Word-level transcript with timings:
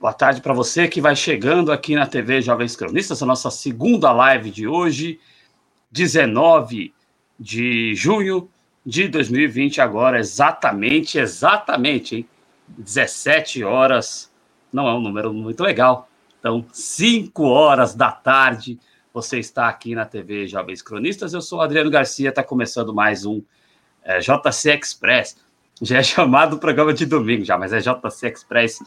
Boa 0.00 0.14
tarde 0.14 0.40
para 0.40 0.54
você 0.54 0.88
que 0.88 0.98
vai 0.98 1.14
chegando 1.14 1.70
aqui 1.70 1.94
na 1.94 2.06
TV 2.06 2.40
Jovens 2.40 2.74
Cronistas, 2.74 3.22
a 3.22 3.26
nossa 3.26 3.50
segunda 3.50 4.10
live 4.10 4.50
de 4.50 4.66
hoje, 4.66 5.20
19 5.90 6.94
de 7.38 7.94
junho 7.94 8.48
de 8.84 9.08
2020, 9.08 9.78
agora 9.82 10.18
exatamente, 10.18 11.18
exatamente, 11.18 12.16
hein? 12.16 12.28
17 12.66 13.62
horas, 13.62 14.32
não 14.72 14.88
é 14.88 14.94
um 14.94 15.02
número 15.02 15.34
muito 15.34 15.62
legal, 15.62 16.08
então 16.38 16.64
5 16.72 17.44
horas 17.44 17.94
da 17.94 18.10
tarde, 18.10 18.80
você 19.12 19.38
está 19.38 19.68
aqui 19.68 19.94
na 19.94 20.06
TV 20.06 20.46
Jovens 20.46 20.80
Cronistas, 20.80 21.34
eu 21.34 21.42
sou 21.42 21.60
Adriano 21.60 21.90
Garcia, 21.90 22.30
está 22.30 22.42
começando 22.42 22.94
mais 22.94 23.26
um 23.26 23.42
é, 24.02 24.18
JC 24.18 24.78
Express, 24.82 25.36
já 25.82 25.98
é 25.98 26.02
chamado 26.02 26.56
programa 26.56 26.94
de 26.94 27.04
domingo 27.04 27.44
já, 27.44 27.58
mas 27.58 27.74
é 27.74 27.80
JC 27.80 28.28
Express, 28.28 28.78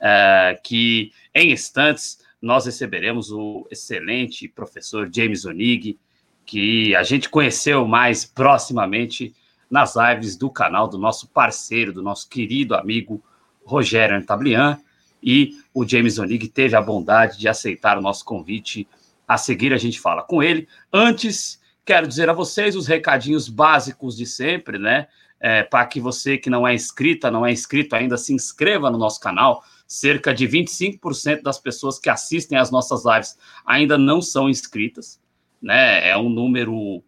uh, 0.00 0.60
que 0.62 1.12
em 1.34 1.52
instantes 1.52 2.18
nós 2.40 2.64
receberemos 2.64 3.30
o 3.30 3.66
excelente 3.70 4.48
professor 4.48 5.10
James 5.12 5.44
Onig, 5.44 5.98
que 6.46 6.94
a 6.96 7.02
gente 7.02 7.28
conheceu 7.28 7.86
mais 7.86 8.24
proximamente 8.24 9.34
nas 9.70 9.94
lives 9.94 10.36
do 10.36 10.50
canal 10.50 10.88
do 10.88 10.98
nosso 10.98 11.28
parceiro, 11.28 11.92
do 11.92 12.02
nosso 12.02 12.28
querido 12.28 12.74
amigo 12.74 13.22
Rogério 13.64 14.16
Antablian, 14.16 14.80
e 15.22 15.58
o 15.72 15.86
James 15.86 16.18
Onig 16.18 16.48
teve 16.48 16.74
a 16.74 16.80
bondade 16.80 17.38
de 17.38 17.46
aceitar 17.46 17.98
o 17.98 18.00
nosso 18.00 18.24
convite. 18.24 18.88
A 19.28 19.36
seguir, 19.36 19.72
a 19.72 19.76
gente 19.76 20.00
fala 20.00 20.22
com 20.22 20.42
ele. 20.42 20.66
Antes, 20.92 21.60
quero 21.84 22.08
dizer 22.08 22.28
a 22.28 22.32
vocês 22.32 22.74
os 22.74 22.86
recadinhos 22.86 23.48
básicos 23.48 24.16
de 24.16 24.26
sempre, 24.26 24.78
né? 24.78 25.06
É, 25.38 25.62
para 25.62 25.86
que 25.86 26.00
você 26.00 26.36
que 26.36 26.50
não 26.50 26.66
é 26.66 26.74
inscrita, 26.74 27.30
não 27.30 27.46
é 27.46 27.52
inscrito 27.52 27.94
ainda, 27.94 28.16
se 28.16 28.34
inscreva 28.34 28.90
no 28.90 28.98
nosso 28.98 29.20
canal 29.20 29.62
cerca 29.90 30.32
de 30.32 30.46
25% 30.46 31.42
das 31.42 31.58
pessoas 31.58 31.98
que 31.98 32.08
assistem 32.08 32.56
às 32.56 32.70
nossas 32.70 33.04
lives 33.04 33.36
ainda 33.66 33.98
não 33.98 34.22
são 34.22 34.48
inscritas, 34.48 35.20
né? 35.60 36.08
É 36.08 36.16
um 36.16 36.28
número 36.28 37.02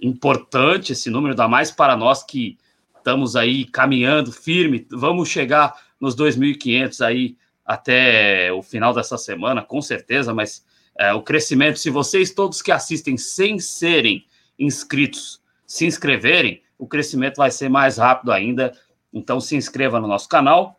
importante 0.00 0.92
esse 0.92 1.10
número, 1.10 1.32
ainda 1.32 1.46
mais 1.46 1.70
para 1.70 1.94
nós 1.94 2.22
que 2.22 2.56
estamos 2.96 3.36
aí 3.36 3.66
caminhando 3.66 4.32
firme, 4.32 4.86
vamos 4.90 5.28
chegar 5.28 5.78
nos 6.00 6.16
2.500 6.16 7.04
aí 7.04 7.36
até 7.62 8.50
o 8.54 8.62
final 8.62 8.94
dessa 8.94 9.18
semana, 9.18 9.60
com 9.60 9.82
certeza, 9.82 10.32
mas 10.32 10.64
é, 10.98 11.12
o 11.12 11.20
crescimento, 11.20 11.78
se 11.78 11.90
vocês 11.90 12.30
todos 12.30 12.62
que 12.62 12.72
assistem 12.72 13.18
sem 13.18 13.58
serem 13.58 14.24
inscritos 14.58 15.42
se 15.66 15.84
inscreverem, 15.84 16.62
o 16.78 16.86
crescimento 16.86 17.36
vai 17.36 17.50
ser 17.50 17.68
mais 17.68 17.98
rápido 17.98 18.32
ainda. 18.32 18.72
Então 19.12 19.40
se 19.40 19.56
inscreva 19.56 20.00
no 20.00 20.08
nosso 20.08 20.28
canal, 20.28 20.78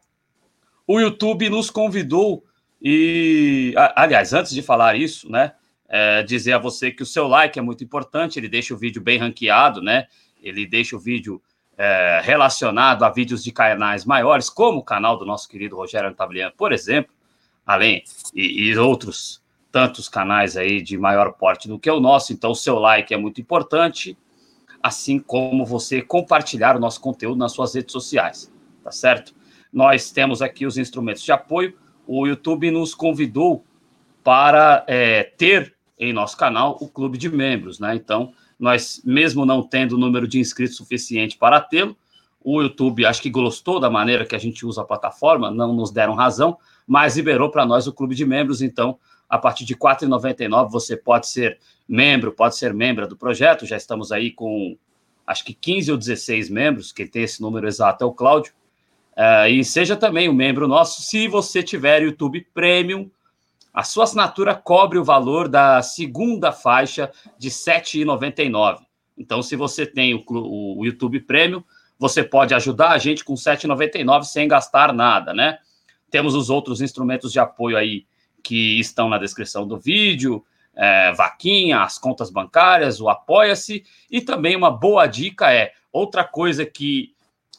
o 0.88 1.00
YouTube 1.00 1.50
nos 1.50 1.70
convidou 1.70 2.44
e, 2.82 3.74
aliás, 3.96 4.34
antes 4.34 4.52
de 4.52 4.62
falar 4.62 4.96
isso, 4.96 5.32
né, 5.32 5.54
é, 5.88 6.24
dizer 6.24 6.54
a 6.54 6.60
você 6.60 6.92
que 6.92 7.04
o 7.04 7.06
seu 7.06 7.28
like 7.28 7.58
é 7.58 7.62
muito 7.62 7.84
importante, 7.84 8.38
ele 8.38 8.48
deixa 8.48 8.74
o 8.74 8.78
vídeo 8.78 9.02
bem 9.02 9.18
ranqueado, 9.18 9.82
né, 9.82 10.08
ele 10.42 10.66
deixa 10.68 10.96
o 10.96 11.00
vídeo 11.00 11.42
é, 11.78 12.22
relacionado 12.24 13.04
a 13.04 13.10
vídeos 13.10 13.44
de 13.44 13.52
canais 13.52 14.06
maiores, 14.06 14.50
como 14.50 14.80
o 14.80 14.84
canal 14.84 15.18
do 15.18 15.26
nosso 15.26 15.50
querido 15.50 15.76
Rogério 15.76 16.10
Antabliano, 16.10 16.54
por 16.56 16.72
exemplo, 16.72 17.14
além, 17.66 18.04
e, 18.34 18.70
e 18.70 18.78
outros 18.78 19.44
tantos 19.72 20.08
canais 20.08 20.56
aí 20.56 20.82
de 20.82 20.98
maior 20.98 21.34
porte 21.34 21.68
do 21.68 21.78
que 21.78 21.90
o 21.90 22.00
nosso, 22.00 22.32
então 22.32 22.52
o 22.52 22.56
seu 22.56 22.80
like 22.80 23.14
é 23.14 23.18
muito 23.18 23.42
importante, 23.42 24.18
assim 24.82 25.20
como 25.20 25.66
você 25.66 26.02
compartilhar 26.02 26.78
o 26.78 26.80
nosso 26.80 27.02
conteúdo 27.02 27.38
nas 27.38 27.52
suas 27.52 27.76
redes 27.76 27.92
sociais, 27.92 28.50
tá 28.82 28.92
certo? 28.92 29.35
Nós 29.76 30.10
temos 30.10 30.42
aqui 30.42 30.66
os 30.66 30.78
instrumentos 30.78 31.22
de 31.22 31.34
apoio. 31.34 31.78
O 32.08 32.26
YouTube 32.26 32.72
nos 32.72 32.96
convidou 32.96 33.66
para 34.24 34.86
é, 34.88 35.24
ter 35.38 35.76
em 36.00 36.14
nosso 36.14 36.38
canal 36.38 36.78
o 36.80 36.88
clube 36.88 37.18
de 37.18 37.28
membros, 37.28 37.78
né? 37.78 37.94
Então, 37.94 38.32
nós, 38.58 39.02
mesmo 39.04 39.46
não 39.46 39.62
tendo 39.62 39.96
o 39.96 39.98
número 39.98 40.30
de 40.30 40.40
inscritos 40.40 40.78
suficiente 40.78 41.38
para 41.38 41.60
tê-lo, 41.60 41.98
o 42.42 42.62
YouTube 42.62 43.06
acho 43.06 43.22
que 43.22 43.30
gostou 43.30 43.78
da 43.78 43.90
maneira 43.90 44.26
que 44.26 44.34
a 44.34 44.40
gente 44.40 44.66
usa 44.66 44.82
a 44.82 44.86
plataforma, 44.86 45.52
não 45.52 45.74
nos 45.74 45.92
deram 45.92 46.14
razão, 46.14 46.58
mas 46.88 47.18
liberou 47.18 47.52
para 47.52 47.66
nós 47.66 47.86
o 47.86 47.92
clube 47.92 48.16
de 48.16 48.24
membros. 48.26 48.62
Então, 48.62 48.98
a 49.28 49.38
partir 49.38 49.66
de 49.66 49.74
R$ 49.74 49.80
4,99 49.80 50.72
você 50.72 50.96
pode 50.96 51.28
ser 51.28 51.60
membro, 51.86 52.32
pode 52.32 52.56
ser 52.56 52.74
membro 52.74 53.10
do 53.10 53.18
projeto. 53.18 53.66
Já 53.66 53.76
estamos 53.76 54.10
aí 54.10 54.32
com 54.32 54.78
acho 55.28 55.44
que 55.44 55.54
15 55.54 55.92
ou 55.92 55.98
16 55.98 56.50
membros, 56.50 56.94
quem 56.94 57.08
tem 57.08 57.24
esse 57.24 57.42
número 57.42 57.68
exato 57.68 58.06
é 58.06 58.08
o 58.08 58.14
Cláudio. 58.14 58.54
Uh, 59.16 59.48
e 59.48 59.64
seja 59.64 59.96
também 59.96 60.28
um 60.28 60.34
membro 60.34 60.68
nosso. 60.68 61.02
Se 61.02 61.28
você 61.28 61.64
tiver 61.64 62.04
YouTube 62.04 62.46
Premium, 62.54 63.10
a 63.74 63.84
sua 63.84 64.04
assinatura 64.04 64.54
cobre 64.54 64.98
o 64.98 65.04
valor 65.04 65.48
da 65.48 65.82
segunda 65.82 66.52
faixa 66.52 67.12
de 67.38 67.48
R$ 67.48 67.54
7,99. 67.54 68.80
Então, 69.18 69.42
se 69.42 69.56
você 69.56 69.86
tem 69.86 70.14
o, 70.14 70.24
o, 70.28 70.86
YouTube 70.86 71.22
Premium, 71.22 71.64
você 71.98 72.24
pode 72.24 72.54
ajudar 72.54 72.92
a 72.92 72.98
gente 72.98 73.24
com 73.24 73.34
R$ 73.34 73.40
7,99 73.40 74.24
sem 74.24 74.48
gastar 74.48 74.94
nada, 74.94 75.34
né? 75.34 75.60
Temos 76.12 76.36
os 76.36 76.50
outros 76.50 76.82
instrumentos 76.82 77.32
de 77.32 77.40
apoio 77.40 77.78
aí 77.78 78.06
que 78.44 78.80
estão 78.80 79.10
na 79.10 79.18
descrição 79.18 79.66
do 79.66 79.78
vídeo, 79.78 80.46
é, 80.76 81.14
vaquinha, 81.14 81.82
as 81.82 81.98
contas 81.98 82.30
bancárias, 82.30 83.00
o 83.00 83.10
Apoia-se, 83.10 83.84
e 84.12 84.22
também 84.22 84.56
uma 84.56 84.70
boa 84.70 85.08
dica 85.08 85.52
é 85.52 85.72
outra 85.92 86.24
coisa 86.24 86.66
que 86.66 87.15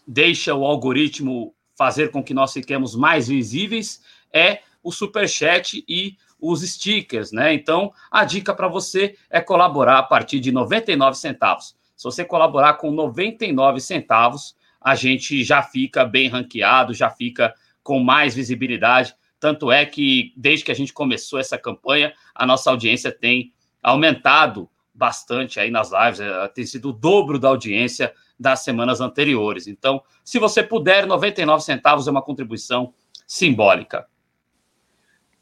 deixa 0.06 0.55
o 0.55 0.65
algoritmo 0.65 1.55
fazer 1.77 2.11
com 2.11 2.22
que 2.22 2.33
nós 2.33 2.53
fiquemos 2.53 2.94
mais 2.94 3.28
visíveis 3.28 4.03
é 4.33 4.61
o 4.83 4.93
super 4.93 5.28
chat 5.28 5.84
e 5.89 6.17
os 6.41 6.62
stickers, 6.62 7.33
né? 7.33 7.53
Então, 7.53 7.93
a 8.11 8.25
dica 8.25 8.55
para 8.55 8.69
você 8.69 9.17
é 9.28 9.41
colaborar 9.41 9.99
a 9.99 10.03
partir 10.03 10.39
de 10.39 10.53
99 10.53 11.17
centavos. 11.17 11.77
Se 11.97 12.05
você 12.05 12.25
colaborar 12.25 12.75
com 12.75 12.91
99 12.91 13.81
centavos, 13.81 14.55
a 14.81 14.94
gente 14.94 15.43
já 15.43 15.62
fica 15.62 16.05
bem 16.05 16.28
ranqueado, 16.28 16.94
já 16.94 17.11
fica 17.11 17.55
com 17.83 17.99
mais 17.99 18.34
visibilidade. 18.34 19.15
Tanto 19.41 19.73
é 19.73 19.84
que, 19.84 20.33
desde 20.37 20.65
que 20.65 20.71
a 20.71 20.75
gente 20.75 20.93
começou 20.93 21.38
essa 21.38 21.59
campanha, 21.59 22.12
a 22.34 22.47
nossa 22.47 22.71
audiência 22.71 23.11
tem 23.11 23.53
aumentado 23.83 24.69
bastante 24.94 25.59
aí 25.61 25.71
nas 25.71 25.91
lives, 25.91 26.21
é, 26.21 26.49
tem 26.49 26.65
sido 26.65 26.91
o 26.91 26.93
dobro 26.93 27.38
da 27.38 27.49
audiência 27.49 28.12
das 28.38 28.60
semanas 28.60 29.00
anteriores. 29.00 29.66
Então, 29.66 30.02
se 30.24 30.38
você 30.38 30.62
puder, 30.62 31.06
99 31.06 31.62
centavos 31.62 32.06
é 32.06 32.10
uma 32.10 32.22
contribuição 32.22 32.92
simbólica. 33.26 34.06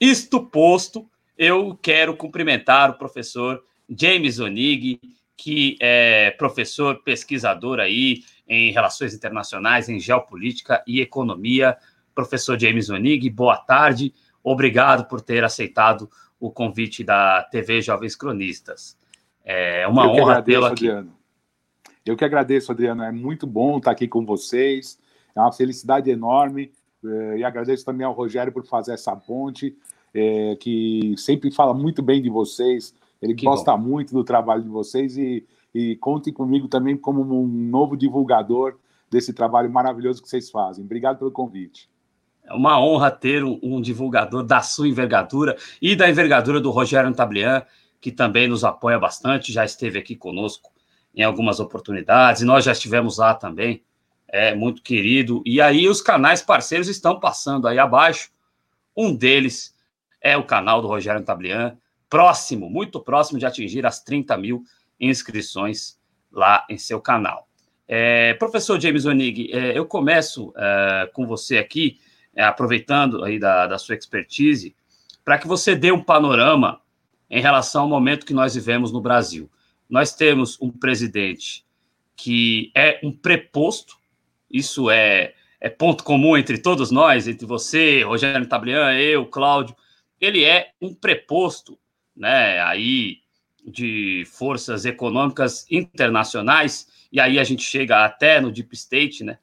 Isto 0.01 0.45
posto, 0.45 1.09
eu 1.37 1.79
quero 1.81 2.17
cumprimentar 2.17 2.91
o 2.91 2.95
professor 2.95 3.63
James 3.89 4.39
Onig, 4.39 5.01
que 5.37 5.77
é 5.81 6.31
professor 6.33 7.03
pesquisador 7.03 7.81
aí 7.81 8.23
em 8.49 8.71
relações 8.73 9.15
internacionais, 9.15 9.89
em 9.89 9.99
geopolítica 9.99 10.83
e 10.87 11.01
economia. 11.01 11.77
Professor 12.15 12.59
James 12.59 12.89
Onig, 12.89 13.29
boa 13.31 13.57
tarde. 13.57 14.13
Obrigado 14.43 15.09
por 15.09 15.21
ter 15.21 15.43
aceitado 15.43 16.09
o 16.39 16.51
convite 16.51 17.03
da 17.03 17.43
TV 17.43 17.81
Jovens 17.81 18.15
Cronistas. 18.15 18.99
É 19.45 19.87
uma 19.87 20.11
honra 20.11 20.43
tê-lo 20.43 20.67
aqui. 20.67 20.89
Adriano. 20.89 21.24
Eu 22.05 22.17
que 22.17 22.25
agradeço, 22.25 22.71
Adriano. 22.71 23.03
É 23.03 23.11
muito 23.11 23.47
bom 23.47 23.79
estar 23.79 23.91
aqui 23.91 24.07
com 24.07 24.25
vocês. 24.27 24.99
É 25.35 25.41
uma 25.41 25.53
felicidade 25.53 26.11
enorme. 26.11 26.71
É, 27.05 27.39
e 27.39 27.45
agradeço 27.45 27.85
também 27.85 28.07
ao 28.07 28.13
Rogério 28.13 28.53
por 28.53 28.65
fazer 28.67 28.93
essa 28.93 29.15
ponte, 29.15 29.77
é, 30.13 30.57
que 30.57 31.15
sempre 31.17 31.51
fala 31.51 31.73
muito 31.75 32.03
bem 32.03 32.21
de 32.21 32.29
vocês. 32.29 32.95
Ele 33.21 33.35
que 33.35 33.47
gosta 33.47 33.75
bom. 33.77 33.83
muito 33.83 34.13
do 34.13 34.23
trabalho 34.23 34.63
de 34.63 34.69
vocês 34.69 35.17
e, 35.17 35.47
e 35.75 35.97
contem 35.97 36.33
comigo 36.33 36.69
também 36.69 36.97
como 36.97 37.23
um 37.23 37.47
novo 37.47 37.97
divulgador 37.97 38.77
desse 39.11 39.33
trabalho 39.33 39.71
maravilhoso 39.71 40.23
que 40.23 40.29
vocês 40.29 40.51
fazem. 40.51 40.85
Obrigado 40.85 41.19
pelo 41.19 41.31
convite. 41.31 41.89
É 42.45 42.53
uma 42.53 42.79
honra 42.79 43.11
ter 43.11 43.43
um, 43.43 43.59
um 43.63 43.81
divulgador 43.81 44.43
da 44.43 44.61
sua 44.61 44.87
envergadura 44.87 45.57
e 45.81 45.97
da 45.97 46.09
envergadura 46.09 46.61
do 46.61 46.71
Rogério 46.71 47.09
Antablian, 47.09 47.63
que 47.99 48.13
também 48.13 48.47
nos 48.47 48.65
apoia 48.65 48.99
bastante, 48.99 49.51
já 49.51 49.65
esteve 49.65 49.99
aqui 49.99 50.15
conosco 50.15 50.74
em 51.15 51.23
algumas 51.23 51.61
oportunidades, 51.61 52.43
nós 52.43 52.65
já 52.65 52.73
estivemos 52.73 53.19
lá 53.19 53.35
também, 53.35 53.83
é 54.29 54.55
muito 54.55 54.83
querido. 54.83 55.43
E 55.47 55.61
aí 55.61 55.89
os 55.89 56.03
canais 56.03 56.43
parceiros 56.43 56.89
estão 56.89 57.21
passando 57.21 57.69
aí 57.69 57.79
abaixo. 57.79 58.31
Um 58.97 59.15
deles 59.15 59.75
é 60.21 60.37
o 60.37 60.43
canal 60.43 60.83
do 60.83 60.89
Rogério 60.89 61.23
Tablian, 61.23 61.77
próximo, 62.11 62.69
muito 62.69 62.99
próximo 63.01 63.39
de 63.39 63.47
atingir 63.47 63.87
as 63.87 64.03
30 64.03 64.37
mil 64.37 64.65
inscrições 64.99 65.99
lá 66.33 66.67
em 66.69 66.79
seu 66.79 67.01
canal. 67.01 67.49
É, 67.87 68.35
professor 68.35 68.81
James 68.81 69.05
Onig, 69.05 69.53
é, 69.53 69.77
eu 69.79 69.87
começo 69.87 70.53
é, 70.57 71.11
com 71.13 71.27
você 71.27 71.59
aqui, 71.59 72.01
é, 72.35 72.43
aproveitando 72.43 73.23
aí 73.23 73.39
da, 73.39 73.67
da 73.67 73.79
sua 73.79 73.95
expertise, 73.95 74.75
para 75.25 75.39
que 75.39 75.47
você 75.47 75.77
dê 75.77 75.93
um 75.93 76.03
panorama 76.03 76.81
em 77.31 77.41
relação 77.41 77.83
ao 77.83 77.89
momento 77.89 78.27
que 78.27 78.35
nós 78.35 78.55
vivemos 78.55 78.91
no 78.91 79.01
Brasil 79.01 79.49
nós 79.95 80.13
temos 80.13 80.61
um 80.61 80.73
presidente 80.73 81.65
que 82.17 82.73
é 82.75 82.99
um 83.01 83.13
preposto, 83.13 83.97
isso 84.51 84.91
é, 84.91 85.35
é 85.61 85.71
ponto 85.71 86.03
comum 86.03 86.37
entre 86.37 86.59
todos 86.59 86.91
nós, 86.91 87.29
entre 87.29 87.47
você, 87.47 88.03
Rogério 88.03 88.49
Tablian, 88.49 88.93
eu, 88.95 89.25
Cláudio, 89.25 89.77
ele 90.21 90.43
é 90.43 90.73
um 90.83 90.93
preposto, 90.93 91.79
né, 92.17 92.61
aí 92.63 93.19
de 93.65 94.25
forças 94.27 94.85
econômicas 94.85 95.65
internacionais, 95.71 96.89
e 97.13 97.21
aí 97.21 97.39
a 97.39 97.45
gente 97.45 97.63
chega 97.63 98.05
até 98.05 98.41
no 98.41 98.51
Deep 98.51 98.75
State, 98.75 99.23
né, 99.23 99.39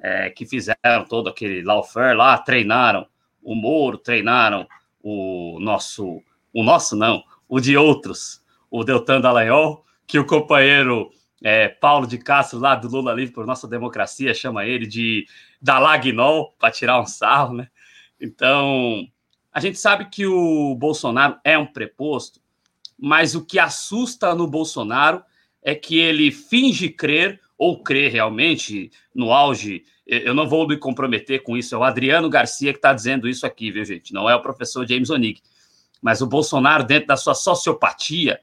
é, 0.00 0.28
que 0.28 0.44
fizeram 0.44 1.04
todo 1.08 1.28
aquele 1.28 1.62
lawfare 1.62 2.16
lá, 2.16 2.36
treinaram 2.36 3.06
o 3.40 3.54
Moro, 3.54 3.96
treinaram 3.96 4.66
o 5.00 5.60
nosso, 5.60 6.20
o 6.52 6.64
nosso 6.64 6.96
não, 6.96 7.22
o 7.48 7.60
de 7.60 7.76
outros, 7.76 8.43
o 8.74 8.82
Deltan 8.82 9.20
Dallagnol, 9.20 9.84
que 10.04 10.18
o 10.18 10.26
companheiro 10.26 11.08
é, 11.44 11.68
Paulo 11.68 12.08
de 12.08 12.18
Castro, 12.18 12.58
lá 12.58 12.74
do 12.74 12.88
Lula 12.88 13.14
Livre 13.14 13.32
por 13.32 13.46
Nossa 13.46 13.68
Democracia, 13.68 14.34
chama 14.34 14.66
ele 14.66 14.84
de 14.84 15.28
Dalagnol, 15.62 16.52
para 16.58 16.72
tirar 16.72 17.00
um 17.00 17.06
sarro, 17.06 17.54
né? 17.54 17.68
Então, 18.20 19.06
a 19.52 19.60
gente 19.60 19.78
sabe 19.78 20.06
que 20.06 20.26
o 20.26 20.74
Bolsonaro 20.74 21.38
é 21.44 21.56
um 21.56 21.64
preposto, 21.66 22.40
mas 22.98 23.36
o 23.36 23.44
que 23.44 23.60
assusta 23.60 24.34
no 24.34 24.48
Bolsonaro 24.48 25.22
é 25.62 25.76
que 25.76 26.00
ele 26.00 26.32
finge 26.32 26.88
crer 26.88 27.40
ou 27.56 27.80
crer 27.80 28.10
realmente 28.10 28.90
no 29.14 29.32
auge. 29.32 29.84
Eu 30.04 30.34
não 30.34 30.48
vou 30.48 30.66
me 30.66 30.76
comprometer 30.76 31.44
com 31.44 31.56
isso, 31.56 31.76
é 31.76 31.78
o 31.78 31.84
Adriano 31.84 32.28
Garcia 32.28 32.72
que 32.72 32.78
está 32.78 32.92
dizendo 32.92 33.28
isso 33.28 33.46
aqui, 33.46 33.70
viu, 33.70 33.84
gente? 33.84 34.12
Não 34.12 34.28
é 34.28 34.34
o 34.34 34.42
professor 34.42 34.84
James 34.84 35.10
Onig. 35.10 35.40
Mas 36.02 36.20
o 36.20 36.26
Bolsonaro, 36.26 36.82
dentro 36.82 37.06
da 37.06 37.16
sua 37.16 37.36
sociopatia, 37.36 38.40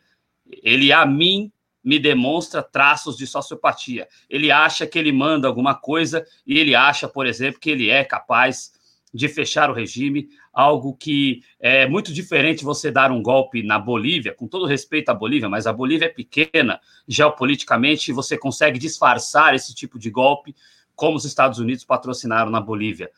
ele 0.63 0.91
a 0.91 1.05
mim 1.05 1.51
me 1.83 1.97
demonstra 1.97 2.61
traços 2.61 3.17
de 3.17 3.25
sociopatia. 3.25 4.07
Ele 4.29 4.51
acha 4.51 4.85
que 4.85 4.99
ele 4.99 5.11
manda 5.11 5.47
alguma 5.47 5.73
coisa 5.73 6.25
e 6.45 6.59
ele 6.59 6.75
acha, 6.75 7.07
por 7.07 7.25
exemplo, 7.25 7.59
que 7.59 7.69
ele 7.69 7.89
é 7.89 8.03
capaz 8.03 8.71
de 9.13 9.27
fechar 9.27 9.69
o 9.69 9.73
regime, 9.73 10.29
algo 10.53 10.95
que 10.95 11.43
é 11.59 11.87
muito 11.87 12.13
diferente 12.13 12.63
você 12.63 12.89
dar 12.89 13.11
um 13.11 13.21
golpe 13.21 13.61
na 13.61 13.77
Bolívia, 13.77 14.33
com 14.33 14.47
todo 14.47 14.65
respeito 14.65 15.09
à 15.09 15.13
Bolívia, 15.13 15.49
mas 15.49 15.67
a 15.67 15.73
Bolívia 15.73 16.05
é 16.05 16.09
pequena 16.09 16.79
geopoliticamente 17.07 18.09
e 18.09 18.13
você 18.13 18.37
consegue 18.37 18.79
disfarçar 18.79 19.53
esse 19.53 19.75
tipo 19.75 19.99
de 19.99 20.09
golpe, 20.09 20.55
como 20.95 21.17
os 21.17 21.25
Estados 21.25 21.59
Unidos 21.59 21.83
patrocinaram 21.83 22.49
na 22.49 22.61
Bolívia. 22.61 23.11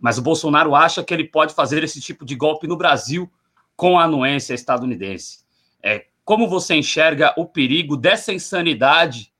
Mas 0.00 0.18
o 0.18 0.22
Bolsonaro 0.22 0.74
acha 0.74 1.02
que 1.02 1.14
ele 1.14 1.24
pode 1.24 1.54
fazer 1.54 1.82
esse 1.82 2.00
tipo 2.00 2.24
de 2.24 2.34
golpe 2.34 2.66
no 2.66 2.76
Brasil 2.76 3.30
com 3.74 3.98
a 3.98 4.04
anuência 4.04 4.54
estadunidense. 4.54 5.40
É, 5.82 6.06
como 6.28 6.46
você 6.46 6.74
enxerga 6.74 7.32
o 7.38 7.46
perigo 7.46 7.96
dessa 7.96 8.34
insanidade 8.34 9.32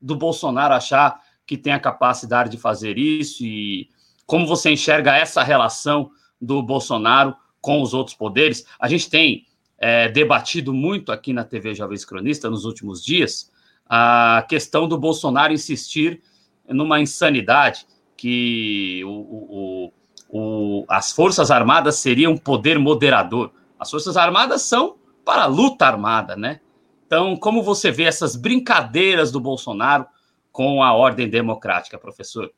do 0.00 0.14
Bolsonaro 0.14 0.72
achar 0.72 1.20
que 1.44 1.56
tem 1.56 1.72
a 1.72 1.80
capacidade 1.80 2.48
de 2.48 2.56
fazer 2.56 2.96
isso 2.96 3.44
e 3.44 3.88
como 4.24 4.46
você 4.46 4.70
enxerga 4.70 5.16
essa 5.16 5.42
relação 5.42 6.12
do 6.40 6.62
Bolsonaro 6.62 7.34
com 7.60 7.82
os 7.82 7.92
outros 7.92 8.14
poderes? 8.14 8.64
A 8.78 8.86
gente 8.86 9.10
tem 9.10 9.46
é, 9.78 10.08
debatido 10.10 10.72
muito 10.72 11.10
aqui 11.10 11.32
na 11.32 11.42
TV 11.42 11.74
Jovens 11.74 12.04
Cronista 12.04 12.48
nos 12.48 12.64
últimos 12.64 13.04
dias 13.04 13.50
a 13.84 14.46
questão 14.48 14.86
do 14.86 14.96
Bolsonaro 14.96 15.52
insistir 15.52 16.22
numa 16.68 17.00
insanidade 17.00 17.84
que 18.16 19.02
o, 19.04 19.10
o, 19.10 19.92
o, 20.28 20.84
as 20.88 21.10
Forças 21.10 21.50
Armadas 21.50 21.96
seriam 21.96 22.30
um 22.34 22.38
poder 22.38 22.78
moderador. 22.78 23.50
As 23.76 23.90
Forças 23.90 24.16
Armadas 24.16 24.62
são 24.62 24.97
para 25.28 25.42
a 25.42 25.46
luta 25.46 25.84
armada, 25.84 26.34
né? 26.36 26.58
Então, 27.06 27.36
como 27.36 27.62
você 27.62 27.90
vê 27.90 28.04
essas 28.04 28.34
brincadeiras 28.34 29.30
do 29.30 29.38
Bolsonaro 29.38 30.06
com 30.50 30.82
a 30.82 30.94
ordem 30.94 31.28
democrática, 31.28 31.98
professor? 31.98 32.50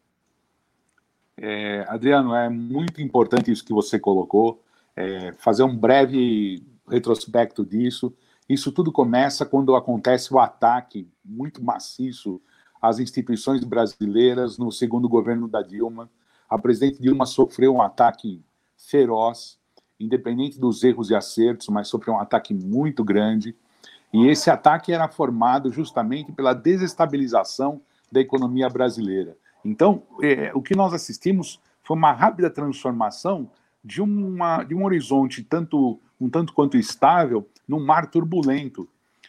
É, 1.37 1.85
Adriano, 1.89 2.33
é 2.33 2.49
muito 2.49 3.03
importante 3.03 3.51
isso 3.51 3.65
que 3.65 3.73
você 3.73 3.99
colocou, 3.99 4.63
é, 4.95 5.33
fazer 5.33 5.65
um 5.65 5.77
breve 5.77 6.65
retrospecto 6.89 7.67
disso. 7.67 8.15
Isso 8.49 8.71
tudo 8.71 8.93
começa 8.93 9.45
quando 9.45 9.75
acontece 9.75 10.33
o 10.33 10.39
ataque 10.39 11.09
muito 11.25 11.65
maciço 11.65 12.41
às 12.81 13.01
instituições 13.01 13.65
brasileiras 13.65 14.59
no 14.59 14.71
segundo 14.71 15.09
governo 15.09 15.49
da 15.49 15.61
Dilma. 15.61 16.09
A 16.49 16.57
presidente 16.57 17.03
Dilma 17.03 17.27
sofreu 17.27 17.75
um 17.75 17.83
ataque 17.83 18.41
feroz 18.77 19.60
independente 20.01 20.59
dos 20.59 20.83
erros 20.83 21.11
e 21.11 21.15
acertos, 21.15 21.69
mas 21.69 21.89
sofreu 21.89 22.15
um 22.15 22.21
ataque 22.21 22.55
muito 22.55 23.05
grande. 23.05 23.55
E 24.13 24.27
esse 24.27 24.51
ataque 24.51 24.93
era 24.93 25.07
formado 25.09 25.71
justamente 25.71 26.33
pela 26.33 26.55
desestabilização 26.55 27.81
da 28.11 28.21
economia 28.21 28.69
brasileira. 28.69 29.37
Então, 29.65 30.03
é, 30.23 30.51
o 30.55 30.63
que 30.63 30.75
nós 30.75 30.93
assistimos 30.93 31.61
foi 31.85 31.97
uma 31.97 32.13
rápida 32.13 32.51
transformação 32.51 33.49
de, 33.85 34.01
uma, 34.01 34.65
de 34.65 34.75
um 34.75 34.85
horizonte 34.85 35.43
tanto 35.45 36.01
um 36.21 36.29
tanto 36.29 36.53
quanto 36.53 36.77
estável 36.77 37.49
num 37.67 37.81
mar 37.81 38.11
turbulento. 38.11 38.87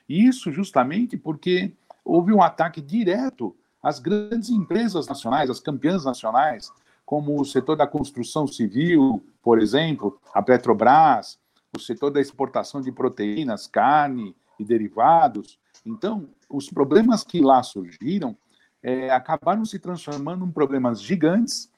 E 0.09 0.27
isso 0.27 0.51
justamente 0.51 1.15
porque 1.15 1.71
houve 2.03 2.33
um 2.33 2.41
ataque 2.41 2.81
direto 2.81 3.56
às 3.81 3.97
grandes 3.97 4.50
empresas 4.50 5.07
nacionais, 5.07 5.50
às 5.50 5.59
campeãs 5.59 6.03
nacionais, 6.03 6.71
como 7.12 7.42
o 7.42 7.44
setor 7.44 7.75
da 7.75 7.86
construção 7.86 8.48
civil, 8.48 9.22
por 9.44 9.60
exemplo, 9.60 10.18
a 10.34 10.42
Petrobras, 10.42 11.38
o 11.75 11.78
setor 11.78 12.10
da 12.10 12.22
exportação 12.22 12.80
de 12.80 12.90
proteínas, 12.90 13.68
carne 13.68 14.34
e 14.58 14.63
derivados. 14.63 15.60
Então, 15.86 16.30
os 16.50 16.69
problemas 16.69 17.22
que 17.22 17.42
lá 17.42 17.62
surgiram 17.63 18.34
é, 18.81 19.10
acabaram 19.10 19.66
se 19.66 19.78
transformando 19.78 20.46
em 20.46 20.52
problemas 20.52 21.02
gigantes, 21.02 21.69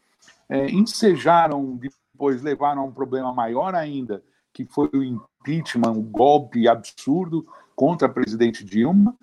é, 0.48 0.70
ensejaram, 0.70 1.80
depois 2.14 2.44
levaram 2.44 2.84
a 2.84 2.86
um 2.86 2.92
problema 2.92 3.34
maior 3.34 3.74
ainda, 3.74 4.24
que 4.54 4.66
foi 4.66 4.88
o 4.94 5.04
impeachment, 5.04 5.94
um 5.94 6.04
golpe 6.04 6.68
absurdo 6.68 7.44
contra 7.76 8.08
a 8.08 8.12
presidente 8.12 8.64
Dilma, 8.64 9.18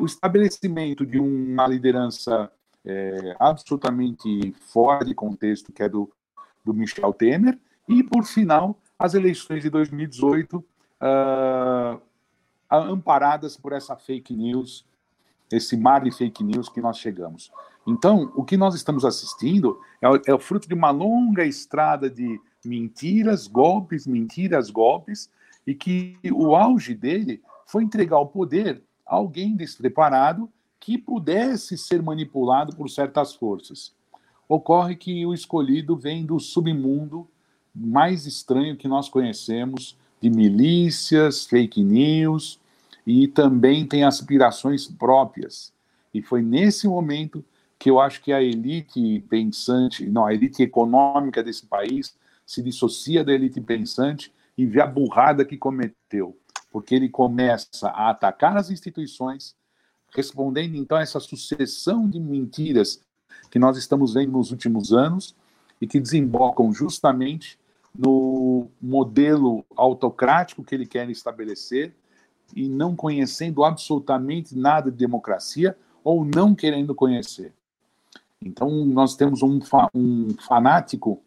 o 0.00 0.04
estabelecimento 0.04 1.06
de 1.06 1.20
uma 1.20 1.68
liderança 1.68 2.50
é, 2.84 3.36
absolutamente 3.38 4.52
fora 4.72 5.04
de 5.04 5.14
contexto, 5.14 5.72
que 5.72 5.82
é 5.82 5.88
do, 5.88 6.10
do 6.64 6.74
Michel 6.74 7.12
Temer, 7.12 7.58
e, 7.88 8.02
por 8.02 8.24
final, 8.24 8.78
as 8.98 9.14
eleições 9.14 9.62
de 9.62 9.70
2018, 9.70 10.56
uh, 10.56 10.64
ah, 11.00 12.00
amparadas 12.70 13.56
por 13.56 13.72
essa 13.72 13.96
fake 13.96 14.34
news, 14.34 14.86
esse 15.52 15.76
mar 15.76 16.02
de 16.02 16.10
fake 16.10 16.42
news 16.42 16.68
que 16.68 16.80
nós 16.80 16.98
chegamos. 16.98 17.52
Então, 17.86 18.32
o 18.34 18.42
que 18.44 18.56
nós 18.56 18.74
estamos 18.74 19.04
assistindo 19.04 19.78
é 20.00 20.08
o, 20.08 20.20
é 20.26 20.34
o 20.34 20.38
fruto 20.38 20.66
de 20.66 20.74
uma 20.74 20.90
longa 20.90 21.44
estrada 21.44 22.08
de 22.08 22.40
mentiras, 22.64 23.46
golpes, 23.46 24.06
mentiras, 24.06 24.70
golpes, 24.70 25.30
e 25.66 25.74
que 25.74 26.18
o 26.32 26.56
auge 26.56 26.94
dele 26.94 27.42
foi 27.66 27.82
entregar 27.82 28.18
o 28.18 28.26
poder 28.26 28.82
a 29.06 29.16
alguém 29.16 29.54
despreparado 29.54 30.50
que 30.84 30.98
pudesse 30.98 31.78
ser 31.78 32.02
manipulado 32.02 32.76
por 32.76 32.90
certas 32.90 33.34
forças. 33.34 33.94
Ocorre 34.46 34.94
que 34.94 35.24
o 35.24 35.32
escolhido 35.32 35.96
vem 35.96 36.26
do 36.26 36.38
submundo 36.38 37.26
mais 37.74 38.26
estranho 38.26 38.76
que 38.76 38.86
nós 38.86 39.08
conhecemos, 39.08 39.96
de 40.20 40.28
milícias, 40.28 41.46
fake 41.46 41.82
news, 41.82 42.60
e 43.06 43.26
também 43.26 43.86
tem 43.86 44.04
aspirações 44.04 44.86
próprias. 44.86 45.72
E 46.12 46.20
foi 46.20 46.42
nesse 46.42 46.86
momento 46.86 47.42
que 47.78 47.88
eu 47.88 47.98
acho 47.98 48.22
que 48.22 48.30
a 48.30 48.42
elite 48.42 49.24
pensante, 49.26 50.06
não, 50.06 50.26
a 50.26 50.34
elite 50.34 50.62
econômica 50.62 51.42
desse 51.42 51.64
país 51.64 52.14
se 52.44 52.62
dissocia 52.62 53.24
da 53.24 53.32
elite 53.32 53.58
pensante 53.58 54.30
e 54.56 54.66
vê 54.66 54.82
a 54.82 54.86
burrada 54.86 55.46
que 55.46 55.56
cometeu, 55.56 56.38
porque 56.70 56.94
ele 56.94 57.08
começa 57.08 57.88
a 57.88 58.10
atacar 58.10 58.58
as 58.58 58.70
instituições, 58.70 59.56
respondendo 60.14 60.76
então 60.76 60.96
a 60.96 61.02
essa 61.02 61.20
sucessão 61.20 62.08
de 62.08 62.20
mentiras 62.20 63.00
que 63.50 63.58
nós 63.58 63.76
estamos 63.76 64.14
vendo 64.14 64.32
nos 64.32 64.50
últimos 64.50 64.92
anos 64.92 65.34
e 65.80 65.86
que 65.86 66.00
desembocam 66.00 66.72
justamente 66.72 67.58
no 67.96 68.68
modelo 68.80 69.64
autocrático 69.76 70.64
que 70.64 70.74
ele 70.74 70.86
quer 70.86 71.08
estabelecer 71.10 71.94
e 72.54 72.68
não 72.68 72.94
conhecendo 72.94 73.64
absolutamente 73.64 74.56
nada 74.56 74.90
de 74.90 74.96
democracia 74.96 75.76
ou 76.02 76.24
não 76.24 76.54
querendo 76.54 76.94
conhecer. 76.94 77.52
Então, 78.40 78.68
nós 78.84 79.16
temos 79.16 79.42
um, 79.42 79.58
um 79.94 80.34
fanático 80.46 81.22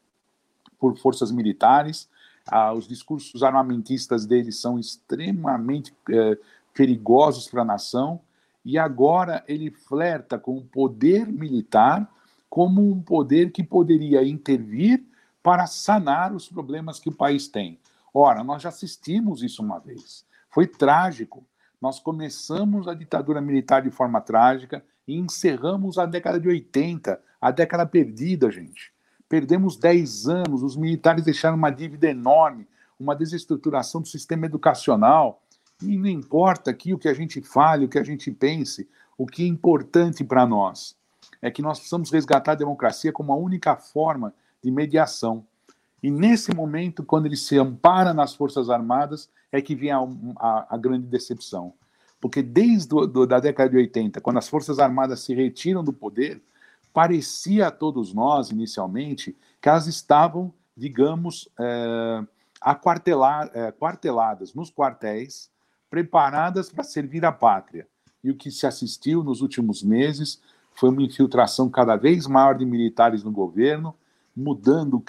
por 0.80 0.98
forças 0.98 1.32
militares, 1.32 2.08
ah, 2.46 2.74
os 2.74 2.88
discursos 2.88 3.42
armamentistas 3.44 4.26
dele 4.26 4.52
são 4.52 4.80
extremamente 4.80 5.94
eh, 6.10 6.38
perigosos 6.74 7.48
para 7.48 7.64
a 7.64 7.66
nação, 7.66 8.22
e 8.68 8.78
agora 8.78 9.46
ele 9.48 9.72
flerta 9.72 10.38
com 10.38 10.58
o 10.58 10.66
poder 10.66 11.26
militar 11.26 12.06
como 12.50 12.92
um 12.92 13.02
poder 13.02 13.54
que 13.54 13.64
poderia 13.64 14.28
intervir 14.28 15.06
para 15.42 15.66
sanar 15.66 16.34
os 16.34 16.50
problemas 16.50 17.00
que 17.00 17.08
o 17.08 17.16
país 17.16 17.48
tem. 17.48 17.80
Ora, 18.14 18.44
nós 18.44 18.62
já 18.62 18.68
assistimos 18.68 19.42
isso 19.42 19.64
uma 19.64 19.80
vez. 19.80 20.26
Foi 20.50 20.68
trágico. 20.68 21.46
Nós 21.82 21.98
começamos 21.98 22.90
a 22.90 22.94
ditadura 22.94 23.40
militar 23.40 23.84
de 23.84 23.90
forma 23.90 24.20
trágica 24.20 24.84
e 25.08 25.16
encerramos 25.16 25.98
a 25.98 26.06
década 26.06 26.38
de 26.38 26.50
80, 26.50 27.22
a 27.40 27.52
década 27.52 27.86
perdida, 27.86 28.52
gente. 28.52 28.92
Perdemos 29.30 29.78
10 29.78 30.28
anos, 30.28 30.62
os 30.62 30.76
militares 30.76 31.24
deixaram 31.24 31.56
uma 31.56 31.70
dívida 31.70 32.10
enorme, 32.10 32.68
uma 33.00 33.16
desestruturação 33.16 34.02
do 34.02 34.10
sistema 34.10 34.46
educacional. 34.46 35.42
E 35.82 35.98
não 35.98 36.08
importa 36.08 36.72
aqui 36.72 36.94
o 36.94 36.98
que 36.98 37.08
a 37.08 37.14
gente 37.14 37.42
fale, 37.42 37.86
o 37.86 37.90
que 37.90 38.00
a 38.00 38.04
gente 38.04 38.32
pense, 38.32 38.88
o 39.18 39.26
que 39.26 39.44
é 39.44 39.48
importante 39.48 40.24
para 40.24 40.46
nós 40.46 40.98
é 41.42 41.52
que 41.52 41.62
nós 41.62 41.78
precisamos 41.78 42.12
resgatar 42.12 42.54
a 42.54 42.56
democracia 42.56 43.12
como 43.12 43.32
a 43.32 43.36
única 43.36 43.76
forma 43.76 44.34
de 44.64 44.72
mediação. 44.72 45.46
E 46.02 46.10
nesse 46.10 46.54
momento, 46.54 47.04
quando 47.04 47.26
ele 47.26 47.38
se 47.38 47.58
ampara 47.58 48.14
nas 48.14 48.34
Forças 48.34 48.70
Armadas, 48.70 49.30
é 49.52 49.62
que 49.62 49.76
vem 49.76 49.92
a, 49.92 50.00
a, 50.38 50.76
a 50.76 50.78
grande 50.78 51.08
decepção. 51.08 51.74
Porque 52.20 52.42
desde 52.42 52.88
do, 52.88 53.08
do, 53.08 53.28
da 53.28 53.40
década 53.40 53.70
de 53.70 53.78
80, 53.78 54.22
quando 54.22 54.38
as 54.38 54.48
Forças 54.48 54.80
Armadas 54.80 55.22
se 55.22 55.34
retiram 55.34 55.84
do 55.84 55.94
poder, 55.94 56.42
parecia 56.94 57.68
a 57.68 57.72
todos 57.72 58.14
nós, 58.14 58.50
inicialmente, 58.50 59.36
que 59.62 59.70
elas 59.70 59.86
estavam, 59.88 60.52
digamos, 60.76 61.48
é, 61.60 62.24
aquartelar, 62.60 63.52
é, 63.54 63.72
quarteladas 63.72 64.54
nos 64.54 64.72
quartéis, 64.72 65.52
preparadas 65.90 66.70
para 66.70 66.84
servir 66.84 67.26
a 67.26 67.32
pátria. 67.32 67.88
E 68.24 68.32
o 68.32 68.36
que 68.36 68.52
se 68.52 68.66
assistiu 68.66 69.24
nos 69.24 69.42
últimos 69.42 69.84
meses 69.84 70.42
foi 70.74 70.90
uma 70.90 71.02
infiltração 71.02 71.70
cada 71.70 71.96
vez 71.96 72.28
maior 72.28 72.58
de 72.58 72.66
militares 72.66 73.24
no 73.24 73.32
governo, 73.32 73.96
mudando 74.36 75.04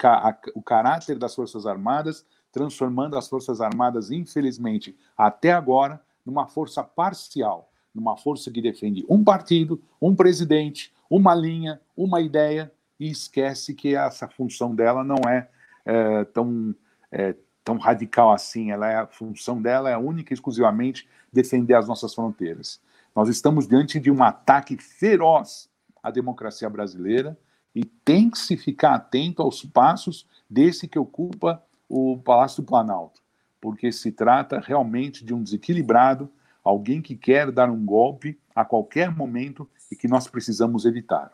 o 0.55 0.61
caráter 0.61 1.19
das 1.19 1.35
Forças 1.35 1.67
Armadas, 1.67 2.25
transformando 2.51 3.17
as 3.17 3.27
Forças 3.27 3.61
Armadas, 3.61 4.09
infelizmente, 4.09 4.97
até 5.15 5.51
agora, 5.51 6.01
numa 6.25 6.47
força 6.47 6.83
parcial, 6.83 7.69
numa 7.93 8.17
força 8.17 8.49
que 8.49 8.61
defende 8.61 9.05
um 9.07 9.23
partido, 9.23 9.79
um 10.01 10.15
presidente, 10.15 10.91
uma 11.09 11.35
linha, 11.35 11.79
uma 11.95 12.21
ideia, 12.21 12.71
e 12.99 13.09
esquece 13.09 13.73
que 13.73 13.95
essa 13.95 14.27
função 14.27 14.75
dela 14.75 15.03
não 15.03 15.17
é, 15.29 15.47
é 15.85 16.25
tão, 16.25 16.75
é, 17.11 17.35
tão 17.69 17.77
radical 17.77 18.31
assim. 18.31 18.71
Ela 18.71 18.89
é, 18.89 18.95
a 18.95 19.05
função 19.05 19.61
dela 19.61 19.91
é 19.91 19.97
única 19.97 20.33
e 20.33 20.35
exclusivamente 20.35 21.07
defender 21.31 21.75
as 21.75 21.87
nossas 21.87 22.15
fronteiras. 22.15 22.81
Nós 23.15 23.29
estamos 23.29 23.67
diante 23.67 23.99
de 23.99 24.09
um 24.09 24.23
ataque 24.23 24.75
feroz 24.77 25.69
à 26.01 26.09
democracia 26.09 26.67
brasileira 26.67 27.37
e 27.75 27.85
tem 27.85 28.27
que 28.27 28.39
se 28.39 28.57
ficar 28.57 28.95
atento 28.95 29.43
aos 29.43 29.63
passos 29.63 30.25
desse 30.49 30.87
que 30.87 30.97
ocupa 30.97 31.63
o 31.87 32.17
Palácio 32.17 32.63
do 32.63 32.67
Planalto, 32.67 33.21
porque 33.61 33.91
se 33.91 34.11
trata 34.11 34.59
realmente 34.59 35.23
de 35.23 35.31
um 35.31 35.43
desequilibrado, 35.43 36.27
alguém 36.63 37.03
que 37.03 37.15
quer 37.15 37.51
dar 37.51 37.69
um 37.69 37.85
golpe 37.85 38.39
a 38.55 38.65
qualquer 38.65 39.15
momento 39.15 39.69
e 39.91 39.95
que 39.95 40.07
nós 40.07 40.27
precisamos 40.27 40.85
evitar. 40.85 41.31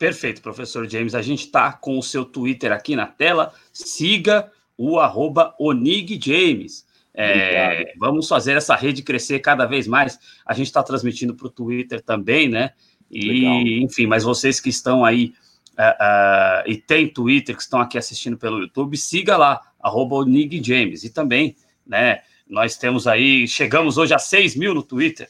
Perfeito, 0.00 0.40
professor 0.40 0.88
James. 0.88 1.14
A 1.14 1.20
gente 1.20 1.40
está 1.40 1.70
com 1.74 1.98
o 1.98 2.02
seu 2.02 2.24
Twitter 2.24 2.72
aqui 2.72 2.96
na 2.96 3.06
tela. 3.06 3.52
Siga 3.70 4.50
o 4.74 4.98
arroba 4.98 5.54
Onig 5.60 6.18
James. 6.18 6.86
É, 7.12 7.92
vamos 7.98 8.26
fazer 8.26 8.56
essa 8.56 8.74
rede 8.74 9.02
crescer 9.02 9.40
cada 9.40 9.66
vez 9.66 9.86
mais. 9.86 10.18
A 10.46 10.54
gente 10.54 10.68
está 10.68 10.82
transmitindo 10.82 11.34
para 11.34 11.48
o 11.48 11.50
Twitter 11.50 12.00
também, 12.00 12.48
né? 12.48 12.70
E, 13.10 13.40
Legal. 13.40 13.60
enfim, 13.84 14.06
mas 14.06 14.24
vocês 14.24 14.58
que 14.58 14.70
estão 14.70 15.04
aí 15.04 15.34
uh, 15.72 16.64
uh, 16.64 16.70
e 16.70 16.78
tem 16.78 17.06
Twitter, 17.06 17.54
que 17.54 17.60
estão 17.60 17.78
aqui 17.78 17.98
assistindo 17.98 18.38
pelo 18.38 18.58
YouTube, 18.58 18.96
siga 18.96 19.36
lá, 19.36 19.60
arroba 19.78 20.24
Nig 20.24 20.64
James. 20.64 21.04
E 21.04 21.10
também, 21.10 21.54
né? 21.86 22.22
Nós 22.48 22.74
temos 22.78 23.06
aí, 23.06 23.46
chegamos 23.46 23.98
hoje 23.98 24.14
a 24.14 24.18
6 24.18 24.56
mil 24.56 24.72
no 24.72 24.82
Twitter. 24.82 25.28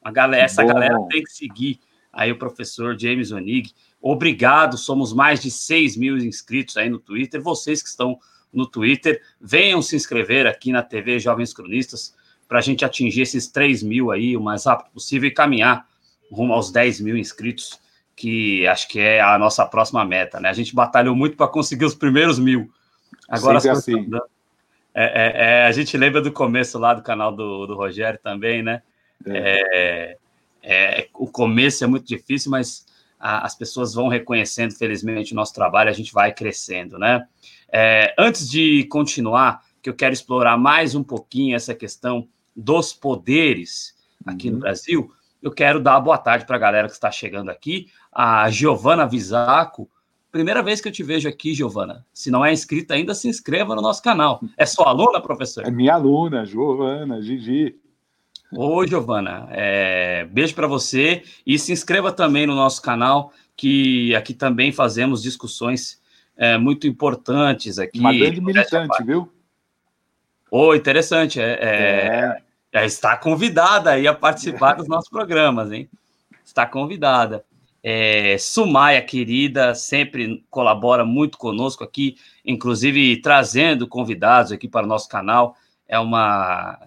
A 0.00 0.12
galera, 0.12 0.44
essa 0.44 0.62
Bom. 0.62 0.68
galera 0.68 0.96
tem 1.10 1.24
que 1.24 1.32
seguir 1.32 1.80
aí 2.12 2.30
o 2.30 2.38
professor 2.38 2.96
James 2.96 3.32
Onig. 3.32 3.72
Obrigado, 4.02 4.76
somos 4.76 5.12
mais 5.12 5.40
de 5.40 5.50
6 5.50 5.96
mil 5.96 6.18
inscritos 6.18 6.76
aí 6.76 6.90
no 6.90 6.98
Twitter. 6.98 7.40
Vocês 7.40 7.80
que 7.80 7.88
estão 7.88 8.18
no 8.52 8.66
Twitter. 8.66 9.22
Venham 9.40 9.80
se 9.80 9.96
inscrever 9.96 10.46
aqui 10.46 10.70
na 10.70 10.82
TV 10.82 11.18
Jovens 11.18 11.54
Cronistas 11.54 12.14
para 12.46 12.58
a 12.58 12.62
gente 12.62 12.84
atingir 12.84 13.22
esses 13.22 13.48
3 13.48 13.82
mil 13.82 14.10
aí 14.10 14.36
o 14.36 14.40
mais 14.40 14.66
rápido 14.66 14.92
possível 14.92 15.28
e 15.28 15.32
caminhar 15.32 15.86
rumo 16.30 16.52
aos 16.52 16.70
10 16.70 17.00
mil 17.00 17.16
inscritos, 17.16 17.80
que 18.14 18.66
acho 18.66 18.88
que 18.88 19.00
é 19.00 19.20
a 19.20 19.38
nossa 19.38 19.64
próxima 19.64 20.04
meta, 20.04 20.38
né? 20.38 20.50
A 20.50 20.54
gente 20.54 20.74
batalhou 20.74 21.16
muito 21.16 21.36
para 21.36 21.48
conseguir 21.48 21.84
os 21.84 21.94
primeiros 21.94 22.38
mil. 22.38 22.70
Agora 23.28 23.58
assim. 23.58 24.08
É, 24.94 25.04
é, 25.04 25.46
é, 25.46 25.66
a 25.66 25.72
gente 25.72 25.96
lembra 25.96 26.20
do 26.20 26.30
começo 26.30 26.78
lá 26.78 26.92
do 26.92 27.02
canal 27.02 27.34
do, 27.34 27.66
do 27.66 27.74
Rogério 27.74 28.20
também, 28.22 28.62
né? 28.62 28.82
É. 29.26 30.18
É, 30.62 31.00
é 31.00 31.08
o 31.14 31.26
começo 31.26 31.82
é 31.82 31.86
muito 31.86 32.06
difícil, 32.06 32.50
mas 32.50 32.84
a, 33.22 33.46
as 33.46 33.54
pessoas 33.54 33.94
vão 33.94 34.08
reconhecendo, 34.08 34.74
felizmente, 34.74 35.32
o 35.32 35.36
nosso 35.36 35.54
trabalho, 35.54 35.88
a 35.88 35.92
gente 35.94 36.12
vai 36.12 36.34
crescendo, 36.34 36.98
né? 36.98 37.24
É, 37.72 38.12
antes 38.18 38.50
de 38.50 38.84
continuar, 38.90 39.62
que 39.80 39.88
eu 39.88 39.94
quero 39.94 40.12
explorar 40.12 40.58
mais 40.58 40.96
um 40.96 41.04
pouquinho 41.04 41.54
essa 41.54 41.74
questão 41.74 42.28
dos 42.54 42.92
poderes 42.92 43.94
aqui 44.26 44.48
uhum. 44.48 44.54
no 44.54 44.60
Brasil, 44.60 45.12
eu 45.40 45.50
quero 45.50 45.80
dar 45.80 46.00
boa 46.00 46.18
tarde 46.18 46.44
para 46.44 46.56
a 46.56 46.58
galera 46.58 46.88
que 46.88 46.94
está 46.94 47.10
chegando 47.10 47.50
aqui. 47.50 47.88
A 48.12 48.48
Giovana 48.50 49.06
Visaco. 49.06 49.90
Primeira 50.30 50.62
vez 50.62 50.80
que 50.80 50.88
eu 50.88 50.92
te 50.92 51.02
vejo 51.02 51.28
aqui, 51.28 51.52
Giovana. 51.52 52.06
Se 52.12 52.30
não 52.30 52.44
é 52.44 52.52
inscrita 52.52 52.94
ainda, 52.94 53.14
se 53.14 53.28
inscreva 53.28 53.74
no 53.74 53.82
nosso 53.82 54.02
canal. 54.02 54.40
É 54.56 54.64
sua 54.64 54.88
aluna, 54.88 55.20
professor? 55.20 55.66
É 55.66 55.70
minha 55.70 55.94
aluna, 55.94 56.46
Giovana, 56.46 57.20
Gigi. 57.20 57.76
Oi, 58.54 58.86
Giovana. 58.86 59.48
É... 59.50 60.26
Beijo 60.30 60.54
para 60.54 60.66
você 60.66 61.22
e 61.46 61.58
se 61.58 61.72
inscreva 61.72 62.12
também 62.12 62.46
no 62.46 62.54
nosso 62.54 62.82
canal, 62.82 63.32
que 63.56 64.14
aqui 64.14 64.34
também 64.34 64.72
fazemos 64.72 65.22
discussões 65.22 66.00
é, 66.36 66.58
muito 66.58 66.86
importantes 66.86 67.78
aqui. 67.78 67.98
Uma 67.98 68.12
grande 68.12 68.40
militante, 68.40 69.02
viu? 69.04 69.30
Oh, 70.50 70.74
interessante. 70.74 71.40
É, 71.40 71.52
é, 71.52 72.42
é. 72.72 72.84
está 72.84 73.16
convidada 73.16 73.92
aí 73.92 74.06
a 74.06 74.14
participar 74.14 74.74
dos 74.74 74.88
nossos 74.88 75.08
programas, 75.08 75.72
hein? 75.72 75.88
Está 76.44 76.66
convidada. 76.66 77.44
É, 77.82 78.36
Sumaia, 78.38 79.02
querida, 79.02 79.74
sempre 79.74 80.44
colabora 80.50 81.04
muito 81.04 81.36
conosco 81.38 81.82
aqui, 81.82 82.16
inclusive 82.44 83.16
trazendo 83.20 83.88
convidados 83.88 84.52
aqui 84.52 84.68
para 84.68 84.84
o 84.84 84.88
nosso 84.88 85.08
canal. 85.08 85.56
É 85.88 85.98
uma 85.98 86.78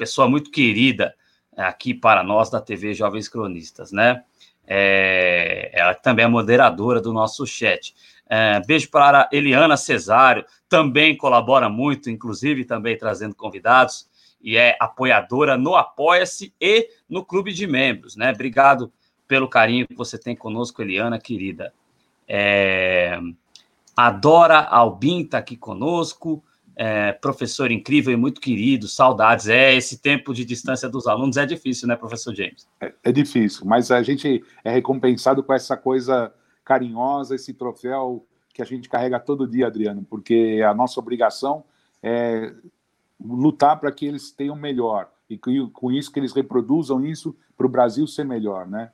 pessoa 0.00 0.26
muito 0.26 0.50
querida 0.50 1.14
aqui 1.54 1.92
para 1.92 2.24
nós 2.24 2.48
da 2.48 2.58
TV 2.58 2.94
Jovens 2.94 3.28
Cronistas, 3.28 3.92
né? 3.92 4.24
É, 4.66 5.70
ela 5.74 5.94
também 5.94 6.24
é 6.24 6.28
moderadora 6.28 7.02
do 7.02 7.12
nosso 7.12 7.46
chat. 7.46 7.94
É, 8.26 8.62
beijo 8.66 8.88
para 8.90 9.28
Eliana 9.30 9.76
Cesário, 9.76 10.46
também 10.70 11.14
colabora 11.14 11.68
muito, 11.68 12.08
inclusive 12.08 12.64
também 12.64 12.96
trazendo 12.96 13.34
convidados, 13.34 14.08
e 14.40 14.56
é 14.56 14.74
apoiadora 14.80 15.58
no 15.58 15.76
Apoia-se 15.76 16.54
e 16.58 16.88
no 17.06 17.22
Clube 17.22 17.52
de 17.52 17.66
Membros, 17.66 18.16
né? 18.16 18.30
Obrigado 18.30 18.90
pelo 19.28 19.48
carinho 19.48 19.86
que 19.86 19.94
você 19.94 20.16
tem 20.16 20.34
conosco, 20.34 20.80
Eliana, 20.80 21.18
querida. 21.18 21.74
É, 22.26 23.20
a 23.94 24.10
Dora 24.10 24.60
Albin 24.60 25.24
está 25.24 25.36
aqui 25.36 25.58
conosco, 25.58 26.42
é, 26.82 27.12
professor 27.12 27.70
incrível 27.70 28.10
e 28.10 28.16
muito 28.16 28.40
querido, 28.40 28.88
saudades. 28.88 29.48
É, 29.48 29.74
esse 29.74 29.98
tempo 29.98 30.32
de 30.32 30.46
distância 30.46 30.88
dos 30.88 31.06
alunos 31.06 31.36
é 31.36 31.44
difícil, 31.44 31.86
né, 31.86 31.94
professor 31.94 32.34
James? 32.34 32.66
É, 32.80 32.90
é 33.04 33.12
difícil, 33.12 33.66
mas 33.66 33.90
a 33.90 34.02
gente 34.02 34.42
é 34.64 34.70
recompensado 34.70 35.42
com 35.42 35.52
essa 35.52 35.76
coisa 35.76 36.32
carinhosa 36.64 37.34
esse 37.34 37.52
troféu 37.52 38.24
que 38.54 38.62
a 38.62 38.64
gente 38.64 38.88
carrega 38.88 39.20
todo 39.20 39.46
dia, 39.46 39.66
Adriano, 39.66 40.06
porque 40.08 40.62
a 40.66 40.72
nossa 40.72 40.98
obrigação 40.98 41.64
é 42.02 42.50
lutar 43.22 43.78
para 43.78 43.92
que 43.92 44.06
eles 44.06 44.30
tenham 44.30 44.56
melhor 44.56 45.10
e 45.28 45.36
com 45.36 45.92
isso 45.92 46.10
que 46.10 46.18
eles 46.18 46.32
reproduzam 46.32 47.04
isso 47.04 47.36
para 47.58 47.66
o 47.66 47.70
Brasil 47.70 48.06
ser 48.06 48.24
melhor, 48.24 48.66
né? 48.66 48.90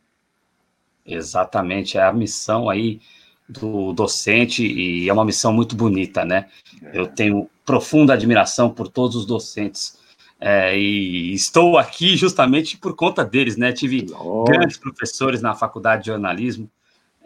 Exatamente, 1.06 1.96
é 1.96 2.02
a 2.02 2.12
missão 2.12 2.68
aí 2.68 3.00
do 3.48 3.92
docente 3.92 4.66
e 4.66 5.08
é 5.08 5.12
uma 5.12 5.24
missão 5.24 5.52
muito 5.52 5.76
bonita, 5.76 6.24
né? 6.24 6.48
É. 6.82 6.98
Eu 6.98 7.06
tenho 7.06 7.48
profunda 7.66 8.14
admiração 8.14 8.70
por 8.70 8.88
todos 8.88 9.14
os 9.14 9.26
docentes 9.26 9.98
é, 10.40 10.78
e 10.78 11.34
estou 11.34 11.76
aqui 11.76 12.16
justamente 12.16 12.78
por 12.78 12.94
conta 12.94 13.24
deles, 13.24 13.56
né? 13.56 13.72
Tive 13.72 14.06
Nossa. 14.06 14.52
grandes 14.52 14.76
professores 14.78 15.42
na 15.42 15.54
faculdade 15.54 16.04
de 16.04 16.10
jornalismo 16.10 16.70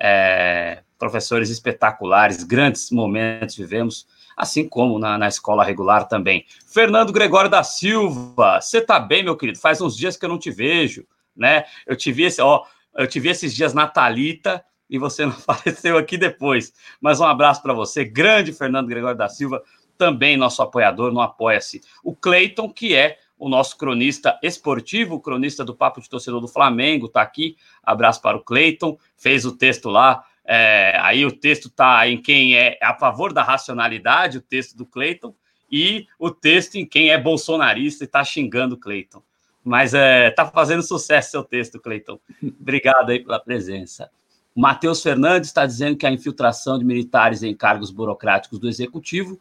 é, 0.00 0.82
professores 0.98 1.50
espetaculares, 1.50 2.42
grandes 2.42 2.90
momentos 2.90 3.54
vivemos, 3.54 4.06
assim 4.34 4.66
como 4.66 4.98
na, 4.98 5.18
na 5.18 5.28
escola 5.28 5.62
regular 5.62 6.08
também. 6.08 6.46
Fernando 6.66 7.12
Gregório 7.12 7.50
da 7.50 7.62
Silva, 7.62 8.60
você 8.60 8.80
tá 8.80 8.98
bem, 8.98 9.22
meu 9.22 9.36
querido? 9.36 9.58
Faz 9.58 9.80
uns 9.82 9.94
dias 9.94 10.16
que 10.16 10.24
eu 10.24 10.28
não 10.30 10.38
te 10.38 10.50
vejo, 10.50 11.06
né? 11.36 11.64
Eu 11.86 11.94
te 11.94 12.10
vi, 12.10 12.24
esse, 12.24 12.40
ó, 12.40 12.64
eu 12.96 13.06
te 13.06 13.20
vi 13.20 13.28
esses 13.28 13.54
dias 13.54 13.74
na 13.74 13.86
Thalita 13.86 14.64
e 14.88 14.98
você 14.98 15.24
não 15.26 15.36
apareceu 15.46 15.98
aqui 15.98 16.16
depois. 16.16 16.72
Mas 17.00 17.20
um 17.20 17.24
abraço 17.24 17.62
para 17.62 17.74
você, 17.74 18.04
grande 18.04 18.52
Fernando 18.52 18.88
Gregório 18.88 19.18
da 19.18 19.28
Silva, 19.28 19.62
também 20.00 20.34
nosso 20.34 20.62
apoiador 20.62 21.12
no 21.12 21.20
Apoia-se. 21.20 21.82
O 22.02 22.16
Cleiton, 22.16 22.72
que 22.72 22.96
é 22.96 23.18
o 23.38 23.50
nosso 23.50 23.76
cronista 23.76 24.38
esportivo, 24.42 25.20
cronista 25.20 25.62
do 25.62 25.74
Papo 25.74 26.00
de 26.00 26.08
Torcedor 26.08 26.40
do 26.40 26.48
Flamengo, 26.48 27.04
está 27.04 27.20
aqui. 27.20 27.54
Abraço 27.82 28.22
para 28.22 28.38
o 28.38 28.40
Cleiton, 28.40 28.96
fez 29.14 29.44
o 29.44 29.54
texto 29.54 29.90
lá. 29.90 30.24
É, 30.42 30.98
aí 31.02 31.26
o 31.26 31.30
texto 31.30 31.68
está 31.68 32.08
em 32.08 32.16
quem 32.16 32.56
é 32.56 32.78
a 32.80 32.94
favor 32.94 33.30
da 33.30 33.42
racionalidade, 33.42 34.38
o 34.38 34.40
texto 34.40 34.74
do 34.74 34.86
Cleiton, 34.86 35.34
e 35.70 36.06
o 36.18 36.30
texto 36.30 36.76
em 36.76 36.86
quem 36.86 37.10
é 37.10 37.18
bolsonarista 37.18 38.02
e 38.02 38.06
está 38.06 38.24
xingando 38.24 38.76
o 38.76 38.78
Cleiton. 38.78 39.22
Mas 39.62 39.92
é, 39.92 40.30
tá 40.30 40.46
fazendo 40.46 40.82
sucesso 40.82 41.32
seu 41.32 41.44
texto, 41.44 41.78
Cleiton. 41.78 42.18
Obrigado 42.58 43.10
aí 43.10 43.22
pela 43.22 43.38
presença. 43.38 44.10
Matheus 44.54 45.02
Fernandes 45.02 45.50
está 45.50 45.64
dizendo 45.64 45.96
que 45.96 46.06
a 46.06 46.10
infiltração 46.10 46.78
de 46.78 46.84
militares 46.84 47.42
em 47.42 47.54
cargos 47.54 47.90
burocráticos 47.90 48.58
do 48.58 48.68
executivo 48.68 49.38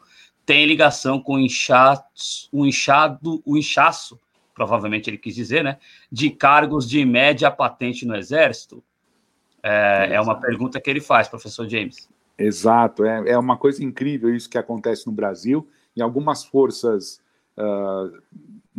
tem 0.50 0.66
ligação 0.66 1.20
com 1.20 1.34
o 1.34 1.38
inchado, 1.38 2.02
o 2.50 2.66
inchado, 2.66 3.40
o 3.46 3.56
inchaço, 3.56 4.18
provavelmente 4.52 5.08
ele 5.08 5.16
quis 5.16 5.32
dizer, 5.32 5.62
né? 5.62 5.78
De 6.10 6.28
cargos 6.28 6.90
de 6.90 7.04
média 7.04 7.48
patente 7.52 8.04
no 8.04 8.16
Exército. 8.16 8.82
É, 9.62 10.14
é 10.14 10.20
uma 10.20 10.34
pergunta 10.40 10.80
que 10.80 10.90
ele 10.90 11.00
faz, 11.00 11.28
professor 11.28 11.68
James. 11.68 12.08
Exato, 12.36 13.04
é, 13.04 13.30
é 13.30 13.38
uma 13.38 13.56
coisa 13.56 13.84
incrível 13.84 14.34
isso 14.34 14.50
que 14.50 14.58
acontece 14.58 15.06
no 15.06 15.12
Brasil. 15.12 15.68
Em 15.96 16.00
algumas 16.00 16.42
forças 16.44 17.22
uh, 17.56 18.20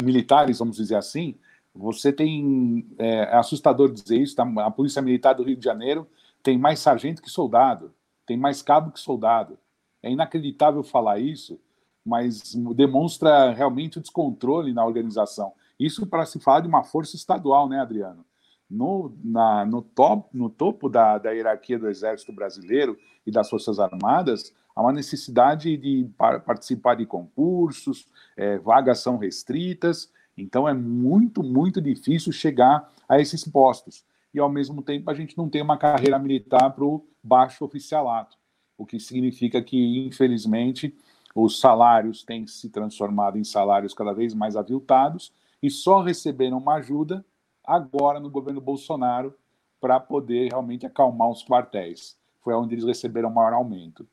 militares, 0.04 0.60
vamos 0.60 0.76
dizer 0.76 0.96
assim, 0.96 1.36
você 1.74 2.12
tem. 2.12 2.86
É, 3.00 3.16
é 3.20 3.36
assustador 3.38 3.90
dizer 3.94 4.18
isso, 4.18 4.36
tá? 4.36 4.44
a 4.58 4.72
Polícia 4.72 5.02
Militar 5.02 5.36
do 5.36 5.44
Rio 5.44 5.56
de 5.56 5.64
Janeiro 5.64 6.06
tem 6.44 6.58
mais 6.58 6.80
sargento 6.80 7.22
que 7.22 7.30
soldado, 7.30 7.94
tem 8.26 8.36
mais 8.36 8.62
cabo 8.62 8.92
que 8.92 9.00
soldado. 9.00 9.58
É 10.04 10.12
inacreditável 10.12 10.84
falar 10.84 11.20
isso, 11.20 11.60
mas 12.06 12.56
demonstra 12.76 13.52
realmente 13.52 13.98
o 13.98 14.02
descontrole 14.02 14.74
na 14.74 14.86
organização. 14.86 15.54
Isso 15.80 16.06
para 16.06 16.26
se 16.26 16.40
falar 16.40 16.62
de 16.62 16.68
uma 16.68 16.84
força 16.84 17.16
estadual, 17.16 17.70
né, 17.70 17.80
Adriano? 17.80 18.26
No, 18.70 19.14
na, 19.24 19.66
no, 19.66 19.82
top, 19.82 20.30
no 20.36 20.50
topo 20.50 20.88
da, 20.88 21.18
da 21.18 21.32
hierarquia 21.32 21.78
do 21.78 21.90
Exército 21.90 22.32
Brasileiro 22.32 22.98
e 23.26 23.32
das 23.32 23.50
Forças 23.50 23.80
Armadas, 23.80 24.54
há 24.76 24.82
uma 24.82 24.94
necessidade 24.94 25.76
de 25.78 26.10
participar 26.46 26.96
de 26.96 27.06
concursos, 27.06 28.08
é, 28.38 28.58
vagas 28.58 29.00
são 29.00 29.18
restritas, 29.18 30.12
então 30.38 30.68
é 30.68 30.74
muito, 30.74 31.44
muito 31.44 31.82
difícil 31.82 32.32
chegar 32.32 32.90
a 33.08 33.20
esses 33.20 33.44
postos. 33.44 34.06
E, 34.34 34.40
ao 34.40 34.50
mesmo 34.50 34.82
tempo, 34.82 35.12
a 35.12 35.14
gente 35.14 35.38
não 35.38 35.50
tem 35.50 35.62
uma 35.62 35.78
carreira 35.78 36.18
militar 36.18 36.72
para 36.72 36.86
o 36.86 37.06
baixo 37.22 37.66
oficialato, 37.66 38.38
o 38.82 38.86
que 38.86 39.00
significa 39.00 39.62
que, 39.62 40.00
infelizmente, 40.00 40.96
os 41.36 41.60
salários 41.60 42.24
têm 42.24 42.48
se 42.48 42.70
transformado 42.70 43.38
em 43.38 43.44
salários 43.44 43.94
cada 43.94 44.12
vez 44.12 44.34
mais 44.34 44.56
aviltados 44.56 45.32
e 45.62 45.70
só 45.70 46.02
receberam 46.02 46.58
uma 46.58 46.76
ajuda 46.76 47.24
agora 47.64 48.20
no 48.20 48.30
governo 48.30 48.60
Bolsonaro 48.60 49.36
para 49.80 50.00
poder 50.00 50.50
realmente 50.50 50.86
acalmar 50.86 51.30
os 51.30 51.46
quartéis. 51.46 52.18
Foi 52.42 52.56
onde 52.56 52.74
eles 52.74 52.86
receberam 52.86 53.30
maior 53.30 53.54
aumento. 53.54 54.08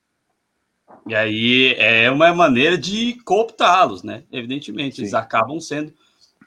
E 1.06 1.14
aí 1.14 1.75
é 1.78 2.10
uma 2.10 2.34
maneira 2.34 2.76
de 2.76 3.14
cooptá-los, 3.25 4.02
né? 4.02 4.25
Evidentemente, 4.30 4.96
Sim. 4.96 5.02
eles 5.02 5.14
acabam 5.14 5.58
sendo 5.60 5.94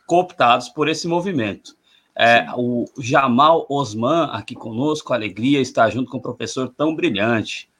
cooptados 0.06 0.70
por 0.70 0.88
esse 0.88 1.08
movimento. 1.08 1.76
É, 2.16 2.46
o 2.56 2.86
Jamal 3.00 3.66
Osman, 3.70 4.26
aqui 4.26 4.54
conosco, 4.54 5.14
alegria 5.14 5.60
estar 5.60 5.90
junto 5.90 6.12
com 6.12 6.18
um 6.18 6.22
professor 6.22 6.70
tão 6.70 6.96
brilhante. 6.96 7.71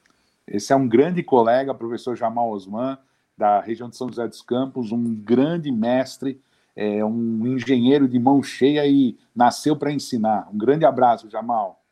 Esse 0.52 0.70
é 0.70 0.76
um 0.76 0.86
grande 0.86 1.22
colega, 1.22 1.74
professor 1.74 2.14
Jamal 2.14 2.50
Osman, 2.50 2.98
da 3.38 3.58
região 3.62 3.88
de 3.88 3.96
São 3.96 4.08
José 4.08 4.28
dos 4.28 4.42
Campos, 4.42 4.92
um 4.92 5.14
grande 5.14 5.72
mestre, 5.72 6.38
é, 6.76 7.02
um 7.02 7.46
engenheiro 7.46 8.06
de 8.06 8.18
mão 8.18 8.42
cheia 8.42 8.86
e 8.86 9.16
nasceu 9.34 9.74
para 9.74 9.90
ensinar. 9.90 10.46
Um 10.52 10.58
grande 10.58 10.84
abraço, 10.84 11.30
Jamal. 11.30 11.82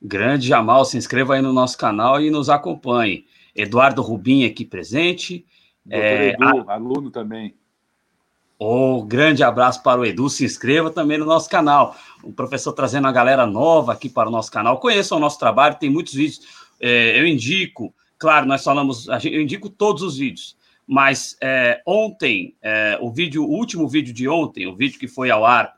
Grande 0.00 0.48
Jamal, 0.48 0.86
se 0.86 0.96
inscreva 0.96 1.34
aí 1.34 1.42
no 1.42 1.52
nosso 1.52 1.76
canal 1.76 2.18
e 2.18 2.30
nos 2.30 2.48
acompanhe. 2.48 3.26
Eduardo 3.54 4.00
Rubim 4.00 4.46
aqui 4.46 4.64
presente. 4.64 5.44
Doutor 5.84 6.02
é, 6.02 6.28
Edu, 6.30 6.64
a... 6.66 6.72
aluno 6.72 7.10
também. 7.10 7.54
Oh, 8.58 9.04
grande 9.04 9.42
abraço 9.42 9.82
para 9.82 10.00
o 10.00 10.06
Edu, 10.06 10.30
se 10.30 10.46
inscreva 10.46 10.90
também 10.90 11.18
no 11.18 11.26
nosso 11.26 11.50
canal. 11.50 11.94
O 12.24 12.32
professor 12.32 12.72
trazendo 12.72 13.06
a 13.06 13.12
galera 13.12 13.44
nova 13.44 13.92
aqui 13.92 14.08
para 14.08 14.30
o 14.30 14.32
nosso 14.32 14.50
canal. 14.50 14.80
Conheçam 14.80 15.18
o 15.18 15.20
nosso 15.20 15.38
trabalho, 15.38 15.76
tem 15.78 15.90
muitos 15.90 16.14
vídeos. 16.14 16.65
É, 16.80 17.18
eu 17.18 17.26
indico, 17.26 17.94
claro, 18.18 18.46
nós 18.46 18.62
falamos, 18.62 19.06
eu 19.08 19.40
indico 19.40 19.68
todos 19.68 20.02
os 20.02 20.18
vídeos, 20.18 20.56
mas 20.86 21.36
é, 21.42 21.82
ontem, 21.84 22.54
é, 22.62 22.98
o 23.00 23.10
vídeo, 23.10 23.44
o 23.44 23.50
último 23.50 23.88
vídeo 23.88 24.14
de 24.14 24.28
ontem, 24.28 24.66
o 24.66 24.76
vídeo 24.76 24.98
que 24.98 25.08
foi 25.08 25.30
ao 25.30 25.44
ar 25.44 25.74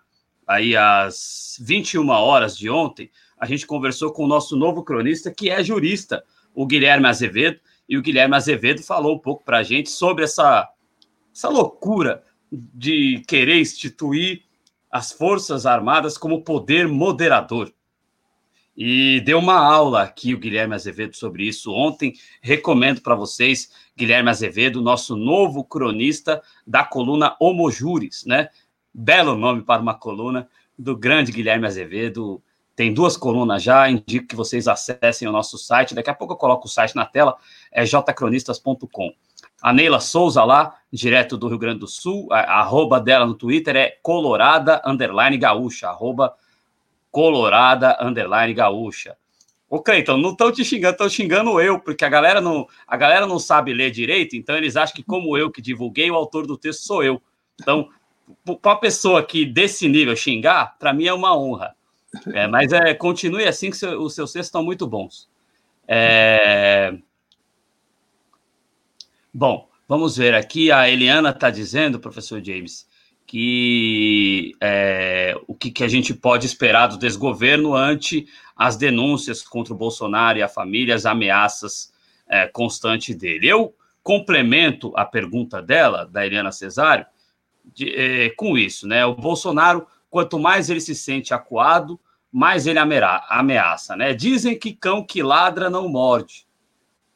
aí 0.46 0.74
às 0.76 1.56
21 1.60 2.08
horas 2.08 2.56
de 2.56 2.70
ontem, 2.70 3.10
a 3.38 3.46
gente 3.46 3.66
conversou 3.66 4.12
com 4.12 4.24
o 4.24 4.28
nosso 4.28 4.56
novo 4.56 4.82
cronista, 4.82 5.30
que 5.30 5.50
é 5.50 5.62
jurista, 5.62 6.24
o 6.54 6.66
Guilherme 6.66 7.06
Azevedo, 7.06 7.60
e 7.88 7.96
o 7.96 8.02
Guilherme 8.02 8.34
Azevedo 8.34 8.82
falou 8.82 9.16
um 9.16 9.18
pouco 9.18 9.44
para 9.44 9.58
a 9.58 9.62
gente 9.62 9.90
sobre 9.90 10.24
essa, 10.24 10.68
essa 11.34 11.48
loucura 11.48 12.22
de 12.50 13.22
querer 13.26 13.60
instituir 13.60 14.42
as 14.90 15.12
Forças 15.12 15.66
Armadas 15.66 16.18
como 16.18 16.42
poder 16.42 16.88
moderador. 16.88 17.72
E 18.80 19.20
deu 19.22 19.40
uma 19.40 19.56
aula 19.56 20.04
aqui 20.04 20.32
o 20.32 20.38
Guilherme 20.38 20.72
Azevedo 20.72 21.16
sobre 21.16 21.42
isso 21.42 21.72
ontem. 21.72 22.14
Recomendo 22.40 23.00
para 23.00 23.16
vocês, 23.16 23.72
Guilherme 23.96 24.30
Azevedo, 24.30 24.80
nosso 24.80 25.16
novo 25.16 25.64
cronista 25.64 26.40
da 26.64 26.84
coluna 26.84 27.34
Homo 27.40 27.68
Juris, 27.72 28.24
né? 28.24 28.50
Belo 28.94 29.34
nome 29.34 29.62
para 29.62 29.82
uma 29.82 29.94
coluna 29.94 30.48
do 30.78 30.96
grande 30.96 31.32
Guilherme 31.32 31.66
Azevedo, 31.66 32.40
tem 32.76 32.94
duas 32.94 33.16
colunas 33.16 33.64
já, 33.64 33.90
indico 33.90 34.28
que 34.28 34.36
vocês 34.36 34.68
acessem 34.68 35.26
o 35.26 35.32
nosso 35.32 35.58
site. 35.58 35.96
Daqui 35.96 36.10
a 36.10 36.14
pouco 36.14 36.34
eu 36.34 36.38
coloco 36.38 36.68
o 36.68 36.70
site 36.70 36.94
na 36.94 37.04
tela, 37.04 37.36
é 37.72 37.84
jcronistas.com. 37.84 39.12
A 39.60 39.72
Neila 39.72 39.98
Souza 39.98 40.44
lá, 40.44 40.76
direto 40.92 41.36
do 41.36 41.48
Rio 41.48 41.58
Grande 41.58 41.80
do 41.80 41.88
Sul, 41.88 42.28
a, 42.30 42.38
a 42.38 42.60
arroba 42.60 43.00
dela 43.00 43.26
no 43.26 43.34
Twitter 43.34 43.74
é 43.74 43.98
colorada 44.00 44.80
underline 44.86 45.36
gaúcha, 45.36 45.88
arroba 45.88 46.32
colorada 47.10 47.96
underline 48.00 48.54
gaúcha. 48.54 49.16
Ô, 49.70 49.80
Cleiton, 49.80 50.16
não 50.16 50.30
estão 50.30 50.50
te 50.50 50.64
xingando, 50.64 50.92
estão 50.92 51.08
xingando 51.10 51.60
eu, 51.60 51.78
porque 51.78 52.04
a 52.04 52.08
galera, 52.08 52.40
não, 52.40 52.66
a 52.86 52.96
galera 52.96 53.26
não 53.26 53.38
sabe 53.38 53.74
ler 53.74 53.90
direito, 53.90 54.34
então 54.34 54.56
eles 54.56 54.76
acham 54.76 54.96
que 54.96 55.02
como 55.02 55.36
eu 55.36 55.50
que 55.50 55.60
divulguei, 55.60 56.10
o 56.10 56.14
autor 56.14 56.46
do 56.46 56.56
texto 56.56 56.86
sou 56.86 57.02
eu. 57.02 57.20
Então, 57.60 57.90
para 58.62 58.72
uma 58.72 58.80
pessoa 58.80 59.22
que 59.22 59.44
desse 59.44 59.86
nível 59.86 60.16
xingar, 60.16 60.78
para 60.78 60.94
mim 60.94 61.06
é 61.06 61.12
uma 61.12 61.36
honra. 61.36 61.76
É, 62.32 62.46
mas 62.46 62.72
é, 62.72 62.94
continue 62.94 63.44
assim 63.44 63.70
que 63.70 63.76
seu, 63.76 64.00
os 64.00 64.14
seus 64.14 64.32
textos 64.32 64.48
estão 64.48 64.62
muito 64.62 64.86
bons. 64.86 65.28
É... 65.86 66.96
Bom, 69.32 69.68
vamos 69.86 70.16
ver 70.16 70.34
aqui. 70.34 70.72
A 70.72 70.88
Eliana 70.88 71.30
está 71.30 71.50
dizendo, 71.50 72.00
professor 72.00 72.42
James, 72.42 72.87
que 73.28 74.56
é, 74.58 75.38
o 75.46 75.54
que, 75.54 75.70
que, 75.70 75.84
a 75.84 75.88
gente 75.88 76.14
pode 76.14 76.46
esperar 76.46 76.86
do 76.86 76.96
desgoverno 76.96 77.74
ante 77.74 78.26
as 78.56 78.74
denúncias 78.74 79.42
contra 79.42 79.74
o 79.74 79.76
Bolsonaro 79.76 80.38
e 80.38 80.42
a 80.42 80.48
família, 80.48 80.94
as 80.94 81.04
ameaças 81.04 81.92
é, 82.26 82.46
constantes 82.46 83.14
dele. 83.14 83.46
Eu 83.46 83.74
complemento 84.02 84.94
a 84.96 85.04
pergunta 85.04 85.60
dela, 85.60 86.06
da 86.06 86.24
Eliana 86.24 86.50
Cesário, 86.50 87.04
de, 87.74 87.94
é, 87.94 88.30
com 88.30 88.56
isso, 88.56 88.88
né? 88.88 89.04
O 89.04 89.14
Bolsonaro 89.14 89.86
quanto 90.08 90.38
mais 90.38 90.70
ele 90.70 90.80
se 90.80 90.94
sente 90.94 91.34
acuado, 91.34 92.00
mais 92.32 92.66
ele 92.66 92.78
ameaça, 92.78 93.94
né? 93.94 94.14
Dizem 94.14 94.58
que 94.58 94.72
cão 94.72 95.04
que 95.04 95.22
ladra 95.22 95.68
não 95.68 95.86
morde. 95.86 96.46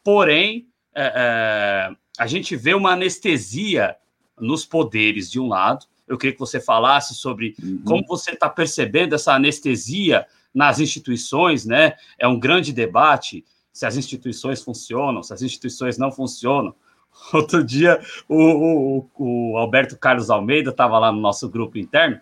Porém, 0.05 0.69
é, 0.95 1.13
é, 1.15 1.97
a 2.19 2.27
gente 2.27 2.55
vê 2.55 2.75
uma 2.75 2.93
anestesia 2.93 3.97
nos 4.39 4.67
poderes 4.67 5.31
de 5.31 5.41
um 5.41 5.49
lado. 5.49 5.87
Eu 6.13 6.19
queria 6.19 6.35
que 6.35 6.41
você 6.41 6.61
falasse 6.61 7.15
sobre 7.15 7.55
uhum. 7.63 7.83
como 7.85 8.05
você 8.07 8.33
está 8.33 8.49
percebendo 8.49 9.15
essa 9.15 9.35
anestesia 9.35 10.27
nas 10.55 10.81
instituições, 10.81 11.65
né? 11.65 11.95
É 12.19 12.29
um 12.29 12.39
grande 12.39 12.73
debate 12.73 13.45
se 13.73 13.87
as 13.87 13.97
instituições 13.97 14.63
funcionam, 14.63 15.23
se 15.23 15.33
as 15.33 15.43
instituições 15.43 15.97
não 15.97 16.13
funcionam. 16.13 16.75
Outro 17.33 17.65
dia, 17.65 18.01
o, 18.29 19.07
o, 19.17 19.53
o 19.53 19.57
Alberto 19.57 19.97
Carlos 19.99 20.31
Almeida 20.31 20.71
estava 20.71 20.99
lá 20.99 21.11
no 21.11 21.21
nosso 21.21 21.49
grupo 21.49 21.79
interno 21.79 22.21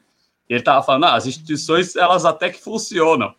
ele 0.51 0.61
estava 0.61 0.83
falando, 0.83 1.05
ah, 1.05 1.15
as 1.15 1.27
instituições, 1.27 1.95
elas 1.95 2.25
até 2.25 2.51
que 2.51 2.61
funcionam, 2.61 3.33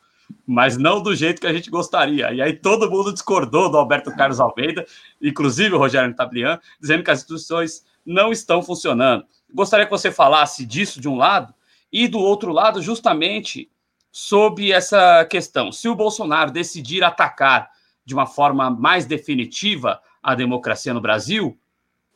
mas 0.48 0.78
não 0.78 1.02
do 1.02 1.14
jeito 1.14 1.42
que 1.42 1.48
a 1.48 1.52
gente 1.52 1.70
gostaria. 1.70 2.32
E 2.32 2.42
aí 2.42 2.54
todo 2.54 2.90
mundo 2.90 3.12
discordou 3.12 3.70
do 3.70 3.78
Alberto 3.78 4.16
Carlos 4.16 4.40
Almeida, 4.40 4.86
inclusive 5.22 5.76
o 5.76 5.78
Rogério 5.78 6.16
Tablian, 6.16 6.58
dizendo 6.80 7.04
que 7.04 7.12
as 7.12 7.20
instituições 7.20 7.86
não 8.06 8.32
estão 8.32 8.64
funcionando. 8.64 9.26
Gostaria 9.54 9.86
que 9.86 9.92
você 9.92 10.12
falasse 10.12 10.66
disso 10.66 11.00
de 11.00 11.08
um 11.08 11.16
lado, 11.16 11.54
e 11.92 12.08
do 12.08 12.20
outro 12.20 12.52
lado, 12.52 12.82
justamente 12.82 13.70
sobre 14.12 14.72
essa 14.72 15.26
questão. 15.26 15.72
Se 15.72 15.90
o 15.90 15.96
Bolsonaro 15.96 16.52
decidir 16.52 17.04
atacar 17.04 17.70
de 18.06 18.14
uma 18.14 18.26
forma 18.26 18.70
mais 18.70 19.06
definitiva 19.06 20.02
a 20.24 20.34
democracia 20.36 20.94
no 20.94 21.02
Brasil, 21.02 21.58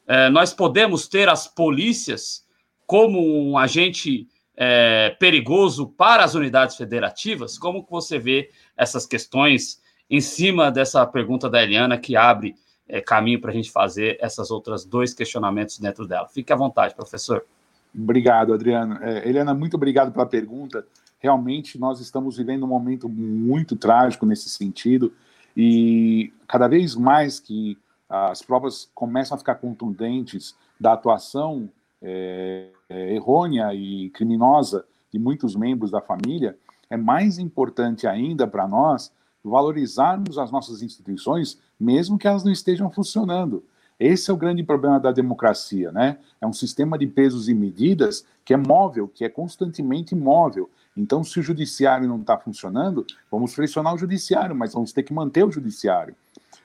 eh, 0.07 0.29
nós 0.29 0.53
podemos 0.53 1.07
ter 1.07 1.27
as 1.27 1.47
polícias 1.47 2.45
como 2.85 3.19
um 3.49 3.57
agente 3.57 4.27
é, 4.57 5.09
perigoso 5.19 5.87
para 5.87 6.23
as 6.23 6.35
unidades 6.35 6.75
federativas? 6.75 7.57
Como 7.57 7.85
você 7.89 8.17
vê 8.17 8.51
essas 8.77 9.05
questões 9.05 9.81
em 10.09 10.21
cima 10.21 10.71
dessa 10.71 11.05
pergunta 11.05 11.49
da 11.49 11.61
Eliana 11.61 11.97
que 11.97 12.15
abre 12.15 12.55
é, 12.87 13.01
caminho 13.01 13.41
para 13.41 13.51
a 13.51 13.53
gente 13.53 13.71
fazer 13.71 14.17
essas 14.21 14.51
outras 14.51 14.85
dois 14.85 15.13
questionamentos 15.13 15.79
dentro 15.79 16.07
dela? 16.07 16.27
Fique 16.27 16.51
à 16.51 16.55
vontade, 16.55 16.95
professor. 16.95 17.45
Obrigado, 17.93 18.53
Adriano. 18.53 18.97
É, 19.01 19.27
Eliana, 19.27 19.53
muito 19.53 19.75
obrigado 19.75 20.11
pela 20.11 20.25
pergunta. 20.25 20.85
Realmente, 21.19 21.79
nós 21.79 21.99
estamos 21.99 22.37
vivendo 22.37 22.63
um 22.63 22.67
momento 22.67 23.07
muito 23.07 23.75
trágico 23.75 24.25
nesse 24.25 24.49
sentido 24.49 25.13
e 25.55 26.33
cada 26.47 26.67
vez 26.67 26.95
mais 26.95 27.39
que 27.39 27.77
as 28.09 28.41
provas 28.41 28.89
começam 28.93 29.35
a 29.35 29.37
ficar 29.37 29.55
contundentes 29.55 30.55
da 30.79 30.93
atuação 30.93 31.69
é, 32.01 32.69
é, 32.89 33.15
errônea 33.15 33.73
e 33.73 34.09
criminosa 34.11 34.85
de 35.11 35.17
muitos 35.17 35.55
membros 35.55 35.89
da 35.89 36.01
família, 36.01 36.57
é 36.89 36.97
mais 36.97 37.39
importante 37.39 38.05
ainda 38.05 38.45
para 38.45 38.67
nós 38.67 39.11
valorizarmos 39.49 40.37
as 40.37 40.51
nossas 40.51 40.81
instituições, 40.81 41.59
mesmo 41.79 42.17
que 42.17 42.27
elas 42.27 42.43
não 42.43 42.51
estejam 42.51 42.89
funcionando. 42.89 43.63
Esse 43.99 44.29
é 44.29 44.33
o 44.33 44.37
grande 44.37 44.63
problema 44.63 44.99
da 44.99 45.11
democracia, 45.11 45.91
né? 45.91 46.17
É 46.41 46.47
um 46.47 46.51
sistema 46.51 46.97
de 46.97 47.07
pesos 47.07 47.47
e 47.47 47.53
medidas 47.53 48.25
que 48.43 48.53
é 48.53 48.57
móvel, 48.57 49.07
que 49.07 49.23
é 49.23 49.29
constantemente 49.29 50.13
móvel. 50.13 50.69
Então, 50.97 51.23
se 51.23 51.39
o 51.39 51.43
judiciário 51.43 52.07
não 52.07 52.19
está 52.19 52.37
funcionando, 52.37 53.05
vamos 53.31 53.55
pressionar 53.55 53.93
o 53.93 53.97
judiciário, 53.97 54.55
mas 54.55 54.73
vamos 54.73 54.91
ter 54.91 55.03
que 55.03 55.13
manter 55.13 55.45
o 55.45 55.51
judiciário. 55.51 56.15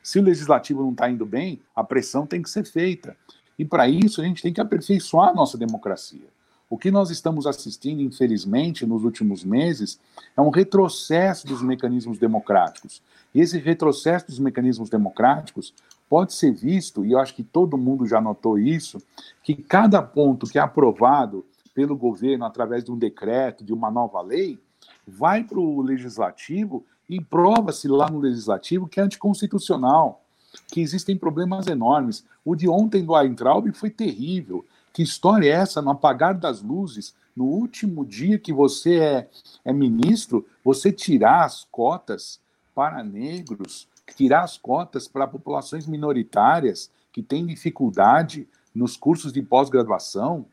Se 0.02 0.18
o 0.18 0.22
legislativo 0.22 0.82
não 0.82 0.92
está 0.92 1.08
indo 1.10 1.26
bem, 1.26 1.60
a 1.76 1.84
pressão 1.84 2.26
tem 2.26 2.42
que 2.42 2.50
ser 2.50 2.64
feita. 2.64 3.16
E 3.58 3.64
para 3.64 3.88
isso, 3.88 4.20
a 4.20 4.24
gente 4.24 4.42
tem 4.42 4.52
que 4.52 4.60
aperfeiçoar 4.60 5.28
a 5.28 5.34
nossa 5.34 5.58
democracia. 5.58 6.26
O 6.70 6.78
que 6.78 6.88
nós 6.88 7.10
estamos 7.10 7.48
assistindo, 7.48 8.00
infelizmente, 8.00 8.86
nos 8.86 9.02
últimos 9.02 9.42
meses, 9.42 9.98
é 10.36 10.40
um 10.40 10.50
retrocesso 10.50 11.44
dos 11.44 11.60
mecanismos 11.60 12.16
democráticos. 12.16 13.02
E 13.34 13.40
esse 13.40 13.58
retrocesso 13.58 14.28
dos 14.28 14.38
mecanismos 14.38 14.88
democráticos 14.88 15.74
pode 16.08 16.32
ser 16.32 16.52
visto, 16.52 17.04
e 17.04 17.10
eu 17.10 17.18
acho 17.18 17.34
que 17.34 17.42
todo 17.42 17.76
mundo 17.76 18.06
já 18.06 18.20
notou 18.20 18.56
isso, 18.56 18.98
que 19.42 19.56
cada 19.56 20.00
ponto 20.00 20.46
que 20.46 20.58
é 20.58 20.62
aprovado 20.62 21.44
pelo 21.74 21.96
governo 21.96 22.44
através 22.44 22.84
de 22.84 22.92
um 22.92 22.96
decreto, 22.96 23.64
de 23.64 23.72
uma 23.72 23.90
nova 23.90 24.22
lei, 24.22 24.56
vai 25.04 25.42
para 25.42 25.58
o 25.58 25.82
legislativo 25.82 26.84
e 27.08 27.20
prova-se 27.20 27.88
lá 27.88 28.08
no 28.08 28.20
legislativo 28.20 28.86
que 28.86 29.00
é 29.00 29.02
anticonstitucional, 29.02 30.22
que 30.68 30.80
existem 30.80 31.16
problemas 31.16 31.66
enormes. 31.66 32.24
O 32.44 32.54
de 32.54 32.68
ontem 32.68 33.04
do 33.04 33.12
Weintraub 33.12 33.72
foi 33.72 33.90
terrível. 33.90 34.64
Que 34.92 35.02
história 35.02 35.46
é 35.48 35.52
essa, 35.52 35.80
no 35.80 35.90
apagar 35.90 36.34
das 36.34 36.62
luzes, 36.62 37.14
no 37.34 37.44
último 37.44 38.04
dia 38.04 38.38
que 38.38 38.52
você 38.52 38.98
é, 38.98 39.30
é 39.64 39.72
ministro, 39.72 40.46
você 40.64 40.90
tirar 40.90 41.44
as 41.44 41.64
cotas 41.70 42.40
para 42.74 43.02
negros, 43.02 43.88
tirar 44.16 44.42
as 44.42 44.56
cotas 44.56 45.06
para 45.06 45.26
populações 45.26 45.86
minoritárias 45.86 46.90
que 47.12 47.22
têm 47.22 47.46
dificuldade 47.46 48.48
nos 48.74 48.96
cursos 48.96 49.32
de 49.32 49.42
pós-graduação? 49.42 50.46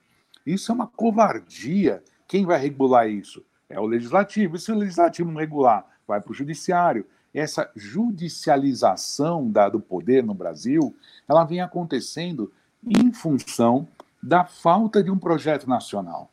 Isso 0.45 0.71
é 0.71 0.75
uma 0.75 0.87
covardia. 0.87 2.03
Quem 2.27 2.45
vai 2.45 2.59
regular 2.59 3.09
isso? 3.09 3.43
É 3.69 3.79
o 3.79 3.85
legislativo. 3.85 4.55
E 4.55 4.59
se 4.59 4.71
o 4.71 4.77
legislativo 4.77 5.31
não 5.31 5.39
regular, 5.39 5.85
vai 6.07 6.21
para 6.21 6.31
o 6.31 6.35
judiciário. 6.35 7.05
Essa 7.33 7.69
judicialização 7.75 9.49
da, 9.49 9.67
do 9.67 9.79
poder 9.79 10.23
no 10.23 10.33
Brasil, 10.33 10.95
ela 11.27 11.43
vem 11.43 11.59
acontecendo 11.59 12.51
em 12.85 13.11
função 13.11 13.87
da 14.21 14.45
falta 14.45 15.03
de 15.03 15.11
um 15.11 15.17
projeto 15.17 15.69
nacional. 15.69 16.29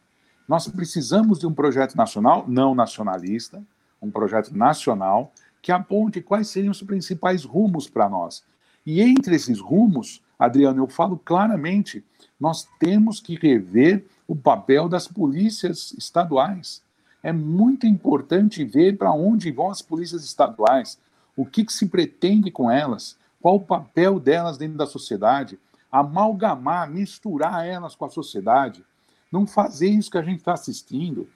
Nós 0.48 0.68
precisamos 0.68 1.38
de 1.38 1.46
um 1.46 1.54
projeto 1.54 1.96
nacional, 1.96 2.44
não 2.46 2.74
nacionalista, 2.74 3.62
um 4.00 4.10
projeto 4.10 4.56
nacional 4.56 5.32
que 5.62 5.72
aponte 5.72 6.20
quais 6.20 6.48
seriam 6.48 6.70
os 6.72 6.82
principais 6.82 7.44
rumos 7.44 7.88
para 7.88 8.08
nós. 8.08 8.44
E 8.84 9.00
entre 9.00 9.34
esses 9.34 9.58
rumos, 9.58 10.22
Adriano, 10.38 10.82
eu 10.82 10.86
falo 10.86 11.18
claramente, 11.18 12.04
nós 12.38 12.68
temos 12.78 13.20
que 13.20 13.36
rever 13.36 14.04
o 14.28 14.36
papel 14.36 14.88
das 14.88 15.08
polícias 15.08 15.94
estaduais. 15.96 16.82
É 17.22 17.32
muito 17.32 17.86
importante 17.86 18.62
ver 18.64 18.98
para 18.98 19.12
onde 19.12 19.50
vão 19.50 19.70
as 19.70 19.80
polícias 19.80 20.24
estaduais, 20.24 20.98
o 21.34 21.46
que, 21.46 21.64
que 21.64 21.72
se 21.72 21.86
pretende 21.86 22.50
com 22.50 22.70
elas, 22.70 23.16
qual 23.40 23.56
o 23.56 23.60
papel 23.60 24.20
delas 24.20 24.58
dentro 24.58 24.76
da 24.76 24.86
sociedade, 24.86 25.58
amalgamar, 25.94 26.90
misturar 26.90 27.64
elas 27.64 27.94
com 27.94 28.04
a 28.04 28.10
sociedade, 28.10 28.84
não 29.30 29.46
fazer 29.46 29.86
isso 29.86 30.10
que 30.10 30.18
a 30.18 30.22
gente 30.22 30.40
está 30.40 30.52
assistindo, 30.52 31.28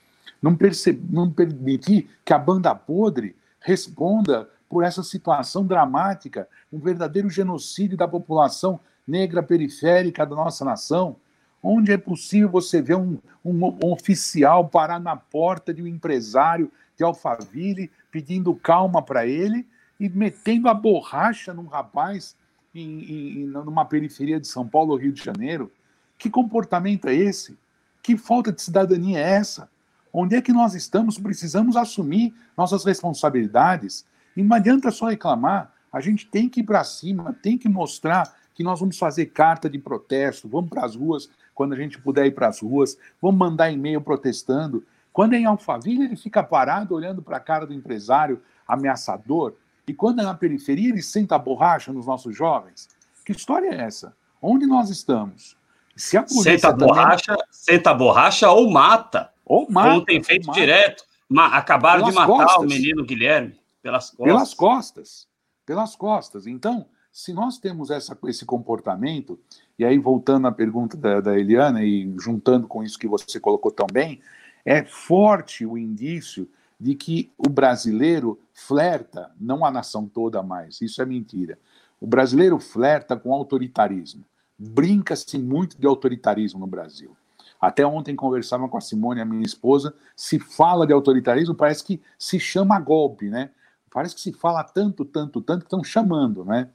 não, 0.42 0.56
perceber, 0.56 1.00
não 1.08 1.30
permitir 1.30 2.10
que 2.24 2.32
a 2.32 2.38
banda 2.38 2.74
podre 2.74 3.36
responda 3.60 4.50
por 4.68 4.82
essa 4.82 5.04
situação 5.04 5.64
dramática, 5.64 6.48
um 6.72 6.80
verdadeiro 6.80 7.30
genocídio 7.30 7.96
da 7.96 8.08
população 8.08 8.80
negra 9.06 9.44
periférica 9.44 10.26
da 10.26 10.34
nossa 10.34 10.64
nação, 10.64 11.14
onde 11.62 11.92
é 11.92 11.96
possível 11.96 12.48
você 12.48 12.82
ver 12.82 12.96
um, 12.96 13.16
um, 13.44 13.64
um 13.64 13.92
oficial 13.92 14.68
parar 14.68 14.98
na 14.98 15.14
porta 15.14 15.72
de 15.72 15.80
um 15.80 15.86
empresário 15.86 16.68
de 16.96 17.04
Alphaville 17.04 17.92
pedindo 18.10 18.52
calma 18.56 19.00
para 19.02 19.24
ele 19.24 19.64
e 20.00 20.08
metendo 20.08 20.68
a 20.68 20.74
borracha 20.74 21.54
num 21.54 21.66
rapaz 21.66 22.36
em, 22.78 23.42
em, 23.42 23.46
numa 23.46 23.84
periferia 23.84 24.40
de 24.40 24.46
São 24.46 24.66
Paulo 24.66 24.92
ou 24.92 24.98
Rio 24.98 25.12
de 25.12 25.22
Janeiro. 25.22 25.70
Que 26.16 26.30
comportamento 26.30 27.08
é 27.08 27.14
esse? 27.14 27.56
Que 28.02 28.16
falta 28.16 28.52
de 28.52 28.62
cidadania 28.62 29.18
é 29.18 29.30
essa? 29.32 29.70
Onde 30.12 30.36
é 30.36 30.42
que 30.42 30.52
nós 30.52 30.74
estamos? 30.74 31.18
Precisamos 31.18 31.76
assumir 31.76 32.34
nossas 32.56 32.84
responsabilidades. 32.84 34.04
E 34.36 34.42
não 34.42 34.56
adianta 34.56 34.90
só 34.90 35.06
reclamar, 35.06 35.72
a 35.92 36.00
gente 36.00 36.26
tem 36.26 36.48
que 36.48 36.60
ir 36.60 36.64
para 36.64 36.84
cima, 36.84 37.36
tem 37.42 37.56
que 37.58 37.68
mostrar 37.68 38.36
que 38.54 38.62
nós 38.62 38.80
vamos 38.80 38.98
fazer 38.98 39.26
carta 39.26 39.70
de 39.70 39.78
protesto, 39.78 40.48
vamos 40.48 40.70
para 40.70 40.84
as 40.84 40.96
ruas 40.96 41.30
quando 41.54 41.72
a 41.72 41.76
gente 41.76 42.00
puder 42.00 42.26
ir 42.26 42.30
para 42.32 42.48
as 42.48 42.60
ruas, 42.60 42.96
vamos 43.20 43.38
mandar 43.38 43.70
e-mail 43.70 44.00
protestando. 44.00 44.84
Quando 45.12 45.34
é 45.34 45.38
em 45.38 45.44
Alphaville, 45.44 46.04
ele 46.04 46.16
fica 46.16 46.40
parado 46.40 46.94
olhando 46.94 47.20
para 47.20 47.36
a 47.36 47.40
cara 47.40 47.66
do 47.66 47.74
empresário 47.74 48.40
ameaçador, 48.66 49.54
e 49.88 49.94
quando 49.94 50.20
é 50.20 50.24
na 50.24 50.34
periferia, 50.34 50.90
ele 50.90 51.02
senta 51.02 51.36
a 51.36 51.38
borracha 51.38 51.92
nos 51.92 52.06
nossos 52.06 52.36
jovens. 52.36 52.88
Que 53.24 53.32
história 53.32 53.68
é 53.68 53.82
essa? 53.82 54.16
Onde 54.40 54.66
nós 54.66 54.90
estamos? 54.90 55.56
Se 55.96 56.16
a 56.16 56.22
polícia 56.22 56.52
senta 56.52 56.68
a 56.68 56.72
borracha, 56.72 57.26
também... 57.26 57.46
senta 57.50 57.90
a 57.90 57.94
borracha 57.94 58.50
ou 58.50 58.70
mata. 58.70 59.32
Ou 59.44 59.70
mata. 59.70 59.90
Como 59.90 60.04
tem 60.04 60.22
feito 60.22 60.50
direto. 60.52 61.04
Acabaram 61.36 62.00
pelas 62.00 62.14
de 62.14 62.20
matar 62.20 62.46
costas. 62.46 62.64
o 62.64 62.66
menino 62.66 63.04
Guilherme 63.04 63.58
pelas 63.82 64.10
costas. 64.10 64.26
Pelas 64.26 64.54
costas. 64.54 65.28
Pelas 65.66 65.96
costas. 65.96 66.46
Então, 66.46 66.86
se 67.12 67.32
nós 67.32 67.58
temos 67.58 67.90
essa, 67.90 68.16
esse 68.26 68.44
comportamento, 68.44 69.38
e 69.78 69.84
aí 69.84 69.98
voltando 69.98 70.46
à 70.46 70.52
pergunta 70.52 70.96
da, 70.96 71.20
da 71.20 71.38
Eliana 71.38 71.82
e 71.82 72.14
juntando 72.18 72.66
com 72.66 72.82
isso 72.82 72.98
que 72.98 73.08
você 73.08 73.40
colocou 73.40 73.70
tão 73.70 73.86
bem, 73.90 74.20
é 74.64 74.84
forte 74.84 75.64
o 75.64 75.76
indício 75.78 76.48
de 76.78 76.94
que 76.94 77.32
o 77.36 77.48
brasileiro 77.48 78.38
flerta, 78.52 79.30
não 79.40 79.64
a 79.64 79.70
nação 79.70 80.06
toda 80.06 80.42
mais, 80.42 80.80
isso 80.80 81.02
é 81.02 81.06
mentira. 81.06 81.58
O 82.00 82.06
brasileiro 82.06 82.58
flerta 82.58 83.16
com 83.16 83.32
autoritarismo. 83.32 84.24
Brinca-se 84.56 85.38
muito 85.38 85.78
de 85.78 85.86
autoritarismo 85.86 86.60
no 86.60 86.66
Brasil. 86.66 87.16
Até 87.60 87.84
ontem 87.84 88.14
conversava 88.14 88.68
com 88.68 88.76
a 88.76 88.80
Simone, 88.80 89.20
a 89.20 89.24
minha 89.24 89.44
esposa, 89.44 89.92
se 90.14 90.38
fala 90.38 90.86
de 90.86 90.92
autoritarismo, 90.92 91.54
parece 91.54 91.82
que 91.82 92.00
se 92.16 92.38
chama 92.38 92.78
golpe, 92.78 93.28
né? 93.28 93.50
Parece 93.90 94.14
que 94.14 94.20
se 94.20 94.32
fala 94.32 94.62
tanto, 94.62 95.04
tanto, 95.04 95.40
tanto 95.40 95.60
que 95.60 95.66
estão 95.66 95.82
chamando, 95.82 96.44
né? 96.44 96.68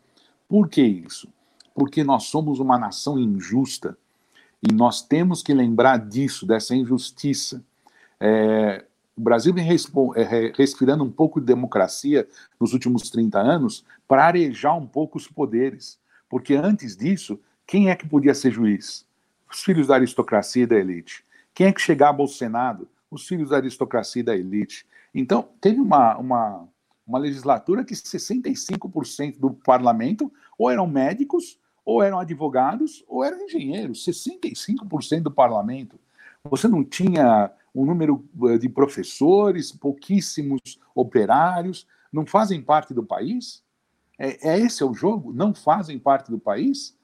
Por 0.47 0.67
que 0.67 0.81
isso? 0.81 1.29
Porque 1.73 2.03
nós 2.03 2.25
somos 2.25 2.59
uma 2.59 2.77
nação 2.77 3.17
injusta 3.17 3.97
e 4.61 4.73
nós 4.73 5.01
temos 5.01 5.41
que 5.41 5.53
lembrar 5.53 5.97
disso, 5.97 6.45
dessa 6.45 6.75
injustiça. 6.75 7.63
É, 8.19 8.83
o 9.15 9.21
Brasil 9.21 9.53
vem 9.53 9.67
é, 9.67 10.53
respirando 10.55 11.03
um 11.03 11.11
pouco 11.11 11.39
de 11.39 11.45
democracia 11.45 12.27
nos 12.59 12.73
últimos 12.73 13.09
30 13.09 13.39
anos 13.39 13.85
para 14.07 14.25
arejar 14.25 14.75
um 14.75 14.87
pouco 14.87 15.17
os 15.17 15.27
poderes. 15.27 15.99
Porque 16.27 16.55
antes 16.55 16.97
disso, 16.97 17.39
quem 17.65 17.89
é 17.89 17.95
que 17.95 18.07
podia 18.07 18.33
ser 18.33 18.51
juiz? 18.51 19.05
Os 19.51 19.63
filhos 19.63 19.87
da 19.87 19.95
aristocracia 19.95 20.63
e 20.63 20.67
da 20.67 20.75
elite. 20.75 21.23
Quem 21.53 21.67
é 21.67 21.71
que 21.71 21.81
chegava 21.81 22.21
ao 22.21 22.27
Senado? 22.27 22.87
Os 23.09 23.27
filhos 23.27 23.51
da 23.51 23.57
aristocracia 23.57 24.21
e 24.21 24.23
da 24.23 24.35
elite. 24.35 24.85
Então, 25.13 25.47
teve 25.61 25.79
uma, 25.79 26.17
uma, 26.17 26.67
uma 27.05 27.19
legislatura 27.19 27.83
que 27.83 27.93
65% 27.93 29.37
do 29.37 29.51
parlamento 29.51 30.31
ou 30.57 30.71
eram 30.71 30.87
médicos, 30.87 31.59
ou 31.85 32.01
eram 32.01 32.17
advogados, 32.17 33.03
ou 33.07 33.23
eram 33.23 33.45
engenheiros. 33.45 34.03
65% 34.03 35.21
do 35.21 35.29
parlamento. 35.31 35.99
Você 36.45 36.67
não 36.67 36.83
tinha 36.83 37.51
um 37.73 37.85
número 37.85 38.23
eh, 38.49 38.57
de 38.57 38.69
professores, 38.69 39.71
pouquíssimos 39.71 40.79
operários, 40.93 41.87
não 42.11 42.25
fazem 42.25 42.61
parte 42.61 42.93
do 42.93 43.03
país? 43.03 43.63
É, 44.17 44.51
é 44.51 44.59
esse 44.59 44.83
é 44.83 44.85
o 44.85 44.93
jogo? 44.93 45.33
Não 45.33 45.53
fazem 45.53 45.97
parte 45.97 46.29
do 46.29 46.39
país? 46.39 46.95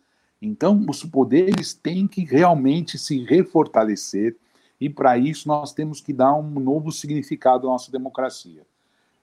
Então, 0.41 0.85
os 0.87 1.03
poderes 1.03 1.73
têm 1.73 2.07
que 2.07 2.23
realmente 2.23 2.97
se 2.97 3.23
refortalecer, 3.23 4.37
e 4.79 4.89
para 4.89 5.17
isso 5.17 5.47
nós 5.47 5.73
temos 5.73 5.99
que 5.99 6.13
dar 6.13 6.33
um 6.35 6.59
novo 6.59 6.91
significado 6.91 7.67
à 7.67 7.71
nossa 7.71 7.91
democracia. 7.91 8.65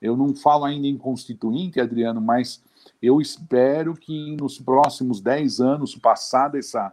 Eu 0.02 0.14
não 0.16 0.34
falo 0.34 0.66
ainda 0.66 0.86
em 0.86 0.98
constituinte, 0.98 1.80
Adriano, 1.80 2.20
mas 2.20 2.62
eu 3.00 3.20
espero 3.20 3.94
que 3.94 4.36
nos 4.36 4.58
próximos 4.58 5.20
10 5.20 5.60
anos, 5.60 5.94
passada 5.94 6.58
essa, 6.58 6.92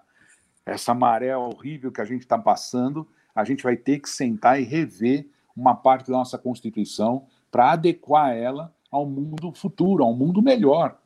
essa 0.65 0.93
maré 0.93 1.35
horrível 1.35 1.91
que 1.91 1.99
a 1.99 2.05
gente 2.05 2.21
está 2.21 2.37
passando, 2.37 3.05
a 3.35 3.43
gente 3.43 3.63
vai 3.63 3.75
ter 3.75 3.99
que 3.99 4.09
sentar 4.09 4.61
e 4.61 4.63
rever 4.63 5.27
uma 5.55 5.75
parte 5.75 6.09
da 6.09 6.17
nossa 6.17 6.37
Constituição 6.37 7.25
para 7.51 7.71
adequar 7.71 8.35
ela 8.35 8.73
ao 8.91 9.05
mundo 9.05 9.51
futuro, 9.53 10.03
ao 10.03 10.13
mundo 10.13 10.41
melhor. 10.41 10.99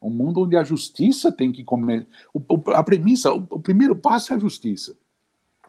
Um 0.00 0.10
mundo 0.10 0.42
onde 0.42 0.56
a 0.56 0.64
justiça 0.64 1.32
tem 1.32 1.50
que 1.50 1.64
comer. 1.64 2.06
A 2.74 2.82
premissa, 2.82 3.32
o 3.32 3.60
primeiro 3.60 3.96
passo 3.96 4.32
é 4.32 4.36
a 4.36 4.38
justiça, 4.38 4.96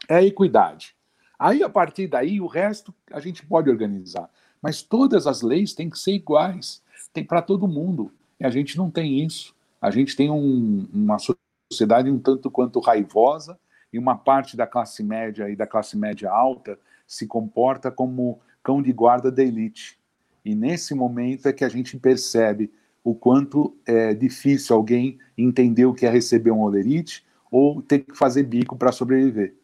é 0.08 0.16
a 0.16 0.22
equidade. 0.22 0.94
Aí, 1.38 1.62
a 1.62 1.68
partir 1.68 2.06
daí, 2.06 2.40
o 2.40 2.46
resto 2.46 2.94
a 3.10 3.20
gente 3.20 3.44
pode 3.46 3.70
organizar. 3.70 4.28
Mas 4.60 4.82
todas 4.82 5.26
as 5.26 5.42
leis 5.42 5.74
têm 5.74 5.88
que 5.88 5.98
ser 5.98 6.12
iguais, 6.12 6.82
tem 7.12 7.24
para 7.24 7.42
todo 7.42 7.68
mundo. 7.68 8.12
E 8.38 8.44
a 8.44 8.50
gente 8.50 8.76
não 8.76 8.90
tem 8.90 9.24
isso. 9.24 9.54
A 9.80 9.90
gente 9.90 10.16
tem 10.16 10.30
um, 10.30 10.86
uma 10.92 11.18
sociedade 11.18 12.10
um 12.10 12.18
tanto 12.18 12.50
quanto 12.50 12.80
raivosa 12.80 13.58
e 13.92 13.98
uma 13.98 14.16
parte 14.16 14.56
da 14.56 14.66
classe 14.66 15.02
média 15.02 15.48
e 15.48 15.56
da 15.56 15.66
classe 15.66 15.96
média 15.96 16.30
alta 16.30 16.78
se 17.06 17.26
comporta 17.26 17.90
como 17.90 18.40
cão 18.62 18.82
de 18.82 18.92
guarda 18.92 19.30
da 19.30 19.42
elite. 19.42 19.98
E 20.44 20.54
nesse 20.54 20.94
momento 20.94 21.48
é 21.48 21.52
que 21.52 21.64
a 21.64 21.68
gente 21.68 21.96
percebe 21.96 22.70
o 23.02 23.14
quanto 23.14 23.76
é 23.86 24.12
difícil 24.14 24.74
alguém 24.74 25.18
entender 25.38 25.84
o 25.86 25.94
que 25.94 26.06
é 26.06 26.10
receber 26.10 26.50
um 26.50 26.62
olerite 26.62 27.24
ou 27.50 27.80
ter 27.80 28.00
que 28.00 28.16
fazer 28.16 28.42
bico 28.42 28.76
para 28.76 28.90
sobreviver. 28.90 29.54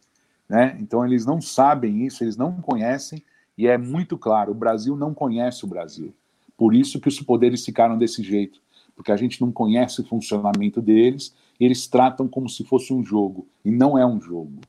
Né? 0.47 0.77
Então 0.79 1.05
eles 1.05 1.25
não 1.25 1.41
sabem 1.41 2.05
isso, 2.05 2.23
eles 2.23 2.37
não 2.37 2.61
conhecem, 2.61 3.23
e 3.57 3.67
é 3.67 3.77
muito 3.77 4.17
claro, 4.17 4.51
o 4.51 4.55
Brasil 4.55 4.95
não 4.95 5.13
conhece 5.13 5.63
o 5.65 5.67
Brasil. 5.67 6.13
Por 6.57 6.73
isso 6.73 6.99
que 6.99 7.07
os 7.07 7.19
poderes 7.21 7.65
ficaram 7.65 7.97
desse 7.97 8.23
jeito, 8.23 8.61
porque 8.95 9.11
a 9.11 9.17
gente 9.17 9.41
não 9.41 9.51
conhece 9.51 10.01
o 10.01 10.05
funcionamento 10.05 10.81
deles, 10.81 11.35
eles 11.59 11.87
tratam 11.87 12.27
como 12.27 12.49
se 12.49 12.63
fosse 12.63 12.93
um 12.93 13.03
jogo, 13.03 13.47
e 13.63 13.71
não 13.71 13.97
é 13.97 14.05
um 14.05 14.19
jogo. 14.19 14.59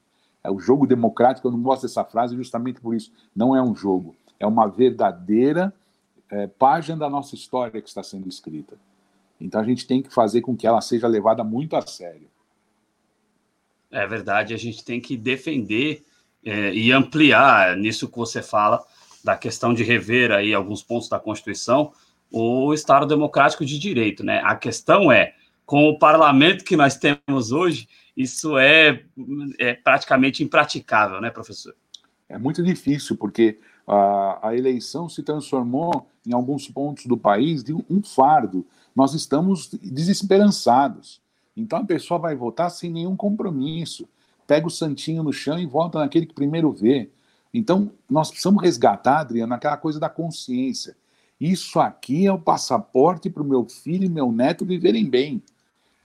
É 0.42 0.50
o 0.50 0.58
jogo 0.58 0.86
democrático, 0.86 1.48
eu 1.48 1.52
não 1.52 1.62
gosto 1.62 1.82
dessa 1.82 2.04
frase 2.04 2.36
justamente 2.36 2.80
por 2.80 2.94
isso, 2.94 3.12
não 3.34 3.56
é 3.56 3.62
um 3.62 3.74
jogo, 3.74 4.14
é 4.38 4.46
uma 4.46 4.66
verdadeira 4.66 5.72
é, 6.30 6.46
página 6.46 6.98
da 6.98 7.08
nossa 7.08 7.34
história 7.34 7.80
que 7.80 7.88
está 7.88 8.02
sendo 8.02 8.28
escrita. 8.28 8.76
Então 9.40 9.60
a 9.60 9.64
gente 9.64 9.86
tem 9.86 10.02
que 10.02 10.12
fazer 10.12 10.42
com 10.42 10.56
que 10.56 10.66
ela 10.66 10.80
seja 10.80 11.06
levada 11.06 11.42
muito 11.42 11.76
a 11.76 11.86
sério. 11.86 12.28
É 13.90 14.06
verdade, 14.06 14.52
a 14.52 14.56
gente 14.56 14.84
tem 14.84 15.00
que 15.00 15.16
defender 15.16 16.04
é, 16.44 16.74
e 16.74 16.92
ampliar 16.92 17.76
nisso 17.76 18.08
que 18.08 18.16
você 18.16 18.42
fala 18.42 18.84
da 19.22 19.36
questão 19.36 19.72
de 19.72 19.82
rever 19.82 20.30
aí 20.30 20.52
alguns 20.52 20.82
pontos 20.82 21.08
da 21.08 21.18
Constituição 21.18 21.92
o 22.36 22.74
Estado 22.74 23.06
democrático 23.06 23.64
de 23.64 23.78
direito, 23.78 24.24
né? 24.24 24.40
A 24.44 24.56
questão 24.56 25.12
é, 25.12 25.34
com 25.66 25.88
o 25.88 25.98
parlamento 25.98 26.64
que 26.64 26.76
nós 26.76 26.96
temos 26.96 27.52
hoje, 27.52 27.88
isso 28.16 28.56
é, 28.58 29.02
é 29.58 29.74
praticamente 29.74 30.42
impraticável, 30.42 31.20
né, 31.20 31.30
professor? 31.30 31.74
É 32.28 32.38
muito 32.38 32.62
difícil, 32.62 33.16
porque 33.16 33.58
a, 33.86 34.48
a 34.48 34.56
eleição 34.56 35.08
se 35.08 35.22
transformou, 35.22 36.06
em 36.26 36.32
alguns 36.32 36.68
pontos 36.68 37.06
do 37.06 37.16
país, 37.16 37.62
de 37.62 37.74
um 37.74 38.02
fardo. 38.02 38.66
Nós 38.94 39.14
estamos 39.14 39.68
desesperançados. 39.68 41.20
Então 41.56 41.80
a 41.80 41.84
pessoa 41.84 42.18
vai 42.18 42.34
votar 42.34 42.70
sem 42.70 42.90
nenhum 42.90 43.16
compromisso. 43.16 44.08
Pega 44.46 44.66
o 44.66 44.70
santinho 44.70 45.22
no 45.22 45.32
chão 45.32 45.58
e 45.58 45.66
vota 45.66 45.98
naquele 45.98 46.26
que 46.26 46.34
primeiro 46.34 46.72
vê. 46.72 47.10
Então 47.52 47.92
nós 48.08 48.30
precisamos 48.30 48.62
resgatar, 48.62 49.20
Adriano, 49.20 49.54
aquela 49.54 49.76
coisa 49.76 50.00
da 50.00 50.08
consciência. 50.08 50.96
Isso 51.40 51.78
aqui 51.78 52.26
é 52.26 52.32
o 52.32 52.38
passaporte 52.38 53.28
para 53.28 53.42
o 53.42 53.46
meu 53.46 53.64
filho 53.66 54.04
e 54.04 54.08
meu 54.08 54.32
neto 54.32 54.64
viverem 54.64 55.08
bem. 55.08 55.42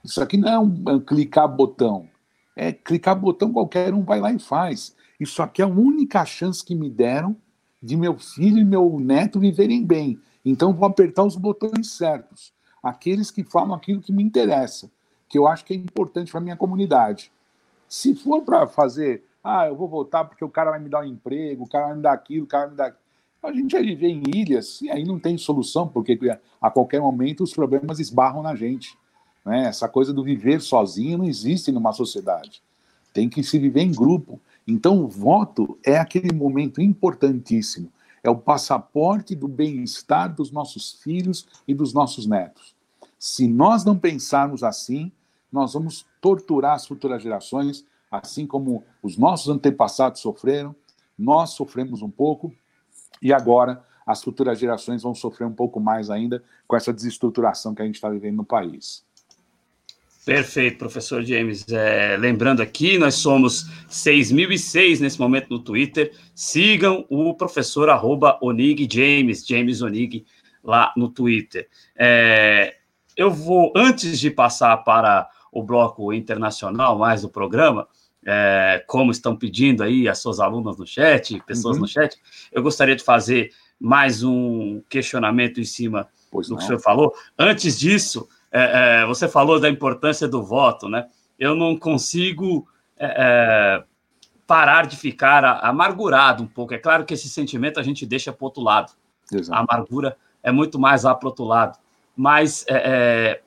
Isso 0.03 0.21
aqui 0.21 0.37
não 0.37 0.49
é 0.49 0.59
um, 0.59 0.83
é 0.87 0.91
um 0.93 0.99
clicar 0.99 1.47
botão. 1.47 2.07
É 2.55 2.71
clicar 2.71 3.15
botão, 3.15 3.51
qualquer 3.51 3.93
um 3.93 4.03
vai 4.03 4.19
lá 4.19 4.31
e 4.31 4.39
faz. 4.39 4.95
Isso 5.19 5.41
aqui 5.41 5.61
é 5.61 5.65
a 5.65 5.67
única 5.67 6.25
chance 6.25 6.63
que 6.63 6.75
me 6.75 6.89
deram 6.89 7.35
de 7.81 7.95
meu 7.95 8.17
filho 8.17 8.59
e 8.59 8.65
meu 8.65 8.99
neto 8.99 9.39
viverem 9.39 9.85
bem. 9.85 10.19
Então 10.43 10.73
vou 10.73 10.87
apertar 10.87 11.23
os 11.23 11.35
botões 11.35 11.91
certos. 11.91 12.53
Aqueles 12.81 13.29
que 13.31 13.43
falam 13.43 13.73
aquilo 13.73 14.01
que 14.01 14.11
me 14.11 14.23
interessa 14.23 14.89
que 15.29 15.37
eu 15.37 15.47
acho 15.47 15.63
que 15.63 15.73
é 15.73 15.77
importante 15.77 16.31
para 16.31 16.41
minha 16.41 16.57
comunidade. 16.57 17.31
Se 17.87 18.15
for 18.15 18.41
para 18.41 18.67
fazer, 18.67 19.23
ah, 19.43 19.67
eu 19.67 19.75
vou 19.75 19.87
votar 19.87 20.27
porque 20.27 20.43
o 20.43 20.49
cara 20.49 20.71
vai 20.71 20.79
me 20.79 20.89
dar 20.89 21.01
um 21.01 21.05
emprego, 21.05 21.63
o 21.63 21.69
cara 21.69 21.87
vai 21.87 21.95
me 21.95 22.01
dar 22.01 22.13
aquilo, 22.13 22.45
o 22.45 22.47
cara 22.47 22.63
vai 22.65 22.71
me 22.71 22.77
dar. 22.77 22.97
A 23.41 23.53
gente 23.53 23.71
vai 23.71 23.83
viver 23.83 24.09
em 24.09 24.23
ilhas 24.35 24.81
e 24.81 24.89
aí 24.89 25.05
não 25.05 25.17
tem 25.17 25.37
solução, 25.37 25.87
porque 25.87 26.19
a 26.59 26.69
qualquer 26.69 26.99
momento 26.99 27.43
os 27.43 27.53
problemas 27.53 27.99
esbarram 27.99 28.41
na 28.41 28.55
gente. 28.55 28.97
Né? 29.49 29.65
Essa 29.65 29.89
coisa 29.89 30.13
do 30.13 30.23
viver 30.23 30.61
sozinho 30.61 31.17
não 31.17 31.25
existe 31.25 31.71
numa 31.71 31.91
sociedade. 31.91 32.61
Tem 33.11 33.27
que 33.27 33.43
se 33.43 33.57
viver 33.57 33.81
em 33.81 33.91
grupo. 33.91 34.39
Então, 34.67 35.03
o 35.03 35.07
voto 35.07 35.79
é 35.83 35.97
aquele 35.97 36.31
momento 36.31 36.79
importantíssimo. 36.79 37.91
É 38.23 38.29
o 38.29 38.37
passaporte 38.37 39.33
do 39.33 39.47
bem-estar 39.47 40.35
dos 40.35 40.51
nossos 40.51 40.99
filhos 41.01 41.47
e 41.67 41.73
dos 41.73 41.95
nossos 41.95 42.27
netos. 42.27 42.75
Se 43.17 43.47
nós 43.47 43.83
não 43.83 43.97
pensarmos 43.97 44.63
assim, 44.63 45.11
nós 45.51 45.73
vamos 45.73 46.05
torturar 46.21 46.75
as 46.75 46.85
futuras 46.85 47.23
gerações, 47.23 47.83
assim 48.11 48.45
como 48.45 48.83
os 49.01 49.17
nossos 49.17 49.49
antepassados 49.49 50.21
sofreram, 50.21 50.75
nós 51.17 51.51
sofremos 51.51 52.03
um 52.03 52.09
pouco, 52.09 52.53
e 53.19 53.33
agora 53.33 53.83
as 54.05 54.23
futuras 54.23 54.59
gerações 54.59 55.01
vão 55.01 55.15
sofrer 55.15 55.47
um 55.47 55.53
pouco 55.53 55.79
mais 55.79 56.11
ainda 56.11 56.43
com 56.67 56.75
essa 56.75 56.93
desestruturação 56.93 57.73
que 57.73 57.81
a 57.81 57.85
gente 57.85 57.95
está 57.95 58.09
vivendo 58.09 58.37
no 58.37 58.45
país. 58.45 59.03
Perfeito, 60.29 60.77
professor 60.77 61.23
James. 61.23 61.65
É, 61.69 62.15
lembrando 62.17 62.61
aqui, 62.61 62.97
nós 62.97 63.15
somos 63.15 63.67
6.006 63.89 64.99
nesse 64.99 65.19
momento 65.19 65.49
no 65.49 65.59
Twitter. 65.59 66.13
Sigam 66.35 67.05
o 67.09 67.33
professor 67.33 67.89
arroba 67.89 68.37
Onig 68.41 68.87
James, 68.91 69.45
James 69.45 69.81
Onig, 69.81 70.25
lá 70.63 70.93
no 70.95 71.09
Twitter. 71.09 71.67
É, 71.97 72.75
eu 73.17 73.31
vou, 73.31 73.73
antes 73.75 74.19
de 74.19 74.29
passar 74.29 74.77
para 74.77 75.27
o 75.51 75.63
bloco 75.63 76.13
internacional 76.13 76.97
mais 76.97 77.23
do 77.23 77.29
programa, 77.29 77.87
é, 78.25 78.83
como 78.85 79.11
estão 79.11 79.35
pedindo 79.35 79.81
aí 79.81 80.07
as 80.07 80.19
suas 80.19 80.39
alunas 80.39 80.77
no 80.77 80.85
chat, 80.85 81.41
pessoas 81.47 81.77
uhum. 81.77 81.81
no 81.81 81.87
chat, 81.87 82.15
eu 82.51 82.61
gostaria 82.61 82.95
de 82.95 83.03
fazer 83.03 83.51
mais 83.79 84.23
um 84.23 84.81
questionamento 84.89 85.59
em 85.59 85.65
cima 85.65 86.07
pois 86.29 86.47
do 86.47 86.51
não. 86.51 86.57
que 86.57 86.63
o 86.65 86.67
senhor 86.67 86.79
falou. 86.79 87.13
Antes 87.37 87.79
disso, 87.79 88.27
é, 88.51 89.01
é, 89.01 89.05
você 89.05 89.27
falou 89.27 89.59
da 89.59 89.69
importância 89.69 90.27
do 90.27 90.43
voto, 90.43 90.87
né? 90.87 91.07
Eu 91.37 91.55
não 91.55 91.77
consigo 91.77 92.67
é, 92.97 93.05
é, 93.07 93.83
parar 94.45 94.87
de 94.87 94.97
ficar 94.97 95.43
amargurado 95.63 96.43
um 96.43 96.47
pouco. 96.47 96.73
É 96.73 96.77
claro 96.77 97.05
que 97.05 97.13
esse 97.13 97.29
sentimento 97.29 97.79
a 97.79 97.83
gente 97.83 98.05
deixa 98.05 98.33
para 98.33 98.43
o 98.43 98.45
outro 98.45 98.61
lado. 98.61 98.91
Exato. 99.31 99.57
A 99.57 99.63
amargura 99.63 100.17
é 100.41 100.51
muito 100.51 100.79
mais 100.79 101.03
lá 101.03 101.13
para 101.13 101.27
o 101.27 101.29
outro 101.29 101.45
lado. 101.45 101.77
Mas 102.15 102.65
é, 102.67 103.41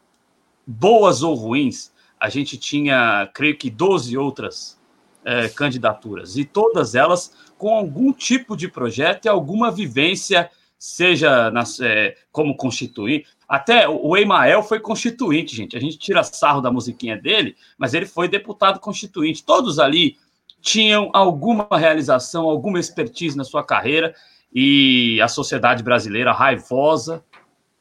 boas 0.67 1.23
ou 1.23 1.35
ruins, 1.35 1.93
a 2.19 2.29
gente 2.29 2.57
tinha, 2.57 3.29
creio 3.35 3.57
que, 3.57 3.69
12 3.69 4.17
outras 4.17 4.81
é, 5.25 5.49
candidaturas, 5.49 6.37
e 6.37 6.45
todas 6.45 6.95
elas 6.95 7.33
com 7.59 7.75
algum 7.75 8.13
tipo 8.13 8.57
de 8.57 8.69
projeto 8.69 9.27
e 9.27 9.29
alguma 9.29 9.71
vivência, 9.71 10.51
seja 10.79 11.51
nas, 11.51 11.79
é, 11.81 12.17
como 12.33 12.57
constituinte. 12.57 13.29
Até 13.53 13.87
o 13.87 14.17
Emael 14.17 14.63
foi 14.63 14.81
constituinte, 14.81 15.55
gente. 15.55 15.77
A 15.77 15.81
gente 15.81 15.99
tira 15.99 16.23
sarro 16.23 16.63
da 16.63 16.73
musiquinha 16.73 17.19
dele, 17.19 17.55
mas 17.77 17.93
ele 17.93 18.07
foi 18.07 18.27
deputado 18.27 18.81
constituinte. 18.81 19.45
Todos 19.45 19.79
ali 19.79 20.17
tinham 20.63 21.11
alguma 21.13 21.69
realização, 21.71 22.49
alguma 22.49 22.81
expertise 22.81 23.37
na 23.37 23.45
sua 23.45 23.63
carreira, 23.63 24.15
e 24.55 25.21
a 25.21 25.29
sociedade 25.29 25.83
brasileira 25.83 26.33
raivosa, 26.33 27.23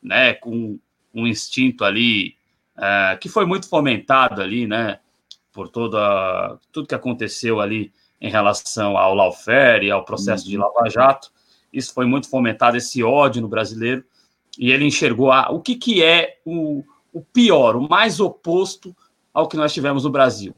né, 0.04 0.34
com 0.34 0.78
um 1.16 1.26
instinto 1.26 1.86
ali 1.86 2.36
é, 2.78 3.16
que 3.16 3.30
foi 3.30 3.46
muito 3.46 3.70
fomentado 3.70 4.42
ali, 4.42 4.68
né, 4.68 5.00
por 5.54 5.70
toda 5.70 6.60
tudo 6.74 6.88
que 6.88 6.96
aconteceu 6.96 7.62
ali 7.62 7.94
em 8.20 8.30
relação 8.30 8.98
ao 8.98 9.16
lawfare 9.16 9.86
e 9.86 9.92
ao 9.92 10.04
processo 10.04 10.44
uhum. 10.44 10.52
de 10.52 10.58
Lava 10.58 10.90
Jato. 10.90 11.32
Isso 11.72 11.94
foi 11.94 12.06
muito 12.06 12.30
fomentado, 12.30 12.76
esse 12.76 13.02
ódio 13.02 13.42
no 13.42 13.48
brasileiro, 13.48 14.04
e 14.58 14.72
ele 14.72 14.86
enxergou 14.86 15.32
a, 15.32 15.50
o 15.52 15.62
que, 15.62 15.76
que 15.76 16.04
é 16.04 16.40
o, 16.46 16.84
o 17.14 17.22
pior, 17.22 17.76
o 17.76 17.88
mais 17.88 18.20
oposto 18.20 18.96
ao 19.34 19.48
que 19.48 19.58
nós 19.58 19.74
tivemos 19.74 20.04
no 20.04 20.10
Brasil. 20.10 20.54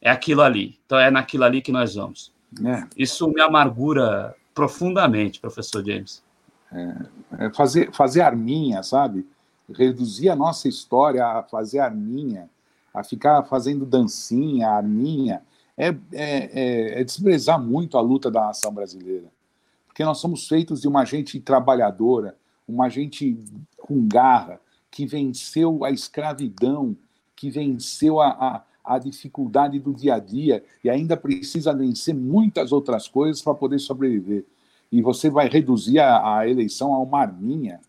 É 0.00 0.10
aquilo 0.10 0.42
ali. 0.42 0.78
Então 0.84 0.98
é 0.98 1.10
naquilo 1.10 1.44
ali 1.44 1.62
que 1.62 1.72
nós 1.72 1.94
vamos. 1.94 2.32
É. 2.64 2.86
Isso 2.96 3.28
me 3.28 3.40
amargura 3.40 4.34
profundamente, 4.54 5.40
professor 5.40 5.84
James. 5.84 6.22
É, 6.72 7.46
é 7.46 7.50
fazer, 7.52 7.92
fazer 7.92 8.20
arminha, 8.22 8.82
sabe? 8.82 9.26
reduzir 9.72 10.28
a 10.28 10.36
nossa 10.36 10.68
história 10.68 11.24
a 11.24 11.42
fazer 11.42 11.78
arminha, 11.78 12.48
a 12.92 13.02
ficar 13.02 13.42
fazendo 13.44 13.86
dancinha, 13.86 14.68
arminha, 14.68 15.42
é, 15.76 15.88
é, 15.88 15.94
é, 16.12 17.00
é 17.00 17.04
desprezar 17.04 17.60
muito 17.60 17.96
a 17.96 18.00
luta 18.00 18.30
da 18.30 18.42
nação 18.42 18.72
brasileira. 18.72 19.28
Porque 19.86 20.04
nós 20.04 20.18
somos 20.18 20.46
feitos 20.46 20.80
de 20.80 20.88
uma 20.88 21.04
gente 21.04 21.40
trabalhadora, 21.40 22.36
uma 22.66 22.88
gente 22.88 23.38
com 23.78 24.06
garra, 24.06 24.60
que 24.90 25.06
venceu 25.06 25.84
a 25.84 25.90
escravidão, 25.90 26.96
que 27.34 27.50
venceu 27.50 28.20
a, 28.20 28.28
a, 28.28 28.94
a, 28.94 28.98
dificuldade 28.98 29.78
do 29.78 29.92
dia 29.92 30.14
a 30.14 30.18
dia 30.18 30.62
e 30.84 30.90
ainda 30.90 31.16
precisa 31.16 31.74
vencer 31.74 32.14
muitas 32.14 32.72
outras 32.72 33.08
coisas 33.08 33.42
para 33.42 33.54
poder 33.54 33.78
sobreviver. 33.78 34.44
E 34.90 35.00
você 35.00 35.30
vai 35.30 35.48
reduzir 35.48 35.98
a, 35.98 36.38
a 36.38 36.48
eleição 36.48 36.92
a 36.92 36.98
uma 37.00 37.20
arminha, 37.20 37.80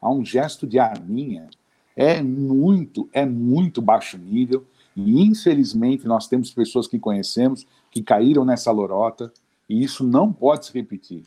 a 0.00 0.10
um 0.10 0.24
gesto 0.24 0.66
de 0.66 0.78
arminha. 0.78 1.48
É 1.96 2.20
muito, 2.22 3.08
é 3.12 3.24
muito 3.24 3.80
baixo 3.80 4.18
nível. 4.18 4.66
E 4.96 5.22
infelizmente 5.22 6.06
nós 6.06 6.26
temos 6.26 6.50
pessoas 6.50 6.88
que 6.88 6.98
conhecemos 6.98 7.64
que 7.90 8.02
caíram 8.02 8.44
nessa 8.44 8.72
lorota 8.72 9.32
e 9.68 9.82
isso 9.82 10.04
não 10.04 10.32
pode 10.32 10.66
se 10.66 10.72
repetir. 10.74 11.22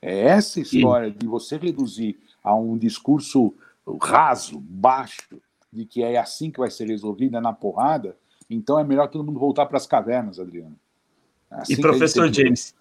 É 0.00 0.26
essa 0.26 0.60
história 0.60 1.10
de 1.10 1.26
você 1.26 1.56
reduzir 1.56 2.18
a 2.42 2.54
um 2.54 2.76
discurso 2.76 3.54
raso, 4.00 4.58
baixo, 4.60 5.40
de 5.72 5.84
que 5.84 6.02
é 6.02 6.18
assim 6.18 6.50
que 6.50 6.60
vai 6.60 6.70
ser 6.70 6.86
resolvida 6.86 7.40
na 7.40 7.52
porrada, 7.52 8.16
então 8.48 8.78
é 8.78 8.84
melhor 8.84 9.08
todo 9.08 9.24
mundo 9.24 9.40
voltar 9.40 9.66
para 9.66 9.78
as 9.78 9.86
cavernas, 9.86 10.38
Adriano. 10.38 10.76
É 11.50 11.54
assim 11.56 11.72
e 11.74 11.80
professor 11.80 12.32
James, 12.32 12.74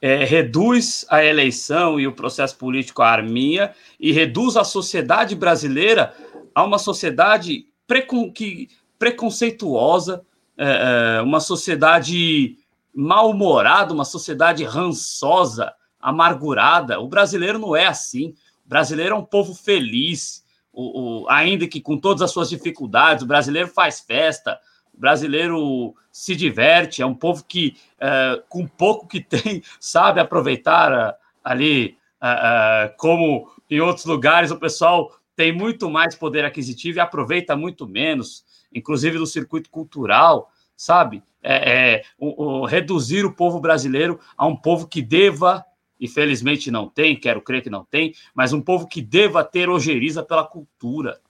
é, 0.00 0.24
reduz 0.24 1.04
a 1.10 1.22
eleição 1.22 2.00
e 2.00 2.06
o 2.06 2.12
processo 2.12 2.56
político 2.56 3.02
à 3.02 3.08
arminha 3.08 3.74
e 3.98 4.12
reduz 4.12 4.56
a 4.56 4.64
sociedade 4.64 5.34
brasileira 5.34 6.14
a 6.54 6.64
uma 6.64 6.78
sociedade 6.78 7.66
precon 7.86 8.32
que, 8.32 8.68
preconceituosa, 8.98 10.22
é, 10.56 11.18
é 11.18 11.22
uma 11.22 11.40
sociedade 11.40 12.56
mal-humorada, 12.94 13.92
uma 13.92 14.04
sociedade 14.04 14.64
rançosa, 14.64 15.72
amargurada. 16.00 16.98
O 17.00 17.08
brasileiro 17.08 17.58
não 17.58 17.76
é 17.76 17.86
assim. 17.86 18.34
Brasileiro 18.70 19.16
é 19.16 19.18
um 19.18 19.24
povo 19.24 19.52
feliz, 19.52 20.44
o, 20.72 21.24
o, 21.24 21.28
ainda 21.28 21.66
que 21.66 21.80
com 21.80 21.98
todas 21.98 22.22
as 22.22 22.30
suas 22.30 22.48
dificuldades, 22.48 23.24
o 23.24 23.26
brasileiro 23.26 23.66
faz 23.66 23.98
festa, 23.98 24.60
o 24.94 25.00
brasileiro 25.00 25.92
se 26.12 26.36
diverte, 26.36 27.02
é 27.02 27.06
um 27.06 27.14
povo 27.14 27.44
que, 27.44 27.76
uh, 27.96 28.40
com 28.48 28.68
pouco 28.68 29.08
que 29.08 29.20
tem, 29.20 29.60
sabe 29.80 30.20
aproveitar 30.20 30.92
uh, 30.92 31.16
ali, 31.42 31.96
uh, 32.22 32.94
como 32.96 33.50
em 33.68 33.80
outros 33.80 34.06
lugares 34.06 34.52
o 34.52 34.56
pessoal 34.56 35.16
tem 35.34 35.50
muito 35.50 35.90
mais 35.90 36.14
poder 36.14 36.44
aquisitivo 36.44 36.98
e 36.98 37.00
aproveita 37.00 37.56
muito 37.56 37.88
menos, 37.88 38.44
inclusive 38.72 39.18
no 39.18 39.26
circuito 39.26 39.68
cultural, 39.68 40.48
sabe? 40.76 41.24
É, 41.42 41.72
é 41.72 42.02
o, 42.16 42.60
o, 42.60 42.66
reduzir 42.66 43.24
o 43.24 43.32
povo 43.32 43.58
brasileiro 43.58 44.20
a 44.38 44.46
um 44.46 44.54
povo 44.54 44.86
que 44.86 45.02
deva 45.02 45.66
e 46.00 46.08
felizmente 46.08 46.70
não 46.70 46.88
tem, 46.88 47.14
quero 47.14 47.42
crer 47.42 47.62
que 47.62 47.68
não 47.68 47.84
tem, 47.84 48.14
mas 48.34 48.54
um 48.54 48.60
povo 48.62 48.88
que 48.88 49.02
deva 49.02 49.44
ter 49.44 49.68
ojeriza 49.68 50.22
pela 50.22 50.44
cultura. 50.44 51.20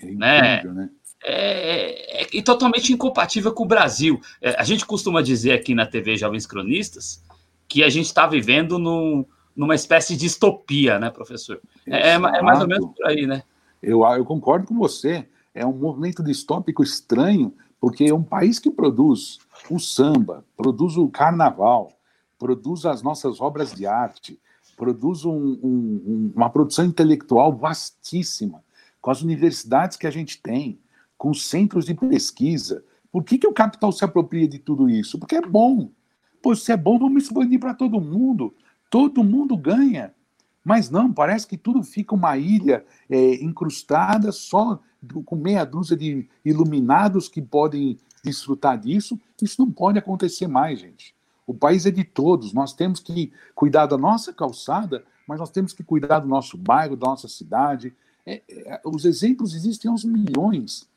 É 0.00 0.06
né? 0.06 0.56
incrível, 0.56 0.74
né? 0.74 0.90
É, 1.26 2.22
é, 2.22 2.38
é, 2.38 2.42
totalmente 2.42 2.92
incompatível 2.92 3.52
com 3.52 3.64
o 3.64 3.68
Brasil. 3.68 4.20
É, 4.40 4.60
a 4.60 4.64
gente 4.64 4.84
costuma 4.84 5.22
dizer 5.22 5.52
aqui 5.52 5.74
na 5.74 5.86
TV 5.86 6.16
Jovens 6.16 6.46
Cronistas 6.46 7.22
que 7.68 7.82
a 7.82 7.88
gente 7.88 8.06
está 8.06 8.26
vivendo 8.26 8.78
no, 8.78 9.26
numa 9.56 9.74
espécie 9.74 10.14
de 10.14 10.20
distopia, 10.20 10.98
né, 10.98 11.10
professor? 11.10 11.60
É, 11.86 12.10
é, 12.10 12.18
mais 12.18 12.60
ou 12.60 12.66
menos 12.66 12.90
por 12.94 13.06
aí, 13.06 13.26
né? 13.26 13.42
Eu, 13.82 14.04
eu 14.04 14.24
concordo 14.24 14.66
com 14.66 14.74
você. 14.74 15.26
É 15.54 15.64
um 15.64 15.72
movimento 15.72 16.22
distópico 16.22 16.82
estranho, 16.82 17.54
porque 17.80 18.04
é 18.04 18.14
um 18.14 18.22
país 18.22 18.58
que 18.58 18.70
produz 18.70 19.38
o 19.70 19.78
samba, 19.78 20.44
produz 20.56 20.96
o 20.96 21.08
carnaval, 21.08 21.92
produz 22.44 22.84
as 22.84 23.00
nossas 23.00 23.40
obras 23.40 23.72
de 23.72 23.86
arte, 23.86 24.38
produz 24.76 25.24
um, 25.24 25.32
um, 25.62 26.32
uma 26.36 26.50
produção 26.50 26.84
intelectual 26.84 27.56
vastíssima, 27.56 28.62
com 29.00 29.10
as 29.10 29.22
universidades 29.22 29.96
que 29.96 30.06
a 30.06 30.10
gente 30.10 30.42
tem, 30.42 30.78
com 31.16 31.30
os 31.30 31.48
centros 31.48 31.86
de 31.86 31.94
pesquisa. 31.94 32.84
Por 33.10 33.24
que, 33.24 33.38
que 33.38 33.46
o 33.46 33.52
capital 33.54 33.90
se 33.92 34.04
apropria 34.04 34.46
de 34.46 34.58
tudo 34.58 34.90
isso? 34.90 35.18
Porque 35.18 35.36
é 35.36 35.40
bom. 35.40 35.88
Pois 36.42 36.62
se 36.62 36.70
é 36.70 36.76
bom, 36.76 36.98
vamos 36.98 37.24
expandir 37.24 37.58
para 37.58 37.72
todo 37.72 37.98
mundo. 37.98 38.54
Todo 38.90 39.24
mundo 39.24 39.56
ganha. 39.56 40.12
Mas 40.62 40.90
não, 40.90 41.10
parece 41.10 41.46
que 41.46 41.56
tudo 41.56 41.82
fica 41.82 42.14
uma 42.14 42.36
ilha 42.36 42.84
é, 43.08 43.42
incrustada 43.42 44.30
só 44.32 44.78
com 45.24 45.34
meia 45.34 45.64
dúzia 45.64 45.96
de 45.96 46.28
iluminados 46.44 47.26
que 47.26 47.40
podem 47.40 47.98
desfrutar 48.22 48.78
disso. 48.78 49.18
Isso 49.40 49.64
não 49.64 49.72
pode 49.72 49.98
acontecer 49.98 50.46
mais, 50.46 50.80
gente. 50.80 51.14
O 51.46 51.54
país 51.54 51.86
é 51.86 51.90
de 51.90 52.04
todos. 52.04 52.52
Nós 52.52 52.72
temos 52.72 53.00
que 53.00 53.32
cuidar 53.54 53.86
da 53.86 53.98
nossa 53.98 54.32
calçada, 54.32 55.04
mas 55.26 55.38
nós 55.38 55.50
temos 55.50 55.72
que 55.72 55.82
cuidar 55.82 56.20
do 56.20 56.28
nosso 56.28 56.56
bairro, 56.56 56.96
da 56.96 57.08
nossa 57.08 57.28
cidade. 57.28 57.94
É, 58.26 58.42
é, 58.48 58.80
os 58.84 59.04
exemplos 59.04 59.54
existem 59.54 59.90
aos 59.90 60.04
milhões. 60.04 60.88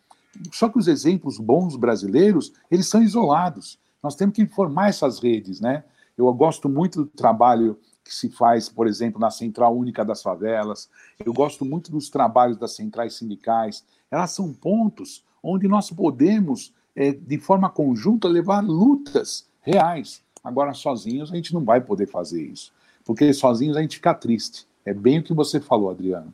Só 0.52 0.70
que 0.70 0.78
os 0.78 0.88
exemplos 0.88 1.38
bons 1.38 1.76
brasileiros, 1.76 2.54
eles 2.70 2.88
são 2.88 3.02
isolados. 3.02 3.80
Nós 4.02 4.16
temos 4.16 4.36
que 4.36 4.46
formar 4.46 4.90
essas 4.90 5.20
redes, 5.20 5.60
né? 5.60 5.84
Eu 6.18 6.32
gosto 6.34 6.70
muito 6.70 7.04
do 7.04 7.10
trabalho 7.10 7.78
que 8.04 8.14
se 8.14 8.30
faz, 8.30 8.70
por 8.70 8.88
exemplo, 8.88 9.20
na 9.20 9.30
Central 9.30 9.76
Única 9.78 10.06
das 10.06 10.22
Favelas. 10.22 10.90
Eu 11.24 11.34
gosto 11.34 11.66
muito 11.66 11.92
dos 11.92 12.10
trabalhos 12.10 12.58
das 12.58 12.76
centrais 12.76 13.16
sindicais. 13.16 13.84
Elas 14.10 14.32
são 14.32 14.54
pontos 14.54 15.24
onde 15.44 15.68
nós 15.68 15.92
podemos, 15.92 16.74
é, 16.96 17.12
de 17.12 17.38
forma 17.38 17.70
conjunta, 17.70 18.28
levar 18.28 18.64
lutas 18.64 19.46
reais 19.62 20.22
Agora, 20.48 20.74
sozinhos, 20.74 21.32
a 21.32 21.36
gente 21.36 21.54
não 21.54 21.64
vai 21.64 21.82
poder 21.82 22.08
fazer 22.08 22.42
isso. 22.42 22.72
Porque 23.04 23.34
sozinhos 23.34 23.76
a 23.76 23.82
gente 23.82 23.98
fica 23.98 24.14
triste. 24.14 24.66
É 24.86 24.94
bem 24.94 25.20
o 25.20 25.24
que 25.24 25.34
você 25.34 25.60
falou, 25.60 25.90
Adriano. 25.90 26.34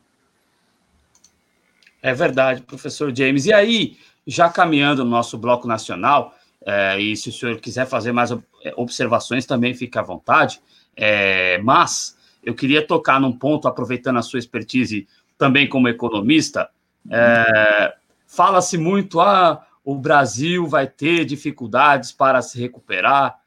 É 2.02 2.14
verdade, 2.14 2.62
professor 2.62 3.14
James. 3.14 3.46
E 3.46 3.52
aí, 3.52 3.98
já 4.26 4.48
caminhando 4.48 5.04
no 5.04 5.10
nosso 5.10 5.36
bloco 5.36 5.66
nacional, 5.66 6.34
é, 6.64 7.00
e 7.00 7.16
se 7.16 7.28
o 7.28 7.32
senhor 7.32 7.58
quiser 7.60 7.86
fazer 7.86 8.12
mais 8.12 8.30
observações, 8.76 9.46
também 9.46 9.74
fique 9.74 9.98
à 9.98 10.02
vontade. 10.02 10.60
É, 10.96 11.58
mas 11.58 12.16
eu 12.42 12.54
queria 12.54 12.86
tocar 12.86 13.20
num 13.20 13.32
ponto, 13.32 13.66
aproveitando 13.66 14.18
a 14.18 14.22
sua 14.22 14.38
expertise 14.38 15.08
também 15.36 15.68
como 15.68 15.88
economista. 15.88 16.68
É, 17.10 17.94
Fala-se 18.34 18.76
muito, 18.76 19.20
ah, 19.20 19.64
o 19.84 19.94
Brasil 19.94 20.66
vai 20.66 20.88
ter 20.88 21.24
dificuldades 21.24 22.10
para 22.10 22.42
se 22.42 22.60
recuperar. 22.60 23.38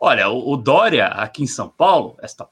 Olha, 0.00 0.30
o, 0.30 0.52
o 0.52 0.56
Dória, 0.56 1.08
aqui 1.08 1.42
em 1.42 1.46
São 1.46 1.68
Paulo, 1.68 2.16
esta. 2.22 2.48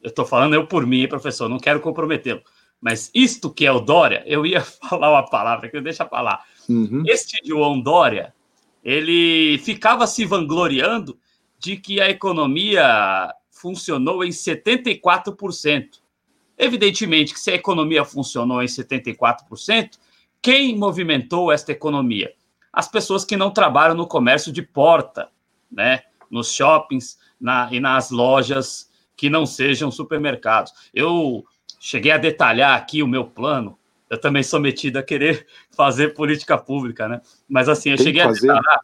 Eu 0.00 0.10
estou 0.10 0.24
falando 0.24 0.54
eu 0.54 0.66
por 0.66 0.86
mim, 0.86 1.08
professor, 1.08 1.48
não 1.48 1.58
quero 1.58 1.80
comprometê-lo. 1.80 2.40
Mas 2.80 3.10
isto 3.12 3.52
que 3.52 3.66
é 3.66 3.72
o 3.72 3.80
Dória, 3.80 4.22
eu 4.24 4.46
ia 4.46 4.60
falar 4.88 5.10
uma 5.10 5.28
palavra 5.28 5.68
que 5.68 5.80
deixa 5.80 6.06
falar. 6.06 6.44
Uhum. 6.68 7.02
Este 7.06 7.40
João 7.44 7.80
Dória, 7.80 8.32
ele 8.82 9.58
ficava 9.58 10.06
se 10.06 10.24
vangloriando 10.24 11.18
de 11.58 11.76
que 11.76 12.00
a 12.00 12.08
economia 12.08 13.34
funcionou 13.50 14.24
em 14.24 14.30
74%. 14.30 16.00
Evidentemente 16.56 17.34
que 17.34 17.40
se 17.40 17.50
a 17.50 17.54
economia 17.54 18.04
funcionou 18.04 18.62
em 18.62 18.66
74%, 18.66 19.98
quem 20.40 20.76
movimentou 20.76 21.52
esta 21.52 21.72
economia? 21.72 22.32
As 22.72 22.88
pessoas 22.88 23.24
que 23.24 23.36
não 23.36 23.50
trabalham 23.50 23.94
no 23.94 24.06
comércio 24.06 24.52
de 24.52 24.62
porta, 24.62 25.28
né? 25.70 26.02
Nos 26.30 26.52
shoppings 26.52 27.18
na, 27.40 27.68
e 27.72 27.80
nas 27.80 28.10
lojas 28.10 28.90
que 29.16 29.28
não 29.28 29.44
sejam 29.44 29.90
supermercados. 29.90 30.72
Eu 30.94 31.44
cheguei 31.78 32.12
a 32.12 32.18
detalhar 32.18 32.76
aqui 32.76 33.02
o 33.02 33.08
meu 33.08 33.24
plano. 33.24 33.78
Eu 34.08 34.18
também 34.18 34.42
sou 34.42 34.60
metido 34.60 34.98
a 34.98 35.02
querer 35.02 35.46
fazer 35.70 36.14
política 36.14 36.56
pública, 36.56 37.08
né? 37.08 37.20
Mas 37.48 37.68
assim, 37.68 37.90
eu 37.90 37.96
tem 37.96 38.06
cheguei 38.06 38.22
a 38.22 38.30
detalhar. 38.30 38.80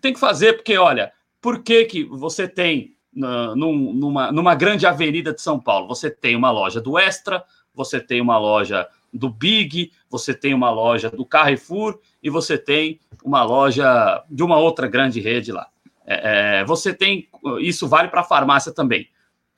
Tem 0.00 0.12
que 0.12 0.20
fazer, 0.20 0.54
porque, 0.54 0.76
olha, 0.76 1.12
por 1.40 1.62
que, 1.62 1.84
que 1.84 2.04
você 2.04 2.48
tem 2.48 2.96
numa, 3.12 4.32
numa 4.32 4.54
grande 4.54 4.86
avenida 4.86 5.32
de 5.32 5.40
São 5.40 5.60
Paulo? 5.60 5.86
Você 5.88 6.10
tem 6.10 6.34
uma 6.34 6.50
loja 6.50 6.80
do 6.80 6.98
Extra, 6.98 7.44
você 7.74 8.00
tem 8.00 8.20
uma 8.20 8.38
loja 8.38 8.88
do 9.12 9.30
Big, 9.30 9.92
você 10.10 10.34
tem 10.34 10.52
uma 10.52 10.70
loja 10.70 11.10
do 11.10 11.24
Carrefour 11.24 12.00
e 12.22 12.28
você 12.28 12.58
tem 12.58 12.98
uma 13.22 13.44
loja 13.44 14.24
de 14.28 14.42
uma 14.42 14.58
outra 14.58 14.88
grande 14.88 15.20
rede 15.20 15.52
lá. 15.52 15.68
É, 16.06 16.60
é, 16.60 16.64
você 16.64 16.92
tem. 16.92 17.28
Isso 17.60 17.88
vale 17.88 18.08
para 18.08 18.20
a 18.20 18.24
farmácia 18.24 18.72
também. 18.72 19.08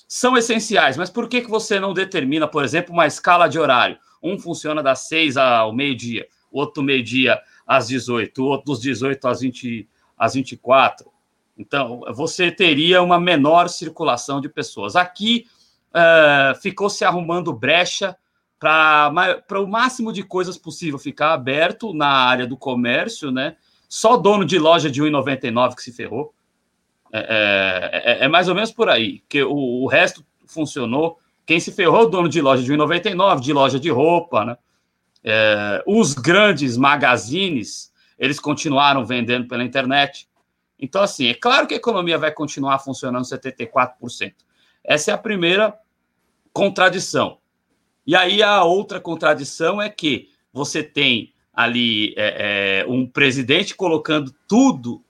São 0.08 0.36
essenciais, 0.36 0.96
mas 0.96 1.10
por 1.10 1.28
que, 1.28 1.40
que 1.40 1.50
você 1.50 1.80
não 1.80 1.92
determina, 1.92 2.46
por 2.46 2.64
exemplo, 2.64 2.92
uma 2.92 3.06
escala 3.06 3.48
de 3.48 3.58
horário? 3.58 3.98
Um 4.22 4.38
funciona 4.38 4.82
das 4.82 5.08
6 5.08 5.36
ao 5.36 5.72
meio-dia, 5.72 6.26
outro 6.50 6.82
meio-dia 6.82 7.40
às 7.66 7.88
18, 7.88 8.40
o 8.40 8.46
outro 8.46 8.66
dos 8.66 8.80
18 8.80 9.26
às, 9.26 9.40
20, 9.40 9.88
às 10.16 10.34
24. 10.34 11.10
Então, 11.58 12.02
você 12.14 12.50
teria 12.52 13.02
uma 13.02 13.18
menor 13.18 13.68
circulação 13.68 14.40
de 14.40 14.48
pessoas. 14.48 14.94
Aqui 14.94 15.46
uh, 15.90 16.54
ficou 16.60 16.88
se 16.88 17.04
arrumando 17.04 17.52
brecha 17.52 18.16
para 18.58 19.44
o 19.60 19.66
máximo 19.66 20.12
de 20.12 20.22
coisas 20.22 20.56
possível 20.56 20.98
ficar 20.98 21.32
aberto 21.32 21.92
na 21.92 22.08
área 22.08 22.46
do 22.46 22.56
comércio, 22.56 23.30
né? 23.30 23.56
Só 23.88 24.16
dono 24.16 24.44
de 24.44 24.58
loja 24.58 24.90
de 24.90 25.02
1,99 25.02 25.74
que 25.74 25.82
se 25.82 25.92
ferrou. 25.92 26.34
É, 27.12 27.18
é, 27.18 28.12
é, 28.12 28.24
é, 28.24 28.28
mais 28.28 28.48
ou 28.48 28.54
menos 28.54 28.72
por 28.72 28.88
aí, 28.88 29.22
que 29.28 29.42
o, 29.42 29.82
o, 29.82 29.86
resto 29.86 30.24
funcionou. 30.46 31.18
Quem 31.44 31.60
se 31.60 31.72
ferrou, 31.72 32.02
o 32.02 32.06
dono 32.06 32.28
de 32.28 32.40
loja 32.40 32.62
de 32.62 32.72
1,99, 32.72 33.40
de 33.40 33.52
loja 33.52 33.80
de 33.80 33.90
roupa, 33.90 34.44
né? 34.44 34.56
É, 35.22 35.82
os 35.86 36.14
grandes 36.14 36.76
magazines, 36.76 37.92
eles 38.18 38.38
continuaram 38.38 39.04
vendendo 39.04 39.46
pela 39.48 39.64
internet. 39.64 40.28
Então, 40.78 41.02
assim, 41.02 41.28
é 41.28 41.34
claro 41.34 41.66
que 41.66 41.74
a 41.74 41.78
economia 41.78 42.18
vai 42.18 42.30
continuar 42.30 42.78
funcionando 42.78 43.24
74%. 43.24 44.34
Essa 44.84 45.10
é 45.10 45.14
a 45.14 45.18
primeira 45.18 45.76
contradição. 46.52 47.38
E 48.06 48.14
aí 48.14 48.42
a 48.42 48.62
outra 48.62 49.00
contradição 49.00 49.82
é 49.82 49.90
que 49.90 50.30
você 50.52 50.82
tem 50.82 51.32
ali 51.52 52.14
é, 52.16 52.82
é, 52.82 52.86
um 52.86 53.06
presidente 53.06 53.74
colocando 53.74 54.32
tudo 54.46 55.02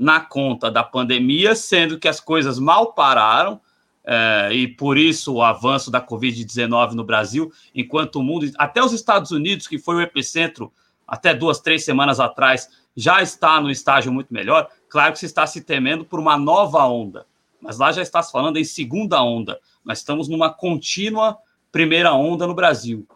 na 0.00 0.18
conta 0.18 0.70
da 0.70 0.82
pandemia, 0.82 1.54
sendo 1.54 1.98
que 1.98 2.08
as 2.08 2.18
coisas 2.18 2.58
mal 2.58 2.94
pararam, 2.94 3.60
é, 4.02 4.48
e 4.50 4.66
por 4.66 4.96
isso 4.96 5.34
o 5.34 5.42
avanço 5.42 5.90
da 5.90 6.00
Covid-19 6.00 6.92
no 6.92 7.04
Brasil, 7.04 7.52
enquanto 7.74 8.16
o 8.16 8.22
mundo, 8.22 8.50
até 8.56 8.82
os 8.82 8.94
Estados 8.94 9.30
Unidos, 9.30 9.68
que 9.68 9.78
foi 9.78 9.96
o 9.96 10.00
epicentro 10.00 10.72
até 11.06 11.34
duas, 11.34 11.60
três 11.60 11.84
semanas 11.84 12.18
atrás, 12.18 12.66
já 12.96 13.20
está 13.20 13.60
no 13.60 13.70
estágio 13.70 14.10
muito 14.10 14.32
melhor. 14.32 14.68
Claro 14.88 15.12
que 15.12 15.18
se 15.18 15.26
está 15.26 15.46
se 15.46 15.60
temendo 15.60 16.02
por 16.02 16.18
uma 16.18 16.38
nova 16.38 16.82
onda, 16.86 17.26
mas 17.60 17.76
lá 17.76 17.92
já 17.92 18.00
está 18.00 18.22
se 18.22 18.32
falando 18.32 18.56
em 18.56 18.64
segunda 18.64 19.22
onda. 19.22 19.60
Nós 19.84 19.98
estamos 19.98 20.28
numa 20.28 20.50
contínua 20.50 21.36
primeira 21.70 22.14
onda 22.14 22.46
no 22.46 22.54
Brasil. 22.54 23.06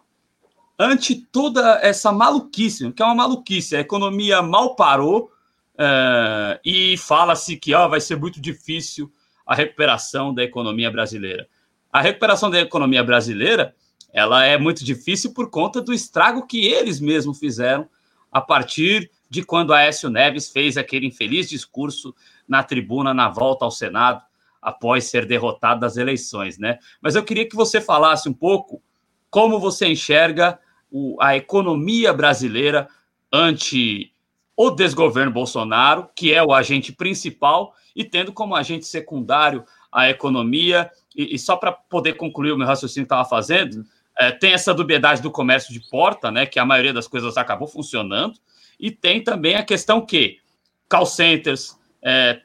Ante 0.79 1.15
toda 1.15 1.79
essa 1.81 2.13
maluquice, 2.13 2.93
que 2.93 3.03
é 3.03 3.07
uma 3.07 3.15
maluquice, 3.15 3.75
a 3.75 3.81
economia 3.81 4.43
mal 4.43 4.77
parou 4.77 5.31
é, 5.79 6.61
e 6.65 6.97
fala-se 6.97 7.57
que 7.57 7.75
ó, 7.75 7.89
vai 7.89 8.01
ser 8.01 8.17
muito 8.17 8.41
difícil 8.41 9.11
a 9.47 9.55
recuperação 9.55 10.33
da 10.33 10.43
economia 10.43 10.91
brasileira. 10.91 11.49
A 11.93 12.01
recuperação 12.01 12.51
da 12.51 12.61
economia 12.61 13.05
brasileira 13.05 13.75
ela 14.13 14.45
é 14.45 14.57
muito 14.57 14.85
difícil 14.85 15.35
por 15.35 15.51
conta 15.51 15.81
do 15.81 15.93
estrago 15.93 16.47
que 16.47 16.67
eles 16.67 17.01
mesmos 17.01 17.39
fizeram 17.39 17.89
a 18.31 18.41
partir 18.41 19.11
de 19.29 19.43
quando 19.43 19.75
Aécio 19.75 20.09
Neves 20.09 20.49
fez 20.49 20.77
aquele 20.77 21.07
infeliz 21.07 21.49
discurso 21.49 22.15
na 22.47 22.63
tribuna 22.63 23.13
na 23.13 23.29
volta 23.29 23.65
ao 23.65 23.73
Senado 23.73 24.23
após 24.63 25.05
ser 25.05 25.27
derrotado 25.27 25.81
das 25.81 25.97
eleições, 25.97 26.59
né? 26.59 26.79
Mas 27.03 27.17
eu 27.17 27.25
queria 27.25 27.49
que 27.49 27.57
você 27.57 27.81
falasse 27.81 28.29
um 28.29 28.33
pouco 28.33 28.81
como 29.29 29.59
você 29.59 29.89
enxerga 29.89 30.61
o, 30.91 31.21
a 31.21 31.37
economia 31.37 32.13
brasileira 32.13 32.89
ante 33.33 34.14
o 34.57 34.71
desgoverno 34.71 35.33
Bolsonaro, 35.33 36.09
que 36.15 36.33
é 36.33 36.43
o 36.43 36.53
agente 36.53 36.93
principal, 36.93 37.75
e 37.95 38.05
tendo 38.05 38.33
como 38.33 38.55
agente 38.55 38.87
secundário 38.87 39.65
a 39.91 40.09
economia. 40.09 40.91
E, 41.15 41.35
e 41.35 41.39
só 41.39 41.57
para 41.57 41.73
poder 41.73 42.15
concluir 42.15 42.53
o 42.53 42.57
meu 42.57 42.67
raciocínio 42.67 43.07
que 43.07 43.15
estava 43.15 43.29
fazendo, 43.29 43.85
é, 44.19 44.31
tem 44.31 44.53
essa 44.53 44.73
dubiedade 44.73 45.21
do 45.21 45.31
comércio 45.31 45.73
de 45.73 45.81
porta, 45.91 46.31
né, 46.31 46.47
que 46.47 46.59
a 46.59 46.65
maioria 46.65 46.93
das 46.93 47.09
coisas 47.09 47.37
acabou 47.37 47.67
funcionando, 47.67 48.39
e 48.79 48.91
tem 48.91 49.23
também 49.23 49.57
a 49.57 49.63
questão 49.63 50.05
que 50.05 50.39
call 50.89 51.07
centers, 51.07 51.79
é, 52.03 52.41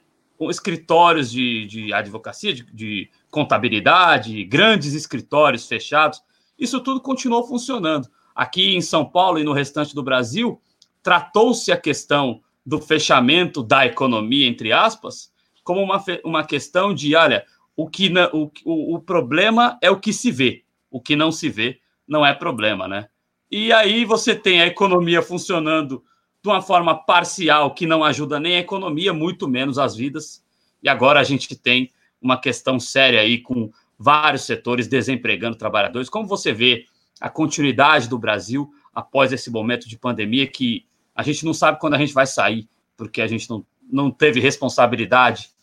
escritórios 0.49 1.31
de, 1.31 1.65
de 1.67 1.93
advocacia, 1.93 2.53
de, 2.53 2.63
de 2.73 3.09
contabilidade, 3.29 4.43
grandes 4.45 4.93
escritórios 4.93 5.67
fechados, 5.67 6.23
isso 6.57 6.79
tudo 6.81 7.01
continuou 7.01 7.45
funcionando. 7.45 8.09
Aqui 8.33 8.75
em 8.75 8.81
São 8.81 9.05
Paulo 9.05 9.39
e 9.39 9.43
no 9.43 9.53
restante 9.53 9.93
do 9.93 10.01
Brasil, 10.01 10.61
tratou-se 11.01 11.71
a 11.71 11.77
questão 11.77 12.41
do 12.65 12.79
fechamento 12.79 13.63
da 13.63 13.85
economia, 13.85 14.47
entre 14.47 14.71
aspas, 14.71 15.31
como 15.63 15.81
uma, 15.81 16.03
uma 16.23 16.43
questão 16.43 16.93
de, 16.93 17.15
olha, 17.15 17.45
o, 17.75 17.89
que 17.89 18.11
o, 18.33 18.51
o, 18.65 18.95
o 18.95 18.99
problema 18.99 19.77
é 19.81 19.89
o 19.89 19.99
que 19.99 20.13
se 20.13 20.31
vê 20.31 20.63
o 20.89 20.99
que 20.99 21.15
não 21.15 21.31
se 21.31 21.49
vê 21.49 21.79
não 22.07 22.25
é 22.25 22.33
problema, 22.33 22.87
né? 22.87 23.07
E 23.51 23.71
aí 23.71 24.05
você 24.05 24.35
tem 24.35 24.61
a 24.61 24.67
economia 24.67 25.21
funcionando 25.21 26.03
de 26.41 26.49
uma 26.49 26.61
forma 26.61 26.95
parcial 26.95 27.73
que 27.73 27.85
não 27.85 28.03
ajuda 28.03 28.39
nem 28.39 28.57
a 28.57 28.59
economia, 28.59 29.13
muito 29.13 29.47
menos 29.47 29.77
as 29.77 29.95
vidas. 29.95 30.43
E 30.81 30.89
agora 30.89 31.19
a 31.19 31.23
gente 31.23 31.55
tem 31.55 31.91
uma 32.21 32.39
questão 32.39 32.79
séria 32.79 33.21
aí 33.21 33.39
com 33.39 33.71
vários 33.97 34.43
setores 34.43 34.87
desempregando 34.87 35.57
trabalhadores. 35.57 36.09
Como 36.09 36.27
você 36.27 36.53
vê 36.53 36.85
a 37.19 37.29
continuidade 37.29 38.07
do 38.07 38.17
Brasil 38.17 38.69
após 38.93 39.33
esse 39.33 39.49
momento 39.49 39.89
de 39.89 39.97
pandemia 39.97 40.47
que 40.47 40.85
a 41.19 41.21
gente 41.21 41.43
não 41.43 41.53
sabe 41.53 41.77
quando 41.81 41.95
a 41.95 41.97
gente 41.97 42.13
vai 42.13 42.25
sair, 42.25 42.69
porque 42.95 43.21
a 43.21 43.27
gente 43.27 43.49
não, 43.49 43.65
não 43.91 44.09
teve 44.09 44.39
responsabilidade 44.39 45.53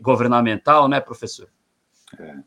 governamental, 0.00 0.88
né, 0.88 0.98
professor? 0.98 1.46
É. 2.18 2.38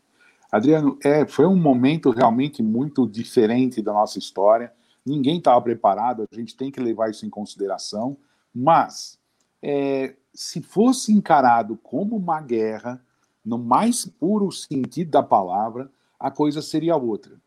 Adriano, 0.52 0.98
é, 1.04 1.24
foi 1.28 1.46
um 1.46 1.56
momento 1.56 2.10
realmente 2.10 2.64
muito 2.64 3.08
diferente 3.08 3.80
da 3.80 3.94
nossa 3.94 4.18
história. 4.18 4.74
Ninguém 5.06 5.38
estava 5.38 5.62
preparado, 5.62 6.28
a 6.32 6.36
gente 6.36 6.58
tem 6.58 6.72
que 6.72 6.80
levar 6.80 7.12
isso 7.12 7.28
em 7.28 7.30
consideração. 7.30 8.18
Mas, 8.52 9.20
é, 9.62 10.16
se 10.34 10.60
fosse 10.60 11.14
encarado 11.14 11.78
como 11.78 12.16
uma 12.16 12.42
guerra, 12.42 13.00
no 13.46 13.60
mais 13.60 14.04
puro 14.04 14.52
sentido 14.52 15.12
da 15.12 15.22
palavra, 15.22 15.92
a 16.20 16.32
coisa 16.32 16.64
seria 16.64 16.96
outra. 16.96 17.40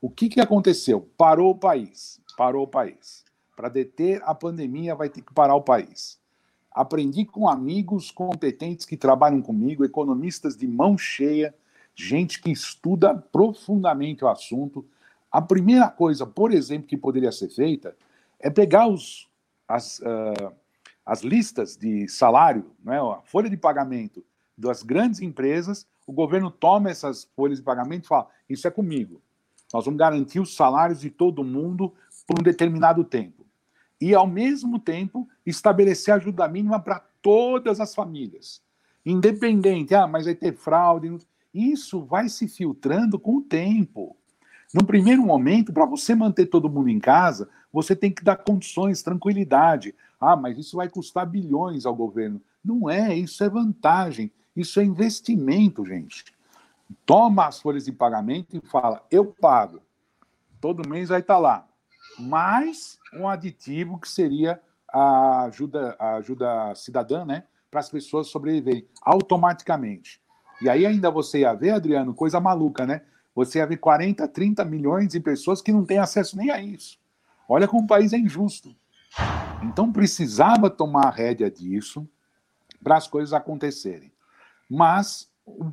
O 0.00 0.08
que, 0.08 0.30
que 0.30 0.40
aconteceu? 0.40 1.06
Parou 1.18 1.50
o 1.50 1.58
país. 1.58 2.18
Parou 2.34 2.64
o 2.64 2.68
país. 2.68 3.23
Para 3.56 3.68
deter 3.68 4.22
a 4.24 4.34
pandemia, 4.34 4.94
vai 4.94 5.08
ter 5.08 5.22
que 5.22 5.32
parar 5.32 5.54
o 5.54 5.62
país. 5.62 6.18
Aprendi 6.72 7.24
com 7.24 7.48
amigos 7.48 8.10
competentes 8.10 8.84
que 8.84 8.96
trabalham 8.96 9.40
comigo, 9.40 9.84
economistas 9.84 10.56
de 10.56 10.66
mão 10.66 10.98
cheia, 10.98 11.54
gente 11.94 12.42
que 12.42 12.50
estuda 12.50 13.14
profundamente 13.14 14.24
o 14.24 14.28
assunto. 14.28 14.84
A 15.30 15.40
primeira 15.40 15.88
coisa, 15.88 16.26
por 16.26 16.52
exemplo, 16.52 16.88
que 16.88 16.96
poderia 16.96 17.30
ser 17.30 17.48
feita 17.48 17.96
é 18.40 18.50
pegar 18.50 18.88
os, 18.88 19.28
as, 19.68 20.00
uh, 20.00 20.52
as 21.06 21.22
listas 21.22 21.76
de 21.76 22.08
salário, 22.08 22.66
né, 22.82 22.98
a 22.98 23.20
folha 23.24 23.48
de 23.48 23.56
pagamento 23.56 24.24
das 24.56 24.82
grandes 24.82 25.20
empresas, 25.20 25.86
o 26.06 26.12
governo 26.12 26.50
toma 26.50 26.90
essas 26.90 27.24
folhas 27.36 27.58
de 27.58 27.64
pagamento 27.64 28.04
e 28.04 28.08
fala: 28.08 28.28
Isso 28.48 28.66
é 28.66 28.70
comigo. 28.70 29.20
Nós 29.72 29.84
vamos 29.84 29.98
garantir 29.98 30.40
os 30.40 30.54
salários 30.54 31.00
de 31.00 31.10
todo 31.10 31.42
mundo 31.42 31.92
por 32.26 32.38
um 32.38 32.42
determinado 32.42 33.02
tempo. 33.02 33.43
E, 34.00 34.14
ao 34.14 34.26
mesmo 34.26 34.78
tempo, 34.78 35.28
estabelecer 35.46 36.14
ajuda 36.14 36.48
mínima 36.48 36.80
para 36.80 37.00
todas 37.22 37.80
as 37.80 37.94
famílias. 37.94 38.60
Independente, 39.04 39.94
ah, 39.94 40.06
mas 40.06 40.24
vai 40.24 40.34
ter 40.34 40.54
fraude. 40.54 41.16
Isso 41.52 42.02
vai 42.02 42.28
se 42.28 42.48
filtrando 42.48 43.18
com 43.18 43.36
o 43.36 43.42
tempo. 43.42 44.16
No 44.72 44.84
primeiro 44.84 45.22
momento, 45.22 45.72
para 45.72 45.86
você 45.86 46.14
manter 46.14 46.46
todo 46.46 46.68
mundo 46.68 46.88
em 46.88 46.98
casa, 46.98 47.48
você 47.72 47.94
tem 47.94 48.10
que 48.10 48.24
dar 48.24 48.36
condições, 48.36 49.02
tranquilidade. 49.02 49.94
Ah, 50.20 50.34
mas 50.34 50.58
isso 50.58 50.76
vai 50.76 50.88
custar 50.88 51.26
bilhões 51.26 51.86
ao 51.86 51.94
governo. 51.94 52.40
Não 52.64 52.88
é, 52.88 53.14
isso 53.14 53.44
é 53.44 53.48
vantagem, 53.48 54.32
isso 54.56 54.80
é 54.80 54.84
investimento, 54.84 55.84
gente. 55.84 56.24
Toma 57.04 57.46
as 57.46 57.60
folhas 57.60 57.84
de 57.84 57.92
pagamento 57.92 58.56
e 58.56 58.60
fala: 58.60 59.04
eu 59.10 59.26
pago. 59.26 59.80
Todo 60.60 60.88
mês 60.88 61.10
vai 61.10 61.20
estar 61.20 61.34
tá 61.34 61.40
lá. 61.40 61.68
Mais 62.18 62.98
um 63.12 63.28
aditivo 63.28 63.98
que 63.98 64.08
seria 64.08 64.60
a 64.88 65.44
ajuda, 65.44 65.96
a 65.98 66.16
ajuda 66.16 66.74
cidadã, 66.74 67.24
né? 67.24 67.44
Para 67.70 67.80
as 67.80 67.88
pessoas 67.88 68.28
sobreviverem 68.28 68.86
automaticamente. 69.02 70.20
E 70.62 70.68
aí 70.68 70.86
ainda 70.86 71.10
você 71.10 71.40
ia 71.40 71.52
ver, 71.52 71.70
Adriano, 71.70 72.14
coisa 72.14 72.40
maluca, 72.40 72.86
né? 72.86 73.02
Você 73.34 73.58
ia 73.58 73.66
ver 73.66 73.78
40, 73.78 74.28
30 74.28 74.64
milhões 74.64 75.08
de 75.08 75.18
pessoas 75.18 75.60
que 75.60 75.72
não 75.72 75.84
têm 75.84 75.98
acesso 75.98 76.36
nem 76.36 76.50
a 76.50 76.62
isso. 76.62 76.98
Olha 77.48 77.66
como 77.66 77.82
o 77.82 77.86
país 77.86 78.12
é 78.12 78.16
injusto. 78.16 78.74
Então 79.62 79.92
precisava 79.92 80.70
tomar 80.70 81.06
a 81.06 81.10
rédea 81.10 81.50
disso 81.50 82.08
para 82.82 82.96
as 82.96 83.08
coisas 83.08 83.32
acontecerem. 83.32 84.12
Mas 84.70 85.28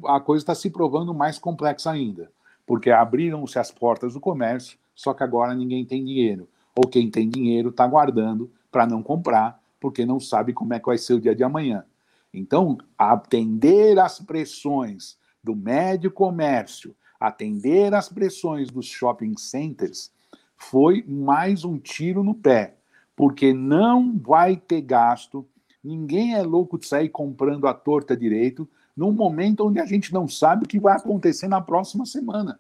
a 0.05 0.19
coisa 0.19 0.43
está 0.43 0.55
se 0.55 0.69
provando 0.69 1.13
mais 1.13 1.37
complexa 1.37 1.91
ainda, 1.91 2.31
porque 2.65 2.89
abriram-se 2.89 3.59
as 3.59 3.71
portas 3.71 4.13
do 4.13 4.19
comércio, 4.19 4.77
só 4.95 5.13
que 5.13 5.23
agora 5.23 5.53
ninguém 5.53 5.85
tem 5.85 6.03
dinheiro. 6.03 6.47
Ou 6.75 6.87
quem 6.87 7.09
tem 7.09 7.29
dinheiro 7.29 7.69
está 7.69 7.85
guardando 7.85 8.51
para 8.71 8.87
não 8.87 9.03
comprar, 9.03 9.61
porque 9.79 10.05
não 10.05 10.19
sabe 10.19 10.53
como 10.53 10.73
é 10.73 10.79
que 10.79 10.85
vai 10.85 10.97
ser 10.97 11.13
o 11.13 11.21
dia 11.21 11.35
de 11.35 11.43
amanhã. 11.43 11.83
Então, 12.33 12.77
atender 12.97 13.99
às 13.99 14.19
pressões 14.19 15.17
do 15.43 15.55
médio 15.55 16.11
comércio, 16.11 16.95
atender 17.19 17.93
às 17.93 18.07
pressões 18.07 18.69
dos 18.69 18.85
shopping 18.85 19.35
centers, 19.37 20.11
foi 20.55 21.03
mais 21.07 21.65
um 21.65 21.77
tiro 21.77 22.23
no 22.23 22.35
pé, 22.35 22.75
porque 23.15 23.53
não 23.53 24.17
vai 24.17 24.55
ter 24.55 24.81
gasto, 24.81 25.45
ninguém 25.83 26.35
é 26.35 26.43
louco 26.43 26.77
de 26.77 26.87
sair 26.87 27.09
comprando 27.09 27.67
a 27.67 27.73
torta 27.73 28.15
direito, 28.15 28.69
num 28.95 29.11
momento 29.11 29.67
onde 29.67 29.79
a 29.79 29.85
gente 29.85 30.13
não 30.13 30.27
sabe 30.27 30.65
o 30.65 30.67
que 30.67 30.79
vai 30.79 30.95
acontecer 30.95 31.47
na 31.47 31.59
próxima 31.59 32.05
semana. 32.05 32.59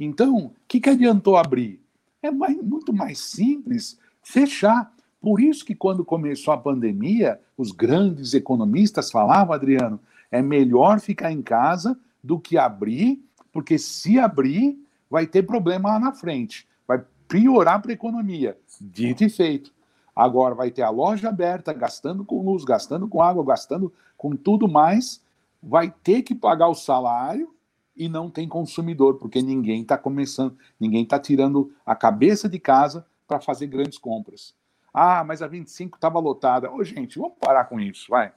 Então, 0.00 0.46
o 0.46 0.52
que, 0.66 0.80
que 0.80 0.88
adiantou 0.88 1.36
abrir? 1.36 1.78
É 2.22 2.30
mais, 2.30 2.56
muito 2.56 2.90
mais 2.90 3.18
simples 3.18 3.98
fechar. 4.22 4.90
Por 5.20 5.38
isso 5.38 5.62
que 5.62 5.74
quando 5.74 6.02
começou 6.02 6.54
a 6.54 6.58
pandemia, 6.58 7.38
os 7.54 7.70
grandes 7.70 8.32
economistas 8.32 9.10
falavam, 9.10 9.52
Adriano, 9.52 10.00
é 10.30 10.40
melhor 10.40 11.00
ficar 11.00 11.30
em 11.30 11.42
casa 11.42 11.98
do 12.24 12.38
que 12.40 12.56
abrir, 12.56 13.22
porque 13.52 13.78
se 13.78 14.18
abrir, 14.18 14.78
vai 15.10 15.26
ter 15.26 15.42
problema 15.42 15.90
lá 15.90 15.98
na 15.98 16.12
frente. 16.12 16.66
Vai 16.88 17.04
piorar 17.28 17.82
para 17.82 17.90
a 17.90 17.94
economia. 17.94 18.56
Dito 18.80 19.22
e 19.22 19.28
feito. 19.28 19.70
Agora 20.16 20.54
vai 20.54 20.70
ter 20.70 20.82
a 20.82 20.90
loja 20.90 21.28
aberta, 21.28 21.74
gastando 21.74 22.24
com 22.24 22.42
luz, 22.42 22.64
gastando 22.64 23.06
com 23.06 23.22
água, 23.22 23.44
gastando 23.44 23.92
com 24.16 24.34
tudo 24.34 24.66
mais. 24.66 25.22
Vai 25.62 25.92
ter 26.02 26.22
que 26.22 26.34
pagar 26.34 26.68
o 26.68 26.74
salário 26.74 27.54
e 28.00 28.08
não 28.08 28.30
tem 28.30 28.48
consumidor, 28.48 29.18
porque 29.18 29.42
ninguém 29.42 29.82
está 29.82 29.98
começando, 29.98 30.56
ninguém 30.80 31.02
está 31.02 31.18
tirando 31.18 31.70
a 31.84 31.94
cabeça 31.94 32.48
de 32.48 32.58
casa 32.58 33.04
para 33.28 33.38
fazer 33.38 33.66
grandes 33.66 33.98
compras. 33.98 34.54
Ah, 34.92 35.22
mas 35.22 35.42
a 35.42 35.46
25 35.46 35.98
estava 35.98 36.18
lotada. 36.18 36.72
Ô, 36.72 36.82
gente, 36.82 37.18
vamos 37.18 37.36
parar 37.38 37.66
com 37.66 37.78
isso, 37.78 38.06
vai. 38.08 38.32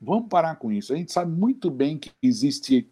Vamos 0.00 0.28
parar 0.28 0.54
com 0.54 0.70
isso. 0.70 0.92
A 0.92 0.96
gente 0.96 1.10
sabe 1.10 1.32
muito 1.32 1.68
bem 1.68 1.98
que 1.98 2.12
existe 2.22 2.88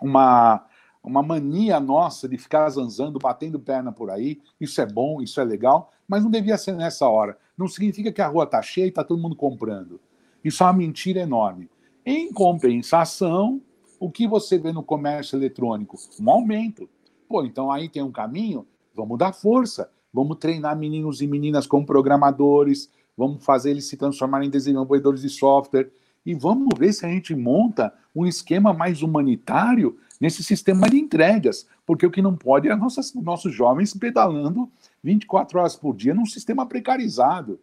uma, 0.00 0.64
uma 1.02 1.24
mania 1.24 1.80
nossa 1.80 2.28
de 2.28 2.38
ficar 2.38 2.70
zanzando, 2.70 3.18
batendo 3.18 3.58
perna 3.58 3.90
por 3.90 4.12
aí. 4.12 4.40
Isso 4.60 4.80
é 4.80 4.86
bom, 4.86 5.20
isso 5.20 5.40
é 5.40 5.44
legal, 5.44 5.90
mas 6.06 6.22
não 6.22 6.30
devia 6.30 6.56
ser 6.56 6.76
nessa 6.76 7.08
hora. 7.08 7.36
Não 7.58 7.66
significa 7.66 8.12
que 8.12 8.22
a 8.22 8.28
rua 8.28 8.44
está 8.44 8.62
cheia 8.62 8.86
e 8.86 8.90
está 8.90 9.02
todo 9.02 9.20
mundo 9.20 9.34
comprando. 9.34 10.00
Isso 10.44 10.62
é 10.62 10.66
uma 10.66 10.72
mentira 10.72 11.18
enorme. 11.18 11.68
Em 12.06 12.32
compensação, 12.32 13.60
o 14.02 14.10
que 14.10 14.26
você 14.26 14.58
vê 14.58 14.72
no 14.72 14.82
comércio 14.82 15.36
eletrônico? 15.36 15.96
Um 16.20 16.28
aumento. 16.28 16.90
Pô, 17.28 17.44
então 17.44 17.70
aí 17.70 17.88
tem 17.88 18.02
um 18.02 18.10
caminho, 18.10 18.66
vamos 18.92 19.16
dar 19.16 19.32
força. 19.32 19.88
Vamos 20.12 20.38
treinar 20.38 20.76
meninos 20.76 21.22
e 21.22 21.26
meninas 21.28 21.68
como 21.68 21.86
programadores, 21.86 22.90
vamos 23.16 23.44
fazer 23.44 23.70
eles 23.70 23.86
se 23.86 23.96
transformarem 23.96 24.48
em 24.48 24.50
desenvolvedores 24.50 25.22
de 25.22 25.28
software 25.28 25.90
e 26.26 26.34
vamos 26.34 26.68
ver 26.76 26.92
se 26.92 27.06
a 27.06 27.08
gente 27.08 27.32
monta 27.34 27.94
um 28.14 28.26
esquema 28.26 28.72
mais 28.74 29.02
humanitário 29.02 29.96
nesse 30.20 30.42
sistema 30.42 30.90
de 30.90 30.98
entregas, 30.98 31.66
porque 31.86 32.04
o 32.04 32.10
que 32.10 32.20
não 32.20 32.36
pode 32.36 32.68
é 32.68 32.74
nossas, 32.74 33.14
nossos 33.14 33.54
jovens 33.54 33.94
pedalando 33.94 34.68
24 35.02 35.60
horas 35.60 35.76
por 35.76 35.94
dia 35.94 36.12
num 36.12 36.26
sistema 36.26 36.66
precarizado. 36.66 37.60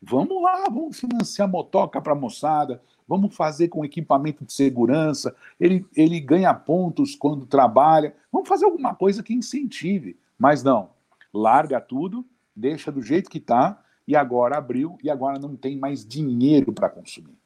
Vamos 0.00 0.40
lá, 0.40 0.64
vamos 0.70 0.98
financiar 0.98 1.48
motoca 1.48 2.00
para 2.00 2.12
a 2.12 2.16
moçada, 2.16 2.80
vamos 3.10 3.34
fazer 3.34 3.66
com 3.66 3.84
equipamento 3.84 4.44
de 4.44 4.52
segurança, 4.52 5.34
ele, 5.58 5.84
ele 5.96 6.20
ganha 6.20 6.54
pontos 6.54 7.16
quando 7.16 7.44
trabalha, 7.44 8.14
vamos 8.30 8.48
fazer 8.48 8.66
alguma 8.66 8.94
coisa 8.94 9.20
que 9.20 9.34
incentive. 9.34 10.16
Mas 10.38 10.62
não, 10.62 10.90
larga 11.34 11.80
tudo, 11.80 12.24
deixa 12.54 12.92
do 12.92 13.02
jeito 13.02 13.28
que 13.28 13.38
está, 13.38 13.82
e 14.06 14.14
agora 14.14 14.58
abriu, 14.58 14.96
e 15.02 15.10
agora 15.10 15.40
não 15.40 15.56
tem 15.56 15.76
mais 15.76 16.06
dinheiro 16.06 16.72
para 16.72 16.88
consumir. 16.88 17.36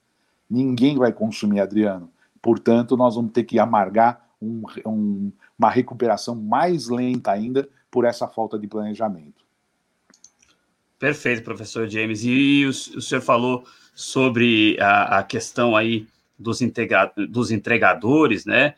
Ninguém 0.51 0.99
vai 0.99 1.15
consumir, 1.15 1.61
Adriano. 1.61 2.11
Portanto, 2.43 2.95
nós 2.95 3.15
vamos 3.15 3.33
ter 3.33 3.45
que 3.45 3.59
amargar 3.59 4.29
um, 4.43 4.65
um, 4.87 5.33
uma 5.59 5.71
recuperação 5.71 6.35
mais 6.35 6.91
lenta 6.91 7.33
ainda 7.33 7.67
por 7.91 8.05
essa 8.05 8.29
falta 8.29 8.59
de 8.59 8.67
planejamento. 8.67 9.44
Perfeito, 11.05 11.43
professor 11.43 11.89
James. 11.89 12.25
E 12.25 12.65
o, 12.67 12.71
o 12.71 13.01
senhor 13.01 13.21
falou 13.21 13.65
sobre 13.95 14.77
a, 14.81 15.19
a 15.19 15.23
questão 15.23 15.77
aí 15.77 16.07
dos, 16.39 16.63
integra, 16.63 17.13
dos 17.29 17.51
entregadores, 17.51 18.45
né? 18.45 18.75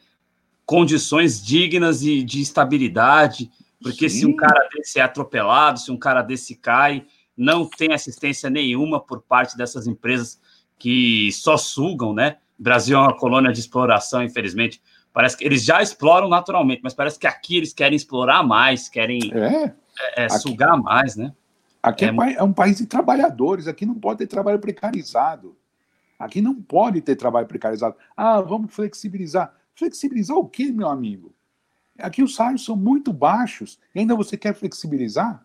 Condições 0.64 1.44
dignas 1.44 2.02
e 2.02 2.22
de 2.22 2.40
estabilidade 2.40 3.50
porque 3.82 4.08
Sim. 4.08 4.18
se 4.18 4.26
um 4.26 4.34
cara 4.34 4.68
desse 4.74 4.98
é 4.98 5.02
atropelado, 5.02 5.78
se 5.78 5.90
um 5.90 5.96
cara 5.96 6.22
desse 6.22 6.54
cai, 6.56 7.04
não 7.36 7.68
tem 7.68 7.92
assistência 7.92 8.48
nenhuma 8.48 9.00
por 9.00 9.22
parte 9.22 9.56
dessas 9.56 9.86
empresas 9.86 10.40
que 10.78 11.30
só 11.32 11.56
sugam, 11.56 12.12
né? 12.12 12.38
O 12.58 12.62
Brasil 12.62 12.96
é 12.96 13.00
uma 13.00 13.16
colônia 13.16 13.52
de 13.52 13.60
exploração, 13.60 14.22
infelizmente. 14.22 14.82
Parece 15.12 15.36
que 15.36 15.44
eles 15.44 15.64
já 15.64 15.82
exploram 15.82 16.28
naturalmente, 16.28 16.80
mas 16.82 16.94
parece 16.94 17.18
que 17.18 17.26
aqui 17.26 17.56
eles 17.56 17.72
querem 17.72 17.96
explorar 17.96 18.42
mais, 18.42 18.88
querem 18.88 19.20
é. 19.32 19.72
É, 20.16 20.24
é, 20.24 20.28
sugar 20.30 20.76
mais, 20.82 21.16
né? 21.16 21.32
Aqui 21.86 22.04
é, 22.04 22.08
é, 22.08 22.34
é 22.34 22.42
um 22.42 22.52
país 22.52 22.78
de 22.78 22.86
trabalhadores, 22.86 23.68
aqui 23.68 23.86
não 23.86 23.94
pode 23.94 24.18
ter 24.18 24.26
trabalho 24.26 24.58
precarizado. 24.58 25.56
Aqui 26.18 26.40
não 26.40 26.54
pode 26.54 27.00
ter 27.00 27.14
trabalho 27.14 27.46
precarizado. 27.46 27.94
Ah, 28.16 28.40
vamos 28.40 28.74
flexibilizar. 28.74 29.54
Flexibilizar 29.72 30.36
o 30.36 30.48
quê, 30.48 30.72
meu 30.72 30.88
amigo? 30.88 31.32
Aqui 31.98 32.24
os 32.24 32.34
salários 32.34 32.64
são 32.64 32.74
muito 32.74 33.12
baixos 33.12 33.78
e 33.94 34.00
ainda 34.00 34.16
você 34.16 34.36
quer 34.36 34.52
flexibilizar? 34.54 35.44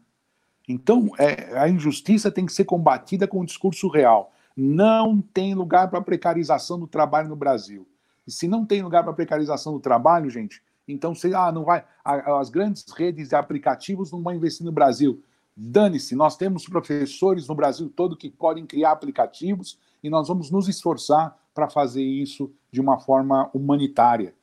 Então, 0.67 1.11
é, 1.19 1.59
a 1.59 1.69
injustiça 1.69 2.31
tem 2.31 2.45
que 2.45 2.53
ser 2.53 2.65
combatida 2.65 3.27
com 3.27 3.41
o 3.41 3.45
discurso 3.45 3.87
real. 3.87 4.33
Não 4.57 5.21
tem 5.21 5.53
lugar 5.53 5.89
para 5.89 6.01
precarização 6.01 6.79
do 6.79 6.87
trabalho 6.87 7.29
no 7.29 7.35
Brasil. 7.35 7.87
E 8.25 8.31
se 8.31 8.47
não 8.47 8.65
tem 8.65 8.81
lugar 8.81 9.03
para 9.03 9.13
precarização 9.13 9.73
do 9.73 9.79
trabalho, 9.79 10.29
gente, 10.29 10.61
então 10.87 11.13
você, 11.13 11.33
ah, 11.35 11.51
não 11.51 11.63
vai, 11.63 11.83
as 12.03 12.49
grandes 12.49 12.83
redes 12.91 13.29
de 13.29 13.35
aplicativos 13.35 14.11
não 14.11 14.23
vão 14.23 14.33
investir 14.33 14.65
no 14.65 14.71
Brasil. 14.71 15.23
Dane-se, 15.55 16.15
nós 16.15 16.37
temos 16.37 16.65
professores 16.65 17.47
no 17.47 17.55
Brasil 17.55 17.91
todo 17.93 18.17
que 18.17 18.29
podem 18.29 18.65
criar 18.65 18.91
aplicativos 18.91 19.77
e 20.03 20.09
nós 20.09 20.27
vamos 20.27 20.49
nos 20.49 20.67
esforçar 20.67 21.37
para 21.53 21.69
fazer 21.69 22.03
isso 22.03 22.51
de 22.71 22.79
uma 22.79 22.99
forma 22.99 23.49
humanitária 23.53 24.33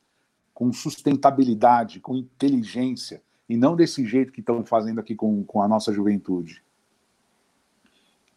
com 0.53 0.71
sustentabilidade, 0.73 1.99
com 1.99 2.15
inteligência, 2.15 3.21
e 3.47 3.55
não 3.55 3.75
desse 3.75 4.05
jeito 4.05 4.31
que 4.31 4.41
estão 4.41 4.63
fazendo 4.65 4.99
aqui 4.99 5.15
com, 5.15 5.43
com 5.43 5.61
a 5.61 5.67
nossa 5.67 5.91
juventude. 5.91 6.61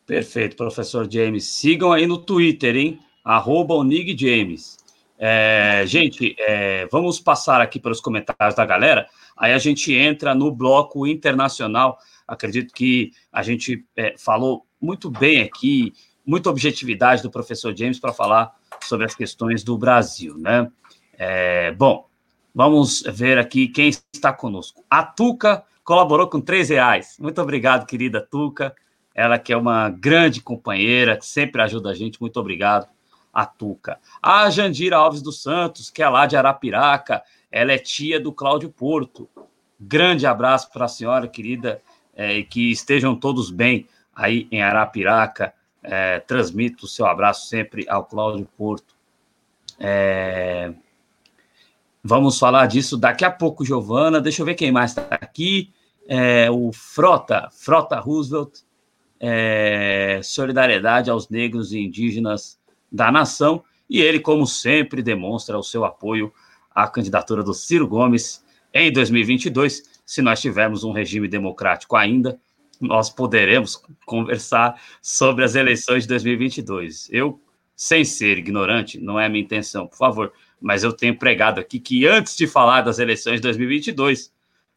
Perfeito, 0.06 0.56
professor 0.56 1.10
James. 1.10 1.44
Sigam 1.44 1.92
aí 1.92 2.06
no 2.06 2.18
Twitter, 2.18 2.76
hein? 2.76 3.00
Arroba 3.24 3.74
James. 4.16 4.78
É, 5.18 5.84
gente, 5.86 6.34
é, 6.38 6.86
vamos 6.90 7.20
passar 7.20 7.60
aqui 7.60 7.78
pelos 7.78 8.00
comentários 8.00 8.54
da 8.54 8.64
galera. 8.64 9.06
Aí 9.36 9.52
a 9.52 9.58
gente 9.58 9.92
entra 9.92 10.34
no 10.34 10.50
bloco 10.50 11.06
internacional. 11.06 11.98
Acredito 12.26 12.72
que 12.72 13.12
a 13.32 13.42
gente 13.42 13.84
é, 13.96 14.14
falou 14.16 14.66
muito 14.80 15.10
bem 15.10 15.42
aqui, 15.42 15.92
muita 16.24 16.50
objetividade 16.50 17.22
do 17.22 17.30
professor 17.30 17.76
James 17.76 17.98
para 17.98 18.12
falar 18.12 18.54
sobre 18.82 19.06
as 19.06 19.14
questões 19.14 19.62
do 19.62 19.76
Brasil, 19.78 20.36
né? 20.38 20.70
É, 21.18 21.70
bom, 21.72 22.08
Vamos 22.54 23.02
ver 23.02 23.38
aqui 23.38 23.66
quem 23.66 23.88
está 23.88 24.30
conosco. 24.30 24.84
A 24.90 25.02
Tuca 25.02 25.64
colaborou 25.82 26.28
com 26.28 26.38
três 26.38 26.68
reais. 26.68 27.16
Muito 27.18 27.40
obrigado, 27.40 27.86
querida 27.86 28.20
Tuca. 28.20 28.74
Ela 29.14 29.38
que 29.38 29.54
é 29.54 29.56
uma 29.56 29.88
grande 29.88 30.42
companheira, 30.42 31.16
que 31.16 31.24
sempre 31.24 31.62
ajuda 31.62 31.90
a 31.90 31.94
gente. 31.94 32.20
Muito 32.20 32.38
obrigado, 32.38 32.86
a 33.32 33.46
Tuca. 33.46 33.98
A 34.22 34.50
Jandira 34.50 34.98
Alves 34.98 35.22
dos 35.22 35.42
Santos, 35.42 35.90
que 35.90 36.02
é 36.02 36.08
lá 36.08 36.26
de 36.26 36.36
Arapiraca. 36.36 37.22
Ela 37.50 37.72
é 37.72 37.78
tia 37.78 38.20
do 38.20 38.32
Cláudio 38.32 38.68
Porto. 38.68 39.26
Grande 39.80 40.26
abraço 40.26 40.70
para 40.70 40.84
a 40.84 40.88
senhora, 40.88 41.26
querida, 41.26 41.80
é, 42.14 42.38
e 42.38 42.44
que 42.44 42.70
estejam 42.70 43.14
todos 43.14 43.50
bem 43.50 43.86
aí 44.14 44.46
em 44.50 44.62
Arapiraca. 44.62 45.52
É, 45.82 46.20
transmito 46.20 46.84
o 46.86 46.88
seu 46.88 47.06
abraço 47.06 47.48
sempre 47.48 47.88
ao 47.88 48.04
Cláudio 48.04 48.48
Porto. 48.56 48.94
É, 49.78 50.72
Vamos 52.04 52.36
falar 52.36 52.66
disso 52.66 52.96
daqui 52.96 53.24
a 53.24 53.30
pouco, 53.30 53.64
Giovana. 53.64 54.20
Deixa 54.20 54.42
eu 54.42 54.46
ver 54.46 54.56
quem 54.56 54.72
mais 54.72 54.90
está 54.90 55.06
aqui. 55.14 55.70
É, 56.08 56.50
o 56.50 56.72
Frota, 56.72 57.48
Frota 57.52 58.00
Roosevelt. 58.00 58.62
É, 59.20 60.20
solidariedade 60.24 61.08
aos 61.08 61.28
negros 61.28 61.72
e 61.72 61.78
indígenas 61.78 62.58
da 62.90 63.12
nação. 63.12 63.62
E 63.88 64.00
ele, 64.00 64.18
como 64.18 64.44
sempre, 64.48 65.00
demonstra 65.00 65.56
o 65.56 65.62
seu 65.62 65.84
apoio 65.84 66.32
à 66.74 66.88
candidatura 66.88 67.44
do 67.44 67.54
Ciro 67.54 67.86
Gomes 67.86 68.44
em 68.74 68.92
2022. 68.92 69.91
Se 70.12 70.20
nós 70.20 70.42
tivermos 70.42 70.84
um 70.84 70.92
regime 70.92 71.26
democrático 71.26 71.96
ainda, 71.96 72.38
nós 72.78 73.08
poderemos 73.08 73.82
conversar 74.04 74.78
sobre 75.00 75.42
as 75.42 75.54
eleições 75.54 76.02
de 76.02 76.08
2022. 76.10 77.08
Eu, 77.10 77.40
sem 77.74 78.04
ser 78.04 78.36
ignorante, 78.36 79.00
não 79.00 79.18
é 79.18 79.26
minha 79.26 79.42
intenção, 79.42 79.86
por 79.86 79.96
favor, 79.96 80.30
mas 80.60 80.84
eu 80.84 80.92
tenho 80.92 81.18
pregado 81.18 81.58
aqui 81.58 81.80
que 81.80 82.06
antes 82.06 82.36
de 82.36 82.46
falar 82.46 82.82
das 82.82 82.98
eleições 82.98 83.36
de 83.36 83.40
2022, 83.40 84.30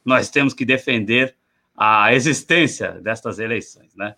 nós 0.06 0.30
temos 0.30 0.54
que 0.54 0.64
defender 0.64 1.36
a 1.76 2.14
existência 2.14 2.94
destas 2.94 3.38
eleições, 3.38 3.94
né? 3.94 4.16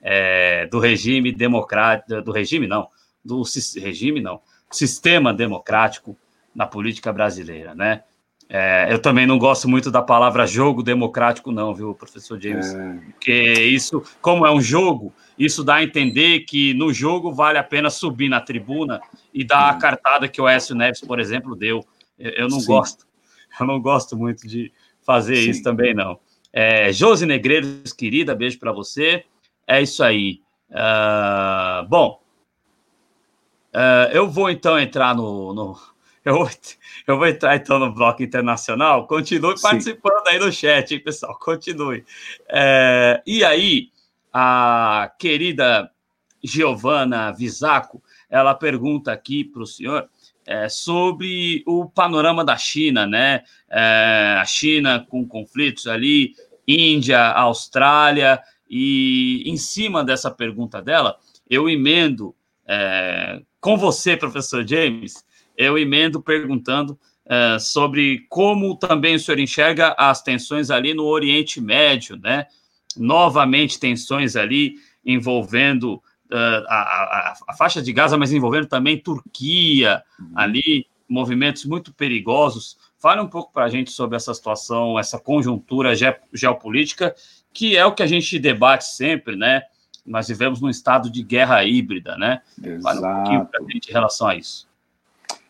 É, 0.00 0.66
do 0.68 0.78
regime 0.78 1.30
democrático, 1.30 2.22
do 2.22 2.32
regime 2.32 2.66
não, 2.66 2.88
do 3.22 3.42
regime 3.76 4.18
não, 4.18 4.40
sistema 4.70 5.34
democrático 5.34 6.16
na 6.54 6.66
política 6.66 7.12
brasileira, 7.12 7.74
né? 7.74 8.02
É, 8.48 8.92
eu 8.92 8.98
também 8.98 9.26
não 9.26 9.38
gosto 9.38 9.68
muito 9.68 9.90
da 9.90 10.02
palavra 10.02 10.46
jogo 10.46 10.82
democrático, 10.82 11.50
não, 11.50 11.74
viu, 11.74 11.94
professor 11.94 12.40
James? 12.40 12.74
É. 12.74 12.92
Porque 13.12 13.52
isso, 13.52 14.02
como 14.20 14.46
é 14.46 14.52
um 14.52 14.60
jogo, 14.60 15.12
isso 15.38 15.64
dá 15.64 15.76
a 15.76 15.82
entender 15.82 16.40
que 16.40 16.74
no 16.74 16.92
jogo 16.92 17.32
vale 17.32 17.58
a 17.58 17.64
pena 17.64 17.90
subir 17.90 18.28
na 18.28 18.40
tribuna 18.40 19.00
e 19.32 19.44
dar 19.44 19.70
a 19.70 19.74
cartada 19.74 20.28
que 20.28 20.40
o 20.40 20.48
Écio 20.48 20.74
Neves, 20.74 21.00
por 21.00 21.18
exemplo, 21.18 21.56
deu. 21.56 21.84
Eu, 22.18 22.30
eu 22.32 22.48
não 22.48 22.60
Sim. 22.60 22.66
gosto. 22.66 23.06
Eu 23.60 23.68
não 23.68 23.80
gosto 23.80 24.16
muito 24.16 24.48
de 24.48 24.72
fazer 25.06 25.36
Sim. 25.36 25.50
isso 25.50 25.62
também, 25.62 25.94
não. 25.94 26.18
É, 26.52 26.92
Josi 26.92 27.24
Negreiros, 27.24 27.92
querida, 27.92 28.34
beijo 28.34 28.58
para 28.58 28.72
você. 28.72 29.24
É 29.64 29.80
isso 29.80 30.02
aí. 30.02 30.40
Uh, 30.70 31.88
bom, 31.88 32.20
uh, 33.72 34.10
eu 34.12 34.28
vou 34.28 34.50
então 34.50 34.76
entrar 34.76 35.14
no, 35.14 35.54
no 35.54 35.76
eu, 36.24 36.34
vou, 36.36 36.50
eu 37.06 37.18
vou 37.18 37.26
entrar 37.26 37.56
então 37.56 37.78
no 37.78 37.92
bloco 37.92 38.22
internacional. 38.22 39.06
Continue 39.06 39.56
Sim. 39.56 39.62
participando 39.62 40.28
aí 40.28 40.38
no 40.38 40.52
chat, 40.52 40.94
hein, 40.94 41.00
pessoal? 41.00 41.38
Continue. 41.38 42.04
É, 42.48 43.22
e 43.26 43.44
aí, 43.44 43.90
a 44.32 45.12
querida 45.18 45.90
Giovana 46.42 47.32
Visaco, 47.32 48.02
ela 48.28 48.54
pergunta 48.54 49.12
aqui 49.12 49.44
para 49.44 49.62
o 49.62 49.66
senhor 49.66 50.08
é, 50.46 50.68
sobre 50.68 51.62
o 51.66 51.88
panorama 51.88 52.44
da 52.44 52.56
China, 52.56 53.06
né? 53.06 53.42
É, 53.70 54.36
a 54.38 54.44
China 54.44 55.06
com 55.08 55.26
conflitos 55.26 55.86
ali, 55.86 56.34
Índia, 56.66 57.20
Austrália, 57.28 58.40
e 58.68 59.42
em 59.46 59.56
cima 59.56 60.04
dessa 60.04 60.30
pergunta 60.30 60.82
dela, 60.82 61.18
eu 61.48 61.68
emendo 61.68 62.34
é, 62.66 63.40
com 63.60 63.76
você, 63.76 64.16
professor 64.16 64.66
James, 64.66 65.24
eu 65.56 65.78
emendo 65.78 66.20
perguntando 66.20 66.98
uh, 67.26 67.58
sobre 67.58 68.26
como 68.28 68.76
também 68.76 69.14
o 69.14 69.20
senhor 69.20 69.38
enxerga 69.38 69.94
as 69.98 70.22
tensões 70.22 70.70
ali 70.70 70.94
no 70.94 71.04
Oriente 71.04 71.60
Médio, 71.60 72.16
né? 72.16 72.46
Novamente, 72.96 73.78
tensões 73.78 74.36
ali 74.36 74.74
envolvendo 75.04 75.94
uh, 75.94 76.64
a, 76.68 76.76
a, 76.76 77.34
a, 77.48 77.54
faixa 77.54 77.82
de 77.82 77.92
Gaza, 77.92 78.16
mas 78.16 78.32
envolvendo 78.32 78.66
também 78.66 78.98
Turquia, 78.98 80.02
uhum. 80.18 80.32
ali, 80.34 80.86
movimentos 81.08 81.64
muito 81.64 81.92
perigosos. 81.92 82.76
Fale 82.98 83.20
um 83.20 83.28
pouco 83.28 83.52
para 83.52 83.64
a 83.64 83.68
gente 83.68 83.90
sobre 83.90 84.16
essa 84.16 84.32
situação, 84.32 84.98
essa 84.98 85.18
conjuntura 85.18 85.94
ge 85.94 86.14
geopolítica, 86.32 87.14
que 87.52 87.76
é 87.76 87.84
o 87.84 87.92
que 87.92 88.02
a 88.02 88.06
gente 88.06 88.38
debate 88.38 88.84
sempre, 88.84 89.36
né? 89.36 89.62
Nós 90.06 90.28
vivemos 90.28 90.60
num 90.60 90.68
estado 90.68 91.10
de 91.10 91.22
guerra 91.22 91.64
híbrida, 91.64 92.16
né? 92.16 92.42
Exato. 92.62 92.82
Fale 92.82 92.98
um 92.98 93.14
pouquinho 93.16 93.46
para 93.46 93.64
a 93.64 93.70
gente 93.70 93.88
em 93.88 93.92
relação 93.92 94.28
a 94.28 94.36
isso. 94.36 94.66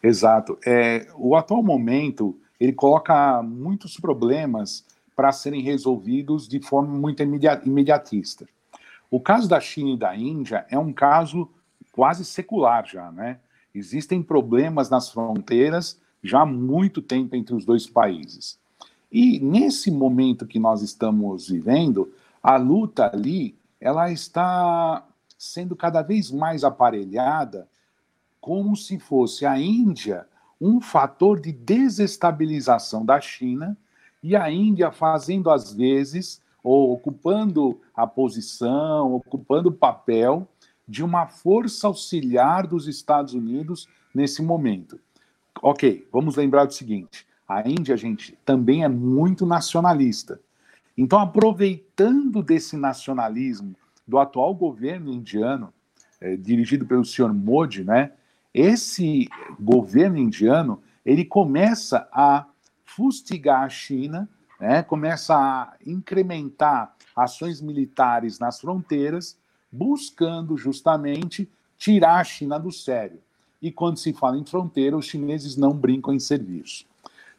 Exato. 0.05 0.59
É, 0.67 1.07
o 1.17 1.35
atual 1.35 1.63
momento 1.63 2.39
ele 2.61 2.75
coloca 2.75 3.43
muitos 3.43 3.97
problemas 3.97 4.85
para 5.17 5.33
serem 5.33 5.63
resolvidos 5.63 6.47
de 6.47 6.61
forma 6.61 6.95
muito 6.95 7.23
imediatista. 7.23 8.47
O 9.11 9.19
caso 9.19 9.49
da 9.49 9.59
China 9.61 9.91
e 9.91 9.97
da 9.97 10.15
Índia 10.15 10.67
é 10.69 10.79
um 10.79 10.93
caso 10.93 11.49
quase 11.91 12.23
secular 12.23 12.87
já, 12.87 13.11
né? 13.11 13.39
Existem 13.75 14.23
problemas 14.23 14.91
nas 14.91 15.09
fronteiras 15.09 15.99
já 16.23 16.43
há 16.43 16.47
muito 16.47 17.01
tempo 17.01 17.35
entre 17.35 17.55
os 17.55 17.65
dois 17.65 17.87
países. 17.87 18.59
E 19.11 19.41
nesse 19.41 19.91
momento 19.91 20.47
que 20.47 20.59
nós 20.59 20.83
estamos 20.83 21.49
vivendo, 21.49 22.13
a 22.43 22.57
luta 22.57 23.11
ali, 23.11 23.55
ela 23.81 24.13
está 24.13 25.03
sendo 25.39 25.75
cada 25.75 26.03
vez 26.03 26.31
mais 26.31 26.63
aparelhada 26.63 27.67
como 28.45 28.77
se 28.77 28.99
fosse 28.99 29.47
a 29.47 29.59
Índia 29.59 30.27
um 30.61 30.79
fator 30.79 31.41
de 31.41 31.51
desestabilização 31.51 33.03
da 33.03 33.19
China 33.19 33.75
e 34.23 34.37
a 34.37 34.51
Índia 34.51 34.93
fazendo 34.93 35.51
às 35.51 35.73
vezes 35.73 36.43
ou 36.63 36.93
ocupando 36.93 37.81
a 37.95 38.07
posição, 38.07 39.15
ocupando 39.15 39.71
o 39.71 39.73
papel 39.73 40.47
de 40.87 41.03
uma 41.03 41.27
força 41.27 41.87
auxiliar 41.87 42.67
dos 42.67 42.87
Estados 42.87 43.33
Unidos 43.33 43.89
nesse 44.15 44.43
momento. 44.43 45.01
Ok, 45.63 46.07
vamos 46.13 46.37
lembrar 46.37 46.67
do 46.67 46.75
seguinte: 46.75 47.27
a 47.49 47.67
Índia, 47.67 47.97
gente, 47.97 48.39
também 48.45 48.85
é 48.85 48.89
muito 48.91 49.47
nacionalista. 49.47 50.39
Então, 50.99 51.19
aproveitando 51.19 52.43
desse 52.43 52.77
nacionalismo 52.77 53.75
do 54.07 54.19
atual 54.19 54.55
governo 54.55 55.11
indiano, 55.11 55.73
é, 56.21 56.37
dirigido 56.37 56.85
pelo 56.85 57.07
senhor 57.07 57.33
Modi, 57.33 57.83
né, 57.83 58.13
esse 58.55 59.29
governo 59.59 60.17
indiano 60.17 60.81
ele 61.05 61.25
começa 61.25 62.09
a 62.13 62.47
fustigar 62.85 63.65
a 63.65 63.69
China, 63.69 64.29
né, 64.61 64.83
começa 64.83 65.35
a 65.35 65.75
incrementar 65.85 66.95
ações 67.15 67.61
militares 67.61 68.39
nas 68.39 68.61
fronteiras, 68.61 69.37
buscando 69.71 70.57
justamente 70.57 71.51
tirar 71.77 72.21
a 72.21 72.25
China 72.25 72.59
do 72.59 72.71
sério. 72.71 73.19
E 73.61 73.73
quando 73.73 73.99
se 73.99 74.13
fala 74.13 74.39
em 74.39 74.45
fronteira, 74.45 74.97
os 74.97 75.07
chineses 75.07 75.57
não 75.57 75.73
brincam 75.73 76.15
em 76.15 76.21
serviço. 76.21 76.87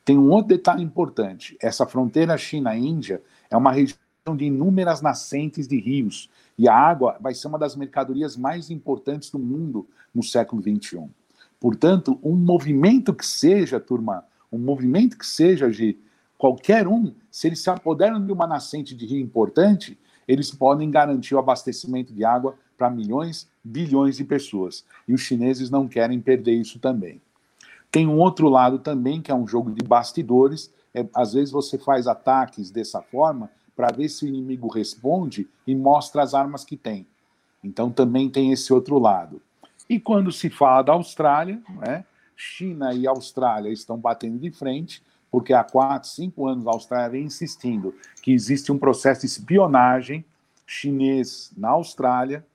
Tem 0.03 0.18
um 0.18 0.30
outro 0.30 0.49
detalhe 0.49 0.84
importante: 0.84 1.57
essa 1.61 1.86
fronteira 1.86 2.38
China-Índia 2.38 3.22
é 3.49 3.55
uma 3.55 3.72
região 3.72 3.97
de 4.36 4.45
inúmeras 4.45 5.01
nascentes 5.01 5.68
de 5.68 5.80
rios, 5.80 6.30
e 6.57 6.67
a 6.67 6.75
água 6.75 7.17
vai 7.19 7.33
ser 7.33 7.47
uma 7.47 7.59
das 7.59 7.75
mercadorias 7.75 8.37
mais 8.37 8.69
importantes 8.69 9.29
do 9.29 9.39
mundo 9.39 9.87
no 10.13 10.23
século 10.23 10.61
XXI. 10.61 11.03
Portanto, 11.59 12.19
um 12.23 12.35
movimento 12.35 13.13
que 13.13 13.25
seja, 13.25 13.79
turma, 13.79 14.25
um 14.51 14.57
movimento 14.57 15.17
que 15.17 15.25
seja 15.25 15.69
de 15.69 15.97
qualquer 16.37 16.87
um, 16.87 17.13
se 17.29 17.47
eles 17.47 17.59
se 17.59 17.69
apoderam 17.69 18.23
de 18.25 18.31
uma 18.31 18.47
nascente 18.47 18.95
de 18.95 19.05
rio 19.05 19.19
importante, 19.19 19.97
eles 20.27 20.51
podem 20.51 20.89
garantir 20.89 21.35
o 21.35 21.39
abastecimento 21.39 22.13
de 22.13 22.23
água 22.23 22.57
para 22.77 22.89
milhões, 22.89 23.47
bilhões 23.63 24.17
de 24.17 24.23
pessoas. 24.23 24.83
E 25.07 25.13
os 25.13 25.21
chineses 25.21 25.69
não 25.69 25.87
querem 25.87 26.19
perder 26.19 26.53
isso 26.53 26.79
também. 26.79 27.21
Tem 27.91 28.07
um 28.07 28.17
outro 28.17 28.49
lado 28.49 28.79
também, 28.79 29.21
que 29.21 29.31
é 29.31 29.35
um 29.35 29.47
jogo 29.47 29.71
de 29.71 29.83
bastidores. 29.83 30.71
É, 30.93 31.05
às 31.13 31.33
vezes 31.33 31.51
você 31.51 31.77
faz 31.77 32.07
ataques 32.07 32.69
dessa 32.69 33.01
forma 33.01 33.49
para 33.76 33.91
ver 33.95 34.09
se 34.09 34.26
o 34.26 34.28
inimigo 34.28 34.67
responde 34.67 35.47
e 35.65 35.76
mostra 35.76 36.23
as 36.23 36.34
armas 36.34 36.63
que 36.63 36.78
tem. 36.78 37.05
Então 37.63 37.91
também 37.91 38.30
tem 38.30 38.51
esse 38.51 38.71
outro 38.71 38.99
lado. 38.99 39.41
E 39.89 39.99
quando 39.99 40.32
se 40.32 40.49
fala 40.49 40.82
da 40.82 40.93
Austrália, 40.93 41.61
né, 41.69 42.05
China 42.36 42.93
e 42.93 43.07
Austrália 43.07 43.69
estão 43.71 43.97
batendo 43.97 44.39
de 44.39 44.51
frente, 44.51 45.01
porque 45.30 45.53
há 45.53 45.63
quatro, 45.63 46.09
cinco 46.09 46.47
anos 46.47 46.67
a 46.67 46.71
Austrália 46.71 47.09
vem 47.09 47.26
insistindo 47.26 47.93
que 48.21 48.32
existe 48.32 48.71
um 48.71 48.78
processo 48.78 49.21
de 49.21 49.28
espionagem 49.28 50.23
chinês 50.65 51.51
na 51.55 51.69
Austrália, 51.69 52.45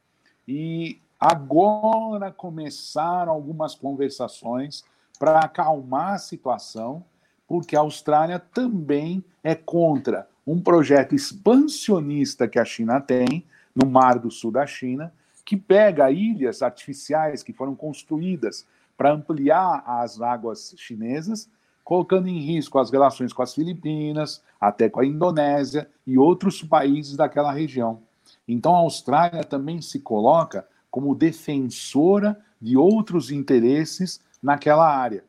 e 0.46 0.98
agora 1.18 2.32
começaram 2.32 3.32
algumas 3.32 3.74
conversações 3.74 4.84
para 5.18 5.40
acalmar 5.40 6.14
a 6.14 6.18
situação, 6.18 7.04
porque 7.46 7.76
a 7.76 7.80
Austrália 7.80 8.38
também 8.38 9.22
é 9.44 9.54
contra 9.54 10.28
um 10.50 10.60
projeto 10.60 11.14
expansionista 11.14 12.48
que 12.48 12.58
a 12.58 12.64
China 12.64 13.00
tem 13.00 13.44
no 13.72 13.86
Mar 13.86 14.18
do 14.18 14.32
Sul 14.32 14.50
da 14.50 14.66
China, 14.66 15.12
que 15.44 15.56
pega 15.56 16.10
ilhas 16.10 16.60
artificiais 16.60 17.44
que 17.44 17.52
foram 17.52 17.76
construídas 17.76 18.66
para 18.96 19.12
ampliar 19.12 19.84
as 19.86 20.20
águas 20.20 20.74
chinesas, 20.76 21.48
colocando 21.84 22.26
em 22.26 22.40
risco 22.40 22.80
as 22.80 22.90
relações 22.90 23.32
com 23.32 23.42
as 23.42 23.54
Filipinas, 23.54 24.42
até 24.60 24.88
com 24.88 24.98
a 24.98 25.06
Indonésia 25.06 25.88
e 26.04 26.18
outros 26.18 26.64
países 26.64 27.16
daquela 27.16 27.52
região. 27.52 28.02
Então 28.48 28.74
a 28.74 28.78
Austrália 28.80 29.44
também 29.44 29.80
se 29.80 30.00
coloca 30.00 30.66
como 30.90 31.14
defensora 31.14 32.36
de 32.60 32.76
outros 32.76 33.30
interesses 33.30 34.20
naquela 34.42 34.92
área. 34.92 35.22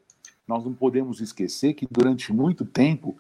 Nós 0.47 0.65
não 0.65 0.73
podemos 0.73 1.21
esquecer 1.21 1.75
que 1.75 1.87
durante 1.89 2.33
muito 2.33 2.65
tempo 2.65 3.15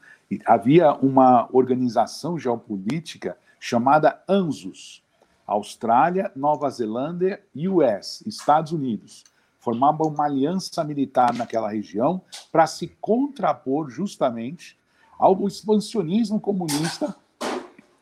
havia 0.45 0.93
uma 0.93 1.47
organização 1.51 2.37
geopolítica 2.37 3.37
chamada 3.59 4.21
ANZUS, 4.27 5.03
Austrália, 5.45 6.31
Nova 6.35 6.69
Zelândia 6.69 7.41
e 7.53 7.67
US, 7.67 8.23
Estados 8.25 8.71
Unidos, 8.71 9.23
formavam 9.59 10.07
uma 10.07 10.25
aliança 10.25 10.83
militar 10.83 11.33
naquela 11.33 11.69
região 11.69 12.21
para 12.51 12.65
se 12.65 12.87
contrapor 12.99 13.89
justamente 13.89 14.77
ao 15.19 15.47
expansionismo 15.47 16.39
comunista, 16.39 17.15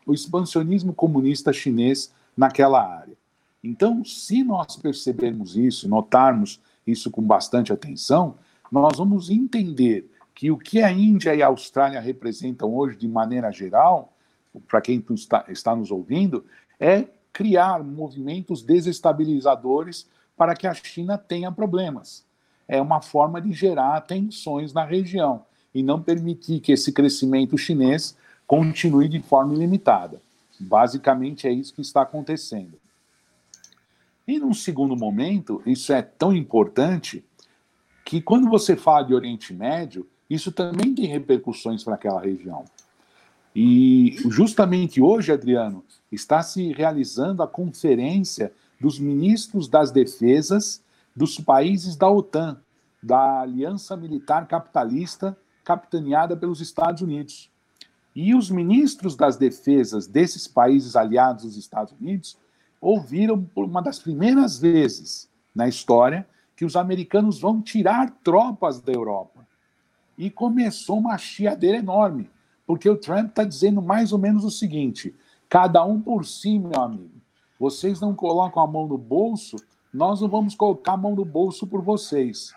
o 0.06 0.14
expansionismo 0.14 0.94
comunista 0.94 1.52
chinês 1.52 2.14
naquela 2.36 2.82
área. 2.82 3.18
Então, 3.62 4.06
se 4.06 4.42
nós 4.44 4.78
percebermos 4.78 5.58
isso, 5.58 5.90
notarmos 5.90 6.62
isso 6.88 7.12
com 7.12 7.22
bastante 7.22 7.74
atenção, 7.74 8.36
nós 8.72 8.98
vamos 8.98 9.30
entender 9.30 10.09
que 10.40 10.50
o 10.50 10.58
que 10.58 10.82
a 10.82 10.90
Índia 10.90 11.36
e 11.36 11.44
a 11.44 11.48
Austrália 11.48 12.00
representam 12.00 12.74
hoje, 12.74 12.96
de 12.96 13.10
maneira 13.10 13.52
geral, 13.52 14.14
para 14.70 14.80
quem 14.80 15.04
está, 15.10 15.44
está 15.50 15.76
nos 15.76 15.92
ouvindo, 15.92 16.46
é 16.80 17.10
criar 17.34 17.84
movimentos 17.84 18.62
desestabilizadores 18.62 20.08
para 20.38 20.56
que 20.56 20.66
a 20.66 20.74
China 20.74 21.18
tenha 21.18 21.52
problemas. 21.52 22.24
É 22.70 22.82
uma 22.82 23.02
forma 23.02 23.42
de 23.42 23.52
gerar 23.52 24.00
tensões 24.00 24.72
na 24.72 24.86
região 24.86 25.44
e 25.76 25.84
não 25.84 26.02
permitir 26.02 26.62
que 26.62 26.72
esse 26.72 26.94
crescimento 26.94 27.58
chinês 27.58 28.16
continue 28.48 29.10
de 29.10 29.22
forma 29.22 29.54
ilimitada. 29.54 30.22
Basicamente 30.58 31.50
é 31.50 31.52
isso 31.52 31.74
que 31.74 31.82
está 31.82 32.04
acontecendo. 32.04 32.80
E 34.26 34.40
num 34.40 34.54
segundo 34.54 34.96
momento, 34.96 35.62
isso 35.66 35.92
é 35.92 36.02
tão 36.02 36.34
importante 36.34 37.26
que 38.06 38.22
quando 38.22 38.50
você 38.50 38.78
fala 38.78 39.04
de 39.04 39.14
Oriente 39.14 39.54
Médio, 39.54 40.08
isso 40.30 40.52
também 40.52 40.94
tem 40.94 41.06
repercussões 41.06 41.84
para 41.84 41.96
aquela 41.96 42.22
região. 42.22 42.66
E 43.56 44.18
justamente 44.30 45.02
hoje, 45.02 45.32
Adriano, 45.32 45.84
está 46.12 46.44
se 46.44 46.72
realizando 46.72 47.42
a 47.42 47.48
conferência 47.48 48.52
dos 48.80 49.00
ministros 49.00 49.68
das 49.68 49.92
defesas 49.92 50.82
dos 51.16 51.38
países 51.40 51.96
da 51.96 52.10
OTAN, 52.10 52.62
da 53.02 53.42
Aliança 53.42 53.98
Militar 53.98 54.48
Capitalista, 54.48 55.38
capitaneada 55.64 56.38
pelos 56.38 56.62
Estados 56.62 57.02
Unidos. 57.02 57.50
E 58.16 58.34
os 58.34 58.50
ministros 58.50 59.16
das 59.16 59.38
defesas 59.38 60.08
desses 60.08 60.48
países 60.48 60.96
aliados 60.96 61.44
dos 61.44 61.58
Estados 61.58 61.94
Unidos 62.00 62.38
ouviram 62.80 63.44
por 63.44 63.66
uma 63.66 63.82
das 63.82 64.00
primeiras 64.00 64.58
vezes 64.60 65.30
na 65.54 65.68
história 65.68 66.28
que 66.56 66.66
os 66.66 66.76
americanos 66.76 67.40
vão 67.40 67.62
tirar 67.62 68.12
tropas 68.24 68.80
da 68.82 68.92
Europa. 68.92 69.39
E 70.20 70.30
começou 70.30 71.00
uma 71.00 71.18
chiadeira 71.18 71.78
enorme, 71.78 72.30
porque 72.68 72.90
o 72.90 72.98
Trump 72.98 73.30
está 73.30 73.46
dizendo 73.46 73.82
mais 73.82 74.12
ou 74.12 74.20
menos 74.20 74.44
o 74.44 74.52
seguinte: 74.52 75.16
cada 75.48 75.84
um 75.86 76.02
por 76.02 76.26
si, 76.26 76.60
meu 76.60 76.82
amigo. 76.82 77.22
Vocês 77.58 78.02
não 78.02 78.14
colocam 78.14 78.62
a 78.62 78.68
mão 78.68 78.86
no 78.86 78.98
bolso, 78.98 79.56
nós 79.94 80.20
não 80.20 80.28
vamos 80.28 80.56
colocar 80.56 80.94
a 80.94 80.98
mão 80.98 81.16
no 81.16 81.24
bolso 81.24 81.66
por 81.66 81.82
vocês. 81.82 82.54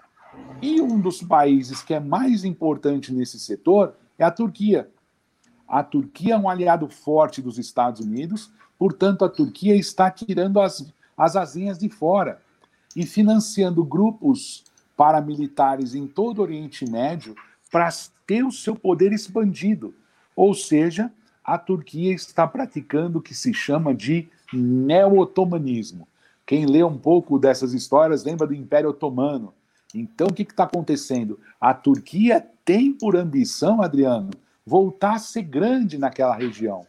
E 0.60 0.80
um 0.80 1.00
dos 1.00 1.22
países 1.22 1.82
que 1.82 1.94
é 1.94 2.00
mais 2.00 2.44
importante 2.44 3.12
nesse 3.12 3.38
setor 3.38 3.94
é 4.18 4.24
a 4.24 4.30
Turquia. 4.30 4.90
A 5.68 5.84
Turquia 5.84 6.34
é 6.34 6.38
um 6.38 6.48
aliado 6.48 6.88
forte 6.88 7.40
dos 7.40 7.58
Estados 7.58 8.00
Unidos, 8.00 8.52
portanto, 8.76 9.24
a 9.24 9.28
Turquia 9.28 9.76
está 9.76 10.10
tirando 10.10 10.60
as, 10.60 10.92
as 11.16 11.36
asinhas 11.36 11.78
de 11.78 11.88
fora 11.88 12.42
e 12.96 13.06
financiando 13.06 13.84
grupos 13.84 14.64
paramilitares 14.96 15.94
em 15.94 16.08
todo 16.08 16.38
o 16.38 16.42
Oriente 16.42 16.88
Médio 16.90 17.34
para 17.72 17.88
ter 18.26 18.44
o 18.44 18.52
seu 18.52 18.76
poder 18.76 19.12
expandido. 19.12 19.94
Ou 20.36 20.54
seja, 20.54 21.10
a 21.42 21.56
Turquia 21.56 22.12
está 22.12 22.46
praticando 22.46 23.18
o 23.18 23.22
que 23.22 23.34
se 23.34 23.52
chama 23.54 23.94
de 23.94 24.28
neo-otomanismo. 24.52 26.06
Quem 26.46 26.66
lê 26.66 26.84
um 26.84 26.98
pouco 26.98 27.38
dessas 27.38 27.72
histórias 27.72 28.24
lembra 28.24 28.46
do 28.46 28.54
Império 28.54 28.90
Otomano. 28.90 29.54
Então, 29.94 30.26
o 30.26 30.32
que 30.32 30.42
está 30.42 30.64
acontecendo? 30.64 31.40
A 31.60 31.72
Turquia 31.72 32.46
tem 32.64 32.92
por 32.92 33.16
ambição, 33.16 33.82
Adriano, 33.82 34.30
voltar 34.66 35.14
a 35.14 35.18
ser 35.18 35.42
grande 35.42 35.98
naquela 35.98 36.36
região. 36.36 36.86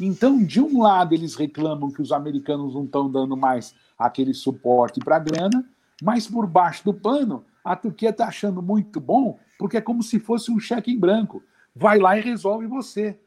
Então, 0.00 0.42
de 0.42 0.60
um 0.60 0.82
lado, 0.82 1.14
eles 1.14 1.36
reclamam 1.36 1.90
que 1.90 2.02
os 2.02 2.10
americanos 2.10 2.74
não 2.74 2.84
estão 2.84 3.08
dando 3.08 3.36
mais 3.36 3.74
aquele 3.96 4.34
suporte 4.34 4.98
para 5.00 5.16
a 5.16 5.20
grana, 5.20 5.64
mas 6.02 6.26
por 6.26 6.46
baixo 6.46 6.84
do 6.84 6.92
pano, 6.92 7.44
a 7.64 7.76
Turquia 7.76 8.10
está 8.10 8.26
achando 8.26 8.60
muito 8.60 9.00
bom, 9.00 9.38
porque 9.58 9.76
é 9.76 9.80
como 9.80 10.02
se 10.02 10.18
fosse 10.18 10.50
um 10.50 10.58
cheque 10.58 10.90
em 10.90 10.98
branco. 10.98 11.42
Vai 11.74 11.98
lá 11.98 12.16
e 12.16 12.20
resolve 12.20 12.66
você. 12.66 13.18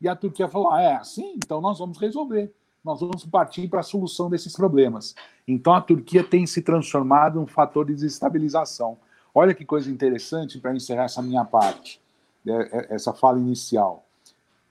E 0.00 0.08
a 0.08 0.14
Turquia 0.14 0.48
falou: 0.48 0.70
ah, 0.70 0.82
é 0.82 0.94
assim? 0.96 1.34
Então 1.36 1.60
nós 1.60 1.78
vamos 1.78 1.98
resolver. 1.98 2.52
Nós 2.84 3.00
vamos 3.00 3.24
partir 3.26 3.66
para 3.68 3.80
a 3.80 3.82
solução 3.82 4.30
desses 4.30 4.52
problemas. 4.52 5.14
Então 5.46 5.74
a 5.74 5.80
Turquia 5.80 6.22
tem 6.22 6.46
se 6.46 6.62
transformado 6.62 7.38
em 7.38 7.42
um 7.42 7.46
fator 7.46 7.84
de 7.84 7.94
desestabilização. 7.94 8.98
Olha 9.34 9.52
que 9.52 9.64
coisa 9.64 9.90
interessante 9.90 10.58
para 10.58 10.74
encerrar 10.74 11.04
essa 11.04 11.20
minha 11.20 11.44
parte, 11.44 12.00
né, 12.44 12.68
é, 12.72 12.94
essa 12.94 13.12
fala 13.12 13.38
inicial. 13.38 14.06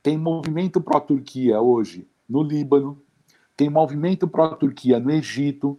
Tem 0.01 0.17
movimento 0.17 0.79
pró-Turquia 0.79 1.59
hoje 1.59 2.07
no 2.27 2.41
Líbano, 2.41 2.99
tem 3.55 3.69
movimento 3.69 4.27
pró-Turquia 4.27 4.99
no 4.99 5.11
Egito, 5.11 5.77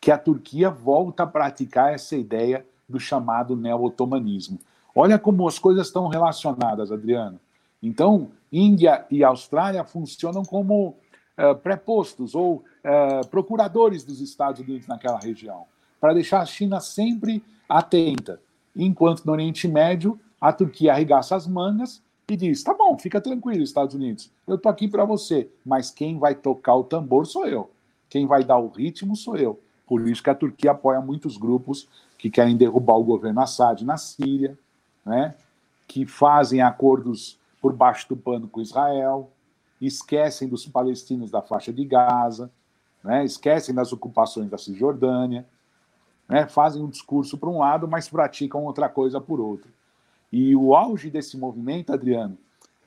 que 0.00 0.10
a 0.10 0.18
Turquia 0.18 0.70
volta 0.70 1.24
a 1.24 1.26
praticar 1.26 1.92
essa 1.92 2.16
ideia 2.16 2.66
do 2.88 2.98
chamado 2.98 3.56
neo-otomanismo. 3.56 4.58
Olha 4.94 5.18
como 5.18 5.46
as 5.48 5.58
coisas 5.58 5.86
estão 5.86 6.08
relacionadas, 6.08 6.92
Adriano. 6.92 7.40
Então, 7.82 8.30
Índia 8.52 9.04
e 9.10 9.24
Austrália 9.24 9.84
funcionam 9.84 10.44
como 10.44 10.88
uh, 11.38 11.54
prepostos 11.62 12.34
ou 12.34 12.56
uh, 12.56 13.26
procuradores 13.28 14.04
dos 14.04 14.20
Estados 14.20 14.60
Unidos 14.60 14.86
naquela 14.86 15.18
região, 15.18 15.64
para 16.00 16.14
deixar 16.14 16.40
a 16.40 16.46
China 16.46 16.80
sempre 16.80 17.42
atenta. 17.68 18.40
Enquanto 18.76 19.24
no 19.24 19.32
Oriente 19.32 19.66
Médio, 19.66 20.18
a 20.40 20.52
Turquia 20.52 20.92
arregaça 20.92 21.34
as 21.34 21.46
mangas 21.46 22.02
e 22.28 22.36
diz: 22.36 22.62
tá 22.62 22.74
bom, 22.74 22.96
fica 22.98 23.20
tranquilo, 23.20 23.62
Estados 23.62 23.94
Unidos, 23.94 24.30
eu 24.46 24.58
tô 24.58 24.68
aqui 24.68 24.86
para 24.88 25.04
você, 25.04 25.50
mas 25.64 25.90
quem 25.90 26.18
vai 26.18 26.34
tocar 26.34 26.76
o 26.76 26.84
tambor 26.84 27.26
sou 27.26 27.46
eu, 27.46 27.70
quem 28.08 28.26
vai 28.26 28.44
dar 28.44 28.58
o 28.58 28.68
ritmo 28.68 29.16
sou 29.16 29.36
eu. 29.36 29.60
Por 29.86 30.06
isso 30.08 30.22
que 30.22 30.30
a 30.30 30.34
Turquia 30.34 30.70
apoia 30.70 31.00
muitos 31.00 31.36
grupos 31.36 31.88
que 32.16 32.30
querem 32.30 32.56
derrubar 32.56 32.96
o 32.96 33.04
governo 33.04 33.40
Assad 33.40 33.82
na 33.84 33.96
Síria, 33.96 34.56
né? 35.04 35.34
que 35.86 36.06
fazem 36.06 36.62
acordos 36.62 37.38
por 37.60 37.72
baixo 37.72 38.08
do 38.08 38.16
pano 38.16 38.48
com 38.48 38.60
Israel, 38.60 39.30
esquecem 39.80 40.48
dos 40.48 40.66
palestinos 40.66 41.30
da 41.30 41.42
faixa 41.42 41.72
de 41.72 41.84
Gaza, 41.84 42.50
né? 43.02 43.24
esquecem 43.24 43.74
das 43.74 43.92
ocupações 43.92 44.48
da 44.48 44.58
Cisjordânia, 44.58 45.46
né? 46.28 46.46
fazem 46.46 46.82
um 46.82 46.88
discurso 46.88 47.36
por 47.36 47.48
um 47.48 47.58
lado, 47.58 47.86
mas 47.86 48.08
praticam 48.08 48.64
outra 48.64 48.88
coisa 48.88 49.20
por 49.20 49.40
outro. 49.40 49.70
E 50.32 50.56
o 50.56 50.74
auge 50.74 51.10
desse 51.10 51.36
movimento, 51.36 51.92
Adriano, 51.92 52.38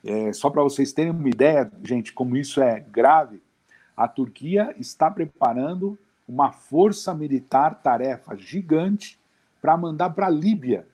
é, 0.04 0.32
só 0.32 0.50
para 0.50 0.62
vocês 0.62 0.92
terem 0.92 1.12
uma 1.12 1.28
ideia, 1.28 1.70
gente, 1.82 2.12
como 2.12 2.36
isso 2.36 2.60
é 2.60 2.80
grave, 2.80 3.40
a 3.96 4.06
Turquia 4.06 4.74
está 4.78 5.10
preparando 5.10 5.98
uma 6.28 6.52
força 6.52 7.14
militar 7.14 7.82
tarefa 7.82 8.36
gigante 8.36 9.18
para 9.60 9.76
mandar 9.76 10.10
para 10.10 10.26
a 10.26 10.30
Líbia, 10.30 10.86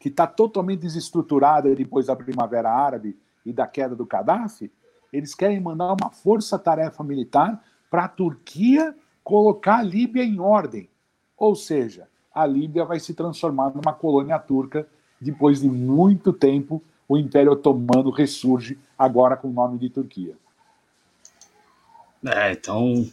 que 0.00 0.08
está 0.08 0.26
totalmente 0.26 0.80
desestruturada 0.80 1.74
depois 1.76 2.06
da 2.06 2.16
Primavera 2.16 2.70
Árabe 2.70 3.16
e 3.44 3.52
da 3.52 3.66
queda 3.66 3.94
do 3.94 4.06
Gaddafi. 4.06 4.72
Eles 5.12 5.34
querem 5.34 5.60
mandar 5.60 5.94
uma 6.00 6.10
força-tarefa 6.10 7.04
militar 7.04 7.62
para 7.90 8.04
a 8.04 8.08
Turquia 8.08 8.96
colocar 9.22 9.78
a 9.78 9.82
Líbia 9.82 10.24
em 10.24 10.40
ordem. 10.40 10.88
Ou 11.36 11.54
seja, 11.54 12.08
a 12.34 12.46
Líbia 12.46 12.84
vai 12.84 12.98
se 12.98 13.12
transformar 13.12 13.70
numa 13.74 13.92
colônia 13.92 14.38
turca 14.38 14.88
depois 15.20 15.60
de 15.60 15.68
muito 15.68 16.32
tempo, 16.32 16.82
o 17.06 17.18
Império 17.18 17.52
Otomano 17.52 18.10
ressurge 18.10 18.78
agora 18.98 19.36
com 19.36 19.48
o 19.48 19.52
nome 19.52 19.78
de 19.78 19.90
Turquia. 19.90 20.34
É, 22.24 22.52
então 22.52 23.06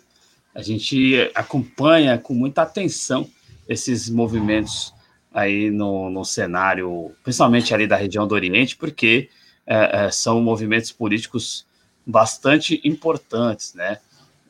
a 0.55 0.61
gente 0.61 1.31
acompanha 1.35 2.17
com 2.17 2.33
muita 2.33 2.61
atenção 2.61 3.29
esses 3.67 4.09
movimentos 4.09 4.93
aí 5.38 5.69
no, 5.69 6.09
no 6.09 6.25
cenário, 6.25 7.11
principalmente 7.23 7.71
ali 7.71 7.85
da 7.85 7.95
região 7.95 8.27
do 8.27 8.33
Oriente, 8.33 8.75
porque 8.75 9.29
é, 9.67 10.05
é, 10.05 10.11
são 10.11 10.41
movimentos 10.41 10.91
políticos 10.91 11.63
bastante 12.03 12.81
importantes, 12.83 13.75
né? 13.75 13.99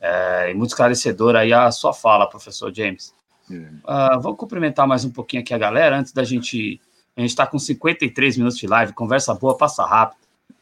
É, 0.00 0.50
e 0.50 0.54
muito 0.54 0.70
esclarecedor 0.70 1.36
aí 1.36 1.52
a 1.52 1.70
sua 1.70 1.92
fala, 1.92 2.26
professor 2.26 2.74
James. 2.74 3.14
Uh, 3.50 4.18
vamos 4.20 4.38
cumprimentar 4.38 4.86
mais 4.86 5.04
um 5.04 5.10
pouquinho 5.10 5.42
aqui 5.42 5.52
a 5.52 5.58
galera 5.58 5.98
antes 5.98 6.12
da 6.12 6.22
gente 6.22 6.80
a 7.16 7.20
gente 7.20 7.30
está 7.30 7.46
com 7.46 7.58
53 7.58 8.36
minutos 8.36 8.58
de 8.58 8.66
live, 8.66 8.92
conversa 8.92 9.34
boa, 9.34 9.56
passa 9.56 9.84
rápido. 9.84 10.20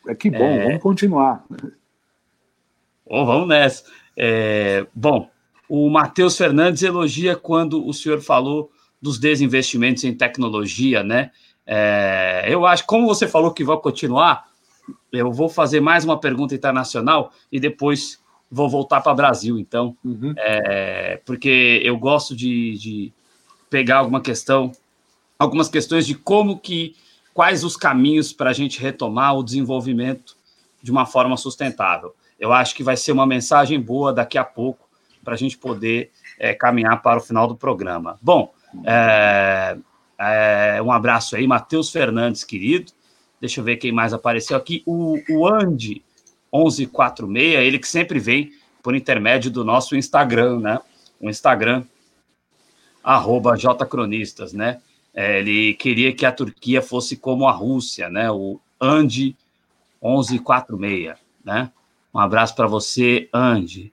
É 0.09 0.15
que 0.15 0.31
bom, 0.31 0.45
é... 0.45 0.65
vamos 0.65 0.83
continuar. 0.83 1.45
Bom, 3.09 3.27
vamos 3.27 3.47
nessa. 3.47 3.85
É... 4.17 4.87
Bom, 4.95 5.31
o 5.69 5.89
Matheus 5.91 6.37
Fernandes 6.37 6.83
elogia 6.83 7.37
quando 7.37 7.87
o 7.87 7.93
senhor 7.93 8.21
falou 8.21 8.73
dos 9.01 9.19
desinvestimentos 9.19 10.05
em 10.05 10.15
tecnologia, 10.15 11.03
né? 11.03 11.31
É... 11.67 12.45
Eu 12.49 12.67
acho, 12.67 12.85
como 12.87 13.07
você 13.07 13.27
falou 13.27 13.53
que 13.53 13.65
vai 13.65 13.77
continuar, 13.79 14.49
eu 15.13 15.33
vou 15.33 15.49
fazer 15.49 15.81
mais 15.81 16.05
uma 16.05 16.19
pergunta 16.19 16.55
internacional 16.55 17.33
e 17.51 17.59
depois 17.59 18.21
vou 18.51 18.69
voltar 18.69 19.01
para 19.01 19.13
o 19.13 19.17
Brasil, 19.17 19.59
então, 19.59 19.97
uhum. 20.05 20.33
é... 20.37 21.21
porque 21.25 21.81
eu 21.85 21.97
gosto 21.99 22.35
de, 22.37 22.79
de 22.79 23.13
pegar 23.69 23.99
alguma 23.99 24.21
questão 24.21 24.73
algumas 25.39 25.69
questões 25.69 26.07
de 26.07 26.15
como 26.15 26.59
que 26.59 26.97
quais 27.35 27.65
os 27.65 27.77
caminhos 27.77 28.33
para 28.33 28.51
a 28.51 28.53
gente 28.53 28.81
retomar 28.81 29.37
o 29.37 29.43
desenvolvimento 29.43 30.37
de 30.83 30.91
uma 30.91 31.05
forma 31.05 31.37
sustentável. 31.37 32.15
Eu 32.39 32.53
acho 32.53 32.75
que 32.75 32.83
vai 32.83 32.97
ser 32.97 33.13
uma 33.13 33.27
mensagem 33.27 33.81
boa 33.81 34.13
daqui 34.13 34.39
a 34.39 34.45
pouco 34.45 34.89
para 35.23 35.35
a 35.35 35.37
gente 35.37 35.59
poder 35.59 36.11
é, 36.39 36.55
caminhar 36.55 37.03
para 37.03 37.19
o 37.19 37.23
final 37.23 37.47
do 37.47 37.57
programa. 37.57 38.19
Bom, 38.23 38.53
é, 38.85 39.77
é, 40.19 40.83
um 40.83 40.91
abraço 40.91 41.37
aí, 41.37 41.47
Matheus 41.47 41.91
Fernandes, 41.91 42.45
querido. 42.45 42.93
Deixa 43.41 43.61
eu 43.61 43.65
ver 43.65 43.77
quem 43.77 43.93
mais 43.93 44.13
apareceu 44.13 44.57
aqui. 44.57 44.83
O, 44.87 45.17
o 45.31 45.47
Andy 45.47 46.03
1146, 46.53 47.55
ele 47.61 47.79
que 47.79 47.89
sempre 47.89 48.19
vem 48.19 48.53
por 48.83 48.95
intermédio 48.95 49.51
do 49.51 49.65
nosso 49.65 49.97
Instagram, 49.97 50.61
né? 50.61 50.81
O 51.21 51.29
Instagram, 51.29 51.85
arroba 53.03 53.57
Jcronistas, 53.57 54.53
né? 54.53 54.81
É, 55.15 55.41
ele 55.41 55.75
queria 55.75 56.13
que 56.13 56.27
a 56.27 56.33
Turquia 56.33 56.83
fosse 56.83 57.17
como 57.17 57.49
a 57.49 57.53
Rússia, 57.53 58.09
né? 58.09 58.31
O 58.31 58.61
Andy 58.81 59.37
1146, 60.03 61.17
né? 61.45 61.71
Um 62.13 62.19
abraço 62.19 62.55
para 62.55 62.67
você, 62.67 63.29
Andy. 63.33 63.93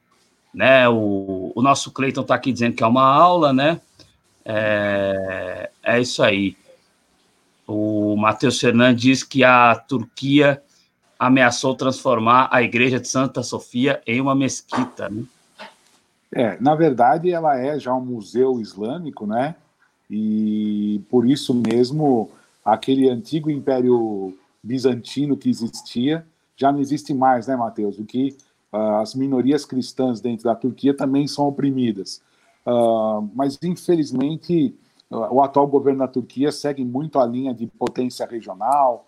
Né? 0.53 0.87
O, 0.87 1.51
o 1.55 1.61
nosso 1.61 1.91
Cleiton 1.91 2.21
está 2.21 2.35
aqui 2.35 2.51
dizendo 2.51 2.75
que 2.75 2.83
é 2.83 2.87
uma 2.87 3.05
aula, 3.05 3.51
né? 3.51 3.81
É, 4.45 5.69
é 5.83 6.01
isso 6.01 6.21
aí. 6.23 6.55
O 7.67 8.15
Matheus 8.17 8.59
Fernandes 8.59 9.01
diz 9.01 9.23
que 9.23 9.43
a 9.43 9.75
Turquia 9.75 10.61
ameaçou 11.17 11.75
transformar 11.75 12.49
a 12.51 12.61
igreja 12.61 12.99
de 12.99 13.07
Santa 13.07 13.41
Sofia 13.41 14.01
em 14.05 14.19
uma 14.19 14.35
mesquita. 14.35 15.07
Né? 15.09 15.23
É, 16.31 16.57
na 16.59 16.75
verdade, 16.75 17.31
ela 17.31 17.57
é 17.57 17.79
já 17.79 17.93
um 17.93 18.03
museu 18.03 18.59
islâmico, 18.59 19.25
né? 19.25 19.55
E 20.09 21.01
por 21.09 21.27
isso 21.27 21.53
mesmo, 21.53 22.29
aquele 22.65 23.09
antigo 23.09 23.49
império 23.49 24.37
bizantino 24.61 25.37
que 25.37 25.49
existia 25.49 26.25
já 26.55 26.71
não 26.71 26.79
existe 26.79 27.13
mais, 27.13 27.47
né, 27.47 27.55
Mateus? 27.55 27.97
O 27.97 28.05
que 28.05 28.35
uh, 28.71 28.97
as 29.01 29.15
minorias 29.15 29.65
cristãs 29.65 30.21
dentro 30.21 30.45
da 30.45 30.55
Turquia 30.55 30.93
também 30.93 31.27
são 31.27 31.47
oprimidas. 31.47 32.21
Uh, 32.65 33.29
mas, 33.35 33.59
infelizmente, 33.61 34.75
o 35.09 35.41
atual 35.41 35.67
governo 35.67 35.99
da 35.99 36.07
Turquia 36.07 36.51
segue 36.51 36.83
muito 36.83 37.19
a 37.19 37.25
linha 37.25 37.53
de 37.53 37.67
potência 37.67 38.25
regional, 38.25 39.05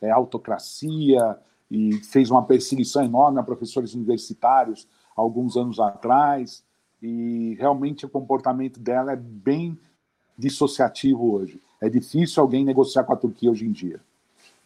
é, 0.00 0.10
autocracia, 0.10 1.38
e 1.70 1.94
fez 1.98 2.30
uma 2.30 2.44
perseguição 2.44 3.04
enorme 3.04 3.40
a 3.40 3.42
professores 3.42 3.94
universitários 3.94 4.86
alguns 5.16 5.56
anos 5.56 5.80
atrás, 5.80 6.62
e 7.02 7.56
realmente 7.58 8.04
o 8.04 8.08
comportamento 8.08 8.78
dela 8.78 9.12
é 9.12 9.16
bem 9.16 9.78
dissociativo 10.36 11.32
hoje. 11.32 11.60
É 11.80 11.88
difícil 11.88 12.42
alguém 12.42 12.64
negociar 12.64 13.04
com 13.04 13.12
a 13.12 13.16
Turquia 13.16 13.50
hoje 13.50 13.64
em 13.64 13.72
dia. 13.72 14.00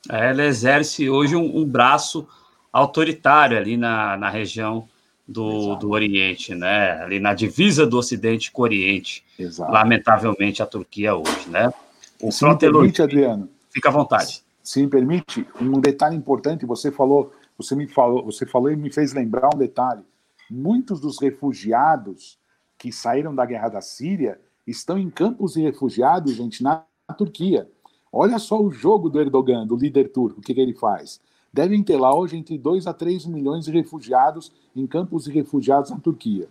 Ela 0.09 0.45
exerce 0.45 1.09
hoje 1.09 1.37
um, 1.37 1.59
um, 1.59 1.65
braço 1.65 2.27
autoritário 2.73 3.57
ali 3.57 3.77
na, 3.77 4.17
na 4.17 4.31
região 4.31 4.89
do, 5.31 5.77
do 5.77 5.91
Oriente, 5.91 6.57
né? 6.57 7.01
Ali 7.03 7.21
na 7.21 7.33
divisa 7.33 7.87
do 7.87 7.97
Ocidente 7.97 8.51
com 8.51 8.63
o 8.63 8.65
Oriente. 8.65 9.25
Exato. 9.39 9.71
Lamentavelmente, 9.71 10.61
a 10.61 10.67
Turquia 10.67 11.15
hoje, 11.15 11.49
né? 11.49 11.73
O 12.21 12.33
Se 12.33 12.45
permite, 12.57 13.01
Adriano. 13.01 13.49
Fica 13.73 13.89
à 13.89 13.93
vontade. 13.93 14.43
Se 14.61 14.83
me 14.83 14.89
permite, 14.89 15.47
um 15.61 15.81
detalhe 15.81 16.17
importante, 16.17 16.67
você 16.67 16.91
falou, 16.91 17.33
você 17.57 17.77
me 17.77 17.87
falou, 17.87 18.25
você 18.25 18.45
falou 18.45 18.73
e 18.73 18.77
me 18.77 18.93
fez 18.93 19.13
lembrar 19.13 19.55
um 19.55 19.59
detalhe. 19.59 20.03
Muitos 20.51 21.01
dos 21.01 21.21
refugiados 21.21 22.37
que 22.77 22.91
saíram 22.91 23.33
da 23.33 23.47
guerra 23.47 23.69
da 23.69 23.81
Síria 23.81 24.41
estão 24.67 24.99
em 24.99 25.09
campos 25.09 25.53
de 25.53 25.63
refugiados, 25.63 26.35
gente, 26.35 26.61
na 26.61 26.85
Turquia. 27.17 27.69
Olha 28.13 28.41
só 28.41 28.61
o 28.61 28.71
jogo 28.73 29.09
do 29.09 29.21
Erdogan, 29.21 29.65
do 29.65 29.77
líder 29.77 30.09
turco, 30.09 30.41
o 30.41 30.43
que, 30.43 30.53
que 30.53 30.61
ele 30.61 30.75
faz? 30.75 31.21
Devem 31.53 31.83
ter 31.83 31.97
lá 31.97 32.15
hoje 32.15 32.37
entre 32.37 32.57
2 32.57 32.87
a 32.87 32.93
3 32.93 33.27
milhões 33.27 33.65
de 33.65 33.73
refugiados 33.73 34.53
em 34.75 34.87
campos 34.87 35.25
de 35.25 35.33
refugiados 35.33 35.91
na 35.91 35.99
Turquia. 35.99 36.49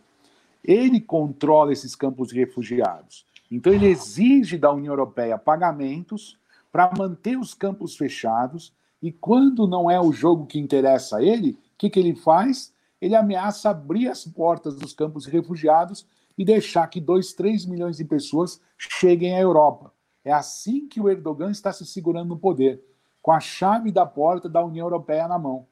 Ele 0.63 0.99
controla 0.99 1.71
esses 1.71 1.95
campos 1.95 2.29
de 2.29 2.35
refugiados. 2.35 3.25
Então, 3.49 3.73
ele 3.73 3.87
exige 3.87 4.57
da 4.57 4.71
União 4.71 4.91
Europeia 4.91 5.37
pagamentos 5.37 6.37
para 6.71 6.91
manter 6.97 7.37
os 7.37 7.53
campos 7.53 7.95
fechados. 7.95 8.73
E 9.01 9.11
quando 9.11 9.67
não 9.67 9.89
é 9.89 9.99
o 9.99 10.11
jogo 10.11 10.45
que 10.45 10.59
interessa 10.59 11.17
a 11.17 11.23
ele, 11.23 11.51
o 11.51 11.57
que, 11.77 11.89
que 11.89 11.99
ele 11.99 12.13
faz? 12.13 12.73
Ele 13.01 13.15
ameaça 13.15 13.69
abrir 13.69 14.09
as 14.09 14.25
portas 14.25 14.75
dos 14.75 14.93
campos 14.93 15.23
de 15.23 15.31
refugiados 15.31 16.05
e 16.37 16.43
deixar 16.43 16.85
que 16.87 16.99
2, 16.99 17.33
3 17.33 17.65
milhões 17.65 17.97
de 17.97 18.05
pessoas 18.05 18.61
cheguem 18.77 19.35
à 19.35 19.39
Europa. 19.39 19.91
É 20.23 20.31
assim 20.31 20.87
que 20.87 20.99
o 20.99 21.09
Erdogan 21.09 21.49
está 21.49 21.71
se 21.71 21.85
segurando 21.85 22.29
no 22.29 22.37
poder, 22.37 22.83
com 23.29 23.33
a 23.33 23.39
chave 23.39 23.91
da 23.91 24.07
porta 24.07 24.49
da 24.49 24.65
União 24.65 24.87
Europeia 24.87 25.27
na 25.27 25.37
mão. 25.37 25.67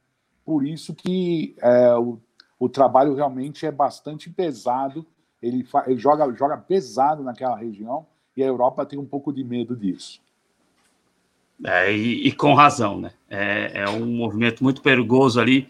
Por 0.45 0.63
isso 0.63 0.93
que 0.93 1.55
é, 1.59 1.95
o, 1.95 2.19
o, 2.59 2.69
trabalho 2.69 3.15
realmente 3.15 3.65
é 3.65 3.71
bastante 3.71 4.29
pesado, 4.29 5.03
ele, 5.41 5.67
ele 5.87 5.97
joga, 5.97 6.31
joga 6.35 6.55
pesado 6.55 7.23
naquela 7.23 7.57
região 7.57 8.05
e 8.35 8.43
a 8.43 8.45
Europa 8.45 8.85
tem 8.85 8.99
um 8.99 9.07
pouco 9.07 9.33
de 9.33 9.43
medo 9.43 9.75
disso. 9.75 10.21
É, 11.65 11.91
e, 11.91 12.27
e, 12.27 12.31
com 12.31 12.53
razão, 12.53 13.01
né? 13.01 13.11
É, 13.27 13.81
é, 13.81 13.89
um 13.89 14.05
movimento 14.05 14.63
muito 14.63 14.83
perigoso 14.83 15.39
ali 15.39 15.67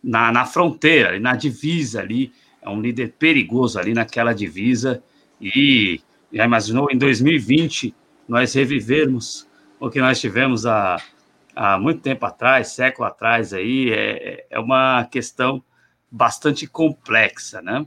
na, 0.00 0.30
na 0.30 0.46
fronteira, 0.46 1.18
na 1.18 1.34
divisa 1.34 2.00
ali, 2.00 2.32
é 2.62 2.70
um 2.70 2.80
líder 2.80 3.12
perigoso 3.18 3.76
ali 3.76 3.92
naquela 3.92 4.32
divisa. 4.32 5.02
E 5.40 6.00
já 6.32 6.44
imaginou 6.44 6.86
em 6.92 6.96
2020 6.96 7.92
nós 8.28 8.54
revivermos 8.54 9.48
o 9.80 9.90
que 9.90 9.98
nós 9.98 10.20
tivemos 10.20 10.64
há, 10.64 10.96
há 11.54 11.78
muito 11.78 12.00
tempo 12.00 12.24
atrás, 12.26 12.68
século 12.68 13.06
atrás 13.06 13.52
aí, 13.52 13.90
é, 13.92 14.46
é 14.50 14.58
uma 14.58 15.04
questão 15.04 15.62
bastante 16.10 16.66
complexa, 16.66 17.60
né? 17.60 17.86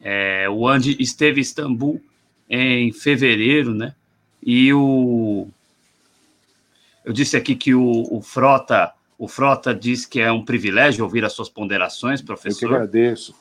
É, 0.00 0.48
o 0.48 0.66
Andy 0.68 0.96
esteve 1.00 1.40
em 1.40 1.42
Istambul 1.42 2.00
em 2.48 2.92
fevereiro, 2.92 3.74
né? 3.74 3.94
E 4.42 4.72
o 4.72 5.48
eu 7.04 7.12
disse 7.12 7.36
aqui 7.36 7.56
que 7.56 7.74
o, 7.74 8.06
o 8.10 8.20
Frota 8.20 8.92
o 9.18 9.26
Frota 9.26 9.74
diz 9.74 10.06
que 10.06 10.20
é 10.20 10.30
um 10.30 10.44
privilégio 10.44 11.02
ouvir 11.02 11.24
as 11.24 11.32
suas 11.32 11.48
ponderações, 11.48 12.22
professor. 12.22 12.66
Eu 12.66 12.68
que 12.68 12.74
agradeço. 12.76 13.34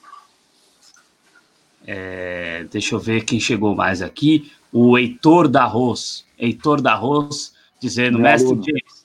É, 1.85 2.65
deixa 2.71 2.95
eu 2.95 2.99
ver 2.99 3.23
quem 3.23 3.39
chegou 3.39 3.75
mais 3.75 4.01
aqui. 4.01 4.51
O 4.73 4.97
Heitor 4.97 5.47
da 5.47 5.63
Arroz. 5.63 6.25
Heitor 6.37 6.81
da 6.81 6.93
Arroz 6.93 7.53
dizendo, 7.79 8.13
Meu 8.13 8.23
mestre 8.23 8.47
aluno. 8.47 8.63
James, 8.65 8.96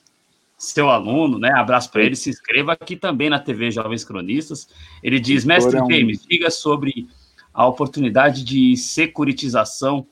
seu 0.65 0.89
aluno, 0.89 1.39
né? 1.39 1.51
Abraço 1.51 1.91
para 1.91 2.03
ele. 2.03 2.15
Se 2.15 2.29
inscreva 2.29 2.73
aqui 2.73 2.95
também 2.95 3.29
na 3.29 3.39
TV 3.39 3.71
Jovens 3.71 4.03
Cronistas. 4.03 4.67
Ele 5.01 5.19
diz, 5.19 5.45
mestre 5.45 5.77
é 5.77 5.83
um... 5.83 5.89
James, 5.89 6.25
diga 6.25 6.49
sobre 6.49 7.07
a 7.53 7.67
oportunidade 7.67 8.43
de 8.43 8.75
securitização 8.77 10.05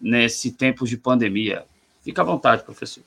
nesse 0.00 0.52
tempo 0.52 0.86
de 0.86 0.96
pandemia. 0.96 1.64
Fica 2.02 2.22
à 2.22 2.24
vontade, 2.24 2.64
professor. 2.64 3.04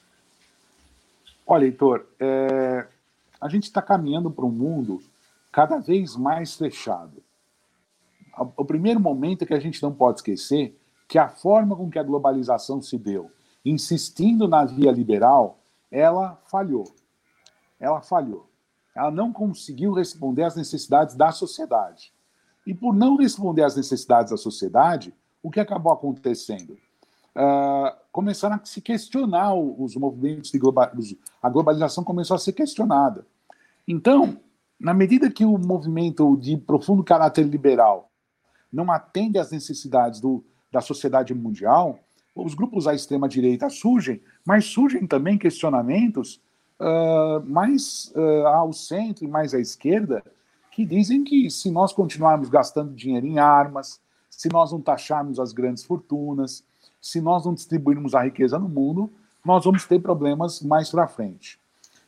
Olha, 1.45 1.65
Heitor, 1.65 2.05
é... 2.19 2.87
a 3.39 3.49
gente 3.49 3.63
está 3.63 3.81
caminhando 3.81 4.31
para 4.31 4.45
um 4.45 4.51
mundo 4.51 5.01
cada 5.51 5.77
vez 5.77 6.15
mais 6.15 6.55
fechado 6.55 7.23
o 8.57 8.65
primeiro 8.65 8.99
momento 8.99 9.43
é 9.43 9.45
que 9.45 9.53
a 9.53 9.59
gente 9.59 9.81
não 9.81 9.93
pode 9.93 10.19
esquecer 10.19 10.77
que 11.07 11.17
a 11.17 11.29
forma 11.29 11.75
com 11.75 11.89
que 11.89 11.99
a 11.99 12.03
globalização 12.03 12.81
se 12.81 12.97
deu, 12.97 13.31
insistindo 13.63 14.47
na 14.47 14.65
via 14.65 14.91
liberal, 14.91 15.59
ela 15.91 16.41
falhou. 16.45 16.85
Ela 17.79 18.01
falhou. 18.01 18.49
Ela 18.95 19.11
não 19.11 19.31
conseguiu 19.31 19.93
responder 19.93 20.43
às 20.43 20.55
necessidades 20.55 21.15
da 21.15 21.31
sociedade. 21.31 22.13
E 22.65 22.73
por 22.73 22.95
não 22.95 23.15
responder 23.17 23.63
às 23.63 23.75
necessidades 23.75 24.31
da 24.31 24.37
sociedade, 24.37 25.13
o 25.43 25.51
que 25.51 25.59
acabou 25.59 25.93
acontecendo? 25.93 26.77
Uh, 27.35 27.93
começaram 28.11 28.55
a 28.55 28.61
se 28.63 28.81
questionar 28.81 29.53
os 29.53 29.95
movimentos 29.95 30.51
de. 30.51 30.59
A 31.41 31.49
globalização 31.49 32.03
começou 32.03 32.35
a 32.35 32.39
ser 32.39 32.53
questionada. 32.53 33.27
Então, 33.87 34.39
na 34.79 34.93
medida 34.93 35.29
que 35.29 35.45
o 35.45 35.57
movimento 35.57 36.35
de 36.37 36.57
profundo 36.57 37.03
caráter 37.03 37.43
liberal 37.43 38.09
não 38.71 38.91
atende 38.91 39.37
às 39.37 39.51
necessidades 39.51 40.19
do, 40.19 40.43
da 40.71 40.81
sociedade 40.81 41.33
mundial, 41.33 41.99
os 42.35 42.53
grupos 42.53 42.85
à 42.85 42.93
extrema-direita 42.93 43.69
surgem, 43.69 44.21
mas 44.45 44.65
surgem 44.65 45.07
também 45.07 45.37
questionamentos 45.37 46.41
uh, 46.79 47.43
mais 47.49 48.11
uh, 48.15 48.47
ao 48.47 48.73
centro 48.73 49.23
e 49.23 49.27
mais 49.27 49.53
à 49.53 49.59
esquerda, 49.59 50.21
que 50.71 50.85
dizem 50.85 51.23
que 51.23 51.49
se 51.49 51.71
nós 51.71 51.93
continuarmos 51.93 52.49
gastando 52.49 52.93
dinheiro 52.93 53.25
em 53.25 53.39
armas, 53.39 54.01
se 54.29 54.49
nós 54.51 54.73
não 54.73 54.81
taxarmos 54.81 55.39
as 55.39 55.53
grandes 55.53 55.85
fortunas, 55.85 56.63
se 57.01 57.21
nós 57.21 57.45
não 57.45 57.53
distribuirmos 57.53 58.13
a 58.13 58.23
riqueza 58.23 58.59
no 58.59 58.67
mundo, 58.67 59.09
nós 59.45 59.63
vamos 59.63 59.85
ter 59.85 60.01
problemas 60.01 60.61
mais 60.61 60.89
para 60.89 61.07
frente. 61.07 61.57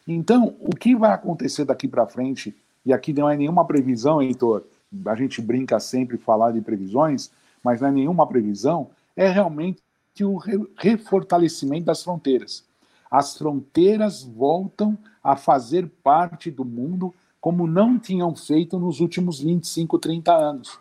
Então, 0.06 0.56
o 0.60 0.76
que 0.76 0.96
vai 0.96 1.12
acontecer 1.12 1.64
daqui 1.64 1.88
para 1.88 2.08
frente, 2.08 2.54
e 2.86 2.92
aqui 2.92 3.14
não 3.14 3.30
é 3.30 3.38
nenhuma 3.38 3.64
previsão, 3.64 4.22
Heitor, 4.22 4.64
a 5.06 5.16
gente 5.16 5.42
brinca 5.42 5.80
sempre 5.80 6.18
falar 6.18 6.52
de 6.52 6.62
previsões, 6.62 7.32
mas 7.64 7.80
não 7.80 7.90
é 7.90 7.92
nenhuma 7.92 8.28
previsão, 8.28 8.90
é 9.16 9.30
realmente 9.30 9.82
o 10.24 10.38
refortalecimento 10.78 11.86
das 11.86 12.04
fronteiras. 12.04 12.66
As 13.10 13.38
fronteiras 13.38 14.24
voltam 14.24 14.98
a 15.24 15.36
fazer 15.36 15.90
parte 16.04 16.52
do 16.52 16.66
mundo 16.66 17.14
como 17.40 17.68
não 17.68 17.98
tinham 17.98 18.36
feito 18.36 18.78
nos 18.78 19.00
últimos 19.00 19.40
25, 19.40 19.98
30 20.00 20.34
anos. 20.34 20.80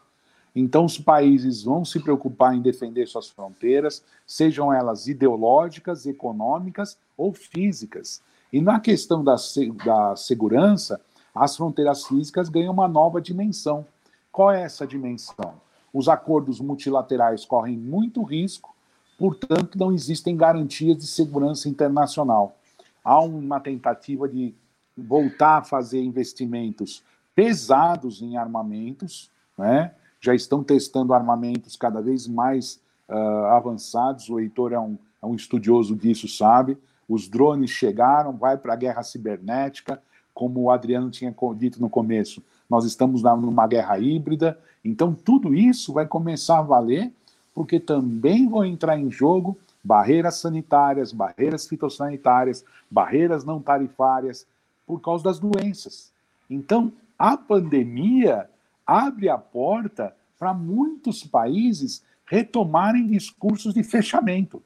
Então, 0.55 0.87
os 0.87 0.99
países 0.99 1.63
vão 1.63 1.85
se 1.85 2.01
preocupar 2.01 2.55
em 2.55 2.63
defender 2.63 3.07
suas 3.07 3.29
fronteiras, 3.29 4.03
sejam 4.27 4.73
elas 4.73 5.07
ideológicas, 5.07 6.07
econômicas 6.07 6.99
ou 7.17 7.33
físicas. 7.33 8.23
E 8.53 8.61
na 8.61 8.81
questão 8.81 9.23
da, 9.23 9.37
da 9.85 10.17
segurança, 10.17 11.01
as 11.35 11.57
fronteiras 11.57 12.07
físicas 12.07 12.49
ganham 12.49 12.73
uma 12.73 12.89
nova 12.89 13.21
dimensão. 13.21 13.87
Qual 14.33 14.51
é 14.51 14.63
essa 14.63 14.87
dimensão? 14.87 15.61
Os 15.93 16.09
acordos 16.09 16.61
multilaterais 16.61 17.45
correm 17.45 17.77
muito 17.77 18.23
risco, 18.23 18.76
portanto, 19.19 19.79
não 19.79 19.93
existem 19.93 20.37
garantias 20.37 20.97
de 20.97 21.07
segurança 21.07 21.69
internacional. 21.69 22.57
Há 23.03 23.21
uma 23.21 23.61
tentativa 23.61 24.29
de 24.29 24.55
voltar 24.97 25.59
a 25.59 25.65
fazer 25.65 26.03
investimentos 26.03 27.03
pesados 27.35 28.23
em 28.23 28.37
armamentos, 28.37 29.31
né? 29.57 29.93
já 30.21 30.35
estão 30.35 30.65
testando 30.65 31.13
armamentos 31.13 31.77
cada 31.77 32.01
vez 32.01 32.27
mais 32.27 32.81
uh, 33.09 33.47
avançados. 33.47 34.29
O 34.29 34.41
Heitor 34.41 34.73
é 34.73 34.81
um, 34.81 34.99
é 35.23 35.27
um 35.27 35.35
estudioso 35.35 35.95
disso, 35.95 36.27
sabe? 36.27 36.79
Os 37.09 37.29
drones 37.29 37.71
chegaram, 37.71 38.37
vai 38.37 38.57
para 38.57 38.73
a 38.73 38.77
guerra 38.77 39.03
cibernética, 39.03 40.03
como 40.37 40.61
o 40.61 40.71
Adriano 40.71 41.11
tinha 41.11 41.35
dito 41.57 41.81
no 41.81 41.89
começo, 41.89 42.43
nós 42.69 42.85
estamos 42.85 43.23
numa 43.23 43.67
guerra 43.67 43.99
híbrida, 43.99 44.59
então 44.85 45.15
tudo 45.15 45.55
isso 45.55 45.95
vai 45.95 46.07
começar 46.07 46.59
a 46.59 46.63
valer, 46.63 47.11
porque 47.57 47.81
também 47.81 48.47
vão 48.47 48.67
entrar 48.67 48.99
em 48.99 49.11
jogo 49.11 49.57
barreiras 49.83 50.37
sanitárias, 50.37 51.11
barreiras 51.11 51.67
fitossanitárias, 51.67 52.63
barreiras 52.91 53.47
não 53.47 53.63
tarifárias, 53.63 54.47
por 54.87 55.01
causa 55.01 55.25
das 55.25 55.39
doenças. 55.39 56.13
Então, 56.51 56.93
a 57.19 57.35
pandemia 57.35 58.51
abre 58.87 59.31
a 59.31 59.39
porta 59.39 60.15
para 60.39 60.53
muitos 60.53 61.25
países 61.25 62.05
retomarem 62.27 63.07
discursos 63.07 63.73
de 63.73 63.83
fechamento. 63.83 64.63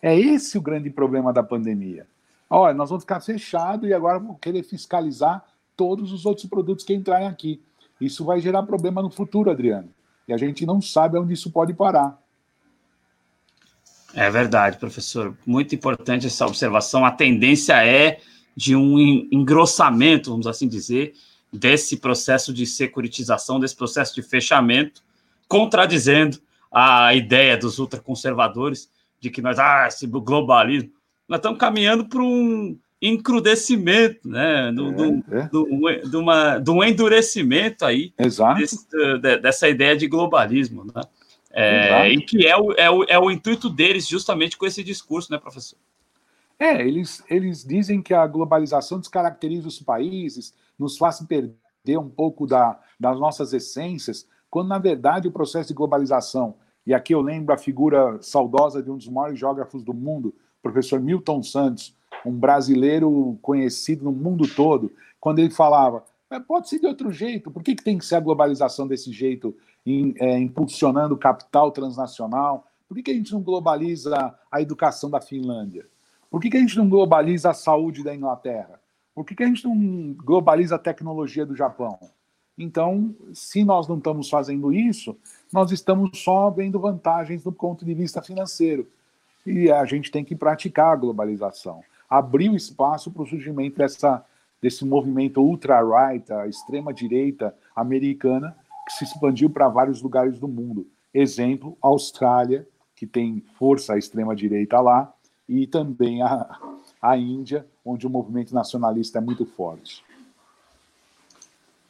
É 0.00 0.18
esse 0.18 0.56
o 0.56 0.62
grande 0.62 0.88
problema 0.88 1.34
da 1.34 1.42
pandemia. 1.42 2.06
Olha, 2.48 2.72
nós 2.72 2.88
vamos 2.88 3.04
ficar 3.04 3.20
fechados 3.20 3.86
e 3.90 3.92
agora 3.92 4.18
vamos 4.18 4.38
querer 4.40 4.62
fiscalizar 4.62 5.44
todos 5.76 6.12
os 6.12 6.24
outros 6.24 6.46
produtos 6.46 6.82
que 6.82 6.94
entrarem 6.94 7.28
aqui. 7.28 7.60
Isso 8.00 8.24
vai 8.24 8.40
gerar 8.40 8.62
problema 8.62 9.02
no 9.02 9.10
futuro, 9.10 9.50
Adriano. 9.50 9.90
E 10.28 10.32
a 10.32 10.36
gente 10.36 10.66
não 10.66 10.80
sabe 10.80 11.18
onde 11.18 11.34
isso 11.34 11.50
pode 11.50 11.72
parar. 11.72 12.20
É 14.14 14.30
verdade, 14.30 14.78
professor. 14.78 15.36
Muito 15.46 15.74
importante 15.74 16.26
essa 16.26 16.46
observação. 16.46 17.04
A 17.04 17.10
tendência 17.10 17.84
é 17.84 18.20
de 18.56 18.74
um 18.74 18.98
engrossamento, 19.30 20.30
vamos 20.30 20.46
assim 20.46 20.66
dizer, 20.66 21.14
desse 21.52 21.98
processo 21.98 22.52
de 22.52 22.66
securitização, 22.66 23.60
desse 23.60 23.76
processo 23.76 24.14
de 24.14 24.22
fechamento, 24.22 25.02
contradizendo 25.46 26.38
a 26.72 27.14
ideia 27.14 27.56
dos 27.56 27.78
ultraconservadores 27.78 28.90
de 29.20 29.30
que 29.30 29.42
nós, 29.42 29.58
ah, 29.58 29.86
esse 29.86 30.06
globalismo, 30.06 30.90
nós 31.28 31.38
estamos 31.38 31.58
caminhando 31.58 32.06
para 32.06 32.22
um 32.22 32.78
encrudecimento, 33.06 34.28
né, 34.28 34.72
do, 34.72 34.88
é, 34.88 35.38
é. 35.38 35.48
Do, 35.48 35.64
do, 35.64 36.10
do, 36.10 36.20
uma, 36.20 36.58
do 36.58 36.72
um 36.72 36.84
endurecimento 36.84 37.84
aí 37.84 38.12
desse, 38.56 38.86
dessa 39.40 39.68
ideia 39.68 39.96
de 39.96 40.06
globalismo, 40.06 40.84
né? 40.84 41.02
É, 41.58 42.10
e 42.10 42.20
que 42.20 42.46
é 42.46 42.54
o, 42.54 42.72
é, 42.72 42.90
o, 42.90 43.04
é 43.04 43.18
o 43.18 43.30
intuito 43.30 43.70
deles 43.70 44.06
justamente 44.06 44.58
com 44.58 44.66
esse 44.66 44.84
discurso, 44.84 45.32
né, 45.32 45.38
professor? 45.38 45.78
É, 46.58 46.86
eles, 46.86 47.24
eles 47.30 47.64
dizem 47.64 48.02
que 48.02 48.12
a 48.12 48.26
globalização 48.26 49.00
descaracteriza 49.00 49.66
os 49.66 49.80
países, 49.80 50.54
nos 50.78 50.98
faz 50.98 51.18
perder 51.20 51.98
um 51.98 52.10
pouco 52.10 52.46
da, 52.46 52.78
das 53.00 53.18
nossas 53.18 53.54
essências, 53.54 54.28
quando 54.50 54.68
na 54.68 54.78
verdade 54.78 55.28
o 55.28 55.32
processo 55.32 55.68
de 55.68 55.74
globalização, 55.74 56.56
e 56.86 56.92
aqui 56.92 57.14
eu 57.14 57.22
lembro 57.22 57.54
a 57.54 57.58
figura 57.58 58.18
saudosa 58.20 58.82
de 58.82 58.90
um 58.90 58.98
dos 58.98 59.08
maiores 59.08 59.38
geógrafos 59.38 59.82
do 59.82 59.94
mundo, 59.94 60.34
professor 60.62 61.00
Milton 61.00 61.42
Santos, 61.42 61.95
um 62.26 62.38
brasileiro 62.38 63.38
conhecido 63.40 64.04
no 64.04 64.12
mundo 64.12 64.46
todo, 64.46 64.92
quando 65.20 65.38
ele 65.38 65.50
falava, 65.50 66.04
pode 66.46 66.68
ser 66.68 66.80
de 66.80 66.86
outro 66.86 67.10
jeito, 67.10 67.50
por 67.50 67.62
que, 67.62 67.74
que 67.74 67.84
tem 67.84 67.98
que 67.98 68.04
ser 68.04 68.16
a 68.16 68.20
globalização 68.20 68.86
desse 68.86 69.12
jeito, 69.12 69.56
em, 69.84 70.14
é, 70.18 70.38
impulsionando 70.38 71.14
o 71.14 71.18
capital 71.18 71.70
transnacional? 71.70 72.66
Por 72.88 72.96
que, 72.96 73.04
que 73.04 73.10
a 73.10 73.14
gente 73.14 73.32
não 73.32 73.40
globaliza 73.40 74.34
a 74.50 74.60
educação 74.60 75.10
da 75.10 75.20
Finlândia? 75.20 75.86
Por 76.30 76.40
que, 76.40 76.50
que 76.50 76.56
a 76.56 76.60
gente 76.60 76.76
não 76.76 76.88
globaliza 76.88 77.50
a 77.50 77.54
saúde 77.54 78.02
da 78.02 78.14
Inglaterra? 78.14 78.80
Por 79.14 79.24
que, 79.24 79.34
que 79.34 79.42
a 79.42 79.46
gente 79.46 79.64
não 79.64 80.12
globaliza 80.12 80.74
a 80.74 80.78
tecnologia 80.78 81.46
do 81.46 81.56
Japão? 81.56 81.98
Então, 82.58 83.14
se 83.32 83.64
nós 83.64 83.86
não 83.86 83.98
estamos 83.98 84.28
fazendo 84.30 84.72
isso, 84.72 85.16
nós 85.52 85.70
estamos 85.72 86.18
só 86.18 86.50
vendo 86.50 86.80
vantagens 86.80 87.42
do 87.42 87.52
ponto 87.52 87.84
de 87.84 87.94
vista 87.94 88.22
financeiro. 88.22 88.86
E 89.46 89.70
a 89.70 89.84
gente 89.84 90.10
tem 90.10 90.24
que 90.24 90.34
praticar 90.34 90.92
a 90.92 90.96
globalização. 90.96 91.82
Abrir 92.08 92.48
o 92.48 92.56
espaço 92.56 93.10
para 93.10 93.22
o 93.22 93.26
surgimento 93.26 93.78
dessa, 93.78 94.24
desse 94.60 94.84
movimento 94.84 95.40
ultra-right, 95.40 96.32
a 96.32 96.46
extrema-direita 96.46 97.54
americana, 97.74 98.56
que 98.86 98.92
se 98.92 99.04
expandiu 99.04 99.50
para 99.50 99.68
vários 99.68 100.00
lugares 100.00 100.38
do 100.38 100.46
mundo. 100.46 100.86
Exemplo, 101.12 101.76
Austrália, 101.80 102.66
que 102.94 103.06
tem 103.06 103.42
força 103.58 103.98
extrema-direita 103.98 104.80
lá, 104.80 105.12
e 105.48 105.66
também 105.66 106.22
a, 106.22 106.58
a 107.00 107.16
Índia, 107.16 107.66
onde 107.84 108.06
o 108.06 108.10
movimento 108.10 108.54
nacionalista 108.54 109.18
é 109.18 109.20
muito 109.20 109.44
forte. 109.44 110.04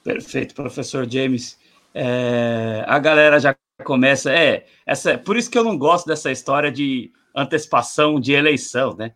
Perfeito, 0.05 0.55
professor 0.55 1.11
James. 1.11 1.59
É, 1.93 2.85
a 2.87 2.99
galera 2.99 3.41
já 3.41 3.57
começa. 3.85 4.33
É, 4.33 4.67
essa, 4.85 5.19
por 5.19 5.37
isso 5.37 5.51
que 5.51 5.59
eu 5.59 5.65
não 5.65 5.77
gosto 5.77 6.07
dessa 6.07 6.31
história 6.31 6.71
de 6.71 7.11
antecipação 7.35 8.21
de 8.21 8.33
eleição, 8.33 8.95
né? 8.95 9.15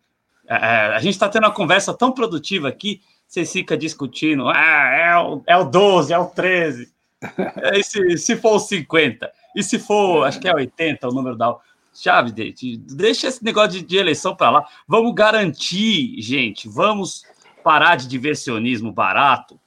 É, 0.51 0.55
é 0.55 0.95
a 0.95 0.99
gente 0.99 1.13
está 1.13 1.29
tendo 1.29 1.45
uma 1.45 1.53
conversa 1.53 1.93
tão 1.93 2.11
produtiva 2.11 2.67
aqui, 2.67 3.01
vocês 3.27 3.51
ficam 3.51 3.77
discutindo, 3.77 4.49
ah, 4.49 4.91
é 4.93 5.17
o, 5.17 5.41
é 5.47 5.57
o 5.57 5.63
12, 5.63 6.11
é 6.11 6.19
o 6.19 6.25
13, 6.25 6.91
é, 7.37 7.79
e 7.79 7.83
se, 7.83 8.17
se 8.17 8.35
for 8.35 8.55
o 8.55 8.59
50, 8.59 9.31
e 9.55 9.63
se 9.63 9.79
for, 9.79 10.25
acho 10.25 10.39
que 10.39 10.47
é 10.47 10.53
80 10.53 11.07
o 11.07 11.13
número 11.13 11.37
da 11.37 11.55
chave, 11.93 12.33
gente. 12.35 12.77
Deixa 12.77 13.27
esse 13.27 13.43
negócio 13.43 13.71
de, 13.71 13.83
de 13.83 13.97
eleição 13.97 14.35
para 14.35 14.49
lá. 14.49 14.65
Vamos 14.87 15.13
garantir, 15.13 16.21
gente, 16.21 16.67
vamos 16.67 17.23
parar 17.63 17.95
de 17.95 18.07
diversionismo 18.07 18.91
barato, 18.91 19.59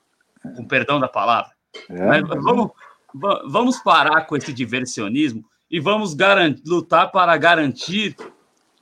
com 0.57 0.65
perdão 0.65 0.99
da 0.99 1.09
palavra. 1.09 1.53
É, 1.89 2.23
vamos, 2.23 2.71
vamos 3.47 3.79
parar 3.79 4.23
com 4.23 4.37
esse 4.37 4.53
diversionismo 4.53 5.45
e 5.71 5.81
vamos 5.81 6.17
lutar 6.67 7.11
para 7.11 7.37
garantir 7.37 8.17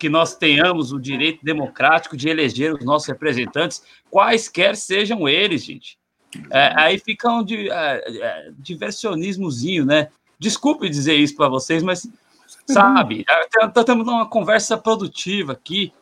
que 0.03 0.09
nós 0.09 0.35
tenhamos 0.35 0.93
o 0.93 0.99
direito 0.99 1.45
democrático 1.45 2.17
de 2.17 2.29
eleger 2.29 2.75
os 2.75 2.85
nossos 2.85 3.07
representantes, 3.07 3.85
quaisquer 4.11 4.75
sejam 4.75 5.29
eles, 5.29 5.65
gente. 5.65 5.97
É, 6.51 6.73
aí 6.75 6.99
fica 6.99 7.31
um 7.31 7.45
de, 7.45 7.71
é, 7.71 8.03
é, 8.09 8.51
diversionismozinho, 8.59 9.87
né? 9.87 10.09
Desculpe 10.41 10.89
dizer 10.89 11.15
isso 11.15 11.37
para 11.37 11.49
vocês, 11.49 11.85
mas 11.85 12.11
sabe? 12.67 13.25
Estamos 13.49 13.85
tendo 13.85 14.03
uma 14.03 14.29
conversa 14.29 14.77
produtiva 14.77 15.53
aqui, 15.53 15.93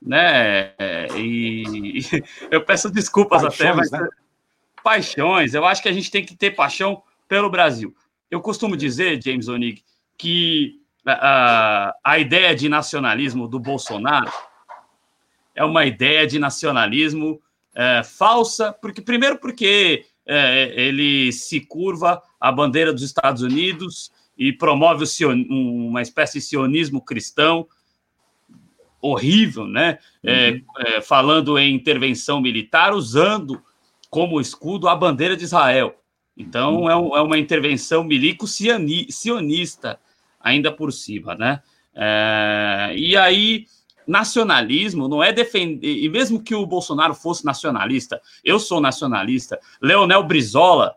né? 0.00 0.72
E, 1.18 2.00
eu 2.50 2.64
peço 2.64 2.90
desculpas 2.90 3.42
paixões, 3.42 3.60
até, 3.60 3.76
mas 3.76 3.90
né? 3.90 4.08
paixões. 4.82 5.52
Eu 5.52 5.66
acho 5.66 5.82
que 5.82 5.88
a 5.90 5.92
gente 5.92 6.10
tem 6.10 6.24
que 6.24 6.34
ter 6.34 6.52
paixão 6.52 7.02
pelo 7.28 7.50
Brasil. 7.50 7.94
Eu 8.30 8.40
costumo 8.40 8.74
dizer, 8.74 9.22
James 9.22 9.48
Onig, 9.48 9.84
que 10.16 10.79
a, 11.20 11.94
a 12.04 12.18
ideia 12.18 12.54
de 12.54 12.68
nacionalismo 12.68 13.48
do 13.48 13.58
Bolsonaro 13.58 14.30
é 15.54 15.64
uma 15.64 15.84
ideia 15.84 16.26
de 16.26 16.38
nacionalismo 16.38 17.40
é, 17.74 18.02
falsa, 18.02 18.72
porque 18.72 19.00
primeiro 19.00 19.38
porque 19.38 20.06
é, 20.26 20.72
ele 20.76 21.32
se 21.32 21.60
curva 21.60 22.22
à 22.40 22.52
bandeira 22.52 22.92
dos 22.92 23.02
Estados 23.02 23.42
Unidos 23.42 24.12
e 24.36 24.52
promove 24.52 25.06
sion, 25.06 25.44
uma 25.48 26.02
espécie 26.02 26.38
de 26.38 26.44
sionismo 26.44 27.04
cristão 27.04 27.66
horrível, 29.00 29.66
né? 29.66 29.98
É, 30.22 30.50
uhum. 30.50 30.62
É, 30.78 31.00
falando 31.00 31.58
em 31.58 31.74
intervenção 31.74 32.40
militar, 32.40 32.92
usando 32.94 33.62
como 34.10 34.40
escudo 34.40 34.88
a 34.88 34.94
bandeira 34.94 35.36
de 35.36 35.44
Israel. 35.44 35.94
Então, 36.36 36.82
uhum. 36.82 36.90
é, 36.90 36.96
um, 36.96 37.16
é, 37.16 37.22
uma 37.22 37.38
intervenção 37.38 38.04
milico-sionista, 38.04 39.98
ainda 40.40 40.72
por 40.72 40.92
cima, 40.92 41.34
né? 41.34 41.62
É, 41.94 42.94
e 42.96 43.16
aí, 43.16 43.66
nacionalismo 44.06 45.08
não 45.08 45.22
é 45.22 45.32
defender. 45.32 46.02
E 46.02 46.08
mesmo 46.08 46.42
que 46.42 46.54
o 46.54 46.66
Bolsonaro 46.66 47.14
fosse 47.14 47.44
nacionalista, 47.44 48.20
eu 48.44 48.58
sou 48.58 48.80
nacionalista, 48.80 49.58
Leonel 49.80 50.22
Brizola 50.24 50.96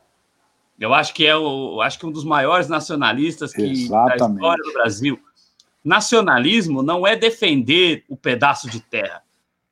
eu 0.79 0.93
acho 0.93 1.13
que 1.13 1.25
é 1.25 1.35
o, 1.35 1.81
acho 1.81 1.99
que 1.99 2.05
um 2.05 2.11
dos 2.11 2.25
maiores 2.25 2.67
nacionalistas 2.67 3.53
que, 3.53 3.61
da 3.61 3.71
história 3.71 4.63
do 4.63 4.73
Brasil. 4.73 5.19
Nacionalismo 5.83 6.81
não 6.81 7.05
é 7.05 7.15
defender 7.15 8.03
o 8.09 8.17
pedaço 8.17 8.69
de 8.69 8.79
terra. 8.79 9.21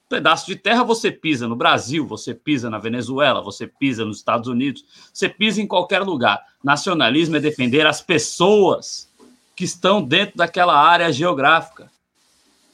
O 0.06 0.10
pedaço 0.10 0.46
de 0.46 0.56
terra 0.56 0.84
você 0.84 1.12
pisa 1.12 1.48
no 1.48 1.56
Brasil, 1.56 2.06
você 2.06 2.34
pisa 2.34 2.70
na 2.70 2.78
Venezuela, 2.78 3.42
você 3.42 3.66
pisa 3.66 4.06
nos 4.06 4.18
Estados 4.18 4.48
Unidos, 4.48 4.86
você 5.12 5.28
pisa 5.28 5.62
em 5.62 5.68
qualquer 5.68 6.00
lugar. 6.02 6.42
Nacionalismo 6.64 7.38
é 7.38 7.40
defender 7.40 7.86
as 7.86 8.02
pessoas 8.02 9.11
que 9.56 9.64
estão 9.64 10.02
dentro 10.02 10.38
daquela 10.38 10.78
área 10.78 11.12
geográfica. 11.12 11.92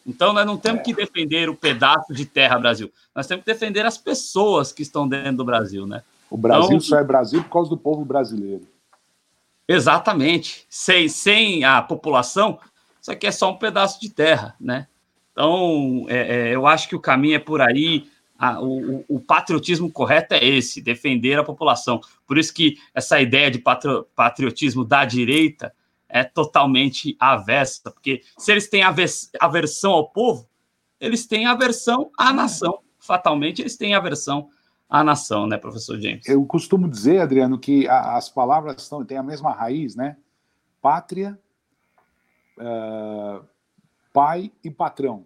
Então, 0.05 0.31
nós 0.31 0.45
não 0.45 0.57
temos 0.57 0.83
que 0.83 0.93
defender 0.93 1.49
o 1.49 1.55
pedaço 1.55 2.13
de 2.13 2.25
terra 2.25 2.57
Brasil, 2.57 2.91
nós 3.13 3.27
temos 3.27 3.43
que 3.43 3.51
defender 3.51 3.85
as 3.85 3.97
pessoas 3.97 4.71
que 4.71 4.81
estão 4.81 5.07
dentro 5.07 5.37
do 5.37 5.45
Brasil, 5.45 5.85
né? 5.85 6.03
O 6.29 6.37
Brasil 6.37 6.67
então, 6.67 6.79
só 6.79 6.97
é 6.97 7.03
Brasil 7.03 7.43
por 7.43 7.49
causa 7.49 7.69
do 7.69 7.77
povo 7.77 8.05
brasileiro. 8.05 8.67
Exatamente. 9.67 10.65
Sem, 10.69 11.09
sem 11.09 11.65
a 11.65 11.81
população, 11.81 12.59
isso 13.01 13.11
aqui 13.11 13.27
é 13.27 13.31
só 13.31 13.51
um 13.51 13.57
pedaço 13.57 13.99
de 13.99 14.09
terra, 14.09 14.55
né? 14.59 14.87
Então, 15.31 16.05
é, 16.07 16.49
é, 16.49 16.55
eu 16.55 16.65
acho 16.65 16.87
que 16.87 16.95
o 16.95 16.99
caminho 16.99 17.35
é 17.35 17.39
por 17.39 17.61
aí. 17.61 18.09
A, 18.39 18.61
o, 18.61 19.03
o, 19.07 19.19
patriotismo 19.19 19.91
correto 19.91 20.35
é 20.35 20.45
esse, 20.45 20.81
defender 20.81 21.39
a 21.39 21.43
população. 21.43 21.99
Por 22.25 22.37
isso 22.37 22.53
que 22.53 22.77
essa 22.93 23.19
ideia 23.19 23.49
de 23.49 23.59
patro, 23.59 24.07
patriotismo 24.15 24.85
da 24.85 25.05
direita 25.05 25.73
é 26.09 26.23
totalmente 26.23 27.15
avessa, 27.19 27.91
porque 27.91 28.21
se 28.37 28.51
eles 28.51 28.69
têm 28.69 28.81
aversão 28.83 29.91
ao 29.91 30.09
povo, 30.09 30.47
eles 30.99 31.25
têm 31.25 31.45
aversão 31.45 32.11
à 32.17 32.31
nação. 32.33 32.79
Fatalmente, 32.99 33.61
eles 33.61 33.77
têm 33.77 33.93
aversão 33.93 34.49
a 34.89 35.03
nação, 35.03 35.45
né, 35.47 35.57
professor 35.57 35.99
James? 35.99 36.27
Eu 36.27 36.45
costumo 36.45 36.87
dizer, 36.87 37.19
Adriano, 37.19 37.59
que 37.59 37.87
as 37.89 38.29
palavras 38.29 38.81
estão, 38.81 39.03
têm 39.03 39.17
a 39.17 39.23
mesma 39.23 39.51
raiz, 39.51 39.95
né? 39.95 40.17
Pátria, 40.81 41.37
uh, 42.57 43.45
pai 44.13 44.51
e 44.63 44.71
patrão. 44.71 45.25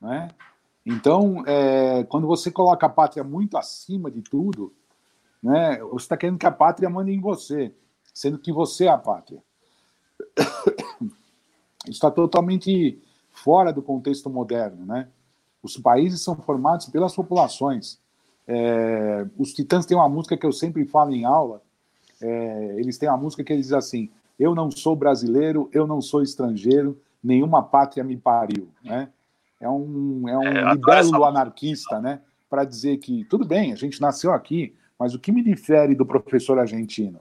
Né? 0.00 0.28
Então, 0.84 1.44
é, 1.46 2.04
quando 2.04 2.26
você 2.26 2.50
coloca 2.50 2.86
a 2.86 2.90
pátria 2.90 3.22
muito 3.22 3.56
acima 3.56 4.10
de 4.10 4.22
tudo, 4.22 4.74
né, 5.42 5.78
você 5.78 6.04
está 6.04 6.16
querendo 6.16 6.38
que 6.38 6.46
a 6.46 6.50
pátria 6.50 6.90
mande 6.90 7.12
em 7.12 7.20
você, 7.20 7.74
sendo 8.12 8.38
que 8.38 8.52
você 8.52 8.86
é 8.86 8.88
a 8.88 8.98
pátria. 8.98 9.42
Está 11.88 12.10
totalmente 12.10 13.00
fora 13.30 13.72
do 13.72 13.82
contexto 13.82 14.28
moderno. 14.28 14.84
Né? 14.84 15.08
Os 15.62 15.76
países 15.76 16.20
são 16.22 16.36
formados 16.36 16.86
pelas 16.86 17.14
populações. 17.14 17.98
É, 18.46 19.26
os 19.38 19.52
Titãs 19.52 19.86
têm 19.86 19.96
uma 19.96 20.08
música 20.08 20.36
que 20.36 20.44
eu 20.44 20.52
sempre 20.52 20.84
falo 20.84 21.14
em 21.14 21.24
aula. 21.24 21.62
É, 22.20 22.74
eles 22.78 22.98
têm 22.98 23.08
uma 23.08 23.16
música 23.16 23.42
que 23.42 23.52
eles 23.52 23.66
diz 23.66 23.72
assim: 23.72 24.10
Eu 24.38 24.54
não 24.54 24.70
sou 24.70 24.94
brasileiro, 24.94 25.70
eu 25.72 25.86
não 25.86 26.02
sou 26.02 26.22
estrangeiro, 26.22 27.00
nenhuma 27.22 27.62
pátria 27.62 28.04
me 28.04 28.16
pariu. 28.16 28.68
Né? 28.82 29.08
É 29.60 29.68
um, 29.68 30.28
é 30.28 30.36
um 30.36 30.42
é, 30.42 30.74
libélulo 30.74 31.24
anarquista, 31.24 32.00
né? 32.00 32.20
Para 32.48 32.64
dizer 32.64 32.96
que, 32.96 33.24
tudo 33.24 33.46
bem, 33.46 33.72
a 33.72 33.76
gente 33.76 34.00
nasceu 34.00 34.32
aqui, 34.32 34.74
mas 34.98 35.14
o 35.14 35.18
que 35.18 35.30
me 35.30 35.42
difere 35.42 35.94
do 35.94 36.04
professor 36.04 36.58
argentino? 36.58 37.20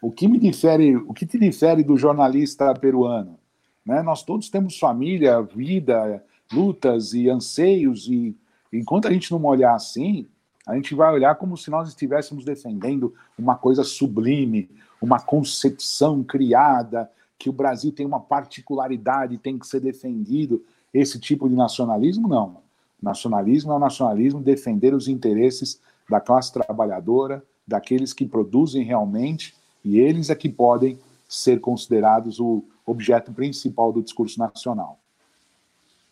O 0.00 0.12
que 0.12 0.28
me 0.28 0.38
difere, 0.38 0.96
o 0.96 1.12
que 1.12 1.26
te 1.26 1.38
difere 1.38 1.82
do 1.82 1.96
jornalista 1.96 2.72
peruano? 2.74 3.38
Né? 3.84 4.02
Nós 4.02 4.22
todos 4.22 4.48
temos 4.48 4.78
família, 4.78 5.42
vida, 5.42 6.22
lutas 6.52 7.12
e 7.14 7.28
anseios, 7.28 8.06
e 8.06 8.36
enquanto 8.72 9.08
a 9.08 9.12
gente 9.12 9.30
não 9.30 9.44
olhar 9.44 9.74
assim, 9.74 10.26
a 10.66 10.74
gente 10.74 10.94
vai 10.94 11.12
olhar 11.12 11.34
como 11.36 11.56
se 11.56 11.70
nós 11.70 11.88
estivéssemos 11.88 12.44
defendendo 12.44 13.14
uma 13.38 13.56
coisa 13.56 13.82
sublime, 13.82 14.68
uma 15.00 15.18
concepção 15.18 16.22
criada, 16.22 17.10
que 17.38 17.48
o 17.48 17.52
Brasil 17.52 17.92
tem 17.92 18.04
uma 18.04 18.20
particularidade, 18.20 19.38
tem 19.38 19.58
que 19.58 19.66
ser 19.66 19.80
defendido. 19.80 20.62
Esse 20.92 21.18
tipo 21.18 21.48
de 21.48 21.54
nacionalismo, 21.54 22.28
não. 22.28 22.58
Nacionalismo 23.00 23.72
é 23.72 23.76
o 23.76 23.78
nacionalismo 23.78 24.40
defender 24.40 24.92
os 24.92 25.08
interesses 25.08 25.80
da 26.08 26.20
classe 26.20 26.52
trabalhadora, 26.52 27.42
daqueles 27.66 28.12
que 28.12 28.26
produzem 28.26 28.82
realmente, 28.82 29.54
e 29.84 29.98
eles 29.98 30.30
é 30.30 30.34
que 30.34 30.48
podem 30.48 30.98
ser 31.28 31.60
considerados 31.60 32.40
o 32.40 32.64
objeto 32.84 33.32
principal 33.32 33.92
do 33.92 34.02
discurso 34.02 34.38
nacional. 34.38 34.98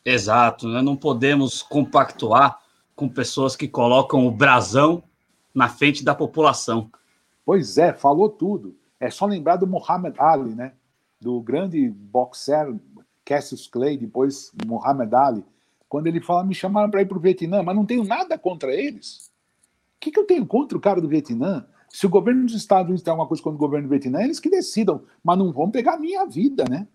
Exato, 0.05 0.69
né? 0.69 0.83
não 0.83 0.97
podemos 0.97 1.63
compactuar 1.63 2.61
com 2.95 3.09
pessoas 3.09 3.57
que 3.57 3.67
colocam 3.67 4.27
o 4.27 4.31
brasão 4.31 5.03
na 5.55 5.69
frente 5.69 6.05
da 6.05 6.15
população. 6.15 6.91
Pois 7.45 7.79
é, 7.79 7.93
falou 7.93 8.29
tudo. 8.29 8.77
É 9.01 9.11
só 9.11 9.27
lembrar 9.27 9.57
do 9.57 9.67
Muhammad 9.67 10.15
Ali, 10.19 10.55
né? 10.55 10.73
Do 11.21 11.41
grande 11.41 11.89
boxer 11.89 12.75
Cassius 13.25 13.67
Clay, 13.67 13.97
depois 13.97 14.53
Muhammad 14.67 15.13
Ali, 15.13 15.45
quando 15.89 16.07
ele 16.07 16.21
fala, 16.21 16.45
me 16.45 16.55
chamaram 16.55 16.91
para 16.91 17.03
ir 17.03 17.07
para 17.07 17.19
o 17.19 17.21
Vietnã, 17.21 17.63
mas 17.63 17.77
não 17.77 17.87
tenho 17.87 18.05
nada 18.05 18.39
contra 18.39 18.75
eles. 18.75 19.31
O 19.97 20.01
que, 20.01 20.11
que 20.11 20.19
eu 20.19 20.27
tenho 20.27 20.47
contra 20.47 20.77
o 20.77 20.81
cara 20.81 21.01
do 21.01 21.09
Vietnã? 21.09 21.67
Se 21.97 22.05
o 22.05 22.11
governo 22.11 22.45
dos 22.45 22.55
Estados 22.55 22.89
Unidos 22.89 23.03
tem 23.03 23.11
alguma 23.11 23.27
coisa 23.27 23.43
contra 23.43 23.57
o 23.57 23.59
governo 23.59 23.89
do 23.89 23.91
Vietnã, 23.91 24.21
eles 24.21 24.39
que 24.39 24.51
decidam, 24.51 25.01
mas 25.25 25.39
não 25.39 25.51
vão 25.51 25.71
pegar 25.71 25.95
a 25.95 25.99
minha 25.99 26.27
vida, 26.27 26.63
né? 26.69 26.87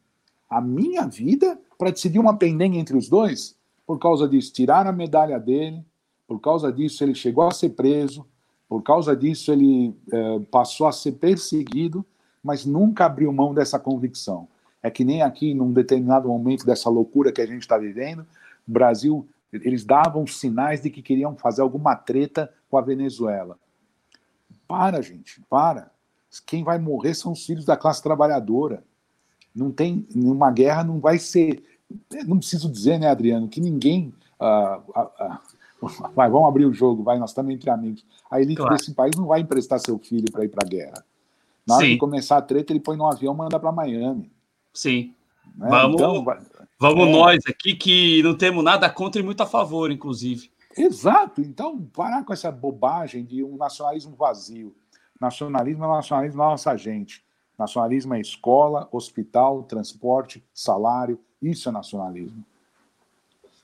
A 0.48 0.62
minha 0.62 1.08
vida 1.08 1.60
para 1.76 1.90
decidir 1.90 2.20
uma 2.20 2.38
pendenga 2.38 2.78
entre 2.78 2.96
os 2.96 3.10
dois? 3.10 3.58
Por 3.84 3.98
causa 3.98 4.30
disso, 4.30 4.54
tiraram 4.54 4.92
a 4.92 4.94
medalha 4.94 5.40
dele, 5.40 5.84
por 6.28 6.40
causa 6.40 6.72
disso, 6.72 7.04
ele 7.04 7.16
chegou 7.16 7.48
a 7.48 7.52
ser 7.52 7.70
preso. 7.70 8.28
Por 8.70 8.84
causa 8.84 9.16
disso, 9.16 9.52
ele 9.52 9.92
é, 10.14 10.40
passou 10.52 10.86
a 10.86 10.92
ser 10.92 11.14
perseguido, 11.14 12.06
mas 12.44 12.64
nunca 12.64 13.08
abriu 13.08 13.34
mão 13.34 13.56
dessa 13.56 13.80
convicção. 13.80 14.48
É 14.84 14.92
que 14.92 15.04
nem 15.04 15.24
aqui, 15.24 15.56
num 15.56 15.74
determinado 15.74 16.28
momento 16.28 16.64
dessa 16.64 16.92
loucura 16.92 17.32
que 17.32 17.42
a 17.42 17.48
gente 17.48 17.64
está 17.64 17.76
vivendo, 17.76 18.20
o 18.68 18.72
Brasil, 18.72 19.28
eles 19.52 19.84
davam 19.84 20.28
sinais 20.28 20.80
de 20.80 20.92
que 20.92 21.02
queriam 21.02 21.36
fazer 21.36 21.64
alguma 21.64 21.96
treta 21.96 22.54
com 22.70 22.78
a 22.78 22.82
Venezuela. 22.82 23.58
Para, 24.72 25.02
gente, 25.02 25.42
para. 25.50 25.92
Quem 26.46 26.64
vai 26.64 26.80
morrer 26.80 27.14
são 27.14 27.34
os 27.34 27.46
filhos 27.46 27.66
da 27.66 27.76
classe 27.76 28.02
trabalhadora. 28.02 28.86
Não 29.54 29.70
tem 29.70 30.08
nenhuma 30.16 30.50
guerra, 30.50 30.82
não 30.82 30.98
vai 30.98 31.20
ser. 31.20 31.62
Não 32.26 32.38
preciso 32.38 32.72
dizer, 32.72 32.98
né, 32.98 33.10
Adriano, 33.10 33.50
que 33.50 33.60
ninguém. 33.60 34.14
Uh, 34.40 34.82
uh, 34.98 35.26
uh, 35.84 36.12
vai, 36.16 36.30
vamos 36.30 36.48
abrir 36.48 36.66
o 36.66 36.74
jogo, 36.74 37.04
vai, 37.04 37.20
nós 37.20 37.32
estamos 37.32 37.54
entre 37.54 37.70
amigos. 37.70 38.06
A 38.30 38.40
elite 38.40 38.62
claro. 38.62 38.74
desse 38.74 38.94
país 38.94 39.14
não 39.18 39.26
vai 39.26 39.42
emprestar 39.42 39.78
seu 39.78 40.00
filho 40.00 40.32
para 40.32 40.46
ir 40.46 40.50
para 40.50 40.66
a 40.66 40.70
guerra. 40.70 41.04
Na 41.68 41.76
hora 41.76 41.86
Sim. 41.86 41.92
de 41.92 41.98
começar 41.98 42.38
a 42.38 42.42
treta, 42.42 42.72
ele 42.72 42.80
põe 42.80 42.96
no 42.96 43.06
avião 43.06 43.34
e 43.34 43.38
manda 43.38 43.60
para 43.60 43.74
Miami. 43.74 44.32
Sim. 44.74 45.14
Né? 45.56 45.68
Vamos, 45.70 45.96
então, 45.96 46.26
vamos 46.80 47.08
é... 47.08 47.12
nós 47.12 47.40
aqui 47.46 47.76
que 47.76 48.24
não 48.24 48.38
temos 48.38 48.64
nada 48.64 48.90
contra 48.90 49.22
e 49.22 49.26
muito 49.26 49.42
a 49.42 49.46
favor, 49.46 49.92
inclusive. 49.92 50.51
Exato. 50.78 51.42
Então, 51.42 51.82
parar 51.94 52.24
com 52.24 52.34
essa 52.34 52.52
bobagem 52.52 53.24
de 53.24 53.44
um 53.44 53.58
nacionalismo 53.58 54.16
vazio. 54.16 54.76
Nacionalismo 55.20 55.86
é 55.86 55.88
nacionalismo 55.88 56.40
da 56.40 56.50
nossa 56.50 56.76
gente. 56.76 57.24
Nacionalismo 57.58 58.14
é 58.16 58.20
escola, 58.20 58.88
hospital, 58.92 59.64
transporte, 59.64 60.44
salário. 60.54 61.20
Isso 61.42 61.70
é 61.70 61.72
nacionalismo. 61.72 62.44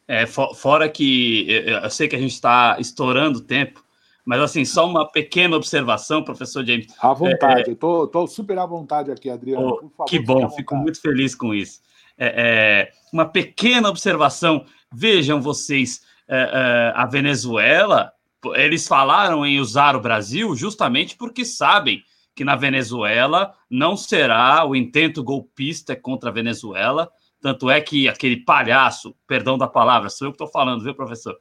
É, 0.08 0.26
fora 0.26 0.88
que 0.88 1.47
eu 1.49 1.89
sei 1.89 2.08
que 2.08 2.16
a 2.16 2.20
gente 2.20 2.32
está 2.32 2.78
estourando 2.80 3.39
o 3.39 3.41
tempo, 3.41 3.84
mas 4.24 4.39
assim, 4.39 4.64
só 4.64 4.86
uma 4.86 5.10
pequena 5.10 5.58
observação, 5.58 6.24
professor 6.24 6.66
James. 6.66 6.88
À 6.99 7.14
vontade, 7.14 7.70
é, 7.70 7.74
estou 7.74 8.28
super 8.28 8.58
à 8.58 8.66
vontade 8.66 9.12
aqui, 9.12 9.30
Adriano. 9.30 9.80
Oh, 9.82 9.89
favor, 9.89 10.05
que 10.05 10.20
bom, 10.20 10.49
fico 10.49 10.76
muito 10.76 11.01
feliz 11.01 11.36
com 11.36 11.53
isso. 11.53 11.82
É, 12.18 12.34
é, 12.36 12.91
uma 13.12 13.26
pequena 13.26 13.89
observação, 13.89 14.66
vejam 14.91 15.41
vocês, 15.41 16.03
é, 16.28 16.38
é, 16.38 16.93
a 16.95 17.05
Venezuela, 17.05 18.11
eles 18.55 18.88
falaram 18.88 19.45
em 19.45 19.59
usar 19.59 19.95
o 19.95 20.01
Brasil 20.01 20.55
justamente 20.55 21.15
porque 21.15 21.45
sabem 21.45 22.03
que 22.36 22.43
na 22.43 22.55
Venezuela 22.55 23.53
não 23.69 23.97
será 23.97 24.63
o 24.65 24.75
intento 24.75 25.24
golpista 25.24 25.95
contra 25.95 26.29
a 26.29 26.33
Venezuela, 26.33 27.09
tanto 27.41 27.70
é 27.70 27.82
que 27.82 28.08
aquele 28.08 28.37
palhaço, 28.37 29.16
perdão 29.25 29.58
da 29.58 29.67
palavra, 29.67 30.09
sou 30.09 30.28
eu 30.28 30.32
que 30.32 30.36
estou 30.36 30.47
falando, 30.47 30.83
viu, 30.83 30.93
professor? 30.93 31.36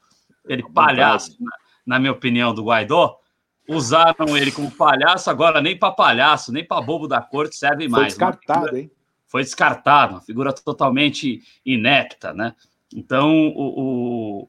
Aquele 0.44 0.62
palhaço, 0.70 1.36
na, 1.40 1.50
na, 1.86 1.98
minha 1.98 2.12
opinião, 2.12 2.54
do 2.54 2.64
Guaidó, 2.64 3.18
usaram 3.68 4.36
ele 4.36 4.52
como 4.52 4.70
palhaço, 4.70 5.28
agora 5.28 5.60
nem 5.60 5.76
para 5.78 5.92
palhaço, 5.92 6.52
nem 6.52 6.64
para 6.64 6.80
bobo 6.80 7.08
da 7.08 7.20
corte 7.20 7.56
serve 7.56 7.88
mais. 7.88 8.14
Foi 8.14 8.24
descartado, 8.26 8.60
figura, 8.60 8.80
hein? 8.80 8.90
Foi 9.26 9.42
descartado, 9.42 10.14
uma 10.14 10.20
figura 10.20 10.52
totalmente 10.52 11.42
inepta, 11.64 12.32
né? 12.32 12.54
Então, 12.94 13.48
o, 13.48 14.40
o 14.42 14.48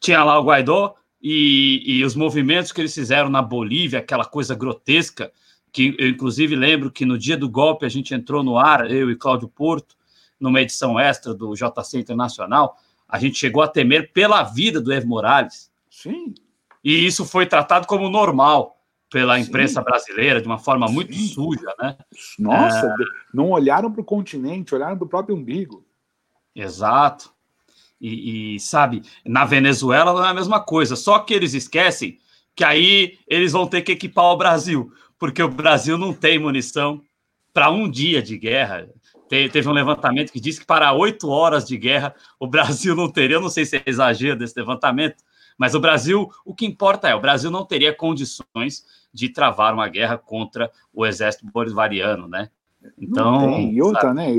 tinha 0.00 0.22
lá 0.22 0.38
o 0.38 0.44
Guaidó 0.44 0.94
e, 1.20 1.82
e 1.84 2.04
os 2.04 2.14
movimentos 2.14 2.72
que 2.72 2.80
eles 2.80 2.94
fizeram 2.94 3.28
na 3.28 3.42
Bolívia, 3.42 3.98
aquela 3.98 4.24
coisa 4.24 4.54
grotesca, 4.54 5.32
que 5.72 5.94
eu 5.98 6.08
inclusive 6.08 6.54
lembro 6.54 6.90
que 6.90 7.04
no 7.04 7.18
dia 7.18 7.36
do 7.36 7.48
golpe 7.48 7.84
a 7.84 7.88
gente 7.88 8.14
entrou 8.14 8.42
no 8.42 8.58
ar, 8.58 8.90
eu 8.90 9.10
e 9.10 9.16
Cláudio 9.16 9.48
Porto, 9.48 9.96
numa 10.38 10.60
edição 10.60 10.98
extra 10.98 11.34
do 11.34 11.54
JC 11.54 11.98
Internacional, 11.98 12.76
a 13.08 13.18
gente 13.18 13.38
chegou 13.38 13.62
a 13.62 13.68
temer 13.68 14.12
pela 14.12 14.42
vida 14.42 14.80
do 14.80 14.92
Evo 14.92 15.08
Morales. 15.08 15.70
Sim. 15.90 16.34
E 16.84 17.06
isso 17.06 17.24
foi 17.24 17.46
tratado 17.46 17.86
como 17.86 18.08
normal 18.08 18.78
pela 19.10 19.38
imprensa 19.38 19.80
Sim. 19.80 19.84
brasileira, 19.84 20.40
de 20.40 20.46
uma 20.46 20.58
forma 20.58 20.86
Sim. 20.86 20.94
muito 20.94 21.14
suja, 21.14 21.74
né? 21.78 21.96
Nossa, 22.38 22.86
é... 22.86 22.92
não 23.32 23.50
olharam 23.50 23.90
para 23.90 24.02
o 24.02 24.04
continente, 24.04 24.74
olharam 24.74 24.96
para 24.96 25.06
o 25.06 25.08
próprio 25.08 25.34
umbigo. 25.34 25.84
Exato. 26.54 27.32
E, 28.00 28.54
e, 28.54 28.60
sabe, 28.60 29.02
na 29.24 29.44
Venezuela 29.44 30.12
não 30.12 30.24
é 30.24 30.28
a 30.28 30.34
mesma 30.34 30.60
coisa, 30.60 30.94
só 30.94 31.18
que 31.18 31.34
eles 31.34 31.54
esquecem 31.54 32.18
que 32.54 32.64
aí 32.64 33.18
eles 33.26 33.52
vão 33.52 33.66
ter 33.66 33.82
que 33.82 33.92
equipar 33.92 34.26
o 34.26 34.36
Brasil, 34.36 34.92
porque 35.18 35.42
o 35.42 35.48
Brasil 35.48 35.98
não 35.98 36.12
tem 36.12 36.38
munição 36.38 37.00
para 37.52 37.70
um 37.70 37.88
dia 37.90 38.22
de 38.22 38.36
guerra 38.38 38.88
teve 39.28 39.68
um 39.68 39.72
levantamento 39.72 40.32
que 40.32 40.40
disse 40.40 40.60
que 40.60 40.66
para 40.66 40.92
oito 40.92 41.28
horas 41.28 41.66
de 41.66 41.76
guerra 41.76 42.14
o 42.40 42.46
Brasil 42.46 42.96
não 42.96 43.10
teria, 43.10 43.36
eu 43.36 43.40
não 43.40 43.50
sei 43.50 43.64
se 43.64 43.76
é 43.76 43.82
exagero 43.84 44.38
desse 44.38 44.58
levantamento, 44.58 45.22
mas 45.56 45.74
o 45.74 45.80
Brasil, 45.80 46.30
o 46.44 46.54
que 46.54 46.64
importa 46.64 47.08
é, 47.08 47.14
o 47.14 47.20
Brasil 47.20 47.50
não 47.50 47.64
teria 47.64 47.92
condições 47.92 48.84
de 49.12 49.28
travar 49.28 49.74
uma 49.74 49.88
guerra 49.88 50.16
contra 50.16 50.70
o 50.94 51.04
exército 51.04 51.46
bolivariano, 51.52 52.28
né? 52.28 52.48
Então, 52.96 53.40
tem. 53.40 53.72
e 53.72 53.82
outra, 53.82 54.02
sabe? 54.02 54.14
né? 54.14 54.34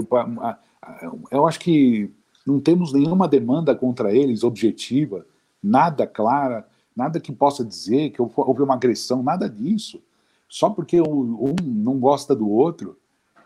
Eu 1.30 1.46
acho 1.46 1.60
que 1.60 2.10
não 2.50 2.60
temos 2.60 2.92
nenhuma 2.92 3.28
demanda 3.28 3.76
contra 3.76 4.14
eles 4.14 4.44
objetiva, 4.44 5.26
nada 5.62 6.08
clara, 6.08 6.68
nada 6.96 7.20
que 7.20 7.32
possa 7.32 7.64
dizer 7.64 8.10
que 8.10 8.22
houve 8.22 8.62
uma 8.62 8.74
agressão, 8.74 9.24
nada 9.24 9.50
disso. 9.50 10.02
Só 10.48 10.70
porque 10.70 11.00
um 11.00 11.56
não 11.64 12.00
gosta 12.00 12.36
do 12.36 12.50
outro, 12.50 12.98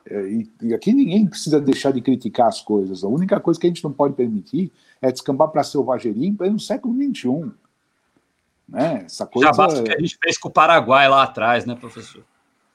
é, 0.05 0.45
e, 0.61 0.73
aqui 0.73 0.93
ninguém 0.93 1.27
precisa 1.27 1.61
deixar 1.61 1.91
de 1.91 2.01
criticar 2.01 2.47
as 2.47 2.61
coisas. 2.61 3.03
A 3.03 3.07
única 3.07 3.39
coisa 3.39 3.59
que 3.59 3.67
a 3.67 3.69
gente 3.69 3.83
não 3.83 3.91
pode 3.91 4.15
permitir 4.15 4.71
é 5.01 5.11
descambar 5.11 5.49
para 5.49 5.61
a 5.61 5.65
selvageria 5.65 6.27
em 6.27 6.35
pleno 6.35 6.59
século 6.59 6.93
XXI. 6.93 7.51
Né? 8.67 9.03
Essa 9.05 9.25
coisa. 9.25 9.49
Já 9.49 9.53
basta 9.53 9.81
o 9.81 9.83
que 9.83 9.93
a 9.93 9.99
gente 9.99 10.17
fez 10.21 10.37
com 10.37 10.49
o 10.49 10.51
Paraguai 10.51 11.07
lá 11.07 11.23
atrás, 11.23 11.65
né, 11.65 11.75
professor? 11.75 12.23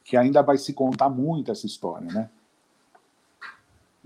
Que 0.04 0.16
ainda 0.16 0.42
vai 0.42 0.56
se 0.56 0.72
contar 0.72 1.10
muito 1.10 1.50
essa 1.50 1.66
história, 1.66 2.08
né? 2.08 2.30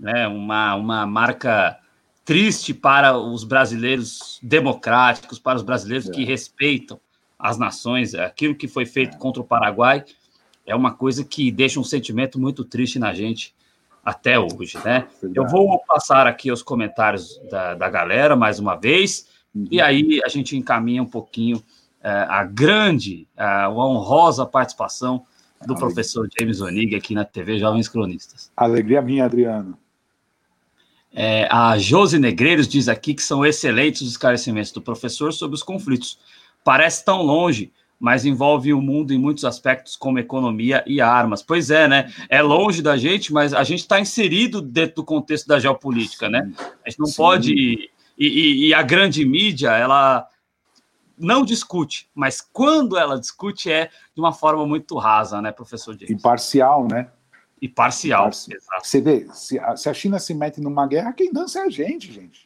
É 0.05 0.27
uma, 0.27 0.75
uma 0.75 1.05
marca 1.05 1.79
triste 2.25 2.73
para 2.73 3.17
os 3.17 3.43
brasileiros 3.43 4.39
democráticos, 4.41 5.39
para 5.39 5.57
os 5.57 5.63
brasileiros 5.63 6.09
é. 6.09 6.11
que 6.11 6.23
respeitam 6.23 6.99
as 7.37 7.57
nações. 7.57 8.15
Aquilo 8.15 8.55
que 8.55 8.67
foi 8.67 8.85
feito 8.85 9.15
é. 9.15 9.19
contra 9.19 9.41
o 9.41 9.45
Paraguai 9.45 10.05
é 10.65 10.75
uma 10.75 10.93
coisa 10.93 11.23
que 11.23 11.51
deixa 11.51 11.79
um 11.79 11.83
sentimento 11.83 12.39
muito 12.39 12.63
triste 12.63 12.97
na 12.97 13.13
gente 13.13 13.53
até 14.03 14.37
hoje, 14.37 14.77
né? 14.83 15.07
Verdade. 15.21 15.33
Eu 15.35 15.47
vou 15.47 15.79
passar 15.85 16.27
aqui 16.27 16.51
os 16.51 16.61
comentários 16.61 17.39
da, 17.49 17.73
da 17.73 17.89
galera 17.89 18.35
mais 18.35 18.59
uma 18.59 18.75
vez, 18.75 19.27
uhum. 19.53 19.67
e 19.71 19.81
aí 19.81 20.19
a 20.25 20.29
gente 20.29 20.57
encaminha 20.57 21.01
um 21.01 21.05
pouquinho 21.05 21.63
é, 22.01 22.09
a 22.09 22.43
grande, 22.43 23.27
a 23.37 23.69
honrosa 23.69 24.45
participação 24.45 25.25
do 25.65 25.73
Alegria. 25.73 25.77
professor 25.77 26.27
James 26.37 26.59
Onig 26.59 26.95
aqui 26.95 27.13
na 27.13 27.23
TV 27.23 27.57
Jovens 27.57 27.87
Cronistas. 27.87 28.51
Alegria 28.57 29.01
minha, 29.01 29.25
Adriano. 29.25 29.77
É, 31.13 31.47
a 31.51 31.77
Josi 31.77 32.17
Negreiros 32.17 32.67
diz 32.67 32.89
aqui 32.89 33.13
que 33.13 33.21
são 33.21 33.45
excelentes 33.45 34.01
os 34.01 34.09
esclarecimentos 34.09 34.71
do 34.71 34.81
professor 34.81 35.31
sobre 35.31 35.55
os 35.55 35.61
conflitos. 35.61 36.17
Parece 36.63 37.05
tão 37.05 37.21
longe, 37.21 37.71
mas 37.99 38.25
envolve 38.25 38.73
o 38.73 38.81
mundo 38.81 39.13
em 39.13 39.17
muitos 39.17 39.45
aspectos, 39.45 39.95
como 39.95 40.17
economia 40.17 40.83
e 40.87 40.99
armas. 40.99 41.43
Pois 41.43 41.69
é, 41.69 41.87
né? 41.87 42.11
É 42.27 42.41
longe 42.41 42.81
da 42.81 42.97
gente, 42.97 43.31
mas 43.31 43.53
a 43.53 43.63
gente 43.63 43.81
está 43.81 43.99
inserido 43.99 44.61
dentro 44.61 44.97
do 44.97 45.03
contexto 45.05 45.47
da 45.47 45.59
geopolítica, 45.59 46.27
né? 46.27 46.51
A 46.85 46.89
gente 46.89 46.99
não 46.99 47.05
Sim. 47.05 47.15
pode. 47.15 47.53
E, 47.53 47.89
e, 48.17 48.67
e, 48.67 48.73
a 48.73 48.81
grande 48.81 49.25
mídia, 49.25 49.71
ela 49.71 50.27
não 51.17 51.45
discute, 51.45 52.09
mas 52.13 52.41
quando 52.41 52.97
ela 52.97 53.19
discute 53.19 53.71
é 53.71 53.89
de 54.13 54.19
uma 54.19 54.31
forma 54.31 54.65
muito 54.65 54.97
rasa, 54.97 55.41
né, 55.41 55.51
professor 55.51 55.93
James? 55.93 56.09
Imparcial, 56.09 56.87
né? 56.87 57.07
E 57.63 57.69
parcial. 57.69 58.29
Você 58.29 58.99
vê, 58.99 59.25
se 59.31 59.57
a, 59.57 59.77
se 59.77 59.87
a, 59.87 59.93
China 59.93 60.19
se 60.19 60.33
mete 60.33 60.59
numa 60.59 60.85
guerra, 60.85 61.13
quem 61.13 61.31
dança 61.31 61.59
é 61.59 61.63
a 61.63 61.69
gente, 61.69 62.11
gente. 62.11 62.45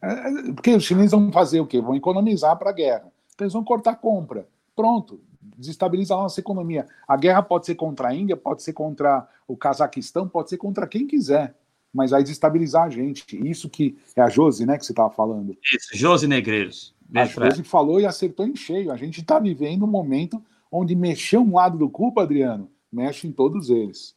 É, 0.00 0.08
é 0.08 0.52
porque 0.54 0.74
os 0.74 0.84
chineses 0.84 1.10
vão 1.10 1.30
fazer 1.30 1.60
o 1.60 1.66
quê? 1.66 1.82
Vão 1.82 1.94
economizar 1.94 2.56
para 2.56 2.70
a 2.70 2.72
guerra. 2.72 3.12
Então 3.34 3.44
eles 3.44 3.52
vão 3.52 3.62
cortar 3.62 3.90
a 3.90 3.94
compra. 3.94 4.48
Pronto, 4.74 5.20
desestabiliza 5.58 6.14
a 6.14 6.16
nossa 6.16 6.40
economia. 6.40 6.86
A 7.06 7.14
guerra 7.14 7.42
pode 7.42 7.66
ser 7.66 7.74
contra 7.74 8.08
a 8.08 8.14
Índia, 8.14 8.38
pode 8.38 8.62
ser 8.62 8.72
contra 8.72 9.28
o 9.46 9.54
Cazaquistão, 9.54 10.26
pode 10.26 10.48
ser 10.48 10.56
contra 10.56 10.86
quem 10.86 11.06
quiser, 11.06 11.54
mas 11.92 12.12
vai 12.12 12.22
desestabilizar 12.22 12.84
a 12.84 12.88
gente. 12.88 13.36
Isso 13.46 13.68
que 13.68 13.98
é 14.16 14.22
a 14.22 14.30
Josi, 14.30 14.64
né, 14.64 14.78
que 14.78 14.86
você 14.86 14.92
estava 14.92 15.10
falando. 15.10 15.54
Isso, 15.74 15.94
Josi 15.94 16.26
Negreiros. 16.26 16.94
A 17.14 17.26
Josi 17.26 17.62
falou 17.62 18.00
e 18.00 18.06
acertou 18.06 18.46
em 18.46 18.56
cheio. 18.56 18.90
A 18.90 18.96
gente 18.96 19.20
está 19.20 19.38
vivendo 19.38 19.84
um 19.84 19.88
momento 19.88 20.42
onde 20.72 20.96
mexer 20.96 21.36
um 21.36 21.56
lado 21.56 21.76
do 21.76 21.90
cubo, 21.90 22.18
Adriano, 22.18 22.70
mexe 22.92 23.26
em 23.26 23.32
todos 23.32 23.70
eles. 23.70 24.14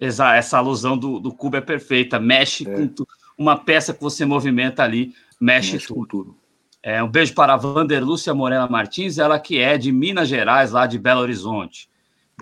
Exato, 0.00 0.34
essa 0.34 0.58
alusão 0.58 0.98
do, 0.98 1.18
do 1.20 1.32
cubo 1.32 1.56
é 1.56 1.60
perfeita. 1.60 2.18
Mexe 2.18 2.68
é. 2.68 2.74
com 2.74 2.88
tu, 2.88 3.06
uma 3.38 3.56
peça 3.56 3.94
que 3.94 4.02
você 4.02 4.24
movimenta 4.24 4.82
ali, 4.82 5.14
mexe, 5.40 5.72
mexe 5.72 5.88
com 5.88 6.04
tudo. 6.04 6.36
É, 6.82 7.02
um 7.02 7.08
beijo 7.08 7.34
para 7.34 7.54
a 7.54 7.56
Vander 7.56 8.04
Lúcia 8.04 8.34
Morena 8.34 8.68
Martins, 8.68 9.18
ela 9.18 9.38
que 9.38 9.58
é 9.58 9.78
de 9.78 9.90
Minas 9.90 10.28
Gerais, 10.28 10.70
lá 10.70 10.86
de 10.86 10.98
Belo 10.98 11.20
Horizonte. 11.20 11.88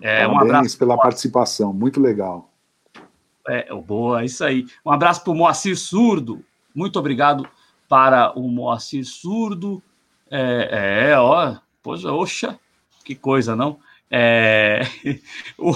É, 0.01 0.27
Parabéns 0.27 0.35
um 0.35 0.45
abraço 0.45 0.79
pela 0.79 0.97
participação, 0.97 1.73
muito 1.73 2.01
legal. 2.01 2.51
É, 3.47 3.73
boa, 3.75 4.25
isso 4.25 4.45
aí. 4.45 4.67
Um 4.85 4.91
abraço 4.91 5.23
para 5.23 5.33
o 5.33 5.37
Moacir 5.37 5.79
Surdo, 5.79 6.45
muito 6.75 6.99
obrigado 6.99 7.49
para 7.89 8.33
o 8.37 8.49
Moacir 8.49 9.05
Surdo. 9.05 9.83
É, 10.31 11.11
é 11.11 11.19
ó, 11.19 11.57
poxa, 11.83 12.11
oxa, 12.13 12.61
que 13.05 13.15
coisa, 13.15 13.55
não? 13.55 13.79
É, 14.15 14.83
o, 15.57 15.75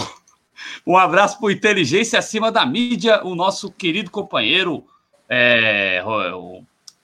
um 0.87 0.97
abraço 0.97 1.41
para 1.41 1.53
Inteligência 1.53 2.19
Acima 2.19 2.53
da 2.53 2.67
Mídia, 2.67 3.25
o 3.25 3.35
nosso 3.35 3.71
querido 3.73 4.11
companheiro, 4.11 4.85
é, 5.29 6.03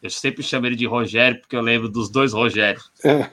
eu 0.02 0.10
sempre 0.10 0.42
chamo 0.42 0.66
ele 0.66 0.76
de 0.76 0.86
Rogério, 0.86 1.40
porque 1.40 1.56
eu 1.56 1.60
lembro 1.60 1.88
dos 1.88 2.10
dois 2.10 2.32
Rogérios. 2.32 2.90
É. 3.04 3.28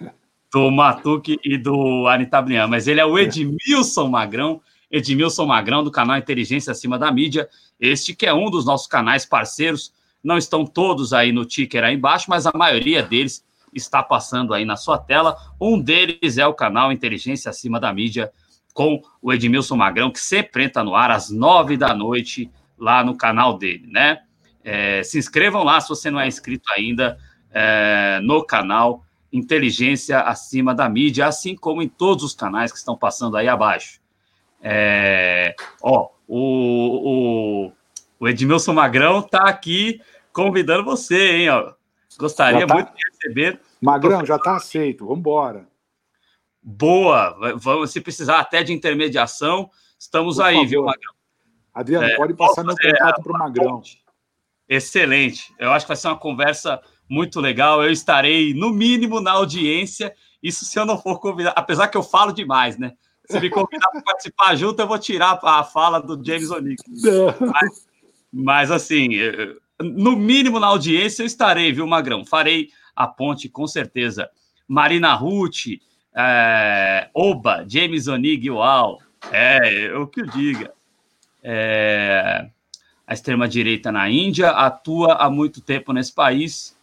Do 0.51 0.71
Matuque 0.71 1.39
e 1.43 1.57
do 1.57 2.07
Anitablian. 2.07 2.67
Mas 2.67 2.87
ele 2.87 2.99
é 2.99 3.05
o 3.05 3.17
Edmilson 3.19 4.07
Magrão, 4.07 4.61
Edmilson 4.89 5.45
Magrão, 5.45 5.83
do 5.83 5.91
canal 5.91 6.17
Inteligência 6.17 6.71
Acima 6.71 6.97
da 6.97 7.11
Mídia. 7.11 7.47
Este 7.79 8.15
que 8.15 8.25
é 8.25 8.33
um 8.33 8.49
dos 8.49 8.65
nossos 8.65 8.87
canais 8.87 9.25
parceiros. 9.25 9.93
Não 10.23 10.37
estão 10.37 10.65
todos 10.65 11.13
aí 11.13 11.31
no 11.31 11.45
ticker 11.45 11.83
aí 11.83 11.95
embaixo, 11.95 12.25
mas 12.29 12.45
a 12.45 12.51
maioria 12.55 13.03
deles 13.03 13.43
está 13.79 14.03
passando 14.03 14.53
aí 14.53 14.65
na 14.65 14.75
sua 14.75 14.97
tela. 14.97 15.35
Um 15.59 15.79
deles 15.79 16.37
é 16.37 16.45
o 16.45 16.53
canal 16.53 16.91
Inteligência 16.91 17.49
Acima 17.49 17.79
da 17.79 17.91
Mídia, 17.91 18.31
com 18.73 19.01
o 19.21 19.33
Edmilson 19.33 19.75
Magrão, 19.75 20.11
que 20.11 20.19
sempre 20.19 20.63
entra 20.63 20.83
no 20.83 20.95
ar 20.95 21.11
às 21.11 21.29
nove 21.29 21.75
da 21.75 21.93
noite 21.93 22.51
lá 22.77 23.03
no 23.03 23.17
canal 23.17 23.57
dele, 23.57 23.87
né? 23.87 24.19
É, 24.63 25.03
se 25.03 25.17
inscrevam 25.17 25.63
lá 25.63 25.81
se 25.81 25.89
você 25.89 26.11
não 26.11 26.19
é 26.19 26.27
inscrito 26.27 26.69
ainda 26.75 27.17
é, 27.51 28.19
no 28.21 28.43
canal 28.45 29.03
Inteligência 29.31 30.19
Acima 30.21 30.73
da 30.73 30.87
Mídia, 30.89 31.27
assim 31.27 31.55
como 31.55 31.81
em 31.81 31.87
todos 31.87 32.23
os 32.23 32.33
canais 32.33 32.71
que 32.71 32.77
estão 32.77 32.97
passando 32.97 33.37
aí 33.37 33.47
abaixo. 33.47 33.99
É, 34.61 35.55
ó, 35.81 36.09
o, 36.27 37.67
o, 37.67 37.71
o 38.19 38.27
Edmilson 38.27 38.73
Magrão 38.73 39.19
está 39.19 39.43
aqui 39.43 40.01
convidando 40.31 40.83
você, 40.83 41.37
hein? 41.37 41.49
Ó. 41.49 41.73
Gostaria 42.17 42.65
tá... 42.65 42.73
muito 42.73 42.91
de 42.93 43.01
receber. 43.11 43.59
Magrão, 43.81 44.25
já 44.25 44.35
está 44.35 44.55
aceito, 44.55 45.05
vamos 45.05 45.19
embora. 45.19 45.67
Boa, 46.61 47.55
vamos, 47.57 47.91
se 47.91 48.01
precisar 48.01 48.39
até 48.39 48.63
de 48.63 48.73
intermediação, 48.73 49.69
estamos 49.97 50.35
Por 50.35 50.45
aí, 50.45 50.55
favor. 50.55 50.67
viu, 50.67 50.83
Magrão? 50.83 51.13
Adriano, 51.73 52.05
é, 52.05 52.15
pode 52.15 52.33
passar 52.33 52.63
meu 52.63 52.75
contato 52.75 53.23
para 53.23 53.31
o 53.31 53.37
Magrão. 53.37 53.81
Excelente. 54.67 55.53
Eu 55.57 55.71
acho 55.71 55.85
que 55.85 55.87
vai 55.87 55.97
ser 55.97 56.09
uma 56.09 56.17
conversa 56.17 56.81
muito 57.09 57.39
legal. 57.39 57.83
Eu 57.83 57.91
estarei, 57.91 58.53
no 58.53 58.69
mínimo, 58.69 59.21
na 59.21 59.31
audiência. 59.31 60.13
Isso 60.43 60.65
se 60.65 60.77
eu 60.77 60.85
não 60.85 61.01
for 61.01 61.19
convidado, 61.19 61.55
apesar 61.57 61.87
que 61.87 61.97
eu 61.97 62.03
falo 62.03 62.31
demais, 62.31 62.77
né? 62.77 62.93
Se 63.25 63.39
me 63.39 63.49
convidar 63.49 63.89
para 63.89 64.01
participar 64.01 64.55
junto, 64.55 64.81
eu 64.81 64.87
vou 64.87 64.99
tirar 64.99 65.39
a 65.41 65.63
fala 65.63 66.01
do 66.01 66.23
James 66.23 66.49
O'Neill. 66.49 66.77
Mas, 67.39 67.87
mas, 68.31 68.71
assim, 68.71 69.09
no 69.79 70.15
mínimo 70.15 70.59
na 70.59 70.67
audiência 70.67 71.23
eu 71.23 71.27
estarei, 71.27 71.71
viu, 71.71 71.87
Magrão? 71.87 72.25
Farei 72.25 72.69
a 72.99 73.07
ponte 73.07 73.47
com 73.47 73.65
certeza. 73.65 74.29
Marina 74.67 75.13
Ruth, 75.13 75.79
é, 76.13 77.09
Oba, 77.13 77.65
James 77.65 78.09
O'Neill, 78.09 78.55
uau. 78.55 78.99
É, 79.31 79.93
o 79.95 80.05
que 80.05 80.19
eu 80.19 80.25
diga. 80.25 80.73
É, 81.41 82.49
a 83.07 83.13
extrema-direita 83.13 83.89
na 83.89 84.09
Índia, 84.09 84.49
atua 84.49 85.13
há 85.13 85.29
muito 85.29 85.61
tempo 85.61 85.93
nesse 85.93 86.11
país. 86.11 86.75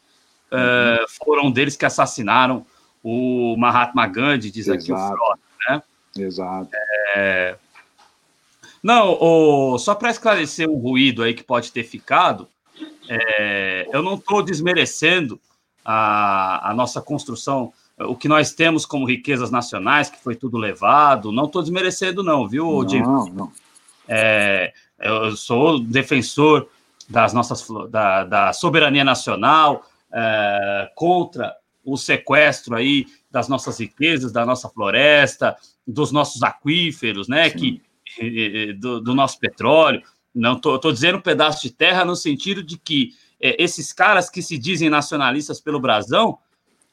Uhum. 0.51 0.59
Uh, 0.59 1.09
foram 1.23 1.51
deles 1.51 1.77
que 1.77 1.85
assassinaram 1.85 2.65
o 3.03 3.55
Mahatma 3.59 4.07
Gandhi, 4.07 4.51
diz 4.51 4.69
Exato. 4.69 4.83
aqui 4.83 4.93
o 4.93 4.97
Frota, 4.97 5.41
né? 5.69 5.83
Exato. 6.19 6.71
É... 7.15 7.57
Não, 8.83 9.19
o... 9.21 9.79
só 9.79 9.95
para 9.95 10.11
esclarecer 10.11 10.69
um 10.69 10.79
ruído 10.79 11.23
aí 11.23 11.35
que 11.35 11.45
pode 11.45 11.71
ter 11.73 11.85
ficado, 11.85 12.49
é... 13.09 13.87
eu 13.93 14.03
não 14.03 14.15
estou 14.15 14.43
desmerecendo 14.43 15.39
a... 15.87 16.71
a 16.71 16.75
nossa 16.75 17.01
construção, 17.01 17.73
o 17.99 18.17
que 18.17 18.29
nós 18.29 18.53
temos 18.53 18.85
como 18.85 19.07
riquezas 19.07 19.51
nacionais, 19.51 20.11
que 20.11 20.23
foi 20.23 20.35
tudo 20.35 20.59
levado, 20.59 21.33
não 21.33 21.47
estou 21.47 21.63
desmerecendo 21.63 22.23
não, 22.23 22.47
viu, 22.47 22.65
não, 22.65 22.89
James? 22.89 23.07
Não, 23.07 23.27
não. 23.27 23.53
É, 24.09 24.73
eu 24.99 25.37
sou 25.37 25.79
defensor 25.79 26.69
das 27.09 27.33
nossas 27.33 27.67
da, 27.91 28.25
da 28.25 28.53
soberania 28.53 29.05
nacional 29.05 29.85
é, 30.13 30.91
contra 30.95 31.55
o 31.85 31.97
sequestro 31.97 32.75
aí 32.75 33.07
das 33.31 33.49
nossas 33.49 33.79
riquezas, 33.79 34.33
da 34.33 34.45
nossa 34.45 34.69
floresta, 34.69 35.57
dos 35.87 36.11
nossos 36.11 36.43
aquíferos, 36.43 37.29
né? 37.29 37.49
Que 37.51 37.81
do, 38.79 39.01
do, 39.01 39.15
nosso 39.15 39.39
petróleo. 39.39 40.03
Não 40.35 40.59
tô 40.59 40.93
dizendo 40.93 41.19
um 41.19 41.23
pedaço 41.23 41.63
de 41.63 41.71
terra 41.71 42.05
no 42.05 42.17
sentido 42.17 42.63
de 42.63 42.77
que 42.79 43.13
é, 43.41 43.63
esses 43.63 43.93
caras 43.93 44.31
que 44.31 44.43
se 44.43 44.59
dizem 44.59 44.89
nacionalistas 44.89 45.61
pelo 45.61 45.81
Brasão, 45.81 46.39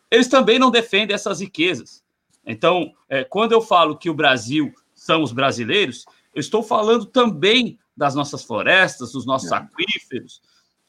eles 0.09 0.27
também 0.27 0.59
não 0.59 0.69
defendem 0.71 1.15
essas 1.15 1.39
riquezas. 1.39 2.03
Então, 2.45 2.93
é, 3.09 3.23
quando 3.23 3.53
eu 3.53 3.61
falo 3.61 3.97
que 3.97 4.09
o 4.09 4.13
Brasil 4.13 4.73
são 4.93 5.23
os 5.23 5.31
brasileiros, 5.31 6.05
eu 6.33 6.39
estou 6.39 6.61
falando 6.61 7.05
também 7.05 7.79
das 7.95 8.15
nossas 8.15 8.43
florestas, 8.43 9.13
dos 9.13 9.25
nossos 9.25 9.51
é. 9.51 9.55
aquíferos, 9.55 10.41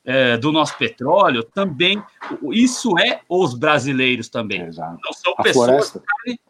é, 0.04 0.36
do 0.36 0.52
nosso 0.52 0.76
petróleo, 0.76 1.42
também. 1.42 2.02
Isso 2.52 2.98
é 2.98 3.20
os 3.28 3.54
brasileiros 3.54 4.28
também. 4.28 4.60
É, 4.60 4.70
Não 4.70 5.12
são 5.12 5.34
A 5.38 5.42
pessoas 5.42 5.92
de 5.92 6.00
carne 6.00 6.40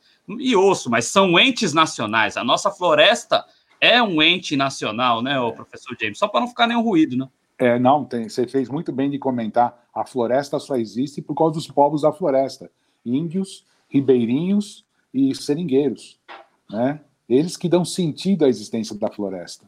e 0.41 0.57
osso, 0.57 0.91
mas 0.91 1.07
são 1.07 1.39
entes 1.39 1.73
nacionais. 1.73 2.37
A 2.37 2.45
nossa 2.45 2.71
floresta 2.71 3.45
é 3.81 4.03
um 4.03 4.23
ente 4.23 4.57
nacional, 4.57 5.23
né, 5.23 5.39
o 5.39 5.53
professor 5.53 5.95
James? 6.01 6.19
Só 6.19 6.27
para 6.27 6.41
não 6.41 6.49
ficar 6.49 6.67
nenhum 6.67 6.83
ruído, 6.83 7.17
né? 7.17 7.29
É, 7.59 7.79
não, 7.79 8.05
tem, 8.05 8.29
você 8.29 8.47
fez 8.47 8.69
muito 8.69 8.93
bem 8.93 9.11
de 9.11 9.19
comentar. 9.19 9.89
A 9.95 10.05
floresta 10.05 10.59
só 10.59 10.77
existe 10.77 11.23
por 11.23 11.37
causa 11.37 11.55
dos 11.55 11.69
povos 11.69 12.03
da 12.03 12.13
floresta: 12.13 12.71
índios, 13.05 13.65
ribeirinhos 13.89 14.85
e 15.13 15.35
seringueiros, 15.35 16.19
né? 16.69 17.01
Eles 17.29 17.57
que 17.57 17.69
dão 17.69 17.85
sentido 17.85 18.45
à 18.45 18.49
existência 18.49 18.97
da 18.99 19.11
floresta. 19.11 19.65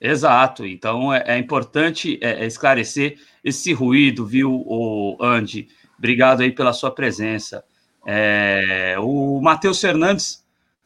Exato. 0.00 0.66
Então 0.66 1.12
é, 1.12 1.24
é 1.26 1.38
importante 1.38 2.18
é, 2.20 2.44
é 2.44 2.46
esclarecer 2.46 3.18
esse 3.42 3.72
ruído, 3.72 4.26
viu, 4.26 4.52
o 4.66 5.16
Andy? 5.20 5.68
Obrigado 5.96 6.42
aí 6.42 6.52
pela 6.52 6.72
sua 6.72 6.90
presença. 6.90 7.64
É, 8.06 8.96
o 9.00 9.40
Matheus 9.40 9.80
Fernandes 9.80 10.44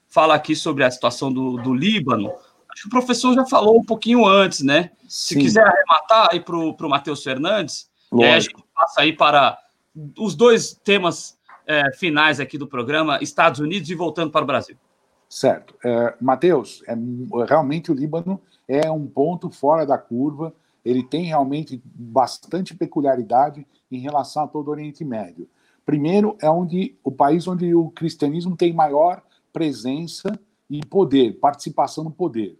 fala 0.08 0.34
aqui 0.34 0.56
sobre 0.56 0.84
a 0.84 0.90
situação 0.90 1.32
do, 1.32 1.56
do 1.58 1.74
Líbano. 1.74 2.32
Acho 2.72 2.82
que 2.82 2.88
o 2.88 2.90
professor 2.90 3.34
já 3.34 3.44
falou 3.44 3.78
um 3.78 3.84
pouquinho 3.84 4.26
antes, 4.26 4.62
né? 4.62 4.90
Sim. 5.02 5.34
Se 5.34 5.38
quiser 5.38 5.66
arrematar 5.66 6.28
aí 6.32 6.40
para 6.40 6.56
o 6.56 6.88
Matheus 6.88 7.22
Fernandes, 7.22 7.90
e 8.12 8.24
aí 8.24 8.32
a 8.32 8.40
gente 8.40 8.64
passa 8.74 9.02
aí 9.02 9.12
para 9.12 9.58
os 10.18 10.34
dois 10.34 10.72
temas 10.72 11.38
é, 11.66 11.92
finais 11.92 12.40
aqui 12.40 12.56
do 12.56 12.66
programa, 12.66 13.18
Estados 13.22 13.60
Unidos 13.60 13.90
e 13.90 13.94
voltando 13.94 14.30
para 14.30 14.42
o 14.42 14.46
Brasil. 14.46 14.76
Certo. 15.28 15.74
É, 15.84 16.14
Matheus, 16.20 16.82
é, 16.86 16.94
realmente 17.46 17.90
o 17.90 17.94
Líbano 17.94 18.40
é 18.66 18.90
um 18.90 19.06
ponto 19.06 19.50
fora 19.50 19.86
da 19.86 19.98
curva, 19.98 20.54
ele 20.84 21.02
tem 21.02 21.24
realmente 21.24 21.80
bastante 21.84 22.74
peculiaridade 22.74 23.66
em 23.90 23.98
relação 23.98 24.44
a 24.44 24.48
todo 24.48 24.68
o 24.68 24.70
Oriente 24.70 25.04
Médio. 25.04 25.48
Primeiro, 25.84 26.36
é 26.40 26.48
onde 26.50 26.96
o 27.04 27.10
país 27.10 27.46
onde 27.46 27.74
o 27.74 27.90
cristianismo 27.90 28.56
tem 28.56 28.72
maior 28.72 29.22
presença 29.52 30.38
e 30.70 30.84
poder, 30.84 31.38
participação 31.38 32.04
no 32.04 32.10
poder. 32.10 32.58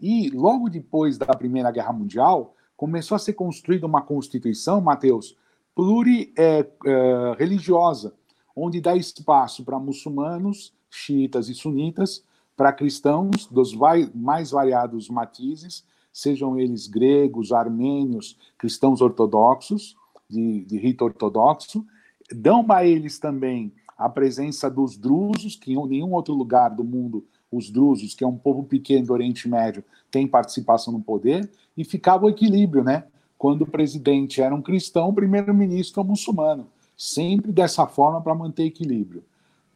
E 0.00 0.30
logo 0.30 0.70
depois 0.70 1.18
da 1.18 1.26
Primeira 1.26 1.70
Guerra 1.70 1.92
Mundial, 1.92 2.54
começou 2.76 3.14
a 3.14 3.18
ser 3.18 3.34
construída 3.34 3.86
uma 3.86 4.00
constituição, 4.00 4.80
Mateus, 4.80 5.36
plurireligiosa, 5.74 8.08
é, 8.08 8.10
é, 8.10 8.14
onde 8.56 8.80
dá 8.80 8.96
espaço 8.96 9.62
para 9.64 9.78
muçulmanos, 9.78 10.72
xiitas 10.90 11.48
e 11.48 11.54
sunitas, 11.54 12.24
para 12.56 12.72
cristãos 12.72 13.46
dos 13.46 13.72
mais 14.14 14.50
variados 14.50 15.08
matizes, 15.08 15.84
sejam 16.12 16.58
eles 16.58 16.86
gregos, 16.86 17.52
armênios, 17.52 18.36
cristãos 18.58 19.00
ortodoxos, 19.00 19.96
de, 20.28 20.64
de 20.64 20.78
rito 20.78 21.04
ortodoxo, 21.04 21.86
dão 22.32 22.64
a 22.70 22.84
eles 22.84 23.18
também 23.18 23.72
a 23.96 24.08
presença 24.08 24.70
dos 24.70 24.96
drusos, 24.96 25.56
que 25.56 25.72
em 25.72 25.86
nenhum 25.86 26.12
outro 26.12 26.34
lugar 26.34 26.70
do 26.70 26.84
mundo 26.84 27.26
os 27.50 27.70
drusos, 27.70 28.14
que 28.14 28.22
é 28.22 28.26
um 28.26 28.36
povo 28.36 28.62
pequeno 28.62 29.06
do 29.06 29.12
Oriente 29.12 29.48
Médio, 29.48 29.84
tem 30.10 30.26
participação 30.26 30.92
no 30.92 31.00
poder, 31.00 31.50
e 31.76 31.84
ficava 31.84 32.26
o 32.26 32.28
equilíbrio, 32.28 32.84
né? 32.84 33.04
Quando 33.36 33.62
o 33.62 33.66
presidente 33.66 34.42
era 34.42 34.54
um 34.54 34.62
cristão, 34.62 35.08
o 35.08 35.14
primeiro-ministro 35.14 36.00
é 36.00 36.04
um 36.04 36.08
muçulmano. 36.08 36.66
Sempre 36.96 37.50
dessa 37.50 37.86
forma 37.86 38.20
para 38.20 38.34
manter 38.34 38.64
equilíbrio. 38.64 39.24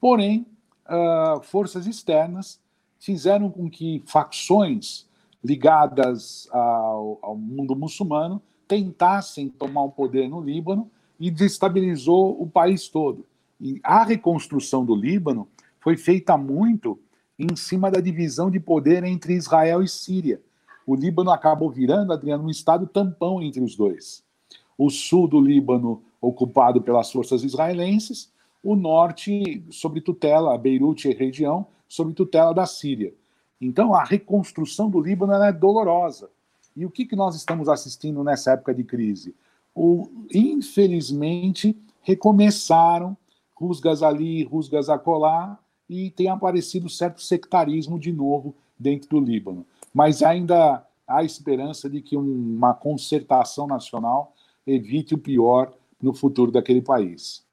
Porém, 0.01 0.46
uh, 0.86 1.42
forças 1.42 1.86
externas 1.86 2.60
fizeram 2.98 3.51
com 3.51 3.70
que 3.70 4.02
facções 4.06 5.06
ligadas 5.42 6.48
ao, 6.51 7.18
ao 7.22 7.36
mundo 7.36 7.74
muçulmano 7.74 8.40
tentassem 8.68 9.48
tomar 9.48 9.82
o 9.82 9.90
poder 9.90 10.28
no 10.28 10.40
Líbano 10.40 10.90
e 11.18 11.30
destabilizou 11.30 12.40
o 12.40 12.46
país 12.46 12.88
todo. 12.88 13.26
E 13.60 13.80
a 13.82 14.05
reconstrução 14.05 14.84
do 14.84 14.94
Líbano 14.94 15.48
foi 15.80 15.96
feita 15.96 16.36
muito 16.36 16.98
em 17.39 17.55
cima 17.56 17.90
da 17.90 18.01
divisão 18.01 18.51
de 18.51 18.61
poder 18.61 19.05
entre 19.05 19.35
Israel 19.35 19.82
e 19.82 19.89
Síria. 19.89 20.40
O 20.86 20.94
Líbano 20.94 21.31
acabou 21.31 21.70
virando, 21.70 22.12
Adriano, 22.12 22.44
um 22.44 22.51
estado 22.51 22.86
tampão 22.86 23.43
entre 23.43 23.62
os 23.62 23.74
dois. 23.74 24.23
O 24.77 24.90
sul 24.90 25.27
do 25.27 25.40
Líbano 25.40 26.02
ocupado 26.20 26.81
pelas 26.81 27.11
forças 27.11 27.43
israelenses, 27.43 28.32
o 28.62 28.74
norte 28.74 29.62
sob 29.70 30.01
tutela, 30.01 30.56
Beirute 30.56 31.09
e 31.09 31.15
região, 31.15 31.66
sob 31.89 32.12
tutela 32.12 32.55
da 32.55 32.66
Síria. 32.66 33.15
Então, 33.61 33.94
a 33.94 34.05
reconstrução 34.05 34.90
do 34.90 35.01
Líbano 35.01 35.32
é 35.35 35.52
dolorosa. 35.52 36.31
E 36.77 36.85
o 36.85 36.90
que, 36.90 37.05
que 37.05 37.15
nós 37.15 37.36
estamos 37.36 37.69
assistindo 37.69 38.24
nessa 38.24 38.52
época 38.52 38.74
de 38.74 38.82
crise? 38.82 39.35
O, 39.74 40.09
infelizmente, 40.32 41.77
recomeçaram 42.02 43.16
rusgas 43.55 44.02
ali, 44.02 44.43
rusgas 44.44 44.89
acolá, 44.89 45.59
e 45.89 46.11
tem 46.11 46.28
aparecido 46.28 46.89
certo 46.89 47.20
sectarismo 47.20 47.98
de 47.98 48.12
novo 48.12 48.55
dentro 48.78 49.09
do 49.09 49.20
Líbano. 49.20 49.66
Mas 49.93 50.23
ainda 50.23 50.85
há 51.06 51.23
esperança 51.23 51.89
de 51.89 52.01
que 52.01 52.16
uma 52.16 52.74
concertação 52.74 53.66
nacional 53.66 54.35
evite 54.66 55.15
o 55.15 55.19
pior 55.19 55.73
no 56.01 56.15
futuro 56.15 56.51
daquele 56.51 56.82
país. 56.82 57.44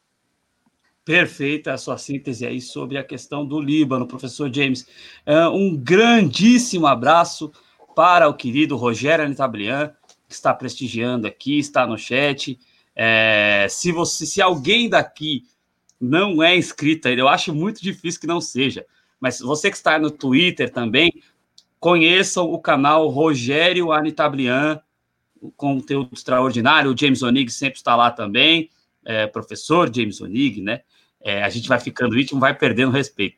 Perfeita 1.03 1.73
a 1.73 1.77
sua 1.77 1.97
síntese 1.97 2.45
aí 2.45 2.61
sobre 2.61 2.97
a 2.97 3.03
questão 3.03 3.45
do 3.45 3.59
Líbano, 3.59 4.07
professor 4.07 4.53
James. 4.53 4.87
Uh, 5.25 5.49
um 5.53 5.75
grandíssimo 5.75 6.85
abraço 6.85 7.51
para 7.95 8.29
o 8.29 8.33
querido 8.33 8.77
Rogério 8.77 9.25
Anitablian, 9.25 9.91
que 10.27 10.33
está 10.33 10.53
prestigiando 10.53 11.27
aqui, 11.27 11.57
está 11.59 11.85
no 11.85 11.97
chat. 11.97 12.57
É, 12.95 13.67
se 13.69 13.91
você, 13.91 14.25
se 14.25 14.41
alguém 14.41 14.89
daqui 14.89 15.43
não 16.01 16.41
é 16.41 16.57
inscrito 16.57 17.07
ainda, 17.07 17.21
eu 17.21 17.27
acho 17.27 17.53
muito 17.53 17.81
difícil 17.81 18.19
que 18.19 18.27
não 18.27 18.41
seja, 18.41 18.85
mas 19.19 19.39
você 19.39 19.69
que 19.69 19.77
está 19.77 19.99
no 19.99 20.09
Twitter 20.09 20.71
também, 20.71 21.13
conheçam 21.79 22.51
o 22.51 22.59
canal 22.59 23.07
Rogério 23.07 23.91
Anitablian, 23.91 24.79
conteúdo 25.57 26.11
extraordinário. 26.13 26.91
O 26.91 26.97
James 26.97 27.23
Onig 27.23 27.51
sempre 27.51 27.77
está 27.77 27.95
lá 27.95 28.11
também, 28.11 28.69
é, 29.03 29.27
professor 29.27 29.93
James 29.93 30.21
Onig, 30.21 30.61
né? 30.61 30.81
É, 31.19 31.43
a 31.43 31.49
gente 31.49 31.67
vai 31.67 31.79
ficando 31.79 32.19
íntimo, 32.19 32.39
vai 32.39 32.53
perdendo 32.53 32.91
respeito. 32.91 33.37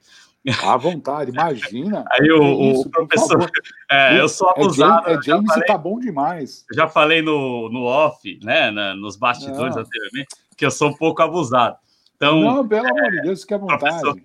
À 0.62 0.76
vontade, 0.76 1.32
imagina. 1.32 2.04
Aí 2.12 2.30
o, 2.32 2.72
isso, 2.72 2.82
o 2.82 2.90
professor. 2.90 3.50
É, 3.90 4.20
eu 4.20 4.28
sou 4.28 4.50
abusado. 4.50 5.08
É, 5.08 5.14
James, 5.14 5.28
é 5.28 5.32
James 5.32 5.54
falei, 5.54 5.68
tá 5.68 5.78
bom 5.78 6.00
demais. 6.00 6.66
Já 6.74 6.88
falei 6.88 7.22
no, 7.22 7.70
no 7.70 7.84
off, 7.84 8.40
né? 8.44 8.70
Na, 8.72 8.94
nos 8.94 9.16
bastidores 9.16 9.76
Não. 9.76 9.84
anteriormente, 9.84 10.36
que 10.58 10.66
eu 10.66 10.72
sou 10.72 10.90
um 10.90 10.94
pouco 10.94 11.22
abusado. 11.22 11.78
Então, 12.24 12.42
Não, 12.42 12.68
pelo 12.68 12.88
amor 12.88 13.12
de 13.12 13.22
Deus, 13.22 13.42
fique 13.42 13.54
à 13.54 13.58
vontade. 13.58 13.80
Professor, 13.80 14.22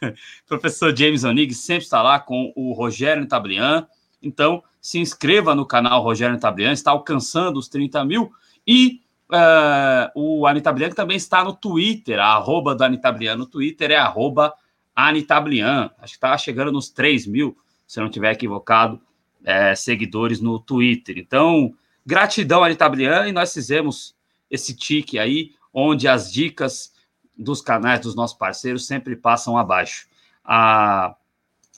professor 0.48 0.96
James 0.96 1.22
Onig 1.22 1.52
sempre 1.52 1.84
está 1.84 2.02
lá 2.02 2.18
com 2.18 2.50
o 2.56 2.72
Rogério 2.72 3.26
Tablian. 3.26 3.86
Então, 4.22 4.62
se 4.80 4.98
inscreva 4.98 5.54
no 5.54 5.66
canal 5.66 6.02
Rogério 6.02 6.38
Tablian, 6.38 6.72
está 6.72 6.92
alcançando 6.92 7.58
os 7.58 7.68
30 7.68 8.04
mil. 8.06 8.32
E 8.66 9.02
uh, 9.30 10.10
o 10.14 10.46
Anitablian 10.46 10.90
também 10.90 11.18
está 11.18 11.44
no 11.44 11.52
Twitter, 11.52 12.18
a 12.18 12.34
arroba 12.36 12.74
do 12.74 12.82
Anitablian 12.82 13.36
no 13.36 13.46
Twitter 13.46 13.90
é 13.90 13.96
arroba 13.96 14.54
Anitablian, 14.94 15.90
acho 15.98 16.14
que 16.14 16.16
está 16.16 16.36
chegando 16.38 16.72
nos 16.72 16.88
3 16.88 17.26
mil, 17.26 17.56
se 17.86 17.98
eu 17.98 18.02
não 18.02 18.08
estiver 18.08 18.32
equivocado, 18.32 18.98
é, 19.44 19.74
seguidores 19.74 20.40
no 20.40 20.58
Twitter. 20.58 21.18
Então, 21.18 21.74
gratidão, 22.04 22.64
Anitablian, 22.64 23.28
e 23.28 23.32
nós 23.32 23.52
fizemos 23.52 24.16
esse 24.50 24.74
tique 24.74 25.18
aí, 25.18 25.52
onde 25.72 26.08
as 26.08 26.32
dicas 26.32 26.95
dos 27.36 27.60
canais 27.60 28.00
dos 28.00 28.14
nossos 28.14 28.36
parceiros 28.36 28.86
sempre 28.86 29.14
passam 29.14 29.56
abaixo. 29.58 30.06
A 30.44 31.14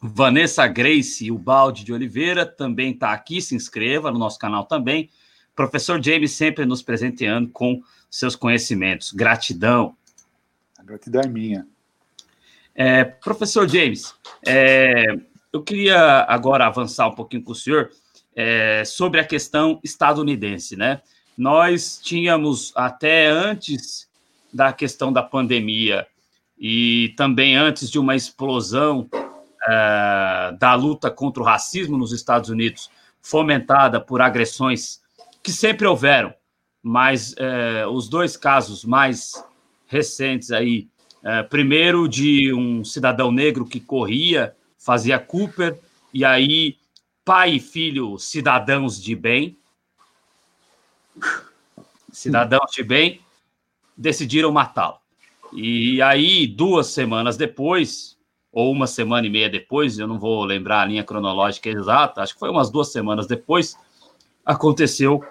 Vanessa 0.00 0.66
Grace, 0.66 1.30
o 1.30 1.38
Balde 1.38 1.84
de 1.84 1.92
Oliveira, 1.92 2.46
também 2.46 2.92
está 2.92 3.12
aqui, 3.12 3.42
se 3.42 3.54
inscreva 3.54 4.10
no 4.10 4.18
nosso 4.18 4.38
canal 4.38 4.64
também. 4.64 5.10
Professor 5.56 6.02
James 6.02 6.32
sempre 6.32 6.64
nos 6.64 6.82
presenteando 6.82 7.48
com 7.48 7.82
seus 8.08 8.36
conhecimentos. 8.36 9.12
Gratidão. 9.12 9.96
A 10.78 10.82
gratidão 10.82 11.20
é 11.20 11.26
minha. 11.26 11.66
É, 12.74 13.02
professor 13.02 13.68
James, 13.68 14.14
é, 14.46 15.04
eu 15.52 15.62
queria 15.64 16.24
agora 16.28 16.66
avançar 16.66 17.08
um 17.08 17.14
pouquinho 17.14 17.42
com 17.42 17.50
o 17.50 17.56
senhor 17.56 17.90
é, 18.36 18.84
sobre 18.84 19.18
a 19.18 19.24
questão 19.24 19.80
estadunidense, 19.82 20.76
né? 20.76 21.02
Nós 21.36 22.00
tínhamos 22.00 22.72
até 22.76 23.26
antes 23.26 24.07
da 24.52 24.72
questão 24.72 25.12
da 25.12 25.22
pandemia. 25.22 26.06
E 26.58 27.14
também 27.16 27.56
antes 27.56 27.90
de 27.90 27.98
uma 27.98 28.16
explosão 28.16 29.08
é, 29.66 30.56
da 30.58 30.74
luta 30.74 31.10
contra 31.10 31.42
o 31.42 31.46
racismo 31.46 31.96
nos 31.96 32.12
Estados 32.12 32.50
Unidos, 32.50 32.90
fomentada 33.20 34.00
por 34.00 34.20
agressões 34.20 35.00
que 35.42 35.52
sempre 35.52 35.86
houveram, 35.86 36.34
mas 36.82 37.34
é, 37.36 37.86
os 37.86 38.08
dois 38.08 38.36
casos 38.36 38.84
mais 38.84 39.32
recentes 39.86 40.50
aí 40.50 40.88
é, 41.22 41.42
primeiro, 41.42 42.08
de 42.08 42.52
um 42.52 42.84
cidadão 42.84 43.30
negro 43.30 43.66
que 43.66 43.80
corria, 43.80 44.54
fazia 44.78 45.18
Cooper, 45.18 45.78
e 46.14 46.24
aí 46.24 46.76
pai 47.24 47.56
e 47.56 47.60
filho, 47.60 48.18
cidadãos 48.18 49.02
de 49.02 49.14
bem, 49.14 49.58
cidadãos 52.12 52.70
de 52.72 52.82
bem, 52.82 53.20
decidiram 53.98 54.52
matá-lo. 54.52 54.98
E 55.52 56.00
aí, 56.00 56.46
duas 56.46 56.86
semanas 56.88 57.36
depois, 57.36 58.16
ou 58.52 58.70
uma 58.70 58.86
semana 58.86 59.26
e 59.26 59.30
meia 59.30 59.50
depois, 59.50 59.98
eu 59.98 60.06
não 60.06 60.18
vou 60.18 60.44
lembrar 60.44 60.82
a 60.82 60.84
linha 60.84 61.02
cronológica 61.02 61.68
exata, 61.68 62.22
acho 62.22 62.34
que 62.34 62.40
foi 62.40 62.50
umas 62.50 62.70
duas 62.70 62.92
semanas 62.92 63.26
depois, 63.26 63.76
aconteceu 64.44 65.24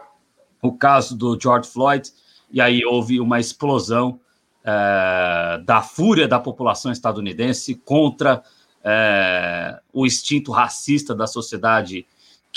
o 0.61 0.73
caso 0.73 1.15
do 1.15 1.39
George 1.39 1.69
Floyd, 1.69 2.11
e 2.51 2.59
aí 2.59 2.83
houve 2.85 3.19
uma 3.19 3.39
explosão 3.39 4.19
é, 4.63 5.61
da 5.63 5.81
fúria 5.81 6.27
da 6.27 6.39
população 6.39 6.91
estadunidense 6.91 7.75
contra 7.75 8.43
é, 8.83 9.79
o 9.93 10.05
instinto 10.05 10.51
racista 10.51 11.15
da 11.15 11.27
sociedade 11.27 12.05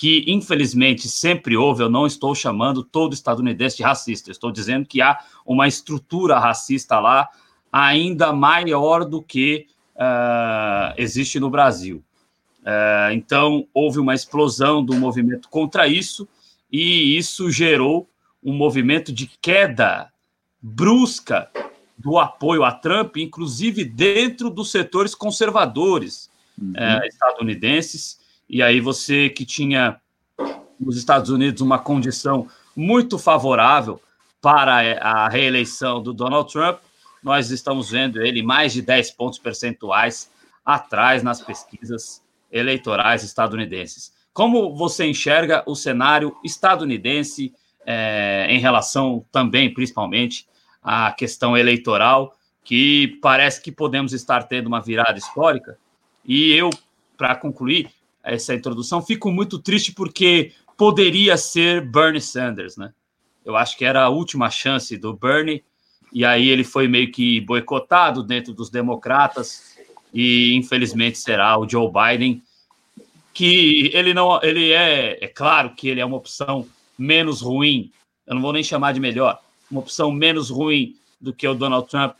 que 0.00 0.24
infelizmente 0.26 1.10
sempre 1.10 1.58
houve, 1.58 1.82
eu 1.82 1.90
não 1.90 2.06
estou 2.06 2.34
chamando 2.34 2.82
todo 2.82 3.12
estadunidense 3.12 3.76
de 3.76 3.82
racista, 3.82 4.30
estou 4.30 4.50
dizendo 4.50 4.86
que 4.86 5.02
há 5.02 5.18
uma 5.44 5.68
estrutura 5.68 6.38
racista 6.38 6.98
lá 6.98 7.28
ainda 7.70 8.32
maior 8.32 9.04
do 9.04 9.20
que 9.20 9.66
uh, 9.94 10.94
existe 10.96 11.38
no 11.38 11.50
Brasil. 11.50 12.02
Uh, 12.60 13.12
então, 13.12 13.68
houve 13.74 13.98
uma 13.98 14.14
explosão 14.14 14.82
do 14.82 14.94
movimento 14.94 15.50
contra 15.50 15.86
isso, 15.86 16.26
e 16.72 17.14
isso 17.18 17.50
gerou 17.50 18.08
um 18.42 18.54
movimento 18.54 19.12
de 19.12 19.26
queda 19.26 20.10
brusca 20.62 21.50
do 21.98 22.18
apoio 22.18 22.64
a 22.64 22.72
Trump, 22.72 23.18
inclusive 23.18 23.84
dentro 23.84 24.48
dos 24.48 24.70
setores 24.70 25.14
conservadores 25.14 26.30
uhum. 26.58 26.70
uh, 26.70 27.04
estadunidenses. 27.04 28.18
E 28.52 28.64
aí 28.64 28.80
você 28.80 29.30
que 29.30 29.46
tinha 29.46 30.00
nos 30.78 30.96
Estados 30.96 31.30
Unidos 31.30 31.62
uma 31.62 31.78
condição 31.78 32.48
muito 32.74 33.16
favorável 33.16 34.02
para 34.42 34.98
a 35.00 35.28
reeleição 35.28 36.02
do 36.02 36.12
Donald 36.12 36.50
Trump, 36.52 36.80
nós 37.22 37.52
estamos 37.52 37.90
vendo 37.90 38.20
ele 38.20 38.42
mais 38.42 38.72
de 38.72 38.82
10 38.82 39.12
pontos 39.12 39.38
percentuais 39.38 40.32
atrás 40.66 41.22
nas 41.22 41.40
pesquisas 41.40 42.24
eleitorais 42.50 43.22
estadunidenses. 43.22 44.12
Como 44.32 44.74
você 44.74 45.06
enxerga 45.06 45.62
o 45.64 45.76
cenário 45.76 46.36
estadunidense 46.42 47.54
é, 47.86 48.48
em 48.50 48.58
relação 48.58 49.24
também, 49.30 49.72
principalmente, 49.72 50.48
à 50.82 51.12
questão 51.12 51.56
eleitoral, 51.56 52.34
que 52.64 53.16
parece 53.22 53.62
que 53.62 53.70
podemos 53.70 54.12
estar 54.12 54.42
tendo 54.44 54.66
uma 54.66 54.80
virada 54.80 55.18
histórica? 55.18 55.78
E 56.24 56.52
eu, 56.52 56.68
para 57.16 57.36
concluir 57.36 57.90
essa 58.34 58.54
introdução, 58.54 59.02
fico 59.02 59.30
muito 59.30 59.58
triste 59.58 59.92
porque 59.92 60.52
poderia 60.76 61.36
ser 61.36 61.84
Bernie 61.84 62.20
Sanders, 62.20 62.76
né? 62.76 62.92
Eu 63.44 63.56
acho 63.56 63.76
que 63.76 63.84
era 63.84 64.02
a 64.02 64.08
última 64.08 64.50
chance 64.50 64.96
do 64.96 65.14
Bernie 65.14 65.64
e 66.12 66.24
aí 66.24 66.48
ele 66.48 66.64
foi 66.64 66.88
meio 66.88 67.10
que 67.10 67.40
boicotado 67.40 68.22
dentro 68.22 68.52
dos 68.52 68.70
democratas 68.70 69.76
e 70.12 70.54
infelizmente 70.54 71.18
será 71.18 71.58
o 71.58 71.68
Joe 71.68 71.90
Biden 71.90 72.42
que 73.32 73.90
ele 73.94 74.12
não 74.12 74.40
ele 74.42 74.72
é 74.72 75.24
é 75.24 75.28
claro 75.28 75.74
que 75.74 75.88
ele 75.88 76.00
é 76.00 76.04
uma 76.04 76.16
opção 76.16 76.66
menos 76.98 77.40
ruim 77.40 77.92
eu 78.26 78.34
não 78.34 78.42
vou 78.42 78.52
nem 78.52 78.62
chamar 78.62 78.92
de 78.92 79.00
melhor 79.00 79.40
uma 79.70 79.80
opção 79.80 80.10
menos 80.10 80.50
ruim 80.50 80.96
do 81.20 81.32
que 81.32 81.46
o 81.46 81.54
Donald 81.54 81.88
Trump 81.88 82.14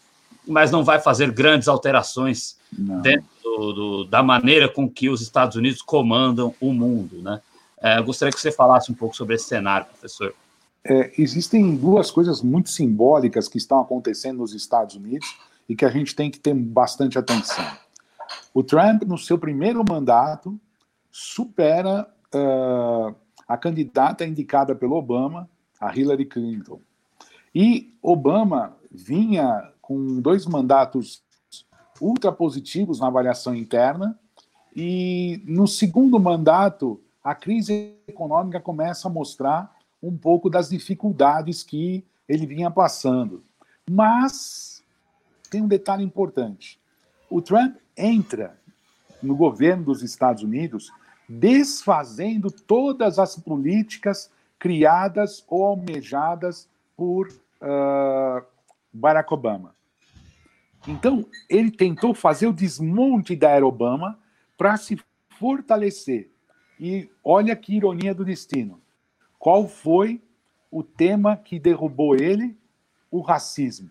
mas 0.47 0.70
não 0.70 0.85
vai 0.85 1.01
fazer 1.01 1.32
grandes 1.32 1.66
alterações 1.66 2.57
não. 2.73 3.01
dentro 3.01 3.27
do, 3.59 3.72
do, 3.72 4.05
da 4.05 4.22
maneira 4.22 4.68
com 4.68 4.89
que 4.89 5.09
os 5.09 5.20
Estados 5.20 5.56
Unidos 5.56 5.82
comandam 5.82 6.55
o 6.60 6.72
mundo 6.72 7.22
né 7.22 7.40
é, 7.82 8.01
gostaria 8.02 8.32
que 8.32 8.40
você 8.40 8.52
falasse 8.52 8.93
um 8.93 8.94
pouco 8.94 9.16
sobre 9.16 9.35
esse 9.35 9.44
cenário 9.44 9.86
professor 9.86 10.35
é, 10.85 11.12
existem 11.18 11.77
duas 11.77 12.10
coisas 12.10 12.43
muito 12.43 12.70
simbólicas 12.70 13.48
que 13.48 13.59
estão 13.59 13.81
acontecendo 13.81 14.39
nos 14.39 14.55
Estados 14.55 14.97
Unidos 14.97 15.36
e 15.68 15.77
que 15.77 15.85
a 15.85 15.90
gente 15.90 16.16
tem 16.16 16.31
que 16.31 16.40
ter 16.40 16.55
bastante 16.55 17.18
atenção. 17.18 17.64
O 18.52 18.62
Trump, 18.62 19.02
no 19.02 19.18
seu 19.18 19.39
primeiro 19.39 19.85
mandato, 19.89 20.59
supera 21.10 22.09
uh, 22.35 23.14
a 23.47 23.56
candidata 23.56 24.24
indicada 24.24 24.74
pelo 24.74 24.97
Obama, 24.97 25.48
a 25.81 25.97
Hillary 25.97 26.24
Clinton. 26.24 26.81
E 27.55 27.94
Obama 28.02 28.77
vinha 28.90 29.70
com 29.81 30.20
dois 30.20 30.47
mandatos 30.47 31.22
ultra 32.01 32.32
positivos 32.32 33.01
na 33.01 33.06
avaliação 33.06 33.55
interna, 33.55 34.18
e 34.74 35.43
no 35.47 35.66
segundo 35.66 36.18
mandato, 36.18 37.01
a 37.22 37.35
crise 37.35 37.94
econômica 38.06 38.60
começa 38.60 39.09
a 39.09 39.10
mostrar 39.10 39.74
um 40.02 40.16
pouco 40.16 40.48
das 40.48 40.70
dificuldades 40.70 41.62
que 41.62 42.05
ele 42.28 42.47
vinha 42.47 42.70
passando. 42.70 43.43
Mas 43.90 44.82
tem 45.51 45.62
um 45.62 45.68
detalhe 45.68 46.05
importante: 46.05 46.78
o 47.28 47.43
Trump 47.43 47.77
entra 47.97 48.56
no 49.22 49.36
governo 49.36 49.85
dos 49.85 50.02
Estados 50.02 50.43
Unidos 50.43 50.93
desfazendo 51.28 52.51
todas 52.51 53.18
as 53.18 53.36
políticas 53.36 54.31
criadas 54.59 55.44
ou 55.48 55.64
almejadas 55.64 56.68
por 56.97 57.28
uh, 57.28 58.44
Barack 58.93 59.32
Obama. 59.32 59.74
Então, 60.86 61.27
ele 61.48 61.70
tentou 61.70 62.15
fazer 62.15 62.47
o 62.47 62.52
desmonte 62.52 63.36
da 63.36 63.51
era 63.51 63.66
Obama 63.66 64.19
para 64.57 64.77
se 64.77 64.98
fortalecer. 65.39 66.31
E 66.78 67.11
olha 67.23 67.55
que 67.55 67.77
ironia 67.77 68.15
do 68.15 68.24
destino. 68.24 68.81
Qual 69.39 69.69
foi 69.69 70.23
o 70.70 70.82
tema 70.82 71.36
que 71.36 71.59
derrubou 71.59 72.15
ele? 72.15 72.57
O 73.11 73.20
racismo. 73.20 73.90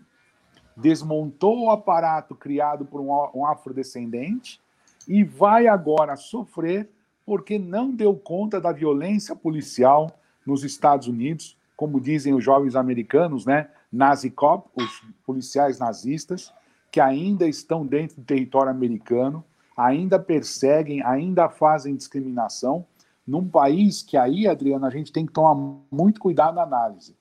Desmontou 0.76 1.66
o 1.66 1.72
aparato 1.72 2.34
criado 2.34 2.86
por 2.86 3.02
um 3.02 3.46
afrodescendente 3.46 4.62
e 5.08 5.24
vai 5.24 5.68
agora 5.68 6.16
sofrer 6.16 6.90
porque 7.26 7.60
não 7.60 7.92
deu 7.92 8.16
conta 8.16 8.60
da 8.60 8.72
violência 8.72 9.36
policial 9.36 10.20
nos 10.46 10.64
Estados 10.64 11.08
Unidos, 11.08 11.58
como 11.76 12.00
dizem 12.00 12.34
os 12.34 12.44
jovens 12.44 12.76
americanos, 12.76 13.46
né? 13.46 13.70
Nazi 13.92 14.32
cop, 14.32 14.70
os 14.76 15.04
policiais 15.26 15.78
nazistas, 15.78 16.52
que 16.92 17.00
ainda 17.00 17.48
estão 17.48 17.86
dentro 17.86 18.18
do 18.18 18.24
território 18.24 18.72
americano, 18.72 19.44
ainda 19.76 20.20
perseguem, 20.20 21.04
ainda 21.04 21.50
fazem 21.50 21.96
discriminação 21.96 22.86
num 23.26 23.48
país 23.48 24.02
que 24.02 24.18
aí, 24.18 24.48
Adriana, 24.48 24.88
a 24.88 24.90
gente 24.90 25.12
tem 25.12 25.26
que 25.26 25.32
tomar 25.32 25.56
muito 25.92 26.20
cuidado 26.20 26.56
na 26.56 26.64
análise. 26.64 27.16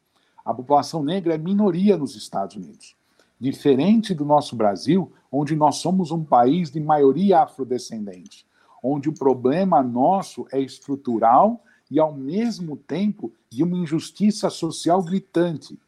A 0.45 0.55
população 0.55 1.03
negra 1.03 1.35
é 1.35 1.39
minoria 1.39 1.97
nos 1.97 2.17
Estados 2.17 2.57
Unidos. 2.57 2.97
Diferente 3.39 4.15
do 4.15 4.25
nosso 4.25 4.57
Brasil, 4.57 5.13
onde 5.31 5.55
nós 5.55 5.77
somos 5.77 6.11
um 6.11 6.25
país 6.25 6.71
de 6.71 6.81
maioria 6.81 7.41
afrodescendente, 7.41 8.47
onde 8.83 9.09
o 9.09 9.15
problema 9.15 9.83
nosso 9.83 10.47
é 10.51 10.59
estrutural 10.59 11.63
e, 11.91 12.01
ao 12.01 12.15
mesmo 12.15 12.77
tempo, 12.77 13.31
de 13.51 13.63
uma 13.63 13.77
injustiça 13.77 14.49
social 14.49 15.03
gritante. 15.03 15.79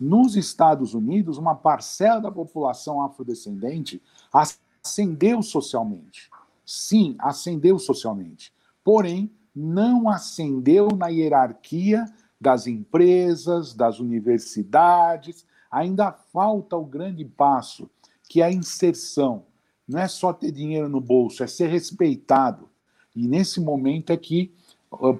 Nos 0.00 0.34
Estados 0.34 0.94
Unidos, 0.94 1.36
uma 1.36 1.54
parcela 1.54 2.20
da 2.20 2.32
população 2.32 3.02
afrodescendente 3.02 4.02
ascendeu 4.32 5.42
socialmente. 5.42 6.30
Sim, 6.64 7.16
ascendeu 7.18 7.78
socialmente. 7.78 8.50
Porém, 8.82 9.30
não 9.54 10.08
ascendeu 10.08 10.88
na 10.96 11.08
hierarquia 11.08 12.06
das 12.40 12.66
empresas, 12.66 13.74
das 13.74 14.00
universidades. 14.00 15.44
Ainda 15.70 16.12
falta 16.12 16.76
o 16.76 16.84
grande 16.84 17.24
passo, 17.24 17.90
que 18.28 18.40
é 18.40 18.46
a 18.46 18.52
inserção. 18.52 19.44
Não 19.86 19.98
é 19.98 20.08
só 20.08 20.32
ter 20.32 20.50
dinheiro 20.50 20.88
no 20.88 21.00
bolso, 21.00 21.42
é 21.44 21.46
ser 21.46 21.68
respeitado. 21.68 22.70
E 23.14 23.26
nesse 23.26 23.60
momento 23.60 24.12
é 24.12 24.16
que, 24.16 24.54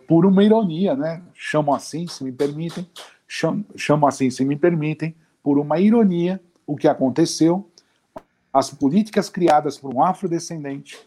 por 0.07 0.24
uma 0.24 0.43
ironia, 0.43 0.94
né? 0.94 1.23
chamo 1.35 1.74
assim, 1.74 2.07
se 2.07 2.24
me 2.24 2.32
permitem, 2.32 2.89
chamo, 3.31 4.07
assim, 4.09 4.28
se 4.28 4.44
me 4.44 4.57
permitem, 4.57 5.15
por 5.40 5.57
uma 5.57 5.78
ironia, 5.78 6.40
o 6.66 6.77
que 6.77 6.89
aconteceu, 6.89 7.69
as 8.52 8.70
políticas 8.70 9.28
criadas 9.28 9.78
por 9.78 9.94
um 9.94 10.02
afrodescendente 10.02 10.98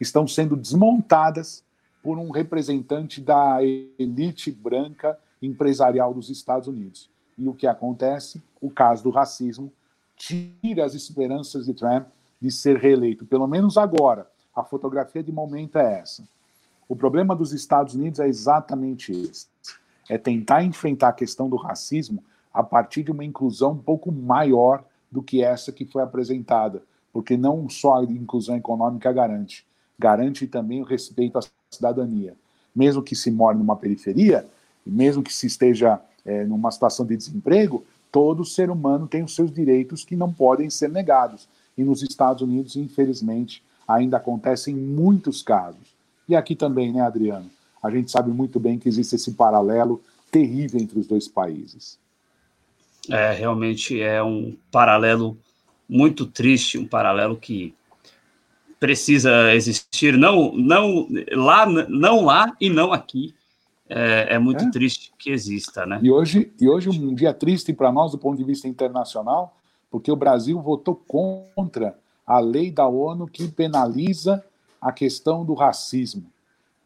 estão 0.00 0.26
sendo 0.26 0.56
desmontadas 0.56 1.62
por 2.02 2.18
um 2.18 2.30
representante 2.30 3.20
da 3.20 3.58
elite 3.96 4.50
branca 4.50 5.16
empresarial 5.40 6.12
dos 6.12 6.30
Estados 6.30 6.66
Unidos. 6.66 7.08
E 7.36 7.46
o 7.46 7.54
que 7.54 7.66
acontece? 7.68 8.42
O 8.60 8.70
caso 8.70 9.04
do 9.04 9.10
racismo 9.10 9.72
tira 10.16 10.84
as 10.84 10.94
esperanças 10.94 11.66
de 11.66 11.74
Trump 11.74 12.08
de 12.40 12.50
ser 12.50 12.76
reeleito. 12.76 13.24
Pelo 13.24 13.46
menos 13.46 13.76
agora, 13.76 14.28
a 14.54 14.64
fotografia 14.64 15.22
de 15.22 15.30
momento 15.30 15.78
é 15.78 16.00
essa. 16.00 16.24
O 16.88 16.96
problema 16.96 17.36
dos 17.36 17.52
Estados 17.52 17.94
Unidos 17.94 18.18
é 18.18 18.26
exatamente 18.26 19.12
esse: 19.12 19.46
é 20.08 20.16
tentar 20.16 20.64
enfrentar 20.64 21.08
a 21.08 21.12
questão 21.12 21.48
do 21.48 21.56
racismo 21.56 22.22
a 22.52 22.62
partir 22.62 23.02
de 23.02 23.12
uma 23.12 23.24
inclusão 23.24 23.72
um 23.72 23.78
pouco 23.78 24.10
maior 24.10 24.84
do 25.10 25.22
que 25.22 25.42
essa 25.42 25.72
que 25.72 25.84
foi 25.84 26.02
apresentada, 26.02 26.82
porque 27.12 27.36
não 27.36 27.68
só 27.68 27.96
a 27.96 28.04
inclusão 28.04 28.56
econômica 28.56 29.12
garante, 29.12 29.66
garante 29.98 30.46
também 30.46 30.80
o 30.80 30.84
respeito 30.84 31.38
à 31.38 31.42
cidadania. 31.70 32.34
Mesmo 32.74 33.02
que 33.02 33.16
se 33.16 33.30
more 33.30 33.56
numa 33.56 33.76
periferia, 33.76 34.46
mesmo 34.84 35.22
que 35.22 35.32
se 35.32 35.46
esteja 35.46 36.00
é, 36.24 36.44
numa 36.44 36.70
situação 36.70 37.04
de 37.04 37.16
desemprego, 37.16 37.84
todo 38.10 38.44
ser 38.44 38.70
humano 38.70 39.06
tem 39.06 39.22
os 39.22 39.34
seus 39.34 39.52
direitos 39.52 40.04
que 40.04 40.16
não 40.16 40.32
podem 40.32 40.70
ser 40.70 40.88
negados. 40.88 41.48
E 41.76 41.84
nos 41.84 42.02
Estados 42.02 42.42
Unidos, 42.42 42.76
infelizmente, 42.76 43.62
ainda 43.86 44.16
acontecem 44.16 44.74
muitos 44.74 45.42
casos. 45.42 45.94
E 46.28 46.36
aqui 46.36 46.54
também, 46.54 46.92
né, 46.92 47.00
Adriano? 47.00 47.50
A 47.82 47.90
gente 47.90 48.10
sabe 48.10 48.30
muito 48.30 48.58
bem 48.58 48.78
que 48.78 48.88
existe 48.88 49.14
esse 49.14 49.32
paralelo 49.32 50.02
terrível 50.30 50.80
entre 50.80 50.98
os 50.98 51.06
dois 51.06 51.28
países. 51.28 51.98
É, 53.08 53.32
realmente 53.32 54.00
é 54.00 54.22
um 54.22 54.56
paralelo 54.70 55.38
muito 55.88 56.26
triste, 56.26 56.76
um 56.76 56.86
paralelo 56.86 57.36
que 57.36 57.74
precisa 58.78 59.54
existir, 59.54 60.16
não, 60.16 60.52
não 60.52 61.08
lá, 61.32 61.66
não 61.66 62.24
lá 62.24 62.54
e 62.60 62.68
não 62.68 62.92
aqui. 62.92 63.34
É, 63.88 64.34
é 64.34 64.38
muito 64.38 64.64
é. 64.64 64.70
triste 64.70 65.12
que 65.18 65.30
exista, 65.30 65.86
né? 65.86 65.98
E 66.02 66.10
hoje, 66.10 66.52
e 66.60 66.68
hoje 66.68 66.90
um 66.90 67.14
dia 67.14 67.32
triste 67.32 67.72
para 67.72 67.90
nós 67.90 68.12
do 68.12 68.18
ponto 68.18 68.36
de 68.36 68.44
vista 68.44 68.68
internacional, 68.68 69.56
porque 69.90 70.12
o 70.12 70.16
Brasil 70.16 70.60
votou 70.60 70.94
contra 70.94 71.98
a 72.26 72.38
lei 72.38 72.70
da 72.70 72.86
ONU 72.86 73.26
que 73.26 73.48
penaliza 73.48 74.44
a 74.78 74.92
questão 74.92 75.42
do 75.42 75.54
racismo. 75.54 76.30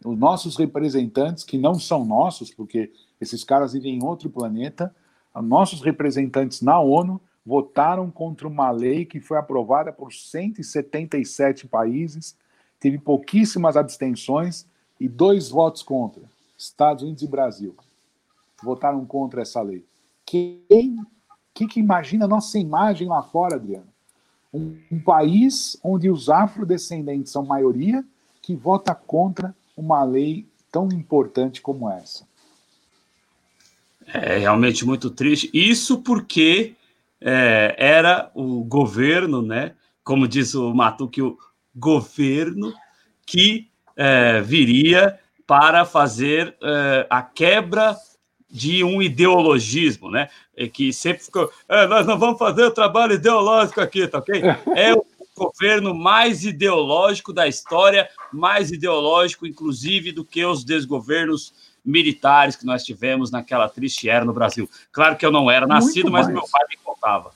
Os 0.04 0.18
nossos 0.18 0.56
representantes, 0.56 1.44
que 1.44 1.58
não 1.58 1.74
são 1.74 2.04
nossos, 2.04 2.50
porque 2.50 2.92
esses 3.20 3.44
caras 3.44 3.72
vivem 3.72 3.96
em 3.96 4.04
outro 4.04 4.28
planeta, 4.28 4.94
nossos 5.34 5.80
representantes 5.80 6.60
na 6.60 6.80
ONU 6.80 7.20
votaram 7.44 8.10
contra 8.10 8.46
uma 8.46 8.70
lei 8.70 9.04
que 9.04 9.20
foi 9.20 9.38
aprovada 9.38 9.92
por 9.92 10.12
177 10.12 11.66
países, 11.66 12.36
teve 12.78 12.98
pouquíssimas 12.98 13.76
abstenções 13.76 14.66
e 14.98 15.08
dois 15.08 15.48
votos 15.48 15.82
contra, 15.82 16.22
Estados 16.56 17.02
Unidos 17.02 17.22
e 17.22 17.28
Brasil. 17.28 17.74
Votaram 18.62 19.04
contra 19.04 19.42
essa 19.42 19.60
lei. 19.60 19.84
Quem 20.24 20.60
que, 21.54 21.66
que 21.66 21.80
imagina 21.80 22.26
nossa 22.26 22.58
imagem 22.58 23.08
lá 23.08 23.22
fora, 23.22 23.56
Adriano? 23.56 23.86
Um 24.52 25.00
país 25.04 25.78
onde 25.82 26.10
os 26.10 26.28
afrodescendentes 26.28 27.32
são 27.32 27.44
maioria 27.44 28.04
que 28.40 28.54
vota 28.54 28.94
contra 28.94 29.54
uma 29.76 30.04
lei 30.04 30.46
tão 30.70 30.88
importante 30.88 31.60
como 31.60 31.90
essa. 31.90 32.26
É 34.06 34.38
realmente 34.38 34.84
muito 34.84 35.10
triste. 35.10 35.50
Isso 35.52 36.02
porque 36.02 36.74
é, 37.20 37.74
era 37.78 38.30
o 38.34 38.64
governo, 38.64 39.42
né? 39.42 39.74
Como 40.02 40.26
diz 40.26 40.54
o 40.54 40.74
Matuque, 40.74 41.22
o 41.22 41.38
governo 41.74 42.72
que 43.24 43.68
é, 43.96 44.40
viria 44.40 45.18
para 45.46 45.84
fazer 45.84 46.56
é, 46.62 47.06
a 47.08 47.22
quebra 47.22 47.96
de 48.50 48.84
um 48.84 49.00
ideologismo, 49.00 50.10
né? 50.10 50.28
Que 50.74 50.92
sempre 50.92 51.24
ficou, 51.24 51.50
é, 51.68 51.86
nós 51.86 52.06
não 52.06 52.18
vamos 52.18 52.38
fazer 52.38 52.64
o 52.64 52.70
trabalho 52.70 53.14
ideológico 53.14 53.80
aqui, 53.80 54.06
tá 54.06 54.18
ok? 54.18 54.42
É 54.76 54.92
o 54.92 55.04
governo 55.36 55.94
mais 55.94 56.44
ideológico 56.44 57.32
da 57.32 57.48
história, 57.48 58.08
mais 58.32 58.70
ideológico, 58.70 59.46
inclusive, 59.46 60.12
do 60.12 60.24
que 60.24 60.44
os 60.44 60.64
desgovernos 60.64 61.54
militares 61.84 62.54
que 62.54 62.66
nós 62.66 62.84
tivemos 62.84 63.30
naquela 63.30 63.68
triste 63.68 64.08
era 64.08 64.24
no 64.24 64.32
Brasil. 64.32 64.68
Claro 64.92 65.16
que 65.16 65.26
eu 65.26 65.32
não 65.32 65.50
era 65.50 65.66
nascido, 65.66 66.10
mas 66.10 66.28
meu 66.28 66.44
pai 66.48 66.64
me 66.68 66.76
contava. 66.76 67.32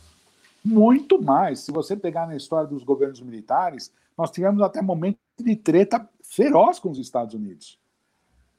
Muito 0.64 1.20
mais. 1.20 1.60
Se 1.60 1.73
você 1.73 1.97
pegar 1.97 2.27
na 2.27 2.36
história 2.36 2.68
dos 2.68 2.85
governos 2.85 3.20
militares, 3.20 3.93
nós 4.16 4.31
tivemos 4.31 4.62
até 4.62 4.81
momento 4.82 5.18
de 5.39 5.56
treta 5.56 6.09
feroz 6.23 6.78
com 6.78 6.90
os 6.90 6.98
Estados 6.98 7.35
Unidos. 7.35 7.78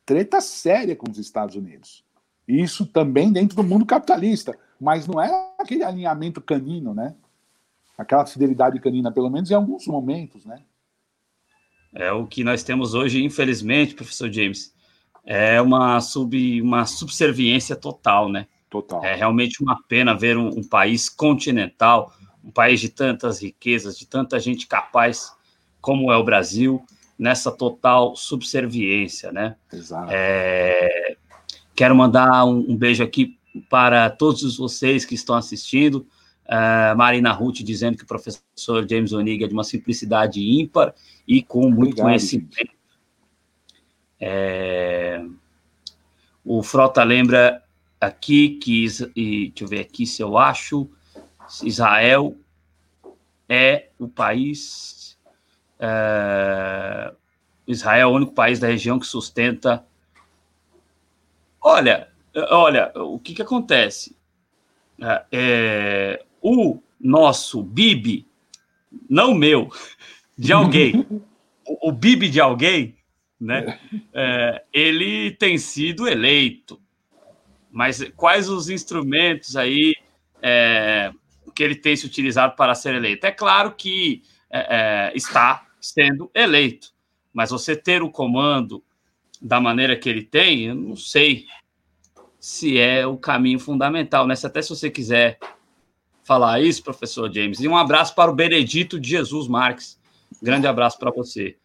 Treta 0.06 0.40
séria 0.40 0.96
com 0.96 1.10
os 1.10 1.18
Estados 1.18 1.56
Unidos. 1.56 2.04
Isso 2.48 2.86
também 2.86 3.32
dentro 3.32 3.58
do 3.58 3.64
mundo 3.64 3.86
capitalista, 3.86 4.58
mas 4.80 5.06
não 5.06 5.22
é 5.22 5.52
aquele 5.60 5.84
alinhamento 5.84 6.40
canino, 6.40 6.94
né? 6.94 7.14
Aquela 7.98 8.26
fidelidade 8.26 8.80
canina, 8.80 9.12
pelo 9.12 9.30
menos 9.30 9.50
em 9.50 9.56
alguns 9.56 9.88
momentos, 9.88 10.46
né? 10.46 10.62
É 11.94 12.12
o 12.12 12.28
que 12.28 12.44
nós 12.44 12.64
temos 12.64 12.94
hoje, 12.94 13.24
infelizmente, 13.24 13.96
professor 13.96 14.32
James. 14.32 14.74
É 15.26 15.60
uma, 15.60 16.00
sub, 16.00 16.62
uma 16.62 16.86
subserviência 16.86 17.76
total, 17.76 18.30
né? 18.30 18.48
Total. 18.70 19.04
É 19.04 19.16
realmente 19.16 19.62
uma 19.62 19.82
pena 19.88 20.14
ver 20.14 20.38
um, 20.38 20.48
um 20.48 20.64
país 20.64 21.10
continental, 21.10 22.14
um 22.44 22.52
país 22.52 22.80
de 22.80 22.90
tantas 22.90 23.42
riquezas, 23.42 23.98
de 23.98 24.06
tanta 24.06 24.40
gente 24.40 24.68
capaz 24.68 25.36
como 25.82 26.12
é 26.12 26.18
o 26.18 26.24
Brasil, 26.24 26.86
nessa 27.18 27.52
total 27.52 28.16
subserviência, 28.16 29.32
né? 29.32 29.56
Exato. 29.72 30.10
É, 30.12 31.18
Quero 31.78 31.96
mandar 31.96 32.44
um, 32.44 32.72
um 32.72 32.76
beijo 32.76 33.04
aqui 33.04 33.38
para 33.70 34.10
todos 34.10 34.58
vocês 34.58 35.06
que 35.06 35.14
estão 35.14 35.36
assistindo. 35.36 36.08
Uh, 36.48 36.96
Marina 36.96 37.32
Ruth 37.34 37.58
dizendo 37.58 37.98
que 37.98 38.04
o 38.04 38.08
professor 38.08 38.88
James 38.90 39.12
Onig 39.12 39.44
é 39.44 39.48
de 39.48 39.54
uma 39.54 39.66
simplicidade 39.66 40.40
ímpar 40.40 40.96
e 41.28 41.44
com 41.44 41.64
muito 41.64 41.78
Obrigado, 41.90 42.06
conhecimento. 42.06 42.72
É... 44.20 45.22
O 46.46 46.64
Frota 46.64 47.04
lembra 47.04 47.62
aqui 48.00 48.52
que, 48.52 48.86
e, 49.14 49.50
deixa 49.50 49.64
eu 49.66 49.68
ver 49.68 49.82
aqui 49.82 50.08
se 50.08 50.22
eu 50.22 50.38
acho, 50.38 50.90
Israel 51.62 52.34
é 53.50 53.90
o 54.00 54.08
país, 54.08 55.18
é... 55.78 57.14
Israel 57.68 58.10
é 58.10 58.12
o 58.12 58.16
único 58.16 58.34
país 58.34 58.58
da 58.58 58.68
região 58.68 58.98
que 58.98 59.06
sustenta 59.06 59.86
Olha, 61.70 62.08
olha, 62.50 62.94
o 62.96 63.20
que, 63.20 63.34
que 63.34 63.42
acontece? 63.42 64.16
É, 65.02 65.26
é 65.34 66.26
o 66.42 66.80
nosso 67.00 67.62
Bibi, 67.62 68.26
não 69.10 69.34
meu, 69.34 69.70
de 70.38 70.54
alguém, 70.54 71.06
o, 71.66 71.90
o 71.90 71.92
Bibi 71.92 72.30
de 72.30 72.40
alguém, 72.40 72.96
né? 73.40 73.80
É, 74.14 74.64
ele 74.74 75.32
tem 75.32 75.58
sido 75.58 76.08
eleito. 76.08 76.82
Mas 77.72 78.04
quais 78.16 78.50
os 78.50 78.70
instrumentos 78.70 79.56
aí 79.56 79.96
é, 80.42 81.12
que 81.54 81.62
ele 81.62 81.76
tem 81.76 81.96
se 81.96 82.06
utilizado 82.06 82.56
para 82.56 82.74
ser 82.74 82.96
eleito? 82.96 83.26
É 83.26 83.32
claro 83.32 83.74
que 83.76 84.24
é, 84.50 85.12
é 85.12 85.12
está 85.16 85.68
sendo 85.80 86.32
eleito, 86.34 86.94
mas 87.34 87.52
você 87.52 87.76
ter 87.76 88.02
o 88.02 88.10
comando 88.10 88.84
da 89.42 89.62
maneira 89.62 89.96
que 89.96 90.10
ele 90.10 90.24
tem, 90.24 90.66
eu 90.66 90.76
não 90.76 90.96
sei 90.96 91.46
se 92.40 92.80
é 92.80 93.06
o 93.06 93.18
caminho 93.18 93.60
fundamental, 93.60 94.26
né? 94.26 94.36
Se 94.36 94.48
até 94.48 94.62
se 94.62 94.70
você 94.70 94.90
quiser 94.90 95.38
falar 96.28 96.62
isso, 96.62 96.84
professor 96.84 97.32
James. 97.32 97.60
E 97.60 97.68
um 97.68 97.78
abraço 97.78 98.14
para 98.14 98.30
o 98.30 98.36
Benedito 98.36 99.00
de 99.00 99.10
Jesus 99.10 99.48
Marques. 99.48 99.98
Grande 100.42 100.68
abraço 100.68 101.00
para 101.00 101.10
você. 101.10 101.56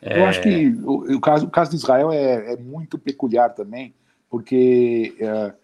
Eu 0.00 0.24
é... 0.24 0.28
acho 0.28 0.40
que 0.42 0.68
o, 0.84 1.16
o, 1.16 1.20
caso, 1.20 1.46
o 1.46 1.50
caso 1.50 1.70
de 1.70 1.76
Israel 1.76 2.12
é, 2.12 2.54
é 2.54 2.56
muito 2.56 2.98
peculiar 2.98 3.50
também, 3.50 3.92
porque 4.30 5.14
é, 5.18 5.54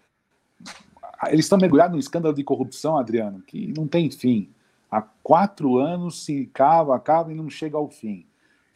eles 1.29 1.45
estão 1.45 1.59
mergulhados 1.59 1.95
num 1.95 2.01
escândalo 2.01 2.35
de 2.35 2.43
corrupção, 2.43 2.99
Adriano, 2.99 3.41
que 3.41 3.73
não 3.77 3.87
tem 3.87 4.11
fim. 4.11 4.51
Há 4.91 5.01
quatro 5.01 5.79
anos 5.79 6.25
se 6.25 6.47
cava, 6.53 6.99
cava 6.99 7.33
e 7.33 7.35
não 7.35 7.49
chega 7.49 7.77
ao 7.77 7.89
fim 7.89 8.27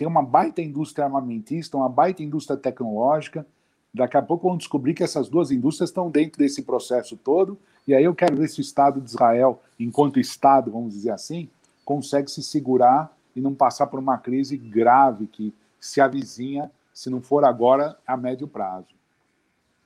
tem 0.01 0.09
uma 0.09 0.23
baita 0.23 0.63
indústria 0.63 1.05
armamentista, 1.05 1.77
uma 1.77 1.87
baita 1.87 2.23
indústria 2.23 2.57
tecnológica. 2.57 3.47
Daqui 3.93 4.17
a 4.17 4.23
pouco 4.23 4.49
vão 4.49 4.57
descobrir 4.57 4.95
que 4.95 5.03
essas 5.03 5.29
duas 5.29 5.51
indústrias 5.51 5.91
estão 5.91 6.11
dentro 6.11 6.39
desse 6.39 6.63
processo 6.63 7.19
todo. 7.19 7.59
E 7.87 7.95
aí 7.95 8.05
eu 8.05 8.15
quero 8.15 8.37
ver 8.37 8.49
se 8.49 8.61
o 8.61 8.63
Estado 8.63 9.01
de 9.01 9.09
Israel, 9.09 9.63
enquanto 9.79 10.21
Estado, 10.21 10.71
vamos 10.71 10.95
dizer 10.95 11.11
assim, 11.11 11.49
consegue 11.85 12.31
se 12.31 12.43
segurar 12.43 13.15
e 13.35 13.41
não 13.41 13.55
passar 13.55 13.87
por 13.87 13.99
uma 13.99 14.19
crise 14.19 14.57
grave 14.57 15.27
que 15.27 15.55
se 15.79 16.01
avizinha, 16.01 16.71
se 16.93 17.09
não 17.09 17.21
for 17.21 17.45
agora, 17.45 17.97
a 18.07 18.17
médio 18.17 18.47
prazo. 18.47 18.87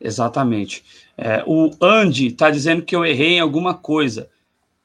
Exatamente. 0.01 0.85
É, 1.17 1.43
o 1.47 1.71
Andy 1.81 2.29
está 2.29 2.51
dizendo 2.51 2.83
que 2.83 2.95
eu 2.95 3.05
errei 3.05 3.37
em 3.37 3.41
alguma 3.41 3.75
coisa. 3.75 4.29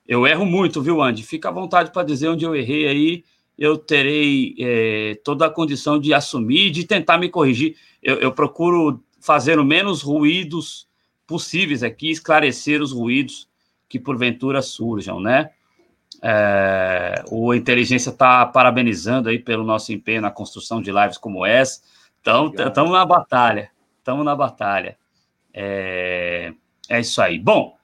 Eu 0.07 0.25
erro 0.25 0.45
muito, 0.45 0.81
viu, 0.81 1.01
Andy? 1.01 1.23
Fica 1.23 1.49
à 1.49 1.51
vontade 1.51 1.91
para 1.91 2.05
dizer 2.05 2.29
onde 2.29 2.45
eu 2.45 2.55
errei 2.55 2.87
aí 2.87 3.23
eu 3.59 3.77
terei 3.77 4.55
é, 4.57 5.19
toda 5.21 5.45
a 5.45 5.49
condição 5.49 5.99
de 5.99 6.13
assumir, 6.13 6.71
de 6.71 6.85
tentar 6.85 7.17
me 7.17 7.27
corrigir. 7.27 7.75
Eu, 8.01 8.15
eu, 8.15 8.31
procuro 8.31 9.03
fazer 9.19 9.59
o 9.59 9.65
menos 9.65 10.01
ruídos 10.01 10.87
possíveis 11.29 11.83
aqui, 11.83 12.09
esclarecer 12.09 12.81
os 12.81 12.91
ruídos 12.91 13.47
que 13.87 13.99
porventura 13.99 14.63
surjam, 14.63 15.19
né? 15.19 15.51
É, 16.23 17.23
o 17.29 17.53
Inteligência 17.53 18.09
está 18.09 18.43
parabenizando 18.47 19.29
aí 19.29 19.37
pelo 19.37 19.63
nosso 19.63 19.93
empenho 19.93 20.23
na 20.23 20.31
construção 20.31 20.81
de 20.81 20.91
lives 20.91 21.19
como 21.19 21.45
essa. 21.45 21.81
Então, 22.19 22.51
estamos 22.57 22.91
na 22.91 23.05
batalha. 23.05 23.69
Estamos 23.99 24.25
na 24.25 24.35
batalha. 24.35 24.97
É, 25.53 26.51
é, 26.89 26.99
isso 26.99 27.21
aí. 27.21 27.37
Bom, 27.37 27.77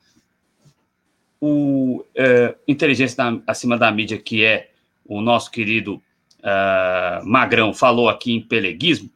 o 1.39 2.03
é, 2.15 2.55
Inteligência 2.67 3.23
acima 3.45 3.77
da 3.77 3.91
mídia, 3.91 4.17
que 4.17 4.43
é 4.43 4.71
o 5.05 5.21
nosso 5.21 5.51
querido 5.51 6.01
uh, 6.39 7.23
Magrão 7.23 7.73
falou 7.75 8.09
aqui 8.09 8.33
em 8.33 8.41
peleguismo. 8.41 9.09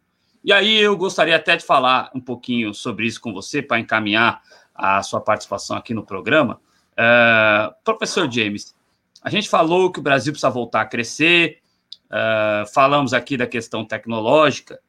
E 0.44 0.54
aí 0.54 0.78
eu 0.78 0.96
gostaria 0.96 1.36
até 1.36 1.58
de 1.58 1.66
falar 1.66 2.10
um 2.16 2.20
pouquinho 2.20 2.74
sobre 2.74 3.06
isso 3.06 3.20
com 3.20 3.34
você, 3.34 3.62
para 3.62 3.80
encaminhar 3.80 4.42
a 4.74 5.04
sua 5.04 5.20
participação 5.20 5.76
aqui 5.76 5.94
no 5.94 6.06
programa. 6.06 6.60
Uh, 6.94 7.74
professor 7.84 8.32
James, 8.32 8.74
a 9.22 9.30
gente 9.30 9.50
falou 9.50 9.92
que 9.92 10.00
o 10.00 10.04
Brasil 10.04 10.32
precisa 10.32 10.50
voltar 10.50 10.82
a 10.82 10.86
crescer, 10.86 11.60
uh, 12.06 12.68
falamos 12.74 13.14
aqui 13.14 13.36
da 13.36 13.46
questão 13.46 13.84
tecnológica. 13.84 14.80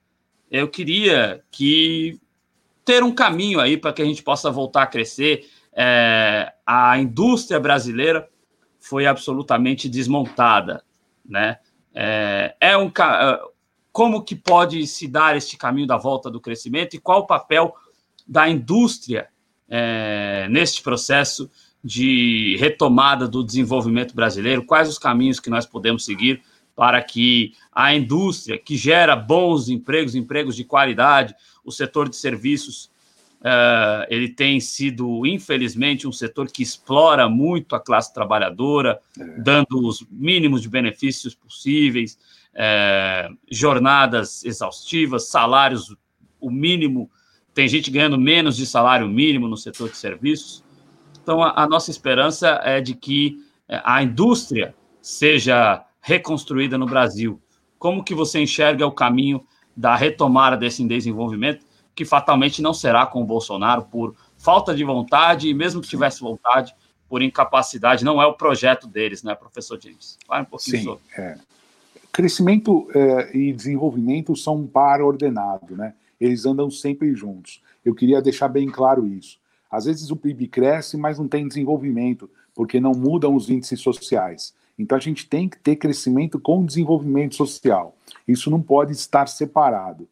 Eu 0.51 0.69
queria 0.69 1.43
que 1.51 2.21
ter 2.85 3.03
um 3.03 3.13
caminho 3.13 3.61
aí 3.61 3.77
para 3.77 3.93
que 3.93 4.03
a 4.03 4.05
gente 4.05 4.23
possa 4.23 4.51
voltar 4.51 4.83
a 4.83 4.87
crescer. 4.87 5.49
Uh, 5.73 6.51
a 6.65 6.99
indústria 6.99 7.59
brasileira 7.59 8.29
foi 8.79 9.07
absolutamente 9.07 9.89
desmontada, 9.89 10.83
né? 11.25 11.59
É, 11.93 12.55
é 12.61 12.77
um 12.77 12.91
como 13.93 14.23
que 14.23 14.37
pode 14.37 14.87
se 14.87 15.09
dar 15.09 15.37
este 15.37 15.57
caminho 15.57 15.87
da 15.87 15.97
volta 15.97 16.31
do 16.31 16.41
crescimento 16.41 16.95
e 16.95 17.01
qual 17.01 17.21
o 17.21 17.27
papel 17.27 17.75
da 18.27 18.49
indústria 18.49 19.29
é, 19.69 20.47
neste 20.51 20.83
processo 20.83 21.51
de 21.83 22.57
retomada 22.59 23.27
do 23.27 23.43
desenvolvimento 23.43 24.15
brasileiro? 24.15 24.65
Quais 24.65 24.89
os 24.89 24.99
caminhos 24.99 25.41
que 25.41 25.51
nós 25.51 25.67
podemos 25.67 26.05
seguir 26.05 26.43
para 26.77 27.03
que 27.03 27.53
a 27.73 27.95
indústria, 27.95 28.59
que 28.59 28.77
gera 28.77 29.15
bons 29.17 29.69
empregos, 29.69 30.15
empregos 30.15 30.57
de 30.57 30.65
qualidade, 30.65 31.35
o 31.65 31.71
setor 31.71 32.09
de 32.09 32.17
serviços, 32.17 32.91
uh, 33.41 34.07
ele 34.09 34.29
tem 34.29 34.61
sido, 34.61 35.27
infelizmente, 35.27 36.07
um 36.07 36.13
setor 36.13 36.51
que 36.51 36.63
explora 36.63 37.29
muito 37.29 37.75
a 37.75 37.81
classe 37.81 38.15
trabalhadora, 38.15 38.99
é. 39.19 39.25
dando 39.43 39.87
os 39.87 40.07
mínimos 40.11 40.63
de 40.63 40.69
benefícios 40.69 41.35
possíveis, 41.35 42.19
é, 42.55 43.29
jornadas 43.51 44.45
exaustivas, 44.45 45.29
salários, 45.29 45.95
o 46.41 46.51
mínimo. 46.51 47.11
Tem 47.55 47.69
gente 47.69 47.91
ganhando 47.91 48.19
menos 48.19 48.57
de 48.57 48.67
salário 48.67 49.09
mínimo 49.09 49.49
no 49.49 49.57
setor 49.57 49.91
de 49.91 49.97
serviços. 49.97 50.65
Então, 51.23 51.43
a, 51.43 51.65
a 51.65 51.69
nossa 51.69 51.91
esperança 51.91 52.61
é 52.65 52.81
de 52.81 52.95
que 52.95 53.39
é, 53.69 53.81
a 53.85 54.03
indústria 54.03 54.75
seja 55.01 55.85
reconstruída 56.01 56.77
no 56.77 56.87
Brasil. 56.87 57.41
Como 57.79 58.05
que 58.05 58.15
você 58.15 58.41
enxerga 58.41 58.87
o 58.87 58.93
caminho 58.93 59.45
da 59.77 59.95
retomada 59.95 60.57
desse 60.57 60.85
desenvolvimento, 60.85 61.65
que 61.95 62.05
fatalmente 62.05 62.61
não 62.61 62.75
será 62.75 63.07
com 63.07 63.23
o 63.23 63.27
Bolsonaro 63.27 63.85
por 63.85 64.15
falta 64.37 64.75
de 64.75 64.85
vontade, 64.85 65.49
e 65.49 65.55
mesmo 65.55 65.81
que 65.81 65.89
tivesse 65.89 66.21
vontade, 66.21 66.75
por 67.09 67.23
incapacidade, 67.23 68.05
não 68.05 68.23
é 68.23 68.27
o 68.27 68.35
projeto 68.35 68.87
deles, 68.87 69.23
né, 69.25 69.35
professor 69.35 69.81
James? 69.83 70.17
Fala 70.27 70.43
um 70.43 70.45
pouquinho 70.45 70.77
Sim, 70.79 70.85
sobre. 70.85 71.03
É. 71.19 71.37
Crescimento 72.13 72.89
é, 72.95 73.37
e 73.37 73.53
desenvolvimento 73.53 74.35
são 74.37 74.57
um 74.57 74.67
par 74.67 75.01
ordenado, 75.01 75.77
né? 75.77 75.95
Eles 76.21 76.45
andam 76.45 76.71
sempre 76.71 77.15
juntos. 77.15 77.63
Eu 77.85 77.95
queria 77.95 78.21
deixar 78.21 78.49
bem 78.49 78.69
claro 78.69 79.07
isso. 79.07 79.39
Às 79.71 79.85
vezes 79.85 80.11
o 80.11 80.17
PIB 80.17 80.49
cresce, 80.49 80.97
mas 80.97 81.19
não 81.19 81.29
tem 81.29 81.47
desenvolvimento, 81.47 82.29
porque 82.55 82.81
não 82.81 82.93
mudam 82.93 83.35
os 83.35 83.49
índices 83.49 83.81
sociais. 83.81 84.53
Então 84.79 84.99
a 84.99 85.01
gente 85.01 85.29
tem 85.29 85.49
que 85.49 85.59
ter 85.59 85.77
crescimento 85.77 86.39
com 86.39 86.65
desenvolvimento 86.65 87.37
social. 87.37 87.97
Isso 88.27 88.51
não 88.51 88.61
pode 88.61 88.93
estar 88.93 89.27
separado. 89.29 90.09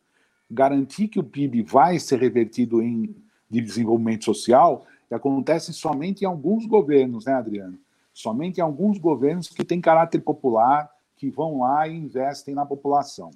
Garantir 0.50 1.08
que 1.08 1.18
o 1.18 1.24
PIB 1.24 1.62
vai 1.62 1.98
ser 1.98 2.18
revertido 2.18 2.80
em 2.80 3.14
de 3.50 3.60
desenvolvimento 3.60 4.24
social 4.24 4.86
acontece 5.10 5.72
somente 5.72 6.22
em 6.22 6.26
alguns 6.26 6.66
governos, 6.66 7.24
né, 7.24 7.32
Adriano? 7.32 7.78
Somente 8.12 8.58
em 8.58 8.60
alguns 8.60 8.98
governos 8.98 9.48
que 9.48 9.64
têm 9.64 9.80
caráter 9.80 10.20
popular, 10.20 10.90
que 11.18 11.28
vão 11.28 11.60
lá 11.60 11.86
e 11.86 11.96
investem 11.96 12.54
na 12.54 12.64
população. 12.64 13.30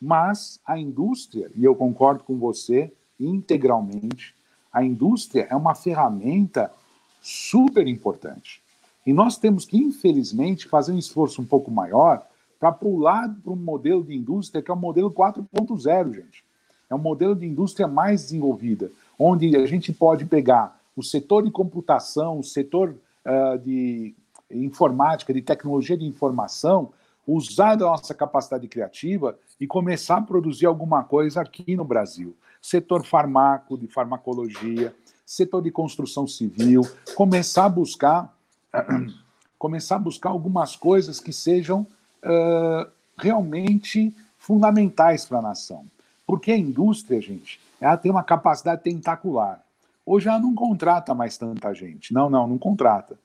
Mas 0.00 0.60
a 0.66 0.78
indústria, 0.78 1.50
e 1.54 1.64
eu 1.64 1.74
concordo 1.74 2.22
com 2.24 2.36
você 2.38 2.92
integralmente, 3.18 4.34
a 4.72 4.84
indústria 4.84 5.46
é 5.50 5.56
uma 5.56 5.74
ferramenta 5.74 6.72
super 7.20 7.86
importante. 7.86 8.62
E 9.06 9.12
nós 9.12 9.36
temos 9.36 9.64
que, 9.64 9.76
infelizmente, 9.76 10.68
fazer 10.68 10.92
um 10.92 10.98
esforço 10.98 11.42
um 11.42 11.44
pouco 11.44 11.70
maior 11.70 12.26
para 12.58 12.70
pular 12.70 13.28
para 13.42 13.52
um 13.52 13.56
modelo 13.56 14.04
de 14.04 14.14
indústria 14.14 14.62
que 14.62 14.70
é 14.70 14.74
o 14.74 14.76
modelo 14.76 15.10
4.0, 15.10 16.14
gente. 16.14 16.44
É 16.88 16.94
um 16.94 16.98
modelo 16.98 17.34
de 17.34 17.46
indústria 17.46 17.88
mais 17.88 18.22
desenvolvida, 18.22 18.90
onde 19.18 19.56
a 19.56 19.66
gente 19.66 19.92
pode 19.92 20.26
pegar 20.26 20.80
o 20.94 21.02
setor 21.02 21.42
de 21.42 21.50
computação, 21.50 22.38
o 22.38 22.44
setor 22.44 22.94
uh, 23.24 23.58
de 23.58 24.14
informática, 24.50 25.32
de 25.32 25.40
tecnologia 25.40 25.96
de 25.96 26.04
informação, 26.04 26.92
usar 27.26 27.76
da 27.76 27.86
nossa 27.86 28.14
capacidade 28.14 28.66
criativa 28.68 29.38
e 29.60 29.66
começar 29.66 30.16
a 30.16 30.22
produzir 30.22 30.66
alguma 30.66 31.04
coisa 31.04 31.40
aqui 31.40 31.76
no 31.76 31.84
Brasil. 31.84 32.36
Setor 32.60 33.04
farmaco, 33.04 33.76
de 33.76 33.86
farmacologia, 33.86 34.94
setor 35.24 35.62
de 35.62 35.70
construção 35.70 36.26
civil, 36.26 36.82
começar 37.14 37.66
a 37.66 37.68
buscar 37.68 38.36
começar 39.58 39.94
a 39.94 39.98
buscar 40.00 40.30
algumas 40.30 40.74
coisas 40.74 41.20
que 41.20 41.32
sejam 41.32 41.86
uh, 42.24 42.90
realmente 43.16 44.12
fundamentais 44.36 45.24
para 45.24 45.38
a 45.38 45.42
nação. 45.42 45.86
Porque 46.26 46.50
a 46.50 46.58
indústria, 46.58 47.20
gente, 47.20 47.60
ela 47.80 47.96
tem 47.96 48.10
uma 48.10 48.24
capacidade 48.24 48.82
tentacular. 48.82 49.64
Hoje 50.04 50.28
ela 50.28 50.40
não 50.40 50.52
contrata 50.52 51.14
mais 51.14 51.38
tanta 51.38 51.72
gente. 51.74 52.12
Não, 52.12 52.28
não, 52.28 52.48
não 52.48 52.58
contrata. 52.58 53.16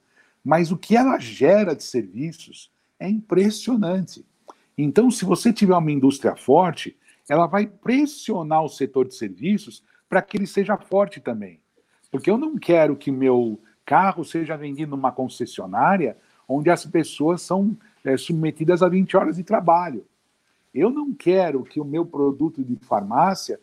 Mas 0.45 0.71
o 0.71 0.77
que 0.77 0.95
ela 0.95 1.17
gera 1.17 1.75
de 1.75 1.83
serviços 1.83 2.69
é 2.99 3.09
impressionante. 3.09 4.25
Então, 4.77 5.09
se 5.09 5.25
você 5.25 5.51
tiver 5.51 5.75
uma 5.75 5.91
indústria 5.91 6.35
forte, 6.35 6.95
ela 7.29 7.47
vai 7.47 7.67
pressionar 7.67 8.63
o 8.63 8.69
setor 8.69 9.07
de 9.07 9.15
serviços 9.15 9.83
para 10.07 10.21
que 10.21 10.37
ele 10.37 10.47
seja 10.47 10.77
forte 10.77 11.19
também. 11.19 11.59
Porque 12.11 12.29
eu 12.29 12.37
não 12.37 12.57
quero 12.57 12.95
que 12.95 13.11
meu 13.11 13.59
carro 13.85 14.23
seja 14.23 14.55
vendido 14.55 14.91
numa 14.91 15.11
concessionária 15.11 16.17
onde 16.47 16.69
as 16.69 16.85
pessoas 16.85 17.41
são 17.41 17.75
é, 18.03 18.15
submetidas 18.15 18.81
a 18.81 18.87
20 18.87 19.17
horas 19.17 19.35
de 19.35 19.43
trabalho. 19.43 20.05
Eu 20.73 20.89
não 20.89 21.13
quero 21.13 21.63
que 21.63 21.81
o 21.81 21.85
meu 21.85 22.05
produto 22.05 22.63
de 22.63 22.75
farmácia, 22.77 23.59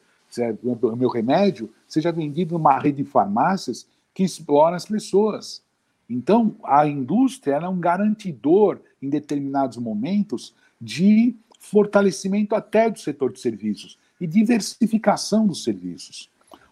o 0.62 0.96
meu 0.96 1.08
remédio, 1.08 1.72
seja 1.86 2.12
vendido 2.12 2.54
numa 2.54 2.78
rede 2.78 3.02
de 3.02 3.08
farmácias 3.08 3.86
que 4.12 4.22
explora 4.22 4.76
as 4.76 4.84
pessoas. 4.84 5.62
Então, 6.08 6.56
a 6.64 6.86
indústria 6.86 7.54
é 7.54 7.68
um 7.68 7.80
garantidor, 7.80 8.80
em 9.00 9.08
determinados 9.08 9.76
momentos, 9.78 10.54
de 10.80 11.34
fortalecimento 11.58 12.54
até 12.54 12.90
do 12.90 12.98
setor 12.98 13.32
de 13.32 13.40
serviços 13.40 13.98
e 14.20 14.26
diversificação 14.26 15.46
dos 15.46 15.64
serviços. 15.64 16.28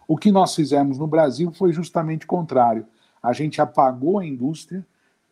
O 0.07 0.17
que 0.17 0.31
nós 0.31 0.53
fizemos 0.55 0.97
no 0.97 1.07
Brasil 1.07 1.51
foi 1.51 1.73
justamente 1.73 2.25
o 2.25 2.27
contrário. 2.27 2.85
A 3.21 3.33
gente 3.33 3.59
apagou 3.59 4.19
a 4.19 4.25
indústria, 4.25 4.85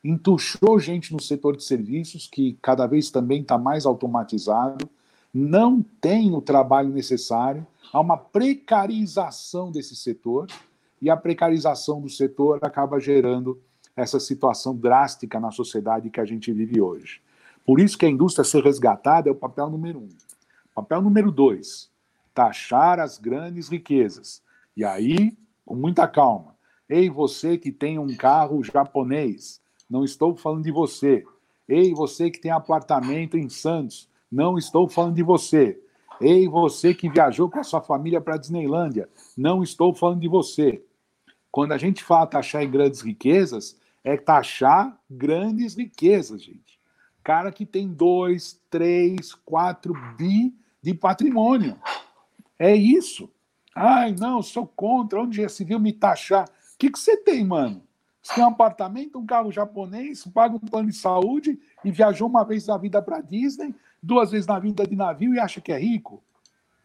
entuchou 0.03 0.79
gente 0.79 1.13
no 1.13 1.21
setor 1.21 1.55
de 1.55 1.63
serviços, 1.63 2.27
que 2.27 2.57
cada 2.61 2.87
vez 2.87 3.11
também 3.11 3.41
está 3.41 3.57
mais 3.57 3.85
automatizado, 3.85 4.89
não 5.33 5.83
tem 6.01 6.33
o 6.33 6.41
trabalho 6.41 6.89
necessário, 6.89 7.65
há 7.93 7.99
uma 7.99 8.17
precarização 8.17 9.71
desse 9.71 9.95
setor, 9.95 10.47
e 11.01 11.09
a 11.09 11.17
precarização 11.17 12.01
do 12.01 12.09
setor 12.09 12.59
acaba 12.61 12.99
gerando 12.99 13.59
essa 13.95 14.19
situação 14.19 14.75
drástica 14.75 15.39
na 15.39 15.51
sociedade 15.51 16.09
que 16.09 16.19
a 16.19 16.25
gente 16.25 16.51
vive 16.51 16.81
hoje. 16.81 17.21
Por 17.65 17.79
isso 17.79 17.97
que 17.97 18.05
a 18.05 18.09
indústria 18.09 18.43
ser 18.43 18.63
resgatada 18.63 19.29
é 19.29 19.31
o 19.31 19.35
papel 19.35 19.69
número 19.69 19.99
um. 19.99 20.09
Papel 20.73 21.01
número 21.01 21.31
dois, 21.31 21.89
taxar 22.33 22.99
as 22.99 23.17
grandes 23.17 23.69
riquezas. 23.69 24.41
E 24.75 24.83
aí, 24.83 25.37
com 25.65 25.75
muita 25.75 26.07
calma. 26.07 26.55
Ei, 26.89 27.09
você 27.09 27.57
que 27.57 27.71
tem 27.71 27.99
um 27.99 28.15
carro 28.15 28.63
japonês, 28.63 29.61
não 29.89 30.03
estou 30.03 30.35
falando 30.35 30.63
de 30.63 30.71
você. 30.71 31.23
Ei, 31.67 31.93
você 31.93 32.29
que 32.29 32.39
tem 32.39 32.51
apartamento 32.51 33.37
em 33.37 33.47
Santos, 33.47 34.09
não 34.31 34.57
estou 34.57 34.87
falando 34.87 35.15
de 35.15 35.23
você. 35.23 35.79
Ei, 36.19 36.47
você 36.47 36.93
que 36.93 37.09
viajou 37.09 37.49
com 37.49 37.59
a 37.59 37.63
sua 37.63 37.81
família 37.81 38.21
para 38.21 38.35
a 38.35 38.37
Disneylândia, 38.37 39.09
não 39.37 39.63
estou 39.63 39.93
falando 39.93 40.19
de 40.19 40.27
você. 40.27 40.83
Quando 41.51 41.71
a 41.71 41.77
gente 41.77 42.03
fala 42.03 42.27
taxar 42.27 42.63
em 42.63 42.69
grandes 42.69 43.01
riquezas, 43.01 43.77
é 44.03 44.17
taxar 44.17 44.99
grandes 45.09 45.75
riquezas, 45.75 46.43
gente. 46.43 46.79
Cara 47.23 47.51
que 47.51 47.65
tem 47.65 47.87
2, 47.87 48.59
3, 48.69 49.33
4 49.33 49.93
bi 50.17 50.55
de 50.81 50.93
patrimônio. 50.93 51.79
É 52.57 52.75
isso. 52.75 53.29
Ai, 53.75 54.15
não, 54.19 54.41
sou 54.41 54.65
contra. 54.65 55.21
Onde 55.21 55.37
já 55.37 55.49
se 55.49 55.63
viu 55.63 55.79
me 55.79 55.93
taxar? 55.93 56.45
O 56.45 56.77
que, 56.77 56.89
que 56.89 56.99
você 56.99 57.15
tem, 57.15 57.45
mano? 57.45 57.83
Você 58.21 58.35
tem 58.35 58.43
um 58.43 58.47
apartamento, 58.47 59.17
um 59.17 59.25
carro 59.25 59.51
japonês, 59.51 60.25
paga 60.27 60.55
um 60.55 60.59
plano 60.59 60.89
de 60.89 60.95
saúde 60.95 61.59
e 61.83 61.91
viajou 61.91 62.27
uma 62.27 62.43
vez 62.43 62.67
na 62.67 62.77
vida 62.77 63.01
para 63.01 63.21
Disney, 63.21 63.73
duas 64.01 64.31
vezes 64.31 64.45
na 64.47 64.59
vida 64.59 64.85
de 64.85 64.95
navio 64.95 65.33
e 65.33 65.39
acha 65.39 65.61
que 65.61 65.71
é 65.71 65.79
rico? 65.79 66.23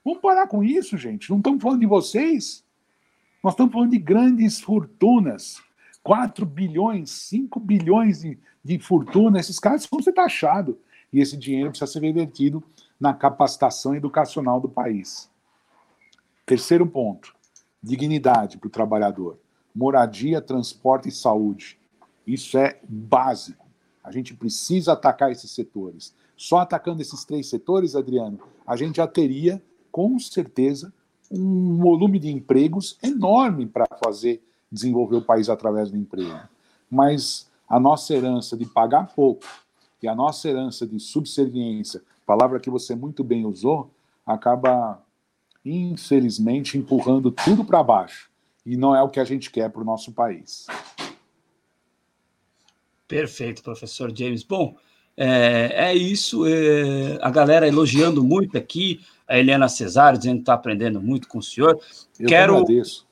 Vamos 0.04 0.20
parar 0.20 0.46
com 0.46 0.62
isso, 0.62 0.96
gente. 0.96 1.30
Não 1.30 1.38
estamos 1.38 1.62
falando 1.62 1.80
de 1.80 1.86
vocês. 1.86 2.64
Nós 3.42 3.52
estamos 3.52 3.72
falando 3.72 3.90
de 3.90 3.98
grandes 3.98 4.60
fortunas 4.60 5.62
4 6.06 6.46
bilhões, 6.46 7.10
5 7.10 7.58
bilhões 7.58 8.20
de, 8.20 8.38
de 8.62 8.78
fortuna, 8.78 9.40
esses 9.40 9.58
caras 9.58 9.84
vão 9.90 10.00
ser 10.00 10.12
taxados. 10.12 10.76
E 11.12 11.18
esse 11.20 11.36
dinheiro 11.36 11.70
precisa 11.70 11.90
ser 11.90 12.00
revertido 12.00 12.62
na 12.98 13.12
capacitação 13.12 13.92
educacional 13.92 14.60
do 14.60 14.68
país. 14.68 15.28
Terceiro 16.46 16.86
ponto: 16.86 17.34
dignidade 17.82 18.56
para 18.56 18.68
o 18.68 18.70
trabalhador. 18.70 19.36
Moradia, 19.74 20.40
transporte 20.40 21.08
e 21.08 21.12
saúde. 21.12 21.76
Isso 22.24 22.56
é 22.56 22.78
básico. 22.88 23.66
A 24.04 24.12
gente 24.12 24.32
precisa 24.32 24.92
atacar 24.92 25.32
esses 25.32 25.50
setores. 25.50 26.14
Só 26.36 26.58
atacando 26.58 27.02
esses 27.02 27.24
três 27.24 27.48
setores, 27.48 27.96
Adriano, 27.96 28.38
a 28.64 28.76
gente 28.76 28.98
já 28.98 29.08
teria, 29.08 29.60
com 29.90 30.16
certeza, 30.20 30.94
um 31.28 31.78
volume 31.78 32.20
de 32.20 32.30
empregos 32.30 32.96
enorme 33.02 33.66
para 33.66 33.88
fazer 34.04 34.40
desenvolver 34.76 35.16
o 35.16 35.22
país 35.22 35.48
através 35.48 35.90
do 35.90 35.96
emprego. 35.96 36.38
Mas 36.90 37.50
a 37.68 37.80
nossa 37.80 38.14
herança 38.14 38.56
de 38.56 38.64
pagar 38.64 39.12
pouco 39.14 39.46
e 40.02 40.06
a 40.06 40.14
nossa 40.14 40.48
herança 40.48 40.86
de 40.86 41.00
subserviência, 41.00 42.02
palavra 42.24 42.60
que 42.60 42.70
você 42.70 42.94
muito 42.94 43.24
bem 43.24 43.44
usou, 43.44 43.90
acaba, 44.24 45.02
infelizmente, 45.64 46.78
empurrando 46.78 47.30
tudo 47.30 47.64
para 47.64 47.82
baixo. 47.82 48.30
E 48.64 48.76
não 48.76 48.94
é 48.94 49.02
o 49.02 49.08
que 49.08 49.20
a 49.20 49.24
gente 49.24 49.50
quer 49.50 49.70
para 49.70 49.80
o 49.80 49.84
nosso 49.84 50.12
país. 50.12 50.66
Perfeito, 53.08 53.62
professor 53.62 54.12
James. 54.14 54.42
Bom, 54.42 54.76
é, 55.16 55.90
é 55.90 55.94
isso. 55.94 56.44
É, 56.46 57.18
a 57.22 57.30
galera 57.30 57.66
elogiando 57.66 58.22
muito 58.22 58.58
aqui, 58.58 59.00
a 59.26 59.38
Helena 59.38 59.68
Cesário 59.68 60.18
dizendo 60.18 60.36
que 60.36 60.42
está 60.42 60.54
aprendendo 60.54 61.00
muito 61.00 61.28
com 61.28 61.38
o 61.38 61.42
senhor. 61.42 61.80
Eu 62.18 62.28
Quero. 62.28 62.56
Agradeço 62.56 63.05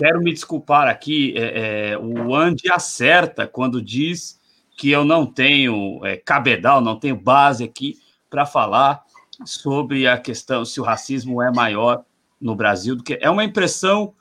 Quero 0.00 0.22
me 0.22 0.32
desculpar 0.32 0.88
aqui. 0.88 1.34
É, 1.36 1.90
é, 1.90 1.98
o 1.98 2.34
Andy 2.34 2.72
acerta 2.72 3.46
quando 3.46 3.82
diz 3.82 4.40
que 4.74 4.90
eu 4.90 5.04
não 5.04 5.26
tenho 5.26 6.00
é, 6.06 6.16
cabedal, 6.16 6.80
não 6.80 6.98
tenho 6.98 7.14
base 7.14 7.62
aqui 7.62 7.98
para 8.30 8.46
falar 8.46 9.02
sobre 9.44 10.08
a 10.08 10.16
questão 10.16 10.64
se 10.64 10.80
o 10.80 10.84
racismo 10.84 11.42
é 11.42 11.52
maior 11.52 12.02
no 12.40 12.56
Brasil 12.56 12.96
do 12.96 13.02
que 13.02 13.18
é 13.20 13.28
uma 13.28 13.44
impressão 13.44 14.14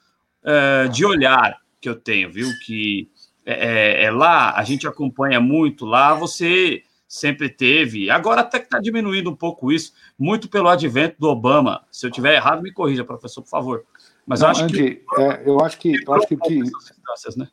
é, 0.43 0.89
de 0.89 1.05
olhar 1.05 1.61
que 1.79 1.87
eu 1.87 1.95
tenho, 1.95 2.29
viu? 2.29 2.49
Que 2.65 3.09
é, 3.45 4.01
é, 4.01 4.03
é 4.03 4.11
lá 4.11 4.57
a 4.57 4.63
gente 4.65 4.85
acompanha 4.85 5.39
muito 5.39 5.85
lá, 5.85 6.13
você 6.13 6.83
sempre 7.07 7.47
teve, 7.47 8.09
agora 8.09 8.41
até 8.41 8.59
que 8.59 8.65
está 8.65 8.79
diminuindo 8.79 9.29
um 9.29 9.35
pouco 9.35 9.71
isso, 9.71 9.93
muito 10.17 10.49
pelo 10.49 10.67
advento 10.67 11.15
do 11.19 11.29
Obama. 11.29 11.85
Se 11.89 12.05
eu 12.05 12.11
tiver 12.11 12.35
errado, 12.35 12.61
me 12.61 12.73
corrija, 12.73 13.05
professor, 13.05 13.41
por 13.41 13.49
favor. 13.49 13.85
Mas 14.29 14.41
Não, 14.41 14.47
eu 14.47 14.51
acho 14.51 14.63
Andy, 14.65 14.73
que. 14.73 15.05
É, 15.17 15.43
eu 15.43 15.59
acho 15.59 15.79
que. 15.79 16.03
Eu 16.05 16.13
acho 16.13 16.27
que 16.27 16.35
o 16.35 16.37
que. 16.37 16.59
Né? 17.35 17.47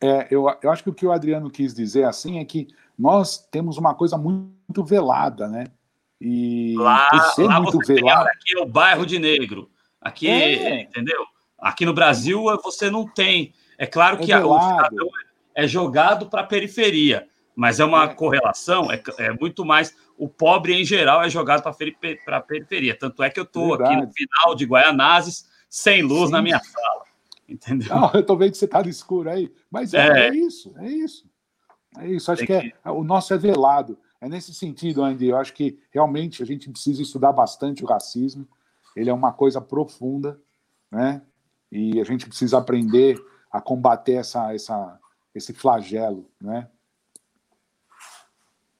É, 0.00 0.28
eu, 0.30 0.46
eu 0.62 0.70
acho 0.70 0.84
que 0.84 0.88
o 0.88 0.94
que 0.94 1.04
o 1.04 1.10
Adriano 1.10 1.50
quis 1.50 1.74
dizer 1.74 2.04
assim 2.04 2.38
é 2.38 2.44
que 2.44 2.68
nós 2.96 3.38
temos 3.50 3.76
uma 3.76 3.92
coisa 3.92 4.16
muito 4.16 4.84
velada, 4.84 5.48
né? 5.48 5.66
E 6.20 6.76
lá, 6.78 7.10
lá 7.38 7.60
muito 7.60 7.78
velado. 7.78 8.28
aqui 8.28 8.56
é 8.56 8.62
o 8.62 8.66
bairro 8.66 9.04
de 9.04 9.18
negro. 9.18 9.68
Aqui, 10.00 10.28
é. 10.28 10.82
entendeu? 10.82 11.26
Aqui 11.58 11.84
no 11.84 11.92
Brasil 11.92 12.44
você 12.62 12.88
não 12.88 13.04
tem. 13.04 13.52
É 13.76 13.84
claro 13.84 14.22
é 14.22 14.24
que 14.24 14.32
é 14.32 14.36
a, 14.36 14.46
o 14.46 14.60
cidadão 14.60 15.08
é 15.56 15.66
jogado 15.66 16.26
para 16.26 16.42
a 16.42 16.46
periferia, 16.46 17.26
mas 17.56 17.80
é 17.80 17.84
uma 17.84 18.04
é. 18.04 18.14
correlação, 18.14 18.92
é, 18.92 19.02
é 19.18 19.32
muito 19.32 19.64
mais. 19.64 19.96
O 20.16 20.28
pobre 20.28 20.80
em 20.80 20.84
geral 20.84 21.20
é 21.20 21.28
jogado 21.28 21.64
para 21.64 22.36
a 22.36 22.40
periferia. 22.40 22.96
Tanto 22.96 23.24
é 23.24 23.28
que 23.28 23.40
eu 23.40 23.44
estou 23.44 23.74
aqui 23.74 23.96
no 23.96 24.08
final 24.12 24.54
de 24.54 24.64
Guaianazes 24.64 25.50
sem 25.72 26.02
luz 26.02 26.26
Sim. 26.26 26.32
na 26.32 26.42
minha 26.42 26.60
sala. 26.60 27.04
Entendeu? 27.48 27.88
Não, 27.88 28.10
eu 28.12 28.22
tô 28.22 28.36
vendo 28.36 28.50
que 28.50 28.58
você 28.58 28.68
tá 28.68 28.82
no 28.82 28.90
escuro 28.90 29.30
aí. 29.30 29.50
Mas 29.70 29.94
é, 29.94 30.06
é, 30.06 30.28
é 30.28 30.34
isso, 30.34 30.74
é 30.76 30.86
isso. 30.86 31.26
É 31.98 32.06
isso. 32.08 32.30
Acho 32.30 32.46
que, 32.46 32.60
que 32.60 32.74
é, 32.84 32.90
o 32.90 33.02
nosso 33.02 33.32
é 33.32 33.38
velado. 33.38 33.98
É 34.20 34.28
nesse 34.28 34.52
sentido, 34.52 35.02
Andy. 35.02 35.28
Eu 35.28 35.38
acho 35.38 35.54
que 35.54 35.78
realmente 35.90 36.42
a 36.42 36.46
gente 36.46 36.68
precisa 36.68 37.00
estudar 37.00 37.32
bastante 37.32 37.82
o 37.82 37.86
racismo. 37.86 38.46
Ele 38.94 39.08
é 39.08 39.14
uma 39.14 39.32
coisa 39.32 39.62
profunda, 39.62 40.38
né? 40.90 41.22
E 41.70 41.98
a 41.98 42.04
gente 42.04 42.26
precisa 42.26 42.58
aprender 42.58 43.18
a 43.50 43.58
combater 43.58 44.16
essa, 44.16 44.54
essa, 44.54 45.00
esse 45.34 45.54
flagelo, 45.54 46.30
né? 46.38 46.68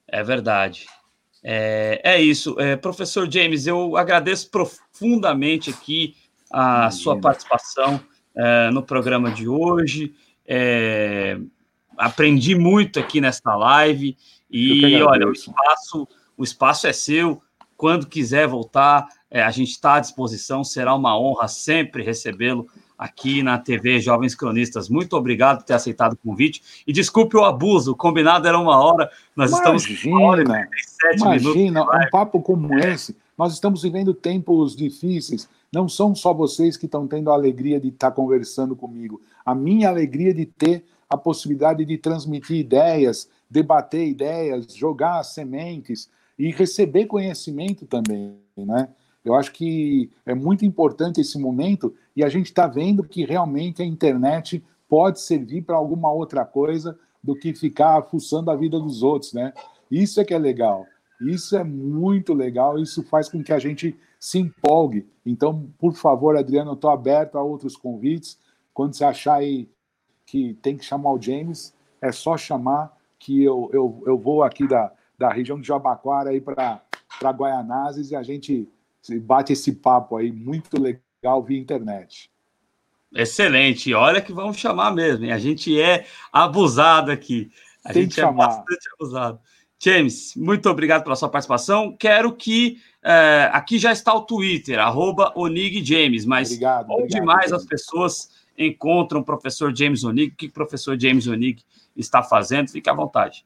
É 0.06 0.23
verdade. 0.23 0.86
É, 1.43 2.02
é 2.05 2.20
isso. 2.20 2.60
É, 2.60 2.77
professor 2.77 3.31
James, 3.32 3.66
eu 3.66 3.97
agradeço 3.97 4.51
profundamente 4.51 5.70
aqui 5.70 6.14
a 6.53 6.91
sua 6.91 7.19
participação 7.19 8.01
é, 8.35 8.70
no 8.70 8.83
programa 8.83 9.31
de 9.31 9.49
hoje. 9.49 10.15
É, 10.47 11.39
aprendi 11.97 12.55
muito 12.55 13.01
aqui 13.01 13.20
nesta 13.20 13.55
live 13.57 14.16
e 14.51 15.03
olha, 15.03 15.27
o 15.27 15.33
espaço, 15.33 16.09
o 16.37 16.45
espaço 16.45 16.87
é 16.87 16.93
seu. 16.93 17.43
Quando 17.77 18.07
quiser 18.07 18.47
voltar, 18.47 19.09
é, 19.31 19.43
a 19.43 19.51
gente 19.51 19.70
está 19.70 19.95
à 19.95 20.01
disposição. 20.01 20.62
Será 20.62 20.95
uma 20.95 21.19
honra 21.19 21.49
sempre 21.49 22.03
recebê-lo 22.03 22.69
aqui 23.03 23.43
na 23.43 23.59
TV 23.59 23.99
Jovens 23.99 24.35
Cronistas. 24.35 24.89
Muito 24.89 25.16
obrigado 25.16 25.59
por 25.59 25.65
ter 25.65 25.74
aceitado 25.74 26.12
o 26.12 26.16
convite. 26.16 26.62
E 26.87 26.93
desculpe 26.93 27.37
o 27.37 27.45
abuso, 27.45 27.93
o 27.93 27.97
combinado 27.97 28.47
era 28.47 28.57
uma 28.57 28.81
hora, 28.81 29.11
nós 29.35 29.51
imagina, 29.51 29.77
estamos 29.77 30.05
uma 30.05 30.23
hora 30.23 30.43
e 30.43 31.16
Imagina, 31.16 31.83
um 31.83 32.11
papo 32.12 32.41
como 32.41 32.79
esse. 32.79 33.16
Nós 33.37 33.53
estamos 33.55 33.83
vivendo 33.83 34.15
tempos 34.15 34.77
difíceis. 34.77 35.49
Não 35.73 35.89
são 35.89 36.15
só 36.15 36.33
vocês 36.33 36.77
que 36.77 36.87
estão 36.87 37.09
tendo 37.09 37.31
a 37.31 37.35
alegria 37.35 37.81
de 37.81 37.89
estar 37.89 38.12
conversando 38.12 38.77
comigo. 38.77 39.20
A 39.45 39.53
minha 39.53 39.89
alegria 39.89 40.33
de 40.33 40.47
ter 40.47 40.85
a 41.11 41.16
possibilidade 41.16 41.85
de 41.85 41.99
transmitir 41.99 42.59
ideias, 42.59 43.29
debater 43.51 44.07
ideias, 44.07 44.73
jogar 44.73 45.24
sementes 45.24 46.09
e 46.39 46.53
receber 46.53 47.07
conhecimento 47.07 47.85
também, 47.85 48.37
né? 48.57 48.89
Eu 49.24 49.35
acho 49.35 49.53
que 49.53 50.11
é 50.27 50.35
muito 50.35 50.65
importante 50.65 51.20
esse 51.20 51.39
momento 51.39 51.94
e 52.16 52.24
a 52.24 52.28
gente 52.28 52.47
está 52.47 52.66
vendo 52.66 53.05
que 53.05 53.24
realmente 53.24 53.82
a 53.82 53.86
internet 53.86 54.65
pode 54.89 55.20
servir 55.20 55.62
para 55.62 55.77
alguma 55.77 56.12
outra 56.12 56.44
coisa 56.44 56.99
do 57.23 57.35
que 57.36 57.55
ficar 57.55 58.03
fuçando 58.03 58.51
a 58.51 58.57
vida 58.57 58.78
dos 58.81 59.03
outros, 59.03 59.32
né? 59.32 59.53
Isso 59.90 60.20
é 60.20 60.24
que 60.24 60.35
é 60.35 60.39
legal. 60.39 60.86
Isso 61.20 61.57
é 61.57 61.62
muito 61.62 62.35
legal, 62.35 62.78
isso 62.78 63.03
faz 63.05 63.28
com 63.28 63.43
que 63.43 63.53
a 63.53 63.59
gente 63.59 63.97
se 64.19 64.39
empolgue. 64.39 65.07
Então, 65.24 65.69
por 65.78 65.94
favor, 65.94 66.36
Adriano, 66.36 66.73
eu 66.73 66.74
estou 66.74 66.90
aberto 66.90 67.39
a 67.39 67.43
outros 67.43 67.77
convites. 67.77 68.39
Quando 68.74 68.94
você 68.94 69.05
achar 69.05 69.35
aí 69.35 69.69
que 70.27 70.55
tem 70.55 70.77
que 70.77 70.85
chamar 70.85 71.12
o 71.12 71.20
James, 71.20 71.73
é 72.01 72.11
só 72.11 72.36
chamar 72.36 72.97
que 73.19 73.43
eu, 73.43 73.70
eu, 73.73 74.03
eu 74.05 74.19
vou 74.19 74.43
aqui 74.43 74.66
da, 74.66 74.93
da 75.16 75.28
região 75.32 75.61
de 75.61 75.66
Jabaquara 75.66 76.31
para 76.40 77.31
Guaianazes 77.31 78.11
e 78.11 78.16
a 78.16 78.23
gente 78.23 78.69
bate 79.20 79.53
esse 79.53 79.73
papo 79.73 80.16
aí 80.16 80.31
muito 80.33 80.81
legal 80.81 81.43
via 81.43 81.59
internet. 81.59 82.31
Excelente, 83.15 83.93
olha 83.93 84.23
que 84.23 84.33
vamos 84.33 84.57
chamar 84.57 84.95
mesmo, 84.95 85.24
hein? 85.24 85.33
a 85.33 85.39
gente 85.39 85.79
é 85.79 86.07
abusado 86.33 87.11
aqui, 87.11 87.51
a 87.85 87.93
Tem 87.93 88.05
gente 88.05 88.20
é 88.20 88.33
bastante 88.33 88.89
abusado. 88.95 89.41
James, 89.83 90.35
muito 90.37 90.70
obrigado 90.70 91.03
pela 91.03 91.16
sua 91.16 91.29
participação. 91.29 91.97
Quero 91.99 92.33
que. 92.37 92.79
É, 93.03 93.51
aqui 93.53 93.81
já 93.81 93.91
está 93.91 94.15
o 94.15 94.23
Twitter, 94.23 94.79
arroba 94.79 95.33
OnigJames, 95.35 96.24
mas 96.24 96.51
obrigado, 96.51 96.91
onde 96.93 97.03
obrigado, 97.03 97.24
mais 97.24 97.53
obrigado. 97.53 97.61
as 97.61 97.66
pessoas 97.66 98.31
encontram 98.57 99.20
o 99.20 99.24
professor 99.24 99.74
James 99.74 100.05
Onig? 100.05 100.33
O 100.33 100.37
que 100.37 100.47
o 100.47 100.53
professor 100.53 100.99
James 100.99 101.27
Onig 101.27 101.65
está 101.97 102.23
fazendo? 102.23 102.70
Fique 102.70 102.89
à 102.89 102.95
vontade. 102.95 103.45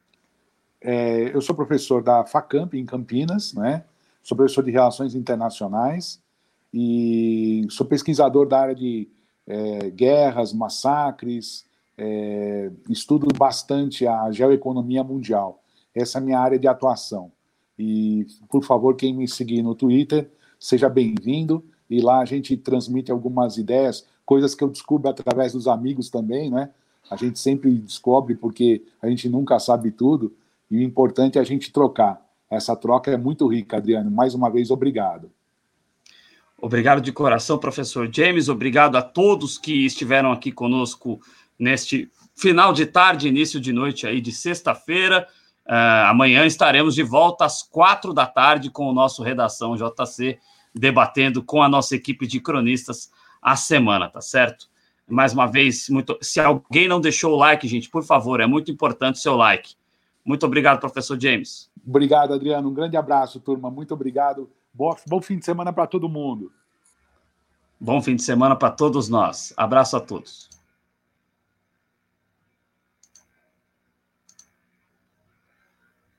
É, 0.79 1.35
eu 1.35 1.41
sou 1.41 1.55
professor 1.55 2.03
da 2.03 2.23
FACAMP 2.23 2.75
em 2.75 2.85
Campinas, 2.85 3.53
né? 3.53 3.83
Sou 4.27 4.35
professor 4.35 4.61
de 4.61 4.71
Relações 4.71 5.15
Internacionais 5.15 6.21
e 6.73 7.65
sou 7.69 7.87
pesquisador 7.87 8.45
da 8.45 8.59
área 8.59 8.75
de 8.75 9.07
é, 9.47 9.89
guerras, 9.89 10.51
massacres, 10.51 11.63
é, 11.97 12.69
estudo 12.89 13.27
bastante 13.37 14.05
a 14.05 14.29
geoeconomia 14.29 15.01
mundial. 15.01 15.63
Essa 15.95 16.17
é 16.17 16.21
a 16.21 16.25
minha 16.25 16.39
área 16.39 16.59
de 16.59 16.67
atuação. 16.67 17.31
E, 17.79 18.27
por 18.49 18.65
favor, 18.65 18.97
quem 18.97 19.15
me 19.15 19.29
seguir 19.29 19.61
no 19.61 19.73
Twitter, 19.73 20.29
seja 20.59 20.89
bem-vindo. 20.89 21.63
E 21.89 22.01
lá 22.01 22.19
a 22.19 22.25
gente 22.25 22.57
transmite 22.57 23.09
algumas 23.09 23.57
ideias, 23.57 24.05
coisas 24.25 24.53
que 24.53 24.61
eu 24.61 24.67
descubro 24.67 25.09
através 25.09 25.53
dos 25.53 25.69
amigos 25.69 26.09
também, 26.09 26.51
né? 26.51 26.69
A 27.09 27.15
gente 27.15 27.39
sempre 27.39 27.71
descobre 27.71 28.35
porque 28.35 28.83
a 29.01 29.07
gente 29.07 29.29
nunca 29.29 29.57
sabe 29.57 29.89
tudo. 29.89 30.35
E 30.69 30.79
o 30.79 30.81
importante 30.81 31.37
é 31.37 31.41
a 31.41 31.45
gente 31.45 31.71
trocar. 31.71 32.26
Essa 32.49 32.75
troca 32.75 33.11
é 33.11 33.17
muito 33.17 33.47
rica, 33.47 33.77
Adriano. 33.77 34.09
Mais 34.09 34.33
uma 34.33 34.49
vez, 34.49 34.71
obrigado. 34.71 35.31
Obrigado 36.59 37.01
de 37.01 37.11
coração, 37.11 37.57
professor 37.57 38.09
James. 38.11 38.49
Obrigado 38.49 38.95
a 38.95 39.01
todos 39.01 39.57
que 39.57 39.85
estiveram 39.85 40.31
aqui 40.31 40.51
conosco 40.51 41.19
neste 41.59 42.11
final 42.35 42.73
de 42.73 42.85
tarde, 42.85 43.27
início 43.27 43.59
de 43.59 43.71
noite 43.71 44.07
aí 44.07 44.19
de 44.19 44.31
sexta-feira. 44.31 45.27
Uh, 45.67 46.07
amanhã 46.07 46.45
estaremos 46.45 46.95
de 46.95 47.03
volta 47.03 47.45
às 47.45 47.61
quatro 47.61 48.13
da 48.13 48.25
tarde 48.25 48.71
com 48.71 48.87
o 48.87 48.93
nosso 48.93 49.21
Redação 49.21 49.75
JC, 49.75 50.39
debatendo 50.73 51.43
com 51.43 51.61
a 51.61 51.69
nossa 51.69 51.95
equipe 51.95 52.25
de 52.25 52.39
cronistas 52.39 53.11
a 53.41 53.55
semana, 53.55 54.09
tá 54.09 54.21
certo? 54.21 54.67
Mais 55.07 55.33
uma 55.33 55.45
vez, 55.45 55.89
muito... 55.89 56.17
se 56.21 56.39
alguém 56.39 56.87
não 56.87 56.99
deixou 56.99 57.33
o 57.33 57.37
like, 57.37 57.67
gente, 57.67 57.89
por 57.89 58.03
favor, 58.03 58.39
é 58.39 58.47
muito 58.47 58.71
importante 58.71 59.15
o 59.15 59.21
seu 59.21 59.35
like. 59.35 59.75
Muito 60.27 60.45
obrigado, 60.45 60.81
professor 60.81 61.17
James. 61.17 61.71
Obrigado, 61.87 62.33
Adriano. 62.33 62.67
Um 62.67 62.73
grande 62.73 62.97
abraço, 62.97 63.39
turma. 63.39 63.71
Muito 63.71 63.93
obrigado. 63.93 64.49
Bom, 64.73 64.93
bom 65.07 65.21
fim 65.21 65.39
de 65.39 65.45
semana 65.45 65.71
para 65.71 65.87
todo 65.87 66.09
mundo. 66.09 66.51
Bom 67.79 68.01
fim 68.01 68.17
de 68.17 68.23
semana 68.23 68.53
para 68.53 68.71
todos 68.71 69.07
nós. 69.07 69.53
Abraço 69.55 69.95
a 69.95 70.01
todos. 70.01 70.49